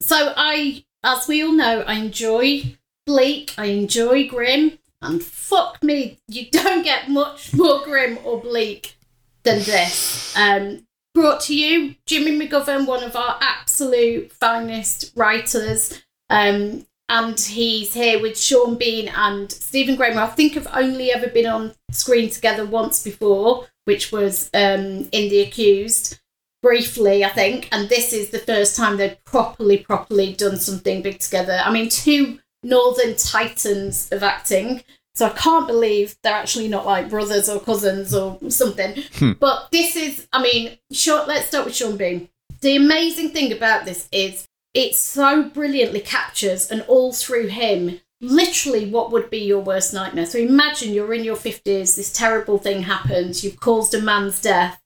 so 0.00 0.32
I, 0.36 0.84
as 1.04 1.28
we 1.28 1.42
all 1.42 1.52
know, 1.52 1.82
I 1.82 1.94
enjoy 1.94 2.76
bleak, 3.06 3.54
I 3.56 3.66
enjoy 3.66 4.28
grim, 4.28 4.78
and 5.00 5.22
fuck 5.22 5.82
me, 5.82 6.18
you 6.28 6.50
don't 6.50 6.82
get 6.82 7.08
much 7.08 7.52
more 7.54 7.82
grim 7.84 8.18
or 8.24 8.40
bleak 8.40 8.96
than 9.42 9.58
this. 9.58 10.36
Um, 10.36 10.86
brought 11.14 11.40
to 11.42 11.54
you, 11.54 11.94
Jimmy 12.06 12.38
McGovern, 12.38 12.86
one 12.86 13.04
of 13.04 13.16
our 13.16 13.38
absolute 13.40 14.32
finest 14.32 15.12
writers. 15.16 16.02
Um, 16.30 16.86
and 17.08 17.38
he's 17.38 17.92
here 17.92 18.20
with 18.20 18.38
Sean 18.38 18.76
Bean 18.76 19.08
and 19.08 19.52
Stephen 19.52 19.96
Graham. 19.96 20.18
I 20.18 20.26
think 20.28 20.54
have 20.54 20.68
only 20.72 21.10
ever 21.12 21.28
been 21.28 21.46
on 21.46 21.74
screen 21.90 22.30
together 22.30 22.64
once 22.64 23.02
before, 23.02 23.66
which 23.84 24.12
was 24.12 24.48
um, 24.54 25.08
in 25.12 25.28
The 25.28 25.40
Accused. 25.40 26.20
briefly, 26.62 27.24
I 27.24 27.28
think, 27.28 27.68
and 27.72 27.88
this 27.88 28.12
is 28.12 28.30
the 28.30 28.38
first 28.38 28.76
time 28.76 28.96
they've 28.96 29.22
properly, 29.24 29.78
properly 29.78 30.32
done 30.32 30.56
something 30.56 31.02
big 31.02 31.18
together. 31.18 31.60
I 31.62 31.72
mean, 31.72 31.88
two 31.88 32.38
Northern 32.62 33.16
Titans 33.16 34.10
of 34.12 34.22
acting. 34.22 34.84
So 35.14 35.26
I 35.26 35.30
can't 35.30 35.66
believe 35.66 36.16
they're 36.22 36.32
actually 36.32 36.68
not 36.68 36.86
like 36.86 37.10
brothers 37.10 37.48
or 37.48 37.60
cousins 37.60 38.14
or 38.14 38.38
something. 38.48 39.02
Hmm. 39.14 39.32
But 39.32 39.68
this 39.70 39.94
is, 39.94 40.26
I 40.32 40.42
mean, 40.42 40.78
short, 40.90 41.28
let's 41.28 41.48
start 41.48 41.66
with 41.66 41.76
Sean 41.76 41.96
Bean. 41.96 42.28
The 42.60 42.76
amazing 42.76 43.30
thing 43.30 43.52
about 43.52 43.84
this 43.84 44.08
is 44.10 44.48
it 44.72 44.94
so 44.94 45.42
brilliantly 45.42 46.00
captures 46.00 46.70
and 46.70 46.82
all 46.88 47.12
through 47.12 47.48
him 47.48 48.00
literally 48.22 48.88
what 48.88 49.10
would 49.10 49.28
be 49.28 49.40
your 49.40 49.60
worst 49.60 49.92
nightmare. 49.92 50.26
So 50.26 50.38
imagine 50.38 50.94
you're 50.94 51.12
in 51.12 51.24
your 51.24 51.36
50s, 51.36 51.96
this 51.96 52.12
terrible 52.12 52.56
thing 52.56 52.82
happens, 52.82 53.44
you've 53.44 53.60
caused 53.60 53.92
a 53.94 54.00
man's 54.00 54.40
death, 54.40 54.80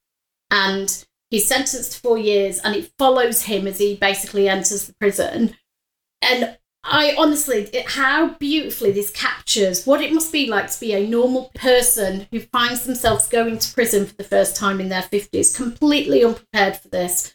and 0.50 1.04
he's 1.30 1.46
sentenced 1.46 1.92
to 1.92 2.00
four 2.00 2.18
years, 2.18 2.58
and 2.60 2.74
it 2.74 2.90
follows 2.98 3.42
him 3.42 3.66
as 3.66 3.78
he 3.78 3.94
basically 3.94 4.48
enters 4.48 4.86
the 4.86 4.94
prison. 4.94 5.54
And 6.22 6.56
I 6.88 7.16
honestly, 7.18 7.68
it, 7.72 7.90
how 7.90 8.30
beautifully 8.34 8.92
this 8.92 9.10
captures 9.10 9.86
what 9.86 10.00
it 10.00 10.12
must 10.12 10.32
be 10.32 10.48
like 10.48 10.70
to 10.70 10.80
be 10.80 10.92
a 10.92 11.06
normal 11.06 11.50
person 11.54 12.28
who 12.30 12.40
finds 12.40 12.84
themselves 12.84 13.28
going 13.28 13.58
to 13.58 13.74
prison 13.74 14.06
for 14.06 14.14
the 14.14 14.24
first 14.24 14.54
time 14.54 14.80
in 14.80 14.88
their 14.88 15.02
50s, 15.02 15.54
completely 15.54 16.24
unprepared 16.24 16.76
for 16.76 16.88
this, 16.88 17.34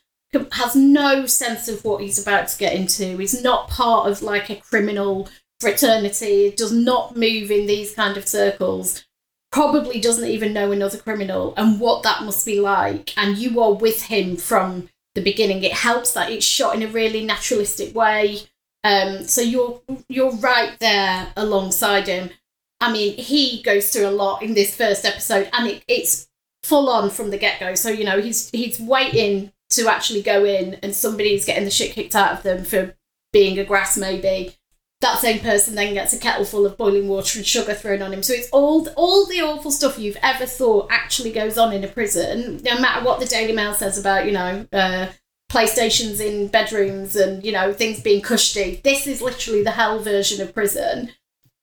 has 0.53 0.75
no 0.75 1.25
sense 1.25 1.67
of 1.67 1.83
what 1.83 2.01
he's 2.01 2.21
about 2.21 2.47
to 2.47 2.57
get 2.57 2.73
into, 2.73 3.19
is 3.19 3.43
not 3.43 3.69
part 3.69 4.09
of 4.09 4.21
like 4.21 4.49
a 4.49 4.55
criminal 4.55 5.27
fraternity, 5.59 6.53
does 6.55 6.71
not 6.71 7.17
move 7.17 7.51
in 7.51 7.67
these 7.67 7.93
kind 7.93 8.15
of 8.15 8.27
circles, 8.27 9.05
probably 9.51 9.99
doesn't 9.99 10.29
even 10.29 10.53
know 10.53 10.71
another 10.71 10.97
criminal 10.97 11.53
and 11.57 11.79
what 11.79 12.03
that 12.03 12.23
must 12.23 12.45
be 12.45 12.59
like. 12.59 13.15
And 13.17 13.37
you 13.37 13.61
are 13.61 13.73
with 13.73 14.03
him 14.03 14.37
from 14.37 14.89
the 15.13 15.21
beginning. 15.21 15.63
It 15.63 15.73
helps 15.73 16.13
that 16.13 16.31
it's 16.31 16.45
shot 16.45 16.75
in 16.75 16.83
a 16.83 16.87
really 16.87 17.25
naturalistic 17.25 17.93
way. 17.93 18.43
Um, 18.83 19.23
so 19.27 19.41
you're 19.41 19.81
you're 20.07 20.35
right 20.37 20.77
there 20.79 21.31
alongside 21.35 22.07
him. 22.07 22.31
I 22.79 22.91
mean, 22.91 23.15
he 23.17 23.61
goes 23.61 23.91
through 23.91 24.07
a 24.07 24.11
lot 24.11 24.41
in 24.41 24.53
this 24.53 24.75
first 24.75 25.05
episode, 25.05 25.49
and 25.53 25.67
it, 25.67 25.83
it's 25.87 26.27
full 26.63 26.89
on 26.89 27.09
from 27.09 27.29
the 27.29 27.37
get 27.37 27.59
go. 27.59 27.75
So 27.75 27.89
you 27.89 28.03
know 28.03 28.19
he's 28.19 28.49
he's 28.49 28.79
waiting 28.79 29.51
to 29.71 29.87
actually 29.87 30.23
go 30.23 30.43
in, 30.43 30.75
and 30.81 30.95
somebody's 30.95 31.45
getting 31.45 31.65
the 31.65 31.71
shit 31.71 31.93
kicked 31.93 32.15
out 32.15 32.33
of 32.33 32.43
them 32.43 32.63
for 32.63 32.95
being 33.31 33.59
a 33.59 33.63
grass 33.63 33.97
maybe. 33.97 34.55
That 35.01 35.17
same 35.17 35.39
person 35.39 35.73
then 35.73 35.95
gets 35.95 36.13
a 36.13 36.19
kettle 36.19 36.45
full 36.45 36.65
of 36.65 36.77
boiling 36.77 37.07
water 37.07 37.39
and 37.39 37.45
sugar 37.45 37.73
thrown 37.73 38.03
on 38.03 38.13
him. 38.13 38.21
So 38.21 38.33
it's 38.33 38.49
all 38.51 38.87
all 38.95 39.27
the 39.27 39.41
awful 39.41 39.71
stuff 39.71 39.99
you've 39.99 40.17
ever 40.21 40.45
thought 40.45 40.87
actually 40.91 41.31
goes 41.31 41.57
on 41.57 41.73
in 41.73 41.83
a 41.83 41.87
prison, 41.87 42.61
no 42.63 42.79
matter 42.79 43.05
what 43.05 43.19
the 43.19 43.25
Daily 43.27 43.53
Mail 43.53 43.73
says 43.75 43.99
about 43.99 44.25
you 44.25 44.31
know. 44.31 44.65
Uh, 44.73 45.07
PlayStations 45.51 46.21
in 46.21 46.47
bedrooms 46.47 47.15
and 47.15 47.43
you 47.43 47.51
know 47.51 47.73
things 47.73 47.99
being 47.99 48.21
cushy. 48.21 48.79
This 48.83 49.05
is 49.05 49.21
literally 49.21 49.63
the 49.63 49.71
hell 49.71 49.99
version 49.99 50.41
of 50.41 50.53
prison. 50.53 51.11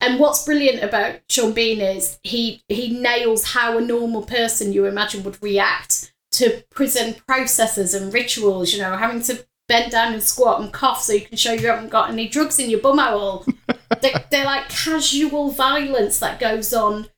And 0.01 0.21
what's 0.21 0.45
brilliant 0.45 0.85
about 0.85 1.21
Sean 1.31 1.53
Bean 1.53 1.81
is 1.81 2.19
he 2.23 2.63
he 2.69 3.01
nails 3.01 3.53
how 3.53 3.79
a 3.79 3.81
normal 3.81 4.23
person 4.23 4.75
you 4.75 4.85
imagine 4.85 5.23
would 5.25 5.43
react 5.43 6.13
to 6.33 6.63
prison 6.71 7.17
processes 7.27 7.95
and 7.95 8.13
rituals. 8.13 8.75
You 8.75 8.83
know, 8.83 8.97
having 8.97 9.23
to 9.23 9.47
bend 9.69 9.93
down 9.93 10.13
and 10.13 10.23
squat 10.23 10.61
and 10.61 10.71
cough 10.71 11.03
so 11.03 11.15
you 11.15 11.23
can 11.23 11.39
show 11.39 11.53
you 11.53 11.67
haven't 11.69 11.91
got 11.91 12.11
any 12.11 12.29
drugs 12.29 12.59
in 12.59 12.69
your 12.69 12.81
bumhole. 12.81 13.51
they're, 14.01 14.25
they're 14.31 14.45
like 14.45 14.69
casual 14.69 15.51
violence 15.51 16.19
that 16.21 16.41
goes 16.41 16.75
on 16.75 17.09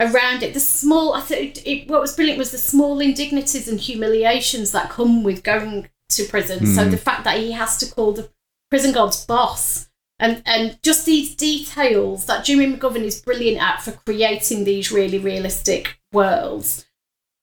around 0.00 0.42
it. 0.42 0.54
The 0.54 0.60
small, 0.60 1.14
I 1.14 1.20
think, 1.20 1.64
it, 1.66 1.88
what 1.88 2.00
was 2.00 2.14
brilliant 2.14 2.38
was 2.38 2.50
the 2.50 2.58
small 2.58 3.00
indignities 3.00 3.68
and 3.68 3.80
humiliations 3.80 4.72
that 4.72 4.90
come 4.90 5.22
with 5.22 5.42
going 5.42 5.88
to 6.16 6.24
prison. 6.24 6.66
So 6.66 6.88
the 6.88 6.96
fact 6.96 7.24
that 7.24 7.38
he 7.38 7.52
has 7.52 7.76
to 7.78 7.92
call 7.92 8.12
the 8.12 8.30
prison 8.70 8.92
guard's 8.92 9.24
boss. 9.24 9.88
And, 10.18 10.42
and 10.46 10.78
just 10.82 11.04
these 11.04 11.34
details 11.34 12.26
that 12.26 12.44
Jimmy 12.44 12.76
McGovern 12.76 13.02
is 13.02 13.20
brilliant 13.20 13.60
at 13.60 13.82
for 13.82 13.92
creating 13.92 14.64
these 14.64 14.92
really 14.92 15.18
realistic 15.18 15.98
worlds. 16.12 16.86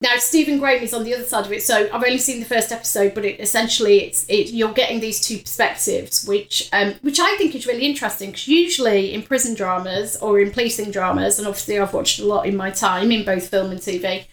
Now 0.01 0.15
Stephen 0.17 0.59
Graham 0.59 0.81
is 0.81 0.93
on 0.93 1.03
the 1.03 1.13
other 1.13 1.25
side 1.25 1.45
of 1.45 1.51
it, 1.51 1.61
so 1.61 1.89
I've 1.91 2.03
only 2.03 2.17
seen 2.17 2.39
the 2.39 2.45
first 2.45 2.71
episode, 2.71 3.13
but 3.13 3.25
it, 3.25 3.41
essentially 3.41 4.01
it's 4.05 4.25
it, 4.29 4.51
you're 4.51 4.71
getting 4.71 5.01
these 5.01 5.19
two 5.19 5.39
perspectives, 5.39 6.25
which 6.25 6.69
um, 6.71 6.93
which 7.01 7.19
I 7.19 7.35
think 7.35 7.53
is 7.53 7.67
really 7.67 7.85
interesting. 7.85 8.29
Because 8.29 8.47
usually 8.47 9.13
in 9.13 9.23
prison 9.23 9.55
dramas 9.55 10.15
or 10.15 10.39
in 10.39 10.51
policing 10.51 10.91
dramas, 10.91 11.37
and 11.37 11.47
obviously 11.49 11.77
I've 11.77 11.93
watched 11.93 12.19
a 12.19 12.25
lot 12.25 12.45
in 12.45 12.55
my 12.55 12.71
time 12.71 13.11
in 13.11 13.25
both 13.25 13.49
film 13.49 13.71
and 13.71 13.81
TV, 13.81 14.25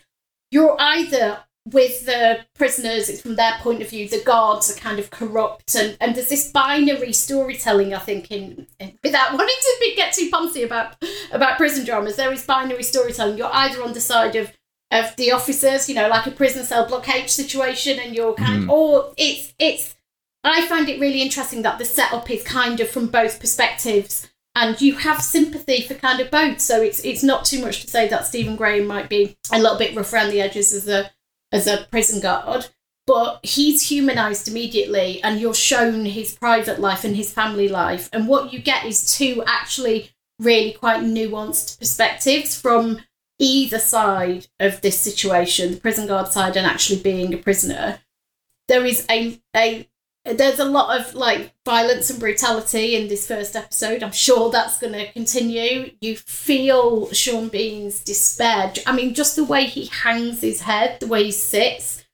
you're 0.53 0.77
either 0.79 1.41
with 1.73 2.07
the 2.07 2.39
prisoners, 2.55 3.09
it's 3.09 3.21
from 3.21 3.35
their 3.35 3.55
point 3.59 3.83
of 3.83 3.91
view, 3.91 4.09
the 4.09 4.23
guards 4.23 4.71
are 4.71 4.79
kind 4.79 5.01
of 5.01 5.11
corrupt, 5.11 5.75
and, 5.75 5.97
and 6.01 6.15
there's 6.15 6.29
this 6.29 6.53
binary 6.53 7.13
storytelling, 7.13 7.93
I 7.93 7.99
think, 7.99 8.31
in, 8.31 8.67
in 8.79 8.97
without 9.03 9.33
wanting 9.33 9.57
to 9.61 9.77
be, 9.81 9.97
get 9.97 10.13
too 10.13 10.31
punsy 10.31 10.65
about 10.65 10.97
about 11.33 11.57
prison 11.57 11.85
dramas, 11.85 12.17
there 12.17 12.33
is 12.33 12.47
binary 12.47 12.85
storytelling. 12.85 13.37
You're 13.37 13.53
either 13.53 13.83
on 13.83 13.93
the 13.93 14.01
side 14.01 14.37
of 14.37 14.53
of 14.93 15.17
the 15.17 15.33
officers, 15.33 15.89
you 15.89 15.97
know, 15.97 16.09
like 16.09 16.27
a 16.27 16.31
prison 16.31 16.65
cell 16.65 16.87
block 16.87 17.09
H 17.09 17.31
situation, 17.31 17.99
and 17.99 18.15
you're 18.15 18.35
kind 18.35 18.63
of, 18.65 18.71
or 18.71 19.13
it's 19.17 19.53
it's. 19.59 19.97
I 20.45 20.65
find 20.69 20.89
it 20.89 21.01
really 21.01 21.23
interesting 21.23 21.63
that 21.63 21.79
the 21.81 21.85
setup 21.85 22.31
is 22.31 22.45
kind 22.45 22.79
of 22.79 22.89
from 22.89 23.09
both 23.09 23.41
perspectives, 23.41 24.29
and 24.55 24.81
you 24.81 24.95
have 24.99 25.21
sympathy 25.21 25.83
for 25.83 25.95
kind 25.95 26.21
of 26.21 26.31
both. 26.31 26.61
So 26.61 26.81
it's 26.81 27.05
it's 27.05 27.25
not 27.25 27.45
too 27.45 27.61
much 27.61 27.81
to 27.81 27.89
say 27.89 28.07
that 28.07 28.27
Stephen 28.27 28.55
Graham 28.55 28.87
might 28.87 29.09
be 29.09 29.37
a 29.53 29.59
little 29.59 29.77
bit 29.77 29.97
rough 29.97 30.13
around 30.13 30.31
the 30.31 30.41
edges 30.41 30.73
as 30.73 30.87
a 30.87 31.11
as 31.53 31.67
a 31.67 31.87
prison 31.91 32.21
guard, 32.21 32.67
but 33.07 33.41
he's 33.43 33.89
humanized 33.89 34.49
immediately, 34.49 35.23
and 35.23 35.41
you're 35.41 35.55
shown 35.55 36.05
his 36.05 36.35
private 36.35 36.81
life 36.81 37.05
and 37.05 37.17
his 37.17 37.33
family 37.33 37.69
life, 37.69 38.09
and 38.13 38.29
what 38.29 38.53
you 38.53 38.59
get 38.59 38.85
is 38.85 39.17
two 39.17 39.43
actually 39.47 40.11
really 40.39 40.73
quite 40.73 41.03
nuanced 41.03 41.79
perspectives 41.79 42.61
from 42.61 43.01
either 43.39 43.79
side 43.79 44.47
of 44.59 44.81
this 44.81 44.99
situation, 44.99 45.73
the 45.73 45.81
prison 45.81 46.07
guard 46.07 46.29
side 46.29 46.57
and 46.57 46.67
actually 46.67 47.01
being 47.01 47.33
a 47.33 47.39
prisoner. 47.39 48.01
There 48.69 48.85
is 48.85 49.07
a 49.11 49.41
a 49.55 49.89
there's 50.35 50.59
a 50.59 50.65
lot 50.65 51.01
of 51.01 51.15
like 51.15 51.55
violence 51.65 52.11
and 52.11 52.19
brutality 52.19 52.97
in 52.97 53.09
this 53.09 53.27
first 53.27 53.55
episode. 53.55 54.03
I'm 54.03 54.13
sure 54.13 54.51
that's 54.51 54.79
going 54.79 54.93
to 54.93 55.13
continue. 55.13 55.93
You 56.01 56.17
feel 56.17 57.13
Sean 57.13 57.49
Bean's 57.49 58.03
despair. 58.03 58.73
I 58.87 58.95
mean, 58.95 59.15
just 59.15 59.37
the 59.37 59.45
way 59.45 59.65
he 59.65 59.87
hangs 59.87 60.41
his 60.41 60.63
head, 60.63 61.01
the 61.01 61.07
way 61.07 61.25
he 61.25 61.33
sits, 61.33 62.05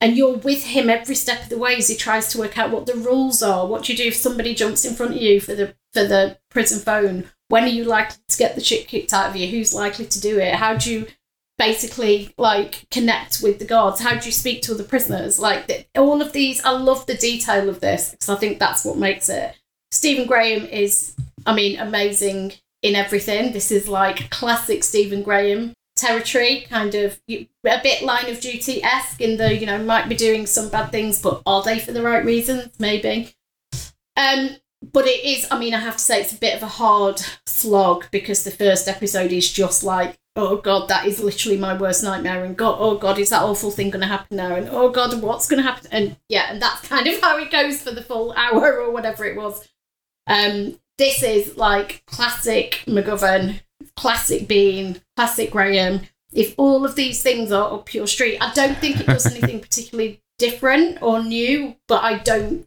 and 0.00 0.16
you're 0.16 0.36
with 0.36 0.64
him 0.64 0.88
every 0.88 1.14
step 1.14 1.42
of 1.42 1.48
the 1.48 1.58
way 1.58 1.76
as 1.76 1.88
he 1.88 1.96
tries 1.96 2.28
to 2.28 2.38
work 2.38 2.56
out 2.56 2.70
what 2.70 2.86
the 2.86 2.94
rules 2.94 3.42
are. 3.42 3.66
What 3.66 3.84
do 3.84 3.92
you 3.92 3.98
do 3.98 4.08
if 4.08 4.16
somebody 4.16 4.54
jumps 4.54 4.84
in 4.84 4.94
front 4.94 5.16
of 5.16 5.22
you 5.22 5.40
for 5.40 5.54
the 5.54 5.74
for 5.92 6.04
the 6.04 6.38
prison 6.50 6.80
phone? 6.80 7.30
When 7.48 7.64
are 7.64 7.68
you 7.68 7.84
likely 7.84 8.22
to 8.28 8.38
get 8.38 8.54
the 8.54 8.62
shit 8.62 8.88
kicked 8.88 9.12
out 9.12 9.30
of 9.30 9.36
you? 9.36 9.48
Who's 9.48 9.74
likely 9.74 10.06
to 10.06 10.20
do 10.20 10.38
it? 10.38 10.54
How 10.54 10.74
do 10.74 10.92
you 10.92 11.06
basically 11.58 12.32
like 12.38 12.86
connect 12.90 13.40
with 13.42 13.58
the 13.58 13.64
guards? 13.64 14.00
How 14.00 14.18
do 14.18 14.26
you 14.26 14.32
speak 14.32 14.62
to 14.62 14.72
other 14.72 14.84
prisoners? 14.84 15.38
Like 15.38 15.66
the, 15.66 15.84
all 15.96 16.22
of 16.22 16.32
these, 16.32 16.64
I 16.64 16.70
love 16.70 17.06
the 17.06 17.14
detail 17.14 17.68
of 17.68 17.80
this 17.80 18.12
because 18.12 18.28
I 18.28 18.36
think 18.36 18.58
that's 18.58 18.84
what 18.84 18.96
makes 18.96 19.28
it. 19.28 19.54
Stephen 19.90 20.26
Graham 20.26 20.66
is, 20.66 21.14
I 21.46 21.54
mean, 21.54 21.78
amazing 21.78 22.52
in 22.82 22.94
everything. 22.94 23.52
This 23.52 23.70
is 23.70 23.88
like 23.88 24.30
classic 24.30 24.84
Stephen 24.84 25.22
Graham 25.22 25.72
territory, 25.96 26.66
kind 26.68 26.94
of 26.94 27.20
a 27.28 27.48
bit 27.82 28.02
line 28.02 28.28
of 28.28 28.40
duty 28.40 28.82
esque 28.82 29.20
in 29.20 29.36
the, 29.36 29.56
you 29.56 29.66
know, 29.66 29.78
might 29.78 30.08
be 30.08 30.14
doing 30.14 30.46
some 30.46 30.68
bad 30.68 30.90
things, 30.90 31.20
but 31.20 31.42
are 31.44 31.62
they 31.62 31.78
for 31.78 31.92
the 31.92 32.02
right 32.02 32.24
reasons? 32.24 32.68
Maybe. 32.78 33.34
Um, 34.16 34.50
but 34.92 35.06
it 35.06 35.24
is, 35.24 35.46
I 35.50 35.58
mean, 35.58 35.74
I 35.74 35.80
have 35.80 35.96
to 35.96 36.02
say 36.02 36.20
it's 36.20 36.32
a 36.32 36.38
bit 36.38 36.54
of 36.54 36.62
a 36.62 36.68
hard 36.68 37.20
slog 37.46 38.06
because 38.12 38.44
the 38.44 38.50
first 38.50 38.86
episode 38.86 39.32
is 39.32 39.50
just 39.50 39.82
like, 39.82 40.16
oh 40.38 40.56
God, 40.56 40.88
that 40.88 41.04
is 41.04 41.20
literally 41.20 41.58
my 41.58 41.76
worst 41.76 42.04
nightmare. 42.04 42.44
And 42.44 42.56
God, 42.56 42.76
oh 42.78 42.96
God, 42.96 43.18
is 43.18 43.30
that 43.30 43.42
awful 43.42 43.70
thing 43.70 43.90
going 43.90 44.02
to 44.02 44.06
happen 44.06 44.36
now? 44.36 44.54
And 44.54 44.68
oh 44.70 44.90
God, 44.90 45.20
what's 45.20 45.48
going 45.48 45.62
to 45.62 45.68
happen? 45.68 45.88
And 45.90 46.16
yeah, 46.28 46.46
and 46.50 46.62
that's 46.62 46.80
kind 46.88 47.06
of 47.06 47.20
how 47.20 47.36
it 47.38 47.50
goes 47.50 47.82
for 47.82 47.90
the 47.90 48.02
full 48.02 48.32
hour 48.32 48.80
or 48.80 48.90
whatever 48.92 49.24
it 49.24 49.36
was. 49.36 49.68
Um, 50.26 50.78
this 50.96 51.22
is 51.22 51.56
like 51.56 52.02
classic 52.06 52.84
McGovern, 52.86 53.60
classic 53.96 54.46
Bean, 54.46 55.00
classic 55.16 55.50
Graham. 55.50 56.02
If 56.32 56.54
all 56.56 56.84
of 56.84 56.94
these 56.94 57.22
things 57.22 57.50
are 57.50 57.72
up 57.72 57.92
your 57.92 58.06
street, 58.06 58.38
I 58.40 58.52
don't 58.52 58.78
think 58.78 59.00
it 59.00 59.06
does 59.06 59.26
anything 59.30 59.60
particularly 59.60 60.22
different 60.38 61.02
or 61.02 61.22
new, 61.22 61.76
but 61.88 62.04
I 62.04 62.18
don't 62.18 62.66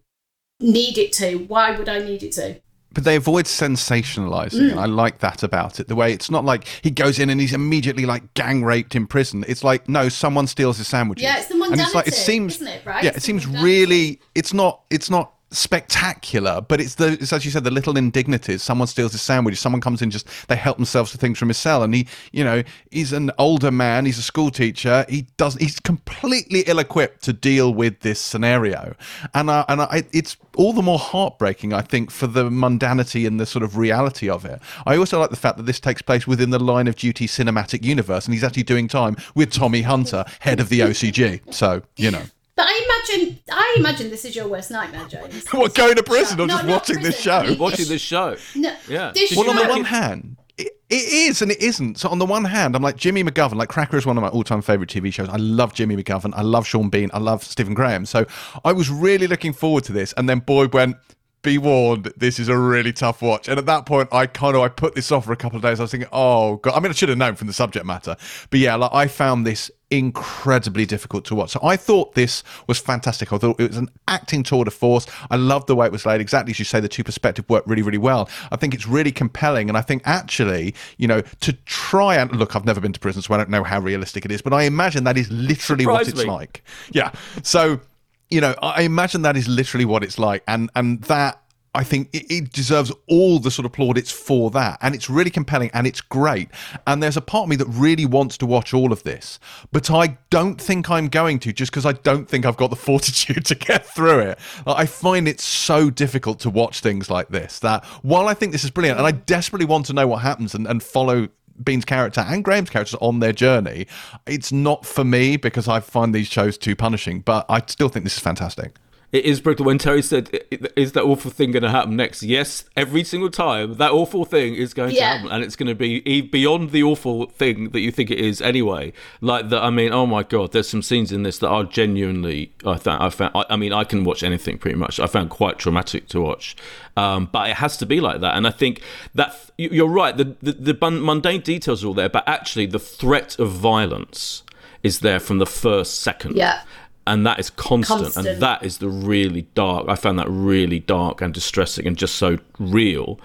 need 0.60 0.98
it 0.98 1.14
to. 1.14 1.38
Why 1.38 1.78
would 1.78 1.88
I 1.88 2.00
need 2.00 2.24
it 2.24 2.34
to? 2.34 2.60
But 2.94 3.04
they 3.06 3.16
avoid 3.16 3.46
sensationalizing 3.46 4.60
Mm. 4.62 4.72
and 4.72 4.80
i 4.80 4.86
like 4.86 5.20
that 5.20 5.44
about 5.44 5.80
it 5.80 5.88
the 5.88 5.96
way 5.96 6.12
it's 6.14 6.30
not 6.30 6.44
like 6.46 6.66
he 6.82 6.92
goes 6.92 7.20
in 7.20 7.30
and 7.30 7.40
he's 7.42 7.54
immediately 7.54 8.06
like 8.06 8.34
gang 8.34 8.64
raped 8.64 8.96
in 8.96 9.08
prison 9.08 9.44
it's 9.48 9.64
like 9.64 9.88
no 9.90 10.10
someone 10.10 10.48
steals 10.48 10.78
his 10.78 10.88
sandwiches 10.88 11.24
Yeah, 11.24 11.38
it's 11.38 11.48
the 11.48 11.62
and 11.62 11.80
it's 11.80 11.96
like 11.96 12.08
it 12.08 12.14
seems 12.14 12.62
it, 12.62 12.86
right? 12.86 13.04
yeah 13.04 13.12
it 13.16 13.24
seems 13.24 13.48
really 13.48 14.20
it's 14.36 14.54
not 14.54 14.82
it's 14.90 15.10
not 15.10 15.34
spectacular, 15.52 16.62
but 16.62 16.80
it's 16.80 16.96
the 16.96 17.14
it's 17.14 17.34
as 17.34 17.46
you 17.46 17.52
said 17.52 17.64
the 17.64 17.72
little 17.72 17.98
indignities. 17.98 18.64
Someone 18.64 18.88
steals 18.88 19.12
his 19.12 19.22
sandwich. 19.22 19.60
Someone 19.60 19.82
comes 19.82 20.02
in 20.02 20.10
just 20.10 20.28
they 20.48 20.56
help 20.56 20.78
themselves 20.78 21.12
to 21.12 21.18
things 21.18 21.38
from 21.38 21.50
his 21.50 21.58
cell, 21.58 21.84
and 21.84 21.94
he 21.94 22.08
you 22.32 22.44
know 22.44 22.64
he's 22.90 23.14
an 23.14 23.32
older 23.38 23.72
man. 23.72 24.06
He's 24.06 24.18
a 24.18 24.24
school 24.24 24.50
teacher. 24.50 25.06
He 25.10 25.28
does 25.38 25.56
he's 25.56 25.80
completely 25.80 26.62
ill 26.68 26.80
equipped 26.80 27.24
to 27.24 27.34
deal 27.34 27.74
with 27.74 28.00
this 28.00 28.20
scenario, 28.20 28.96
and 29.34 29.52
I, 29.52 29.66
and 29.68 29.82
I, 29.82 30.04
it's 30.12 30.38
all 30.56 30.74
the 30.74 30.82
more 30.82 31.00
heartbreaking 31.00 31.74
I 31.74 31.82
think 31.82 32.12
for 32.12 32.28
the 32.28 32.50
mundanity 32.50 33.28
and 33.28 33.40
the 33.40 33.46
sort 33.46 33.64
of 33.64 33.78
reality 33.78 34.30
of 34.30 34.46
it. 34.46 34.62
I 34.86 34.98
also 34.98 35.20
like 35.20 35.30
the 35.30 35.36
fact 35.36 35.58
that 35.58 35.64
this 35.64 35.80
takes 35.80 36.02
place 36.02 36.26
within 36.26 36.50
the 36.50 36.60
line 36.60 36.88
of 36.88 36.96
duty 36.96 37.28
cinematic 37.28 37.84
universe, 37.84 38.26
and 38.26 38.34
he's 38.34 38.44
actually 38.44 38.64
doing 38.64 38.88
time 38.88 39.18
with 39.36 39.52
Tommy 39.52 39.82
Hunter, 39.82 40.26
head 40.40 40.60
of 40.60 40.70
the 40.70 40.80
OCG. 40.80 41.54
So 41.54 41.84
you 41.98 42.12
know. 42.12 42.24
But 42.62 42.68
I 42.70 43.08
imagine, 43.10 43.40
I 43.52 43.76
imagine 43.80 44.12
this 44.12 44.24
is 44.24 44.36
your 44.36 44.48
worst 44.48 44.70
nightmare, 44.70 45.08
James. 45.08 45.48
what 45.52 45.74
going 45.74 45.96
to 45.96 46.04
prison 46.04 46.40
or 46.40 46.46
No, 46.46 46.54
just 46.54 46.68
not 46.68 46.72
watching 46.72 47.02
this 47.02 47.16
prison. 47.16 47.32
I 47.32 47.42
show? 47.42 47.50
mean, 47.50 47.58
Watching 47.58 47.88
this 47.88 48.02
show. 48.04 48.38
No, 48.56 48.76
Yeah. 48.88 49.12
This 49.16 49.36
Well, 49.36 49.50
on 49.50 49.56
the 49.56 49.66
one 49.68 49.84
hand, 49.84 50.38
it, 50.60 50.68
it 50.88 50.96
is 50.96 51.42
and 51.42 51.52
it 51.52 51.60
isn't. 51.60 51.98
So 51.98 52.10
on 52.10 52.20
the 52.20 52.26
one 52.28 52.46
hand, 52.46 52.76
I'm 52.76 52.84
like 52.84 52.98
Jimmy 52.98 53.24
McGovern. 53.24 53.56
Like 53.56 53.70
Cracker 53.70 53.98
is 53.98 54.06
one 54.06 54.16
of 54.16 54.22
my 54.22 54.30
all-time 54.30 54.62
favorite 54.62 54.92
TV 54.92 55.12
shows. 55.12 55.28
I 55.28 55.38
love 55.38 55.74
Jimmy 55.74 55.98
McGovern. 55.98 56.34
I 56.36 56.44
love 56.44 56.68
Sean 56.68 56.90
Bean. 56.90 57.10
I 57.16 57.18
love 57.18 57.44
Stephen 57.44 57.74
Graham. 57.74 58.06
So 58.06 58.28
I 58.64 58.74
was 58.74 58.92
really 58.92 59.26
looking 59.26 59.54
forward 59.54 59.84
to 59.86 59.92
this. 59.92 60.14
And 60.14 60.30
then 60.30 60.38
Boyd 60.40 60.72
went. 60.72 60.98
Be 61.44 61.58
warned, 61.58 62.14
this 62.16 62.38
is 62.38 62.50
a 62.50 62.56
really 62.56 62.94
tough 62.94 63.24
watch. 63.24 63.48
And 63.48 63.58
at 63.58 63.66
that 63.66 63.88
point, 63.88 64.10
I 64.12 64.28
kind 64.28 64.56
of 64.56 64.62
I 64.62 64.68
put 64.68 64.94
this 64.94 65.12
off 65.12 65.26
for 65.26 65.34
a 65.34 65.36
couple 65.36 65.56
of 65.56 65.64
days. 65.64 65.80
I 65.80 65.84
was 65.86 65.90
thinking, 65.90 66.08
oh 66.12 66.58
god. 66.58 66.76
I 66.76 66.80
mean, 66.80 66.92
I 66.92 66.94
should 66.94 67.10
have 67.10 67.18
known 67.18 67.34
from 67.34 67.48
the 67.48 67.54
subject 67.54 67.84
matter, 67.84 68.16
but 68.52 68.60
yeah, 68.60 68.76
like 68.76 68.92
I 68.94 69.08
found 69.08 69.48
this 69.48 69.72
incredibly 69.92 70.86
difficult 70.86 71.26
to 71.26 71.36
watch. 71.36 71.52
So 71.52 71.60
I 71.62 71.76
thought 71.76 72.16
this 72.16 72.44
was 72.66 72.80
fantastic. 72.80 73.32
I 73.32 73.38
thought 73.38 73.60
it 73.60 73.68
was 73.68 73.78
an 73.78 73.90
acting 74.08 74.42
tour 74.42 74.64
de 74.64 74.72
force. 74.72 75.06
I 75.30 75.36
loved 75.36 75.68
the 75.68 75.76
way 75.76 75.86
it 75.86 75.92
was 75.92 76.06
laid. 76.06 76.22
Exactly 76.22 76.52
as 76.52 76.60
you 76.60 76.66
say, 76.66 76.80
the 76.80 76.88
two 76.88 77.04
perspective 77.04 77.46
worked 77.50 77.68
really, 77.68 77.82
really 77.82 77.98
well. 77.98 78.30
I 78.52 78.56
think 78.56 78.74
it's 78.74 78.88
really 78.88 79.12
compelling, 79.12 79.70
and 79.70 79.78
I 79.78 79.82
think 79.82 80.02
actually, 80.06 80.74
you 80.98 81.08
know, 81.08 81.22
to 81.42 81.54
try 81.66 82.16
and 82.16 82.32
look, 82.36 82.56
I've 82.56 82.66
never 82.66 82.80
been 82.80 82.94
to 82.94 83.00
prison, 83.00 83.22
so 83.22 83.34
I 83.34 83.38
don't 83.38 83.50
know 83.50 83.64
how 83.64 83.80
realistic 83.80 84.26
it 84.26 84.32
is, 84.32 84.42
but 84.42 84.54
I 84.54 84.64
imagine 84.64 85.04
that 85.04 85.18
is 85.18 85.30
literally 85.30 85.86
what 85.86 86.08
it's 86.08 86.18
me. 86.18 86.26
like. 86.26 86.64
Yeah. 86.92 87.12
So 87.44 87.82
you 88.30 88.40
know, 88.40 88.56
I 88.62 88.84
imagine 88.84 89.24
that 89.24 89.36
is 89.36 89.48
literally 89.48 89.86
what 89.86 90.04
it's 90.04 90.18
like, 90.18 90.44
and 90.48 90.72
and 90.76 91.02
that 91.04 91.42
I 91.74 91.86
think 91.86 92.10
it, 92.12 92.52
deserves 92.52 92.92
all 93.08 93.40
the 93.40 93.50
sort 93.50 93.66
of 93.66 93.72
plaudits 93.72 94.12
for 94.12 94.52
that, 94.52 94.78
and 94.82 94.94
it's 94.94 95.10
really 95.10 95.30
compelling 95.30 95.70
and 95.74 95.88
it's 95.88 96.02
great. 96.02 96.50
And 96.86 97.02
there's 97.02 97.16
a 97.16 97.22
part 97.22 97.44
of 97.44 97.50
me 97.50 97.56
that 97.58 97.68
really 97.68 98.06
wants 98.06 98.38
to 98.40 98.46
watch 98.46 98.74
all 98.74 98.92
of 98.92 99.04
this, 99.04 99.40
but 99.72 99.90
I 99.90 100.18
don't 100.30 100.60
think 100.60 100.90
I'm 100.90 101.08
going 101.08 101.40
to, 101.40 101.54
just 101.54 101.72
because 101.72 101.86
I 101.86 101.94
don't 101.94 102.28
think 102.28 102.46
I've 102.46 102.58
got 102.58 102.72
the 102.72 102.76
fortitude 102.92 103.46
to 103.46 103.56
get 103.56 103.86
through 103.86 104.20
it. 104.20 104.40
I 104.68 104.86
find 104.86 105.28
it 105.30 105.40
so 105.40 105.90
difficult 105.90 106.40
to 106.42 106.50
watch 106.50 106.82
things 106.82 107.10
like 107.10 107.30
this 107.30 107.60
that 107.60 107.86
while 108.02 108.28
I 108.28 108.34
think 108.34 108.52
this 108.52 108.66
is 108.66 108.72
brilliant, 108.72 108.98
and 108.98 109.08
I 109.08 109.12
desperately 109.12 109.66
want 109.66 109.86
to 109.86 109.94
know 109.94 110.08
what 110.08 110.22
happens 110.22 110.54
and, 110.54 110.68
and 110.68 110.84
follow 110.84 111.30
Bean's 111.64 111.86
character 111.86 112.22
and 112.22 112.44
Graham's 112.44 112.70
characters 112.70 112.98
on 113.02 113.20
their 113.20 113.34
journey. 113.34 113.88
It's 114.28 114.52
not 114.52 114.86
for 114.86 115.06
me 115.06 115.38
because 115.38 115.68
I 115.68 115.80
find 115.80 116.14
these 116.14 116.28
shows 116.28 116.58
too 116.58 116.76
punishing, 116.76 117.22
but 117.22 117.46
I 117.50 117.62
still 117.68 117.88
think 117.88 118.04
this 118.04 118.18
is 118.18 118.20
fantastic. 118.20 118.76
It 119.12 119.26
is 119.26 119.42
brutal. 119.42 119.66
When 119.66 119.78
Terry 119.78 120.02
said, 120.02 120.30
"I- 120.34 120.56
I- 120.56 120.68
"Is 120.78 120.94
that 120.94 121.04
awful 121.04 121.32
thing 121.32 121.52
going 121.52 121.64
to 121.64 121.70
happen 121.70 121.98
next?" 121.98 122.24
Yes, 122.24 122.64
every 122.78 123.04
single 123.04 123.30
time 123.30 123.74
that 123.76 123.92
awful 123.92 124.24
thing 124.24 124.56
is 124.56 124.74
going 124.74 124.92
to 124.92 124.96
happen, 125.16 125.32
and 125.32 125.44
it's 125.44 125.58
going 125.58 125.68
to 125.68 125.76
be 125.76 126.22
beyond 126.22 126.72
the 126.72 126.82
awful 126.84 127.26
thing 127.26 127.70
that 127.72 127.82
you 127.82 127.92
think 127.92 128.10
it 128.10 128.20
is 128.20 128.42
anyway. 128.42 128.94
Like 129.20 129.50
that. 129.50 129.62
I 129.64 129.70
mean, 129.70 129.92
oh 129.92 130.06
my 130.06 130.24
god, 130.24 130.54
there's 130.54 130.70
some 130.70 130.82
scenes 130.82 131.12
in 131.12 131.24
this 131.24 131.40
that 131.40 131.50
are 131.50 131.66
genuinely. 131.66 132.52
I 132.66 132.78
found. 132.78 133.04
I 133.04 133.10
found. 133.10 133.32
I, 133.36 133.44
I 133.50 133.56
mean, 133.58 133.74
I 133.74 133.84
can 133.84 134.04
watch 134.06 134.24
anything 134.24 134.58
pretty 134.58 134.78
much. 134.78 134.98
I 135.00 135.08
found 135.08 135.30
quite 135.30 135.60
traumatic 135.60 136.08
to 136.10 136.22
watch, 136.22 136.56
um, 136.96 137.28
but 137.32 137.50
it 137.50 137.58
has 137.58 137.76
to 137.78 137.86
be 137.86 138.00
like 138.00 138.22
that. 138.22 138.38
And 138.38 138.48
I 138.48 138.52
think 138.52 138.82
that 139.14 139.36
you- 139.58 139.70
you're 139.74 139.88
right. 139.90 140.16
The 140.16 140.36
the, 140.42 140.74
the 140.74 140.90
mundane 140.92 141.42
details 141.42 141.84
are 141.84 141.88
all 141.88 141.94
there, 141.94 142.08
but 142.10 142.24
actually, 142.28 142.66
the 142.68 142.80
threat 142.80 143.38
of 143.40 143.50
violence 143.50 144.44
is 144.84 145.02
there 145.02 145.20
from 145.20 145.38
the 145.38 145.46
first 145.46 146.00
second 146.02 146.36
Yeah. 146.36 146.62
And 147.08 147.26
that 147.26 147.40
is 147.40 147.50
constant, 147.50 148.02
Constant. 148.04 148.28
and 148.28 148.42
that 148.42 148.64
is 148.64 148.78
the 148.78 148.90
really 148.90 149.44
dark 149.56 149.88
i 149.90 149.96
found 149.96 150.20
that 150.20 150.30
really 150.30 150.80
dark 150.80 151.22
and 151.22 151.34
distressing 151.34 151.88
and 151.88 151.98
just 151.98 152.16
so 152.16 152.38
real 152.60 153.20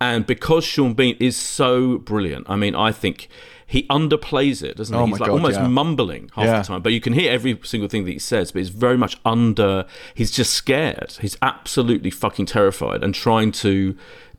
and 0.00 0.26
because 0.26 0.64
sean 0.64 0.94
bean 0.94 1.16
is 1.20 1.36
so 1.36 1.98
brilliant 1.98 2.44
i 2.50 2.56
mean 2.56 2.74
i 2.74 2.90
think 2.90 3.28
he 3.66 3.84
underplays 3.84 4.62
it 4.62 4.76
doesn't 4.76 4.94
he 4.94 5.00
Oh 5.00 5.06
he's 5.06 5.12
my 5.12 5.18
like 5.18 5.28
God, 5.28 5.34
almost 5.34 5.56
yeah. 5.58 5.66
mumbling 5.68 6.30
half 6.34 6.44
Yeah. 6.44 6.58
the 6.60 6.64
time 6.66 6.82
but 6.82 6.92
you 6.92 7.00
can 7.00 7.12
hear 7.12 7.30
every 7.30 7.58
single 7.62 7.88
thing 7.88 8.04
that 8.04 8.10
he 8.12 8.18
says 8.18 8.52
but 8.52 8.60
it's 8.60 8.68
very 8.70 8.98
much 8.98 9.18
under 9.24 9.86
he's 10.14 10.30
just 10.30 10.52
scared 10.52 11.16
he's 11.20 11.36
absolutely 11.40 12.10
fucking 12.10 12.46
terrified 12.46 13.02
and 13.04 13.14
trying 13.14 13.52
to 13.52 13.96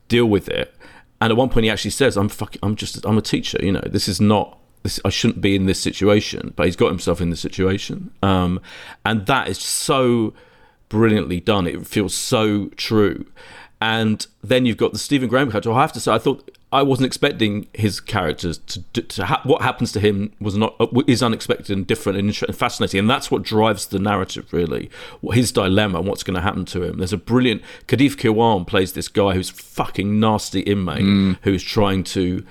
deal 0.10 0.26
with 0.26 0.48
it 0.50 0.76
and 1.22 1.32
at 1.32 1.38
one 1.38 1.50
point 1.50 1.64
he 1.64 1.70
actually 1.70 1.92
says 1.92 2.18
i'm 2.18 2.30
fucking 2.30 2.60
i'm 2.62 2.76
just 2.76 3.04
i'm 3.06 3.18
a 3.18 3.22
teacher 3.22 3.58
you 3.62 3.72
know 3.72 3.82
this 3.86 4.08
is 4.08 4.20
not 4.22 4.60
this, 4.86 5.00
I 5.04 5.10
shouldn't 5.10 5.42
be 5.42 5.56
in 5.56 5.66
this 5.66 5.80
situation, 5.82 6.54
but 6.56 6.68
he's 6.68 6.76
got 6.76 6.90
himself 6.90 7.20
in 7.20 7.32
this 7.32 7.42
situation, 7.42 8.12
um, 8.22 8.62
and 9.04 9.26
that 9.26 9.50
is 9.50 9.58
so 9.58 10.34
brilliantly 10.88 11.40
done. 11.40 11.68
It 11.68 11.88
feels 11.88 12.14
so 12.14 12.68
true, 12.78 13.26
and 13.82 14.26
then 14.44 14.66
you've 14.66 14.78
got 14.78 14.94
the 14.94 15.00
Stephen 15.00 15.28
Graham 15.28 15.50
character. 15.50 15.72
I 15.72 15.82
have 15.82 15.92
to 15.94 16.00
say, 16.00 16.14
I 16.14 16.20
thought 16.20 16.56
I 16.72 16.84
wasn't 16.84 17.08
expecting 17.08 17.68
his 17.74 18.00
characters 18.00 18.60
to, 18.60 18.84
to, 18.94 19.02
to 19.02 19.26
ha- 19.26 19.42
what 19.44 19.64
happens 19.64 19.92
to 19.94 20.00
him 20.00 20.34
was 20.40 20.56
not 20.56 20.76
uh, 20.80 20.88
is 21.08 21.24
unexpected 21.24 21.72
and 21.76 21.88
different 21.88 22.20
and 22.20 22.44
and 22.44 22.56
fascinating, 22.56 23.00
and 23.00 23.10
that's 23.10 23.32
what 23.32 23.42
drives 23.42 23.88
the 23.88 23.98
narrative 23.98 24.54
really. 24.54 24.92
What 25.22 25.36
his 25.36 25.52
dilemma, 25.52 25.98
and 25.98 26.08
what's 26.08 26.22
going 26.22 26.36
to 26.36 26.42
happen 26.42 26.66
to 26.66 26.84
him. 26.84 27.00
There's 27.00 27.14
a 27.14 27.18
brilliant 27.18 27.64
Kadiff 27.88 28.18
Kirwan 28.18 28.66
plays 28.66 28.94
this 28.94 29.08
guy 29.08 29.34
who's 29.34 29.50
fucking 29.50 30.20
nasty 30.20 30.60
inmate 30.60 31.38
who's 31.42 31.64
trying 31.64 32.04
to 32.04 32.46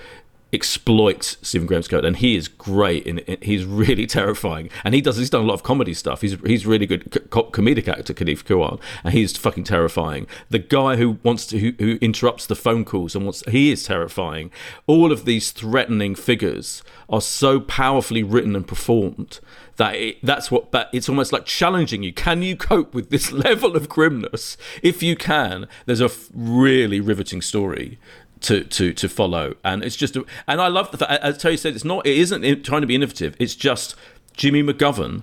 exploit 0.55 1.37
Stephen 1.43 1.67
Graham's 1.67 1.89
character, 1.89 2.07
and 2.07 2.17
he 2.17 2.37
is 2.37 2.49
great. 2.49 3.07
In, 3.07 3.19
in 3.21 3.39
he's 3.43 3.65
really 3.65 4.07
terrifying, 4.19 4.71
and 4.85 4.95
he 4.95 5.01
does. 5.01 5.17
He's 5.17 5.31
done 5.31 5.43
a 5.43 5.47
lot 5.47 5.55
of 5.55 5.63
comedy 5.63 5.95
stuff. 5.95 6.21
He's 6.21 6.37
he's 6.47 6.67
really 6.67 6.87
good 6.87 7.31
co- 7.31 7.51
comedic 7.51 7.89
actor, 7.89 8.15
Kadiff 8.15 8.45
Kirwan, 8.45 8.79
and 9.03 9.13
he's 9.13 9.37
fucking 9.37 9.65
terrifying. 9.65 10.27
The 10.51 10.59
guy 10.59 10.97
who 10.97 11.19
wants 11.23 11.47
to 11.47 11.59
who, 11.59 11.73
who 11.79 11.99
interrupts 12.01 12.47
the 12.47 12.57
phone 12.57 12.85
calls 12.85 13.15
and 13.15 13.25
wants 13.25 13.43
he 13.49 13.71
is 13.71 13.85
terrifying. 13.85 14.51
All 14.87 15.13
of 15.13 15.25
these 15.25 15.51
threatening 15.51 16.15
figures 16.15 16.83
are 17.09 17.21
so 17.21 17.61
powerfully 17.61 18.23
written 18.23 18.57
and 18.57 18.67
performed 18.67 19.41
that 19.77 19.95
it, 19.97 20.19
that's 20.23 20.51
what 20.51 20.71
but 20.71 20.89
it's 20.93 21.09
almost 21.09 21.33
like 21.33 21.45
challenging 21.45 22.03
you 22.03 22.13
can 22.13 22.43
you 22.43 22.57
cope 22.57 22.95
with 22.95 23.11
this 23.11 23.33
level 23.47 23.77
of 23.77 23.89
grimness 23.89 24.57
if 24.83 25.03
you 25.03 25.17
can 25.17 25.67
there's 25.87 26.01
a 26.01 26.11
really 26.33 27.01
riveting 27.01 27.43
story 27.43 27.99
to 28.41 28.65
to 28.65 28.93
to 28.93 29.09
follow. 29.09 29.55
And 29.65 29.83
it's 29.83 29.97
just 29.97 30.17
a, 30.17 30.25
and 30.47 30.61
i 30.61 30.69
love 30.69 30.91
the 30.91 30.99
fact 30.99 31.23
as 31.23 31.39
terry 31.39 31.57
said 31.57 31.75
it's 31.75 31.85
not 31.85 32.07
it 32.07 32.17
isn't 32.19 32.65
trying 32.65 32.81
to 32.81 32.87
be 32.87 32.95
innovative. 32.95 33.37
It's 33.39 33.55
just 33.55 33.95
jimmy 34.35 34.63
mcgovern 34.63 35.23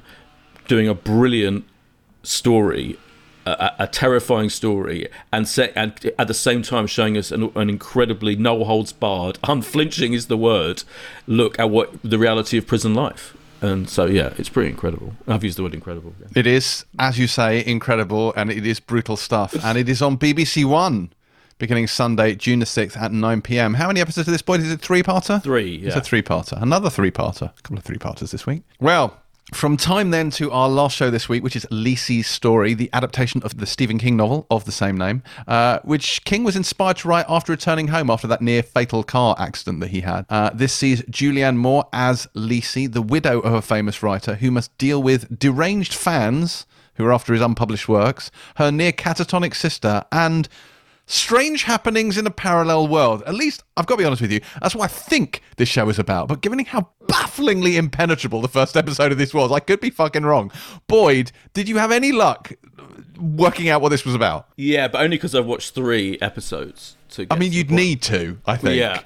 doing 0.67 0.87
a 0.87 0.93
brilliant 0.93 1.65
story 2.23 2.97
a, 3.45 3.71
a 3.79 3.87
terrifying 3.87 4.49
story 4.49 5.07
and, 5.31 5.47
set, 5.47 5.73
and 5.75 6.11
at 6.17 6.27
the 6.27 6.33
same 6.33 6.61
time 6.61 6.87
showing 6.87 7.17
us 7.17 7.31
an, 7.31 7.51
an 7.55 7.69
incredibly 7.69 8.35
no 8.35 8.63
holds 8.63 8.93
barred 8.93 9.39
unflinching 9.43 10.13
is 10.13 10.27
the 10.27 10.37
word 10.37 10.83
look 11.27 11.57
at 11.59 11.69
what 11.69 12.01
the 12.03 12.17
reality 12.19 12.57
of 12.57 12.67
prison 12.67 12.93
life. 12.93 13.35
And 13.61 13.89
so 13.89 14.05
yeah 14.05 14.33
it's 14.37 14.49
pretty 14.49 14.69
incredible. 14.69 15.13
I've 15.27 15.43
used 15.43 15.57
the 15.57 15.63
word 15.63 15.73
incredible. 15.73 16.13
It 16.35 16.47
is, 16.47 16.85
as 16.97 17.19
you 17.19 17.27
say, 17.27 17.63
incredible, 17.65 18.33
and 18.35 18.51
it 18.51 18.65
is 18.65 18.79
brutal 18.79 19.17
stuff, 19.17 19.53
and 19.63 19.77
it 19.77 19.87
is 19.87 20.01
on 20.01 20.17
BBC 20.17 20.65
One. 20.65 21.11
Beginning 21.61 21.85
Sunday, 21.85 22.33
June 22.33 22.57
the 22.57 22.65
6th 22.65 22.97
at 22.97 23.11
9 23.11 23.41
pm. 23.43 23.75
How 23.75 23.85
many 23.85 24.01
episodes 24.01 24.27
of 24.27 24.31
this, 24.31 24.41
point? 24.41 24.63
Is 24.63 24.71
it 24.71 24.81
three 24.81 25.03
parter? 25.03 25.43
Three, 25.43 25.75
It's 25.75 25.95
a 25.95 26.01
three 26.01 26.23
parter. 26.23 26.59
Another 26.59 26.89
three 26.89 27.11
parter. 27.11 27.51
A 27.55 27.61
couple 27.61 27.77
of 27.77 27.83
three 27.83 27.99
parters 27.99 28.31
this 28.31 28.47
week. 28.47 28.63
Well, 28.79 29.15
from 29.53 29.77
time 29.77 30.09
then 30.09 30.31
to 30.31 30.49
our 30.49 30.67
last 30.67 30.95
show 30.95 31.11
this 31.11 31.29
week, 31.29 31.43
which 31.43 31.55
is 31.55 31.67
Lisey's 31.67 32.25
Story, 32.25 32.73
the 32.73 32.89
adaptation 32.93 33.43
of 33.43 33.59
the 33.59 33.67
Stephen 33.67 33.99
King 33.99 34.17
novel 34.17 34.47
of 34.49 34.65
the 34.65 34.71
same 34.71 34.97
name, 34.97 35.21
uh, 35.47 35.77
which 35.83 36.25
King 36.25 36.43
was 36.43 36.55
inspired 36.55 36.97
to 36.97 37.07
write 37.07 37.27
after 37.29 37.51
returning 37.51 37.89
home 37.89 38.09
after 38.09 38.25
that 38.25 38.41
near 38.41 38.63
fatal 38.63 39.03
car 39.03 39.35
accident 39.37 39.81
that 39.81 39.91
he 39.91 40.01
had. 40.01 40.25
Uh, 40.31 40.49
this 40.55 40.73
sees 40.73 41.03
Julianne 41.03 41.57
Moore 41.57 41.87
as 41.93 42.27
Lisey, 42.35 42.91
the 42.91 43.03
widow 43.03 43.39
of 43.39 43.53
a 43.53 43.61
famous 43.61 44.01
writer 44.01 44.33
who 44.33 44.49
must 44.49 44.75
deal 44.79 45.03
with 45.03 45.37
deranged 45.37 45.93
fans 45.93 46.65
who 46.95 47.05
are 47.05 47.13
after 47.13 47.33
his 47.33 47.41
unpublished 47.41 47.87
works, 47.87 48.31
her 48.55 48.71
near 48.71 48.91
catatonic 48.91 49.55
sister, 49.55 50.03
and 50.11 50.49
strange 51.11 51.63
happenings 51.63 52.17
in 52.17 52.25
a 52.25 52.31
parallel 52.31 52.87
world. 52.87 53.21
At 53.25 53.33
least, 53.35 53.63
I've 53.75 53.85
got 53.85 53.95
to 53.95 53.99
be 53.99 54.05
honest 54.05 54.21
with 54.21 54.31
you, 54.31 54.41
that's 54.61 54.73
what 54.73 54.85
I 54.85 54.87
think 54.87 55.41
this 55.57 55.69
show 55.69 55.89
is 55.89 55.99
about. 55.99 56.27
But 56.27 56.41
given 56.41 56.63
how 56.65 56.89
bafflingly 57.07 57.77
impenetrable 57.77 58.41
the 58.41 58.47
first 58.47 58.77
episode 58.77 59.11
of 59.11 59.17
this 59.17 59.33
was, 59.33 59.51
I 59.51 59.59
could 59.59 59.81
be 59.81 59.89
fucking 59.89 60.23
wrong. 60.23 60.51
Boyd, 60.87 61.31
did 61.53 61.67
you 61.67 61.77
have 61.77 61.91
any 61.91 62.11
luck 62.11 62.53
working 63.19 63.69
out 63.69 63.81
what 63.81 63.89
this 63.89 64.03
was 64.03 64.15
about? 64.15 64.47
yeah 64.57 64.87
but 64.87 64.99
only 64.99 65.15
because 65.15 65.35
i've 65.35 65.45
watched 65.45 65.75
three 65.75 66.17
episodes 66.21 66.97
to 67.09 67.27
I 67.29 67.37
mean, 67.37 67.51
to 67.51 67.57
you'd 67.57 67.69
need 67.69 68.01
to, 68.03 68.39
I 68.47 68.57
think. 68.57 68.79
Yeah, 68.79 69.01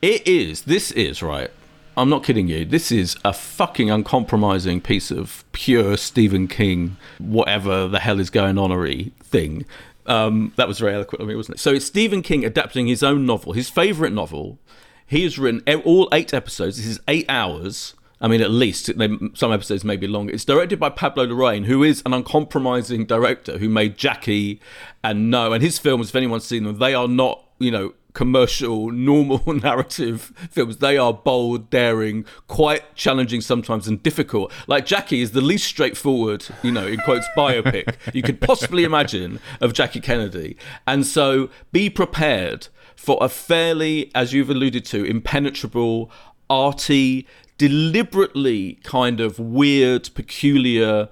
it 0.00 0.26
is. 0.26 0.62
This 0.62 0.90
is 0.92 1.22
right. 1.22 1.50
I'm 1.96 2.08
not 2.08 2.22
kidding 2.22 2.46
you. 2.46 2.64
This 2.64 2.92
is 2.92 3.16
a 3.24 3.32
fucking 3.32 3.90
uncompromising 3.90 4.80
piece 4.80 5.10
of 5.10 5.44
pure 5.50 5.96
Stephen 5.96 6.46
King, 6.46 6.96
whatever 7.18 7.88
the 7.88 7.98
hell 7.98 8.20
is 8.20 8.30
going 8.30 8.54
onery 8.54 9.12
thing. 9.14 9.66
Um, 10.08 10.52
that 10.56 10.66
was 10.66 10.78
very 10.78 10.94
eloquent 10.94 11.20
of 11.20 11.28
me, 11.28 11.36
wasn't 11.36 11.56
it? 11.56 11.60
So 11.60 11.72
it's 11.72 11.84
Stephen 11.84 12.22
King 12.22 12.44
adapting 12.44 12.86
his 12.86 13.02
own 13.02 13.26
novel, 13.26 13.52
his 13.52 13.68
favourite 13.68 14.12
novel. 14.12 14.58
He 15.06 15.22
has 15.24 15.38
written 15.38 15.62
all 15.82 16.08
eight 16.12 16.34
episodes. 16.34 16.78
This 16.78 16.86
is 16.86 17.00
eight 17.06 17.26
hours. 17.28 17.94
I 18.20 18.26
mean, 18.26 18.40
at 18.40 18.50
least 18.50 18.90
some 19.34 19.52
episodes 19.52 19.84
may 19.84 19.96
be 19.96 20.08
longer. 20.08 20.32
It's 20.32 20.44
directed 20.44 20.80
by 20.80 20.90
Pablo 20.90 21.26
Larraín, 21.26 21.66
who 21.66 21.84
is 21.84 22.02
an 22.04 22.12
uncompromising 22.12 23.06
director 23.06 23.58
who 23.58 23.68
made 23.68 23.96
Jackie 23.96 24.60
and 25.04 25.30
No. 25.30 25.52
And 25.52 25.62
his 25.62 25.78
films, 25.78 26.08
if 26.08 26.16
anyone's 26.16 26.44
seen 26.44 26.64
them, 26.64 26.78
they 26.78 26.94
are 26.94 27.06
not, 27.06 27.44
you 27.58 27.70
know, 27.70 27.94
commercial, 28.18 28.90
normal 28.90 29.40
narrative 29.62 30.32
films. 30.50 30.78
They 30.78 30.98
are 30.98 31.12
bold, 31.12 31.70
daring, 31.70 32.24
quite 32.48 32.96
challenging 32.96 33.40
sometimes, 33.40 33.86
and 33.86 34.02
difficult. 34.02 34.50
Like 34.66 34.86
Jackie 34.86 35.20
is 35.20 35.30
the 35.30 35.40
least 35.40 35.68
straightforward, 35.68 36.44
you 36.64 36.72
know, 36.72 36.84
in 36.84 36.98
quotes, 36.98 37.28
biopic 37.36 37.94
you 38.12 38.22
could 38.22 38.40
possibly 38.40 38.82
imagine 38.82 39.38
of 39.60 39.72
Jackie 39.72 40.00
Kennedy. 40.00 40.56
And 40.84 41.06
so 41.06 41.48
be 41.70 41.88
prepared 41.88 42.66
for 42.96 43.18
a 43.20 43.28
fairly, 43.28 44.10
as 44.16 44.32
you've 44.32 44.50
alluded 44.50 44.84
to, 44.86 45.04
impenetrable, 45.04 46.10
arty, 46.50 47.24
deliberately 47.56 48.80
kind 48.82 49.20
of 49.20 49.38
weird, 49.38 50.10
peculiar, 50.16 51.08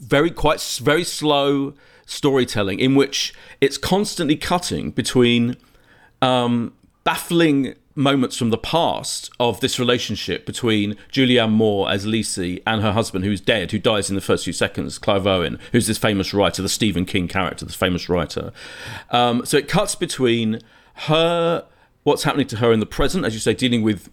very 0.00 0.32
quite 0.32 0.60
very 0.82 1.04
slow 1.04 1.74
storytelling 2.06 2.80
in 2.80 2.96
which 2.96 3.32
it's 3.60 3.78
constantly 3.78 4.34
cutting 4.34 4.90
between 4.90 5.56
um, 6.24 6.72
baffling 7.04 7.74
moments 7.96 8.36
from 8.36 8.50
the 8.50 8.58
past 8.58 9.30
of 9.38 9.60
this 9.60 9.78
relationship 9.78 10.44
between 10.46 10.96
Julianne 11.12 11.52
Moore 11.52 11.90
as 11.90 12.04
Lisey 12.04 12.60
and 12.66 12.82
her 12.82 12.92
husband, 12.92 13.24
who's 13.24 13.40
dead, 13.40 13.70
who 13.70 13.78
dies 13.78 14.08
in 14.08 14.16
the 14.16 14.20
first 14.20 14.44
few 14.44 14.52
seconds, 14.52 14.98
Clive 14.98 15.26
Owen, 15.26 15.60
who's 15.72 15.86
this 15.86 15.98
famous 15.98 16.34
writer, 16.34 16.60
the 16.60 16.68
Stephen 16.68 17.04
King 17.04 17.28
character, 17.28 17.64
this 17.64 17.76
famous 17.76 18.08
writer. 18.08 18.52
Um, 19.10 19.44
so 19.44 19.56
it 19.56 19.68
cuts 19.68 19.94
between 19.94 20.60
her, 20.94 21.64
what's 22.02 22.24
happening 22.24 22.48
to 22.48 22.56
her 22.56 22.72
in 22.72 22.80
the 22.80 22.86
present, 22.86 23.24
as 23.24 23.34
you 23.34 23.40
say, 23.40 23.54
dealing 23.54 23.82
with 23.82 24.10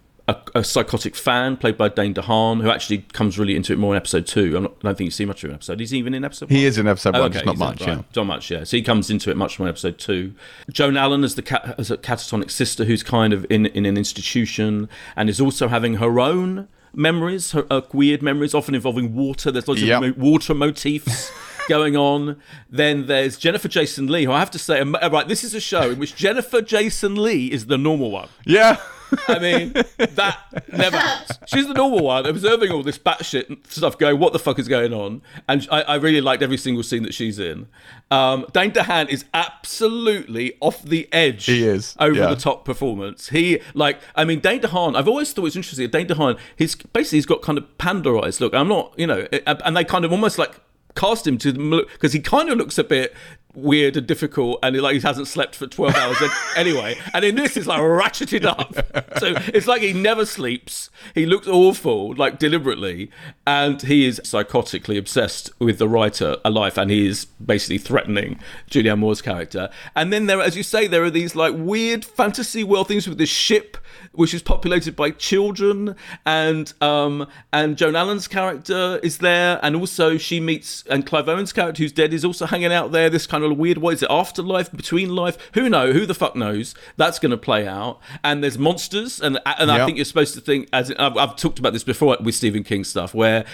a, 0.54 0.58
a 0.60 0.64
psychotic 0.64 1.14
fan 1.16 1.56
played 1.56 1.76
by 1.76 1.88
Dane 1.88 2.14
DeHaan, 2.14 2.62
who 2.62 2.70
actually 2.70 2.98
comes 3.12 3.38
really 3.38 3.56
into 3.56 3.72
it 3.72 3.78
more 3.78 3.94
in 3.94 3.96
episode 3.96 4.26
two. 4.26 4.56
I'm 4.56 4.62
not, 4.64 4.72
I 4.82 4.88
don't 4.88 4.98
think 4.98 5.06
you 5.06 5.10
see 5.12 5.24
much 5.24 5.44
of 5.44 5.50
an 5.50 5.54
episode. 5.54 5.80
Is 5.80 5.90
he 5.90 5.98
even 5.98 6.14
in 6.14 6.24
episode 6.24 6.50
one? 6.50 6.56
He 6.56 6.64
is 6.64 6.78
in 6.78 6.86
episode 6.86 7.14
one, 7.16 7.32
just 7.32 7.44
not 7.44 7.52
he's 7.52 7.58
much. 7.60 7.80
right. 7.80 7.88
Yeah. 7.88 8.02
Not 8.16 8.24
much, 8.26 8.50
yeah. 8.50 8.64
So 8.64 8.76
he 8.76 8.82
comes 8.82 9.10
into 9.10 9.30
it 9.30 9.36
much 9.36 9.58
more 9.58 9.68
in 9.68 9.70
episode 9.70 9.98
two. 9.98 10.34
Joan 10.70 10.96
Allen 10.96 11.24
as 11.24 11.34
the 11.34 11.42
cat, 11.42 11.74
as 11.78 11.90
a 11.90 11.96
catatonic 11.96 12.50
sister 12.50 12.84
who's 12.84 13.02
kind 13.02 13.32
of 13.32 13.46
in 13.50 13.66
in 13.66 13.86
an 13.86 13.96
institution 13.96 14.88
and 15.16 15.28
is 15.28 15.40
also 15.40 15.68
having 15.68 15.94
her 15.94 16.20
own 16.20 16.68
memories, 16.94 17.52
her 17.52 17.66
uh, 17.70 17.80
weird 17.92 18.22
memories, 18.22 18.54
often 18.54 18.74
involving 18.74 19.14
water. 19.14 19.50
There's 19.50 19.66
lots 19.68 19.80
Yep. 19.80 20.02
of 20.02 20.18
mo- 20.18 20.24
water 20.30 20.54
motifs. 20.54 21.30
Going 21.68 21.96
on, 21.96 22.38
then 22.68 23.06
there's 23.06 23.38
Jennifer 23.38 23.68
Jason 23.68 24.08
Lee, 24.08 24.24
who 24.24 24.32
I 24.32 24.40
have 24.40 24.50
to 24.50 24.58
say, 24.58 24.82
right, 24.82 25.28
this 25.28 25.44
is 25.44 25.54
a 25.54 25.60
show 25.60 25.90
in 25.92 25.98
which 26.00 26.16
Jennifer 26.16 26.60
Jason 26.60 27.14
Lee 27.14 27.52
is 27.52 27.66
the 27.66 27.78
normal 27.78 28.10
one. 28.10 28.28
Yeah. 28.44 28.78
I 29.28 29.38
mean, 29.38 29.72
that 29.98 30.38
never 30.72 30.96
happens. 30.96 31.38
She's 31.46 31.66
the 31.66 31.74
normal 31.74 32.04
one, 32.04 32.26
observing 32.26 32.70
all 32.70 32.82
this 32.82 32.98
batshit 32.98 33.66
stuff 33.66 33.98
going, 33.98 34.18
what 34.18 34.32
the 34.32 34.38
fuck 34.38 34.58
is 34.58 34.68
going 34.68 34.92
on? 34.92 35.22
And 35.48 35.66
I, 35.70 35.82
I 35.82 35.94
really 35.96 36.20
liked 36.20 36.42
every 36.42 36.56
single 36.56 36.82
scene 36.82 37.02
that 37.02 37.14
she's 37.14 37.38
in. 37.38 37.68
Um, 38.10 38.46
Dane 38.52 38.72
DeHaan 38.72 39.08
is 39.08 39.24
absolutely 39.34 40.54
off 40.60 40.82
the 40.82 41.08
edge. 41.12 41.46
He 41.46 41.64
is, 41.64 41.96
Over 41.98 42.18
yeah. 42.18 42.26
the 42.28 42.36
top 42.36 42.64
performance. 42.64 43.28
He, 43.28 43.60
like, 43.74 43.98
I 44.14 44.24
mean, 44.24 44.40
Dane 44.40 44.60
DeHaan, 44.60 44.96
I've 44.96 45.08
always 45.08 45.32
thought 45.32 45.42
it 45.42 45.44
was 45.44 45.56
interesting. 45.56 45.88
Dane 45.90 46.08
DeHaan, 46.08 46.38
he's 46.56 46.74
basically, 46.74 47.18
he's 47.18 47.26
got 47.26 47.42
kind 47.42 47.58
of 47.58 47.78
panda 47.78 48.20
eyes. 48.20 48.40
Look, 48.40 48.54
I'm 48.54 48.68
not, 48.68 48.94
you 48.98 49.06
know, 49.06 49.26
and 49.46 49.76
they 49.76 49.84
kind 49.84 50.04
of 50.04 50.12
almost 50.12 50.38
like 50.38 50.60
cast 50.94 51.26
him 51.26 51.38
to 51.38 51.86
because 51.92 52.12
he 52.12 52.20
kind 52.20 52.50
of 52.50 52.58
looks 52.58 52.76
a 52.76 52.84
bit 52.84 53.14
weird 53.54 53.96
and 53.96 54.06
difficult 54.06 54.58
and 54.62 54.80
like 54.80 54.94
he 54.94 55.00
hasn't 55.00 55.28
slept 55.28 55.54
for 55.54 55.66
12 55.66 55.94
hours. 55.94 56.16
Anyway 56.56 56.96
and 57.14 57.24
in 57.24 57.34
this 57.34 57.56
it's 57.56 57.66
like 57.66 57.80
ratcheted 57.80 58.44
up. 58.44 58.74
So 59.18 59.34
it's 59.48 59.66
like 59.66 59.82
he 59.82 59.92
never 59.92 60.26
sleeps. 60.26 60.90
He 61.14 61.26
looks 61.26 61.46
awful 61.46 62.14
like 62.14 62.38
deliberately 62.38 63.10
and 63.46 63.80
he 63.80 64.06
is 64.06 64.20
psychotically 64.20 64.98
obsessed 64.98 65.50
with 65.58 65.78
the 65.78 65.88
writer 65.88 66.36
a 66.44 66.50
life 66.50 66.76
and 66.76 66.90
he 66.90 67.06
is 67.06 67.24
basically 67.24 67.78
threatening 67.78 68.38
Julianne 68.70 68.98
Moore's 68.98 69.22
character. 69.22 69.70
And 69.96 70.12
then 70.12 70.26
there 70.26 70.40
as 70.40 70.56
you 70.56 70.62
say 70.62 70.86
there 70.86 71.04
are 71.04 71.10
these 71.10 71.34
like 71.34 71.54
weird 71.56 72.04
fantasy 72.04 72.64
world 72.64 72.88
things 72.88 73.08
with 73.08 73.18
this 73.18 73.30
ship 73.30 73.76
which 74.12 74.34
is 74.34 74.42
populated 74.42 74.96
by 74.96 75.10
children 75.10 75.94
and 76.26 76.72
um 76.80 77.26
and 77.52 77.76
Joan 77.76 77.96
Allen's 77.96 78.28
character 78.28 79.00
is 79.02 79.18
there 79.18 79.58
and 79.62 79.76
also 79.76 80.18
she 80.18 80.40
meets 80.40 80.84
and 80.88 81.06
Clive 81.06 81.28
Owen's 81.28 81.52
character 81.52 81.82
who's 81.82 81.92
dead 81.92 82.12
is 82.12 82.24
also 82.24 82.46
hanging 82.46 82.72
out 82.72 82.92
there 82.92 83.10
this 83.10 83.26
kind 83.26 83.44
of 83.44 83.56
weird 83.56 83.78
what 83.78 83.94
is 83.94 84.02
it 84.02 84.10
afterlife 84.10 84.70
between 84.72 85.14
life 85.14 85.36
who 85.54 85.68
know 85.68 85.92
who 85.92 86.06
the 86.06 86.14
fuck 86.14 86.36
knows 86.36 86.74
that's 86.96 87.18
going 87.18 87.30
to 87.30 87.36
play 87.36 87.66
out. 87.66 88.00
And 88.24 88.42
there's 88.42 88.58
monsters 88.58 89.20
and 89.20 89.38
and 89.44 89.70
I 89.70 89.84
think 89.84 89.96
you're 89.96 90.04
supposed 90.04 90.34
to 90.34 90.40
think 90.40 90.68
as 90.72 90.90
I've, 90.92 91.16
I've 91.16 91.36
talked 91.36 91.58
about 91.58 91.72
this 91.72 91.84
before 91.84 92.16
with 92.20 92.34
Stephen 92.34 92.64
King 92.64 92.84
stuff 92.84 93.14
where 93.14 93.44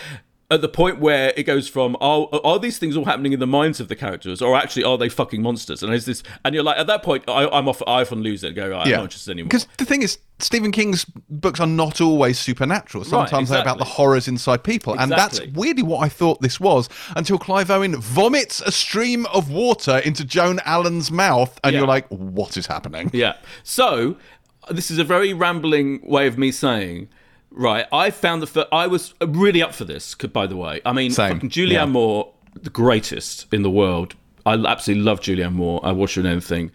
at 0.51 0.63
the 0.63 0.69
point 0.69 0.99
where 0.99 1.33
it 1.37 1.43
goes 1.43 1.69
from 1.69 1.95
are, 2.01 2.27
are 2.43 2.59
these 2.59 2.79
things 2.79 2.97
all 2.97 3.05
happening 3.05 3.33
in 3.35 3.41
the 3.41 3.47
minds 3.47 3.81
of 3.81 3.89
the 3.89 3.97
characters 3.97 4.41
or 4.41 4.57
actually 4.57 4.83
are 4.83 4.97
they 4.97 5.09
fucking 5.11 5.43
monsters 5.43 5.83
and 5.83 5.93
is 5.93 6.07
this 6.07 6.23
and 6.43 6.55
you're 6.55 6.65
like 6.65 6.79
at 6.79 6.87
that 6.87 7.03
point 7.03 7.23
I, 7.29 7.47
I'm 7.49 7.69
off 7.69 7.83
I 7.87 8.01
often 8.01 8.23
lose 8.23 8.43
it 8.43 8.49
and 8.49 8.57
go 8.57 8.71
right, 8.71 8.87
I'm 8.87 8.91
not 8.93 9.03
interested 9.03 9.33
anymore 9.33 9.49
Because 9.49 9.69
the 9.77 9.85
thing 9.85 10.01
is, 10.03 10.19
Stephen 10.39 10.73
King's 10.73 11.05
books 11.05 11.61
are 11.61 11.67
not 11.67 12.01
always 12.01 12.39
supernatural. 12.39 13.05
Sometimes 13.05 13.49
they're 13.49 13.61
about 13.61 13.79
the 13.79 13.85
horrors 13.85 14.29
inside 14.29 14.63
people. 14.63 14.99
And 14.99 15.11
that's 15.11 15.41
weirdly 15.49 15.83
what 15.83 15.99
I 15.99 16.09
thought 16.09 16.41
this 16.41 16.61
was 16.61 16.89
until 17.17 17.39
Clive 17.39 17.71
Owen 17.73 17.97
vomits 17.97 18.61
a 18.61 18.71
stream 18.71 19.27
of 19.27 19.51
water 19.51 19.99
into 19.99 20.25
Joan 20.25 20.61
Allen's 20.65 21.11
mouth. 21.11 21.59
And 21.65 21.73
Yeah. 21.73 21.81
you're 21.81 21.89
like, 21.89 22.07
what 22.09 22.57
is 22.57 22.69
happening? 22.69 23.11
Yeah. 23.13 23.35
So 23.65 24.17
this 24.71 24.93
is 24.93 24.99
a 24.99 25.05
very 25.05 25.35
rambling 25.35 26.09
way 26.09 26.29
of 26.29 26.39
me 26.39 26.53
saying, 26.53 27.09
right? 27.51 27.87
I 27.93 28.11
found 28.11 28.43
the 28.43 28.47
fir- 28.47 28.69
I 28.73 28.87
was 28.87 29.15
really 29.25 29.63
up 29.63 29.75
for 29.75 29.85
this. 29.85 30.15
By 30.15 30.47
the 30.47 30.57
way, 30.57 30.81
I 30.85 30.93
mean, 30.93 31.11
Same, 31.11 31.35
fucking 31.35 31.51
Julianne 31.51 31.73
yeah. 31.73 31.87
Moore, 31.87 32.33
the 32.55 32.71
greatest 32.71 33.53
in 33.53 33.63
the 33.63 33.71
world. 33.71 34.15
I 34.47 34.55
absolutely 34.55 35.05
love 35.05 35.21
Julianne 35.21 35.53
Moore. 35.53 35.81
I 35.83 35.93
watch 35.93 36.15
her 36.15 36.21
in 36.21 36.27
anything. 36.27 36.73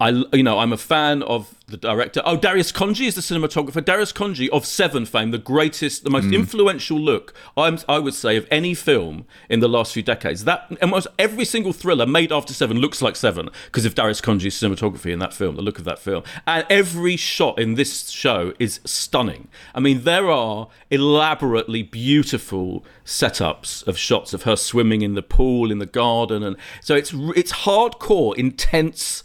I, 0.00 0.10
you 0.32 0.42
know, 0.44 0.58
I'm 0.60 0.72
a 0.72 0.76
fan 0.76 1.22
of 1.24 1.54
the 1.66 1.76
director. 1.76 2.22
Oh, 2.24 2.36
Darius 2.36 2.70
Khondji 2.72 3.06
is 3.08 3.14
the 3.16 3.20
cinematographer. 3.20 3.84
Darius 3.84 4.12
Khondji 4.12 4.48
of 4.50 4.64
Seven 4.64 5.04
fame, 5.04 5.32
the 5.32 5.38
greatest, 5.38 6.04
the 6.04 6.10
most 6.10 6.26
Mm. 6.26 6.34
influential 6.34 6.98
look, 6.98 7.34
I'm, 7.56 7.78
I 7.88 7.98
would 7.98 8.14
say, 8.14 8.36
of 8.36 8.46
any 8.50 8.74
film 8.74 9.26
in 9.50 9.60
the 9.60 9.68
last 9.68 9.92
few 9.92 10.02
decades. 10.02 10.44
That 10.44 10.70
almost 10.80 11.08
every 11.18 11.44
single 11.44 11.72
thriller 11.72 12.06
made 12.06 12.32
after 12.32 12.54
Seven 12.54 12.78
looks 12.78 13.02
like 13.02 13.16
Seven 13.16 13.50
because 13.66 13.84
of 13.84 13.94
Darius 13.96 14.20
Khondji's 14.20 14.54
cinematography 14.54 15.12
in 15.12 15.18
that 15.18 15.34
film, 15.34 15.56
the 15.56 15.62
look 15.62 15.78
of 15.78 15.84
that 15.84 15.98
film. 15.98 16.22
And 16.46 16.64
every 16.70 17.16
shot 17.16 17.58
in 17.58 17.74
this 17.74 18.08
show 18.08 18.54
is 18.58 18.80
stunning. 18.84 19.48
I 19.74 19.80
mean, 19.80 20.04
there 20.04 20.30
are 20.30 20.68
elaborately 20.90 21.82
beautiful 21.82 22.84
setups 23.04 23.86
of 23.86 23.98
shots 23.98 24.32
of 24.32 24.44
her 24.44 24.54
swimming 24.56 25.02
in 25.02 25.14
the 25.14 25.22
pool, 25.22 25.70
in 25.70 25.78
the 25.78 25.86
garden, 25.86 26.42
and 26.42 26.56
so 26.80 26.94
it's 26.94 27.12
it's 27.34 27.52
hardcore, 27.52 28.36
intense 28.36 29.22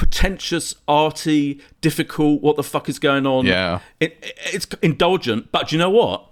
pretentious, 0.00 0.74
arty, 0.88 1.60
difficult. 1.82 2.40
What 2.40 2.56
the 2.56 2.62
fuck 2.62 2.88
is 2.88 2.98
going 2.98 3.26
on? 3.26 3.44
Yeah. 3.44 3.80
it, 4.00 4.18
it- 4.22 4.38
it's 4.54 4.66
indulgent, 4.80 5.52
but 5.52 5.68
do 5.68 5.76
you 5.76 5.78
know 5.78 5.90
what? 5.90 6.26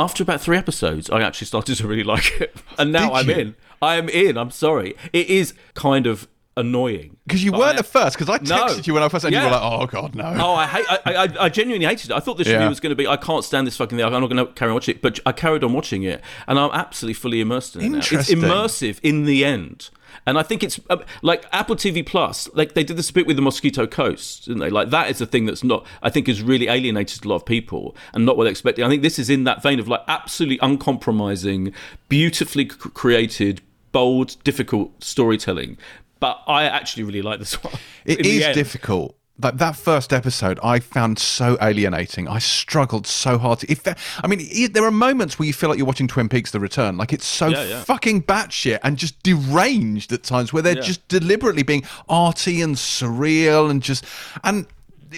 After 0.00 0.22
about 0.24 0.40
three 0.40 0.56
episodes, 0.56 1.08
I 1.08 1.22
actually 1.22 1.46
started 1.46 1.76
to 1.76 1.86
really 1.86 2.02
like 2.14 2.40
it, 2.40 2.56
and 2.76 2.90
now 2.92 3.10
Did 3.10 3.16
I'm 3.16 3.28
you? 3.28 3.34
in. 3.36 3.54
I 3.80 3.94
am 3.94 4.08
in. 4.08 4.36
I'm 4.36 4.50
sorry. 4.50 4.96
It 5.12 5.28
is 5.28 5.54
kind 5.74 6.06
of 6.08 6.26
annoying 6.56 7.16
Because 7.24 7.44
you 7.44 7.52
weren't 7.52 7.76
I- 7.76 7.78
at 7.78 7.86
first. 7.86 8.18
Because 8.18 8.28
I 8.28 8.42
No. 8.44 8.66
texted 8.66 8.88
you 8.88 8.94
when 8.94 9.04
I 9.04 9.08
first, 9.08 9.24
and 9.24 9.32
you 9.32 9.40
were 9.40 9.48
like, 9.50 9.62
oh, 9.62 9.86
God, 9.86 10.16
no. 10.16 10.24
Oh, 10.40 10.54
I 10.54 10.66
hate. 10.66 10.86
I, 10.88 11.14
I, 11.14 11.44
I 11.44 11.48
genuinely 11.48 11.86
hated 11.86 12.10
it. 12.10 12.14
I 12.14 12.18
thought 12.18 12.36
this 12.36 12.48
Yeah. 12.48 12.54
review 12.54 12.68
was 12.70 12.80
going 12.80 12.90
to 12.90 12.96
be. 12.96 13.06
I 13.06 13.16
can't 13.16 13.44
stand 13.44 13.64
this 13.68 13.76
fucking 13.76 13.96
thing. 13.96 14.04
I'm 14.04 14.10
not 14.12 14.26
going 14.28 14.44
to 14.44 14.52
carry 14.54 14.70
on 14.70 14.74
watching 14.74 14.96
it. 14.96 15.02
But 15.02 15.20
I 15.24 15.30
carried 15.30 15.62
on 15.62 15.72
watching 15.72 16.02
it, 16.02 16.20
and 16.48 16.58
I'm 16.58 16.72
absolutely 16.72 17.14
fully 17.14 17.40
immersed 17.40 17.76
in 17.76 17.82
it. 17.82 17.88
Now. 17.90 17.98
It's 17.98 18.30
immersive 18.30 18.98
in 19.04 19.24
the 19.24 19.44
end, 19.44 19.90
and 20.26 20.38
I 20.38 20.42
think 20.42 20.62
it's 20.62 20.80
uh, 20.90 20.98
like 21.22 21.46
Apple 21.52 21.76
TV 21.76 22.04
Plus. 22.04 22.48
Like 22.54 22.74
they 22.74 22.84
did 22.84 22.96
this 22.96 23.10
a 23.10 23.12
bit 23.12 23.26
with 23.26 23.36
the 23.36 23.42
Mosquito 23.42 23.86
Coast, 23.86 24.46
didn't 24.46 24.60
they? 24.60 24.70
Like 24.70 24.90
that 24.90 25.10
is 25.10 25.18
the 25.18 25.26
thing 25.26 25.46
that's 25.46 25.64
not. 25.64 25.86
I 26.02 26.10
think 26.10 26.26
has 26.26 26.42
really 26.42 26.68
alienated 26.68 27.24
a 27.24 27.28
lot 27.28 27.36
of 27.36 27.46
people, 27.46 27.96
and 28.12 28.24
not 28.24 28.36
what 28.36 28.44
they 28.44 28.50
expected. 28.50 28.84
I 28.84 28.88
think 28.88 29.02
this 29.02 29.18
is 29.18 29.28
in 29.30 29.44
that 29.44 29.62
vein 29.62 29.78
of 29.80 29.88
like 29.88 30.02
absolutely 30.08 30.58
uncompromising, 30.62 31.72
beautifully 32.08 32.68
c- 32.68 32.76
created, 32.76 33.60
bold, 33.92 34.36
difficult 34.44 35.02
storytelling. 35.02 35.76
But 36.20 36.42
I 36.46 36.64
actually 36.64 37.04
really 37.04 37.22
like 37.22 37.38
this 37.38 37.54
one. 37.62 37.74
It 38.04 38.24
is 38.24 38.54
difficult. 38.54 39.17
Like 39.40 39.58
that 39.58 39.76
first 39.76 40.12
episode, 40.12 40.58
I 40.64 40.80
found 40.80 41.18
so 41.20 41.56
alienating. 41.62 42.26
I 42.26 42.40
struggled 42.40 43.06
so 43.06 43.38
hard. 43.38 43.60
To, 43.60 43.70
if 43.70 43.86
I 44.22 44.26
mean, 44.26 44.72
there 44.72 44.82
are 44.84 44.90
moments 44.90 45.38
where 45.38 45.46
you 45.46 45.52
feel 45.52 45.68
like 45.68 45.78
you're 45.78 45.86
watching 45.86 46.08
Twin 46.08 46.28
Peaks: 46.28 46.50
The 46.50 46.58
Return. 46.58 46.96
Like 46.96 47.12
it's 47.12 47.24
so 47.26 47.46
Yeah, 47.46 47.64
yeah. 47.64 47.84
fucking 47.84 48.24
batshit 48.24 48.80
and 48.82 48.96
just 48.96 49.22
deranged 49.22 50.12
at 50.12 50.24
times, 50.24 50.52
where 50.52 50.62
they're 50.62 50.74
Yeah. 50.76 50.82
just 50.82 51.06
deliberately 51.06 51.62
being 51.62 51.84
arty 52.08 52.60
and 52.62 52.74
surreal 52.74 53.70
and 53.70 53.80
just 53.80 54.04
and 54.42 54.66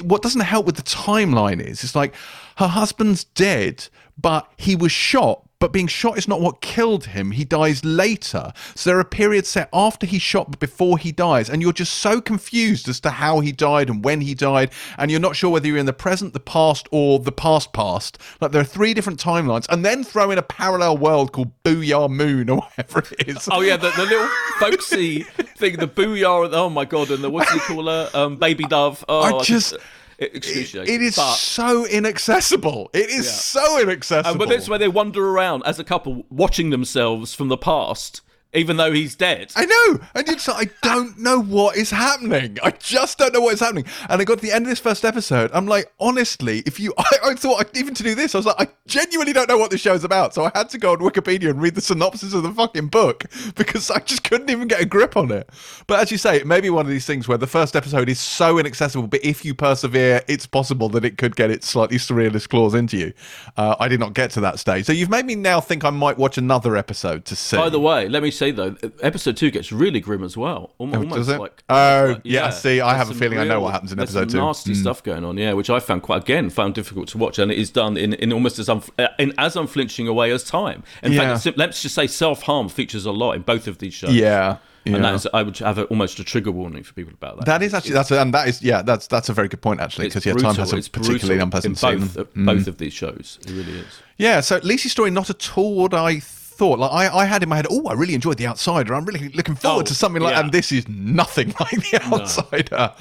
what 0.03 0.23
doesn't 0.23 0.43
help 0.43 0.67
with 0.67 0.77
the 0.77 0.83
timeline 0.83 1.61
is 1.61 1.83
it's 1.83 1.97
like 1.97 2.15
her 2.59 2.69
husband's 2.69 3.25
dead, 3.25 3.89
but 4.21 4.51
he 4.57 4.77
was 4.77 4.93
shot. 4.93 5.47
But 5.61 5.75
being 5.75 5.89
shot 5.89 6.17
is 6.17 6.27
not 6.27 6.41
what 6.41 6.63
killed 6.63 7.05
him. 7.05 7.33
He 7.33 7.45
dies 7.45 7.85
later. 7.85 8.55
So 8.75 8.89
there 8.89 8.99
are 8.99 9.05
periods 9.05 9.51
set 9.51 9.69
after 9.75 10.07
he's 10.07 10.23
shot, 10.23 10.51
but 10.51 10.59
before 10.59 10.97
he 10.97 11.13
dies. 11.13 11.51
And 11.51 11.61
you're 11.61 11.75
just 11.75 11.97
so 11.97 12.19
confused 12.19 12.89
as 12.89 12.99
to 13.01 13.11
how 13.11 13.41
he 13.41 13.53
died 13.53 13.91
and 13.91 14.03
when 14.03 14.23
he 14.23 14.35
died. 14.35 14.71
And 14.97 15.11
you're 15.11 15.21
not 15.21 15.37
sure 15.37 15.51
whether 15.51 15.69
you're 15.69 15.77
in 15.77 15.85
the 15.85 15.93
present, 15.93 16.33
the 16.33 16.41
past, 16.41 16.89
or 16.91 17.19
the 17.19 17.31
past 17.31 17.75
past. 17.75 18.17
Like 18.41 18.53
there 18.53 18.63
are 18.63 18.65
three 18.65 18.95
different 18.95 19.23
timelines. 19.23 19.67
And 19.69 19.85
then 19.85 20.03
throw 20.03 20.31
in 20.31 20.39
a 20.39 20.43
parallel 20.43 20.97
world 20.97 21.33
called 21.33 21.51
Boo'ya 21.63 22.09
Moon 22.09 22.49
or 22.49 22.63
whatever 22.63 23.01
it 23.19 23.29
is. 23.29 23.47
Oh 23.53 23.61
yeah, 23.61 23.77
the, 23.77 23.91
the 23.91 24.07
little 24.07 24.29
folksy 24.61 25.25
thing, 25.59 25.77
the 25.77 25.89
booyah. 25.89 26.49
Oh 26.55 26.71
my 26.71 26.87
god, 26.87 27.11
and 27.11 27.23
the 27.23 27.29
what 27.29 27.47
do 27.49 27.57
you 27.57 27.61
call 27.61 27.87
her? 27.87 28.09
Um, 28.15 28.39
baby 28.39 28.65
dove. 28.65 29.05
Oh, 29.11 29.21
I 29.21 29.43
just. 29.43 29.75
it, 29.75 29.81
It, 29.81 29.83
excruciating. 30.21 30.95
it 30.95 31.03
is 31.03 31.17
But- 31.17 31.35
so 31.35 31.87
inaccessible. 31.87 32.91
It 32.93 33.09
is 33.11 33.27
Yeah. 33.27 33.33
so 33.33 33.79
uh, 33.79 33.83
inaccessible. 33.83 34.31
And 34.31 34.39
but 34.39 34.49
that's 34.49 34.69
where 34.69 34.79
they 34.79 34.89
wander 34.89 35.29
around 35.31 35.63
as 35.67 35.79
a 35.79 35.85
couple, 35.85 36.25
watching 36.31 36.71
themselves 36.71 37.35
from 37.35 37.49
the 37.49 37.57
past, 37.57 38.21
even 38.53 38.77
though 38.77 38.93
he's 38.93 39.15
dead. 39.15 39.53
I 39.55 39.65
know, 39.65 40.01
and 40.15 40.29
it's 40.29 40.49
like, 40.49 40.75
I 40.83 40.89
don't 40.89 41.19
know 41.19 41.41
what 41.41 41.77
is 41.77 41.91
happening. 41.91 42.59
I 42.63 42.73
just 42.73 43.19
don't 43.19 43.33
know 43.33 43.41
what 43.41 43.55
is 43.55 43.61
happening. 43.61 43.85
And 44.09 44.21
I 44.21 44.25
got 44.25 44.39
to 44.39 44.43
the 44.43 44.53
end 44.53 44.67
of 44.67 44.71
this 44.71 44.81
first 44.81 45.05
episode. 45.05 45.51
I'm 45.55 45.67
like, 45.67 45.93
honestly, 46.01 46.63
if 46.67 46.81
you, 46.81 46.93
I, 46.99 47.05
I 47.25 47.35
thought 47.35 47.77
even 47.77 47.95
to 47.95 48.03
do 48.03 48.15
this, 48.15 48.35
I 48.35 48.39
was 48.39 48.47
like, 48.47 48.61
I 48.61 48.69
genuinely 48.87 49.33
don't 49.33 49.49
know 49.49 49.59
what 49.59 49.71
this 49.71 49.81
show's 49.81 50.05
about. 50.05 50.35
So 50.35 50.45
I 50.45 50.51
had 50.55 50.69
to 50.71 50.79
go 50.79 50.93
on 50.93 50.99
Wikipedia 50.99 51.51
and 51.51 51.63
read 51.63 51.75
the 51.75 51.81
synopsis 51.81 52.35
of 52.35 52.43
the 52.43 52.53
fucking 52.53 52.89
book 52.89 53.25
because 53.55 53.91
I 53.91 54.01
just 54.01 54.25
couldn't 54.25 54.51
even 54.51 54.69
get 54.69 54.81
a 54.81 54.87
grip 54.87 55.17
on 55.17 55.31
it. 55.31 55.49
But 55.87 56.01
as 56.01 56.11
you 56.11 56.19
say, 56.19 56.37
it 56.37 56.47
may 56.47 56.61
be 56.61 56.71
one 56.71 56.87
of 56.87 56.91
these 56.91 57.07
things 57.07 57.29
where 57.29 57.39
the 57.39 57.47
first 57.47 57.77
episode 57.77 58.09
is 58.09 58.19
so 58.19 58.59
inaccessible, 58.59 59.07
but 59.07 59.25
if 59.25 59.45
you 59.45 59.55
persevere, 59.55 60.23
it's 60.27 60.47
possible 60.47 60.89
that 60.91 61.05
it 61.05 61.19
could 61.19 61.37
get 61.37 61.51
its 61.51 61.69
slightly 61.69 61.99
surrealist 61.99 62.49
claws 62.49 62.75
into 62.75 62.97
you. 62.97 63.13
Uh, 63.57 63.77
I 63.79 63.89
did 63.89 64.01
not 64.01 64.15
get 64.15 64.33
to 64.33 64.41
that 64.41 64.59
stage, 64.59 64.87
so 64.87 64.93
you've 64.93 65.11
made 65.11 65.27
me 65.27 65.35
now 65.35 65.61
think 65.61 65.85
I 65.85 65.91
might 65.91 66.19
watch 66.19 66.37
another 66.39 66.77
episode 66.77 67.25
to 67.27 67.37
see. 67.37 67.57
By 67.57 67.69
the 67.69 67.81
way, 67.81 68.09
let 68.09 68.23
me 68.23 68.31
say 68.41 68.51
though, 68.51 68.77
episode 69.03 69.37
two 69.37 69.51
gets 69.53 69.71
really 69.71 70.01
grim 70.01 70.25
as 70.25 70.37
well. 70.37 70.73
Oh, 70.81 70.85
Almost 70.85 71.11
does 71.15 71.29
it? 71.29 71.39
like 71.39 71.63
Oh, 71.69 72.15
like- 72.15 72.23
yeah, 72.25 72.51
see, 72.51 72.81
I 72.81 72.95
have 72.97 73.11
a 73.11 73.15
feeling 73.15 73.39
I 73.39 73.45
know 73.45 73.61
what 73.61 73.73
happens 73.73 73.93
in 73.93 74.01
episode 74.01 74.31
two. 74.31 74.39
Hmm. 74.39 74.47
Nasty 74.47 74.75
stuff 74.75 75.03
going 75.03 75.25
on, 75.25 75.39
yeah, 75.39 75.53
which 75.53 75.71
I 75.71 75.79
found 75.79 76.03
quite 76.03 76.23
again 76.23 76.51
found 76.51 76.75
difficult 76.75 77.09
to 77.11 77.19
watch, 77.19 77.39
and 77.39 77.53
it 77.53 77.59
is 77.59 77.71
done 77.71 77.97
in, 77.97 78.15
in 78.15 78.33
almost 78.33 78.59
as 78.59 78.67
unf- 78.69 78.91
uh, 78.99 79.09
in 79.19 79.33
as 79.39 79.55
unflinching 79.57 80.09
a 80.09 80.13
way 80.13 80.31
as 80.33 80.43
time. 80.43 80.83
In 81.03 81.13
Yeah. 81.13 81.37
fact, 81.39 81.57
let's 81.57 81.83
just 81.83 81.95
say 81.95 82.07
self 82.09 82.43
harm 82.43 82.69
features 82.69 83.07
a 83.07 83.13
lot 83.13 83.33
in 83.37 83.43
both 83.43 83.69
of 83.69 83.79
these 83.79 83.95
shows. 83.95 84.15
Yeah. 84.15 84.57
and 84.87 85.05
that 85.05 85.15
is, 85.15 85.29
I 85.35 85.43
would 85.43 85.59
have 85.59 85.77
a, 85.79 85.85
almost 85.85 86.19
a 86.19 86.25
trigger 86.25 86.51
warning 86.51 86.83
for 86.83 86.95
people 86.95 87.13
about 87.13 87.37
that. 87.37 87.45
That 87.47 87.63
is 87.63 87.75
actually 87.75 87.93
that's 87.93 88.11
a, 88.11 88.21
and 88.21 88.33
that 88.33 88.49
is 88.49 88.63
yeah 88.63 88.81
that's 88.81 89.07
that's 89.07 89.29
a 89.29 89.35
very 89.35 89.47
good 89.47 89.61
point 89.61 89.79
actually 89.79 90.07
because 90.09 90.25
yeah 90.25 90.33
time 90.33 90.55
has 90.55 90.73
a 90.73 90.77
particularly 90.91 91.19
brutal 91.39 91.43
unpleasant 91.43 91.83
in 91.83 91.99
both, 92.01 92.09
season. 92.11 92.23
uh, 92.49 92.55
both 92.55 92.67
of 92.67 92.79
these 92.79 92.95
shows. 92.95 93.39
It 93.45 93.51
really 93.51 93.79
is. 93.81 94.01
Yeah, 94.17 94.41
so 94.41 94.59
Lacey's 94.63 94.93
story 94.93 95.11
not 95.11 95.29
at 95.31 95.57
all 95.59 95.75
what 95.77 95.93
I 95.95 96.21
thought. 96.61 96.79
Like 96.79 96.93
I, 96.93 97.17
I 97.21 97.25
had 97.25 97.43
in 97.43 97.49
my 97.49 97.57
head, 97.57 97.67
oh, 97.71 97.87
I 97.89 97.95
really 97.95 98.15
enjoyed 98.15 98.37
The 98.37 98.47
Outsider. 98.47 98.95
I'm 98.95 99.07
really 99.07 99.31
looking 99.31 99.55
forward 99.55 99.83
Oh, 99.83 99.87
to 99.87 99.95
something 99.95 100.21
like 100.23 100.35
yeah. 100.35 100.41
and 100.41 100.53
this 100.53 100.71
is 100.73 100.87
nothing 100.89 101.49
like 101.61 101.91
The 101.91 102.01
Outsider. 102.13 102.93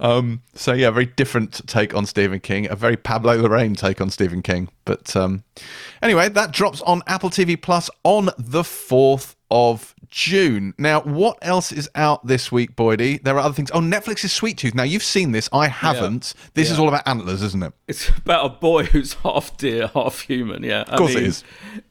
Um, 0.00 0.40
so 0.54 0.72
yeah, 0.72 0.88
very 0.90 1.06
different 1.06 1.66
take 1.68 1.94
on 1.94 2.06
Stephen 2.06 2.38
King, 2.40 2.70
a 2.70 2.76
very 2.76 2.96
Pablo 2.96 3.36
Larraín 3.42 3.76
take 3.76 4.00
on 4.00 4.08
Stephen 4.08 4.40
King. 4.40 4.68
But 4.84 5.14
um, 5.16 5.42
anyway, 6.00 6.28
that 6.30 6.52
drops 6.52 6.80
on 6.82 7.02
Apple 7.06 7.28
TV 7.28 7.60
Plus 7.60 7.90
on 8.04 8.30
the 8.38 8.64
fourth 8.64 9.36
of 9.50 9.94
June. 10.08 10.72
Now, 10.78 11.02
what 11.02 11.36
else 11.42 11.72
is 11.72 11.90
out 11.94 12.26
this 12.26 12.50
week, 12.50 12.74
Boydie? 12.74 13.22
There 13.22 13.34
are 13.36 13.40
other 13.40 13.52
things. 13.54 13.70
Oh, 13.72 13.80
Netflix 13.80 14.24
is 14.24 14.32
Sweet 14.32 14.56
Tooth. 14.58 14.74
Now 14.74 14.82
you've 14.84 15.02
seen 15.02 15.32
this. 15.32 15.48
I 15.52 15.68
haven't. 15.68 16.32
This 16.54 16.70
is 16.70 16.78
all 16.78 16.88
about 16.88 17.06
antlers, 17.06 17.42
isn't 17.42 17.62
it? 17.62 17.72
It's 17.88 18.08
about 18.08 18.46
a 18.46 18.48
boy 18.50 18.84
who's 18.84 19.12
half 19.24 19.56
deer, 19.58 19.88
half 19.88 20.20
human. 20.20 20.62
Yeah, 20.62 20.82
of 20.82 20.96
course 20.98 21.14
it 21.14 21.22
is. 21.24 21.44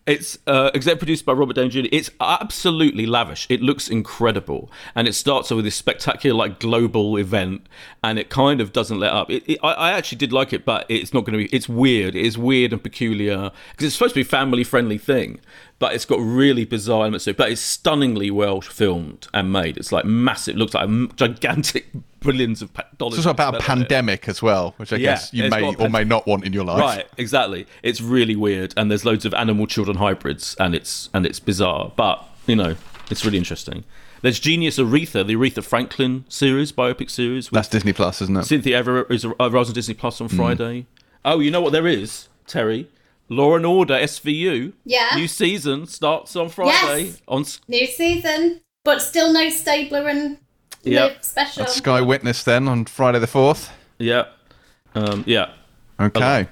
It's 0.07 0.39
uh, 0.47 0.71
exec 0.73 0.97
produced 0.97 1.25
by 1.25 1.33
Robert 1.33 1.55
Downey 1.55 1.69
Jr. 1.69 1.81
It's 1.91 2.09
absolutely 2.19 3.05
lavish. 3.05 3.45
It 3.49 3.61
looks 3.61 3.87
incredible, 3.87 4.71
and 4.95 5.07
it 5.07 5.13
starts 5.13 5.51
off 5.51 5.57
with 5.57 5.65
this 5.65 5.75
spectacular, 5.75 6.35
like 6.35 6.59
global 6.59 7.17
event, 7.17 7.67
and 8.03 8.17
it 8.17 8.29
kind 8.29 8.61
of 8.61 8.73
doesn't 8.73 8.99
let 8.99 9.13
up. 9.13 9.29
It, 9.29 9.43
it, 9.47 9.59
I, 9.61 9.73
I 9.73 9.91
actually 9.91 10.17
did 10.17 10.33
like 10.33 10.53
it, 10.53 10.65
but 10.65 10.87
it's 10.89 11.13
not 11.13 11.23
going 11.23 11.33
to 11.33 11.47
be. 11.47 11.55
It's 11.55 11.69
weird. 11.69 12.15
It 12.15 12.25
is 12.25 12.35
weird 12.35 12.73
and 12.73 12.81
peculiar 12.81 13.51
because 13.71 13.85
it's 13.85 13.95
supposed 13.95 14.15
to 14.15 14.19
be 14.19 14.21
a 14.21 14.25
family 14.25 14.63
friendly 14.63 14.97
thing, 14.97 15.39
but 15.77 15.93
it's 15.93 16.05
got 16.05 16.19
really 16.19 16.65
bizarre 16.65 17.01
elements 17.01 17.25
to 17.25 17.31
it. 17.31 17.37
But 17.37 17.51
it's 17.51 17.61
stunningly 17.61 18.31
well 18.31 18.59
filmed 18.59 19.27
and 19.35 19.51
made. 19.51 19.77
It's 19.77 19.91
like 19.91 20.05
massive. 20.05 20.55
It 20.55 20.57
looks 20.57 20.73
like 20.73 20.89
a 20.89 21.07
gigantic 21.15 21.85
billions 22.21 22.61
of 22.61 22.71
dollars. 22.97 23.17
It's 23.17 23.25
also 23.25 23.31
about 23.31 23.55
a 23.55 23.57
spent 23.61 23.69
on 23.69 23.77
it. 23.79 23.81
pandemic 23.89 24.27
as 24.29 24.41
well, 24.41 24.73
which 24.77 24.93
I 24.93 24.95
Yeah, 24.97 25.11
guess 25.11 25.33
you 25.33 25.49
may 25.49 25.75
or 25.75 25.89
may 25.89 26.03
not 26.03 26.25
want 26.27 26.45
in 26.45 26.53
your 26.53 26.63
life. 26.63 26.79
Right, 26.79 27.07
exactly. 27.17 27.67
It's 27.83 27.99
really 28.01 28.35
weird, 28.35 28.73
and 28.77 28.89
there's 28.89 29.03
loads 29.05 29.25
of 29.25 29.33
animal 29.33 29.67
children 29.67 29.97
hybrids, 29.97 30.55
and 30.59 30.73
it's 30.73 31.09
and 31.13 31.25
it's 31.25 31.39
bizarre, 31.39 31.91
but 31.95 32.23
you 32.47 32.55
know, 32.55 32.75
it's 33.09 33.25
really 33.25 33.37
interesting. 33.37 33.83
There's 34.21 34.39
Genius 34.39 34.77
Aretha, 34.77 35.25
the 35.25 35.35
Aretha 35.35 35.63
Franklin 35.63 36.25
series, 36.29 36.71
biopic 36.71 37.09
series. 37.09 37.49
That's 37.51 37.67
Disney 37.67 37.91
Plus, 37.91 38.21
isn't 38.21 38.37
it? 38.37 38.45
Cynthia 38.45 38.83
Erivo 38.83 39.09
is 39.11 39.25
arrives 39.25 39.69
on 39.69 39.73
Disney 39.73 39.95
Plus 39.95 40.21
on 40.21 40.29
Hmm. 40.29 40.37
Friday. 40.37 40.85
Oh, 41.25 41.39
you 41.39 41.49
know 41.51 41.61
what 41.61 41.71
there 41.73 41.87
is, 41.87 42.29
Terry? 42.47 42.87
Law 43.29 43.55
and 43.55 43.65
Order 43.65 43.95
SVU. 43.95 44.73
Yeah. 44.85 45.09
New 45.15 45.27
season 45.27 45.87
starts 45.87 46.35
on 46.35 46.49
Friday 46.49 47.05
Yes. 47.05 47.21
on. 47.27 47.45
New 47.67 47.87
season, 47.87 48.59
but 48.83 49.01
still 49.01 49.31
no 49.33 49.49
Stabler 49.49 50.07
and 50.07 50.37
Yeah. 50.83 51.05
Liv 51.05 51.17
special. 51.23 51.63
That's 51.63 51.75
Sky 51.75 52.01
Witness 52.01 52.43
then 52.43 52.67
on 52.67 52.85
Friday 52.85 53.19
the 53.19 53.27
4th. 53.27 53.69
Yeah, 53.99 54.25
um, 54.95 55.23
yeah. 55.27 55.51
Okay. 55.99 56.47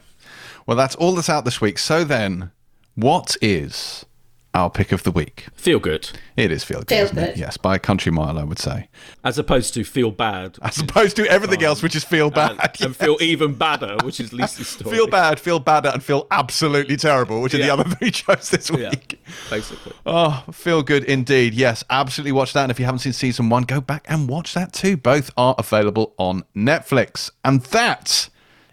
Well, 0.65 0.77
that's 0.77 0.95
all 0.95 1.15
that's 1.15 1.29
out 1.29 1.45
this 1.45 1.59
week. 1.59 1.79
So 1.79 2.03
then, 2.03 2.51
what 2.93 3.35
is 3.41 4.05
our 4.53 4.69
pick 4.69 4.91
of 4.91 5.03
the 5.03 5.11
week? 5.11 5.45
Feel 5.55 5.79
good, 5.79 6.09
It 6.35 6.51
is 6.51 6.63
Feel 6.63 6.81
Good, 6.81 7.09
Feel? 7.09 7.25
Good. 7.25 7.37
Yes, 7.37 7.57
by 7.57 7.75
a 7.75 7.79
country 7.79 8.11
mile, 8.11 8.37
I 8.39 8.43
would 8.43 8.59
say. 8.59 8.87
as 9.23 9.37
opposed 9.37 9.73
to 9.75 9.83
feel 9.83 10.11
bad 10.11 10.57
As 10.61 10.79
opposed 10.79 11.15
to 11.17 11.29
everything 11.29 11.63
else, 11.63 11.83
which 11.83 11.95
is 11.95 12.03
Feel 12.03 12.29
Bad. 12.31 12.51
and, 12.61 12.81
and 12.81 12.95
feel 12.95 13.17
even 13.21 13.53
badder, 13.55 13.97
which 14.03 14.19
is 14.19 14.33
Lisa's 14.33 14.67
story. 14.75 14.95
Feel 14.95 15.07
bad, 15.07 15.39
feel 15.39 15.59
badder, 15.59 15.89
and 15.89 16.03
feel 16.03 16.25
absolutely 16.31 16.97
terrible, 16.97 17.41
which 17.41 17.53
are 17.53 17.57
the 17.59 17.69
other 17.69 17.83
three 17.95 18.11
shows 18.11 18.49
this 18.49 18.69
Yeah, 18.69 18.89
week. 18.89 19.19
basically. 19.49 19.93
Oh, 20.05 20.43
feel 20.51 20.81
good 20.83 21.03
indeed. 21.03 21.53
Yes, 21.53 21.83
absolutely 21.89 22.31
watch 22.31 22.53
that. 22.53 22.63
And 22.63 22.71
if 22.71 22.79
you 22.79 22.85
haven't 22.85 22.99
seen 22.99 23.13
season 23.13 23.49
one, 23.49 23.63
go 23.63 23.79
back 23.81 24.05
and 24.09 24.27
watch 24.27 24.53
that 24.55 24.73
too. 24.73 24.97
Both 24.97 25.29
are 25.37 25.55
available 25.59 26.13
on 26.17 26.43
Netflix. 26.55 27.29
And 27.45 27.61
that 27.65 28.29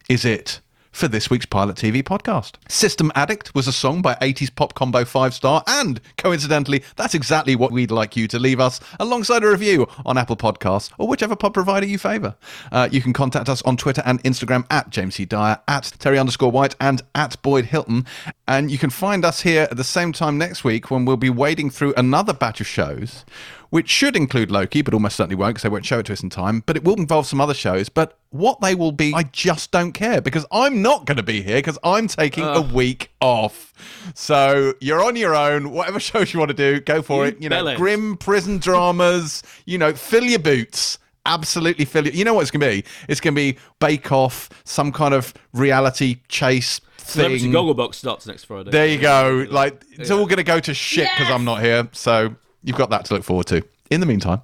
is 0.08 0.24
it 0.24 0.60
for 0.96 1.08
this 1.08 1.28
week's 1.28 1.44
Pilot 1.44 1.76
TV 1.76 2.02
podcast. 2.02 2.54
System 2.68 3.12
Addict 3.14 3.54
was 3.54 3.68
a 3.68 3.72
song 3.72 4.00
by 4.00 4.14
80s 4.14 4.54
pop 4.54 4.72
combo 4.72 5.04
5 5.04 5.34
star, 5.34 5.62
and 5.66 6.00
coincidentally, 6.16 6.82
that's 6.96 7.14
exactly 7.14 7.54
what 7.54 7.70
we'd 7.70 7.90
like 7.90 8.16
you 8.16 8.26
to 8.28 8.38
leave 8.38 8.58
us 8.58 8.80
alongside 8.98 9.44
a 9.44 9.50
review 9.50 9.86
on 10.06 10.16
Apple 10.16 10.38
Podcasts 10.38 10.90
or 10.96 11.06
whichever 11.06 11.36
pod 11.36 11.52
provider 11.52 11.84
you 11.84 11.98
favour. 11.98 12.34
Uh, 12.72 12.88
you 12.90 13.02
can 13.02 13.12
contact 13.12 13.50
us 13.50 13.60
on 13.62 13.76
Twitter 13.76 14.02
and 14.06 14.22
Instagram 14.22 14.64
at 14.70 14.88
James 14.88 15.16
C. 15.16 15.26
Dyer, 15.26 15.58
at 15.68 15.92
Terry 15.98 16.18
underscore 16.18 16.50
White, 16.50 16.74
and 16.80 17.02
at 17.14 17.40
Boyd 17.42 17.66
Hilton. 17.66 18.06
And 18.48 18.70
you 18.70 18.78
can 18.78 18.88
find 18.90 19.22
us 19.22 19.42
here 19.42 19.68
at 19.70 19.76
the 19.76 19.84
same 19.84 20.14
time 20.14 20.38
next 20.38 20.64
week 20.64 20.90
when 20.90 21.04
we'll 21.04 21.18
be 21.18 21.28
wading 21.28 21.68
through 21.70 21.92
another 21.98 22.32
batch 22.32 22.62
of 22.62 22.66
shows 22.66 23.26
which 23.70 23.88
should 23.88 24.16
include 24.16 24.50
Loki, 24.50 24.82
but 24.82 24.94
almost 24.94 25.16
certainly 25.16 25.36
won't 25.36 25.54
because 25.54 25.62
they 25.62 25.68
won't 25.68 25.84
show 25.84 25.98
it 25.98 26.06
to 26.06 26.12
us 26.12 26.22
in 26.22 26.30
time. 26.30 26.62
But 26.66 26.76
it 26.76 26.84
will 26.84 26.94
involve 26.96 27.26
some 27.26 27.40
other 27.40 27.54
shows. 27.54 27.88
But 27.88 28.18
what 28.30 28.60
they 28.60 28.74
will 28.74 28.92
be, 28.92 29.12
I 29.14 29.24
just 29.24 29.70
don't 29.70 29.92
care 29.92 30.20
because 30.20 30.46
I'm 30.52 30.82
not 30.82 31.04
going 31.06 31.16
to 31.16 31.22
be 31.22 31.42
here 31.42 31.56
because 31.56 31.78
I'm 31.84 32.08
taking 32.08 32.44
a 32.44 32.60
week 32.60 33.10
off. 33.20 33.72
So 34.14 34.74
you're 34.80 35.02
on 35.02 35.16
your 35.16 35.34
own. 35.34 35.70
Whatever 35.70 36.00
shows 36.00 36.32
you 36.32 36.40
want 36.40 36.50
to 36.50 36.54
do, 36.56 36.80
go 36.80 37.02
for 37.02 37.24
You 37.26 37.32
it. 37.32 37.42
You 37.42 37.48
know, 37.48 37.64
bellend. 37.64 37.76
grim 37.76 38.16
prison 38.16 38.58
dramas. 38.58 39.42
You 39.64 39.78
know, 39.78 39.92
fill 39.94 40.24
your 40.24 40.38
boots. 40.38 40.98
Absolutely 41.24 41.84
fill 41.84 42.04
your. 42.04 42.14
You 42.14 42.24
know 42.24 42.34
what 42.34 42.42
it's 42.42 42.50
going 42.50 42.60
to 42.60 42.82
be? 42.82 42.88
It's 43.08 43.20
going 43.20 43.34
to 43.34 43.40
be 43.40 43.58
Bake 43.80 44.12
Off, 44.12 44.48
some 44.64 44.92
kind 44.92 45.12
of 45.12 45.34
reality 45.52 46.20
chase 46.28 46.80
Celebrity 47.06 47.44
thing. 47.44 47.52
Gogglebox 47.52 47.94
starts 47.94 48.26
next 48.26 48.44
Friday. 48.44 48.70
There 48.70 48.86
you 48.86 48.98
go. 48.98 49.46
Like 49.48 49.82
it's 49.92 50.10
all 50.10 50.24
going 50.24 50.38
to 50.38 50.44
go 50.44 50.58
to 50.60 50.74
shit 50.74 51.08
because 51.14 51.28
Yes! 51.28 51.32
I'm 51.32 51.44
not 51.44 51.62
here. 51.62 51.88
So 51.92 52.34
you've 52.66 52.76
got 52.76 52.90
that 52.90 53.06
to 53.06 53.14
look 53.14 53.24
forward 53.24 53.46
to. 53.46 53.62
In 53.90 54.00
the 54.00 54.06
meantime, 54.06 54.42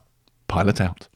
pilot 0.48 0.80
out. 0.80 1.08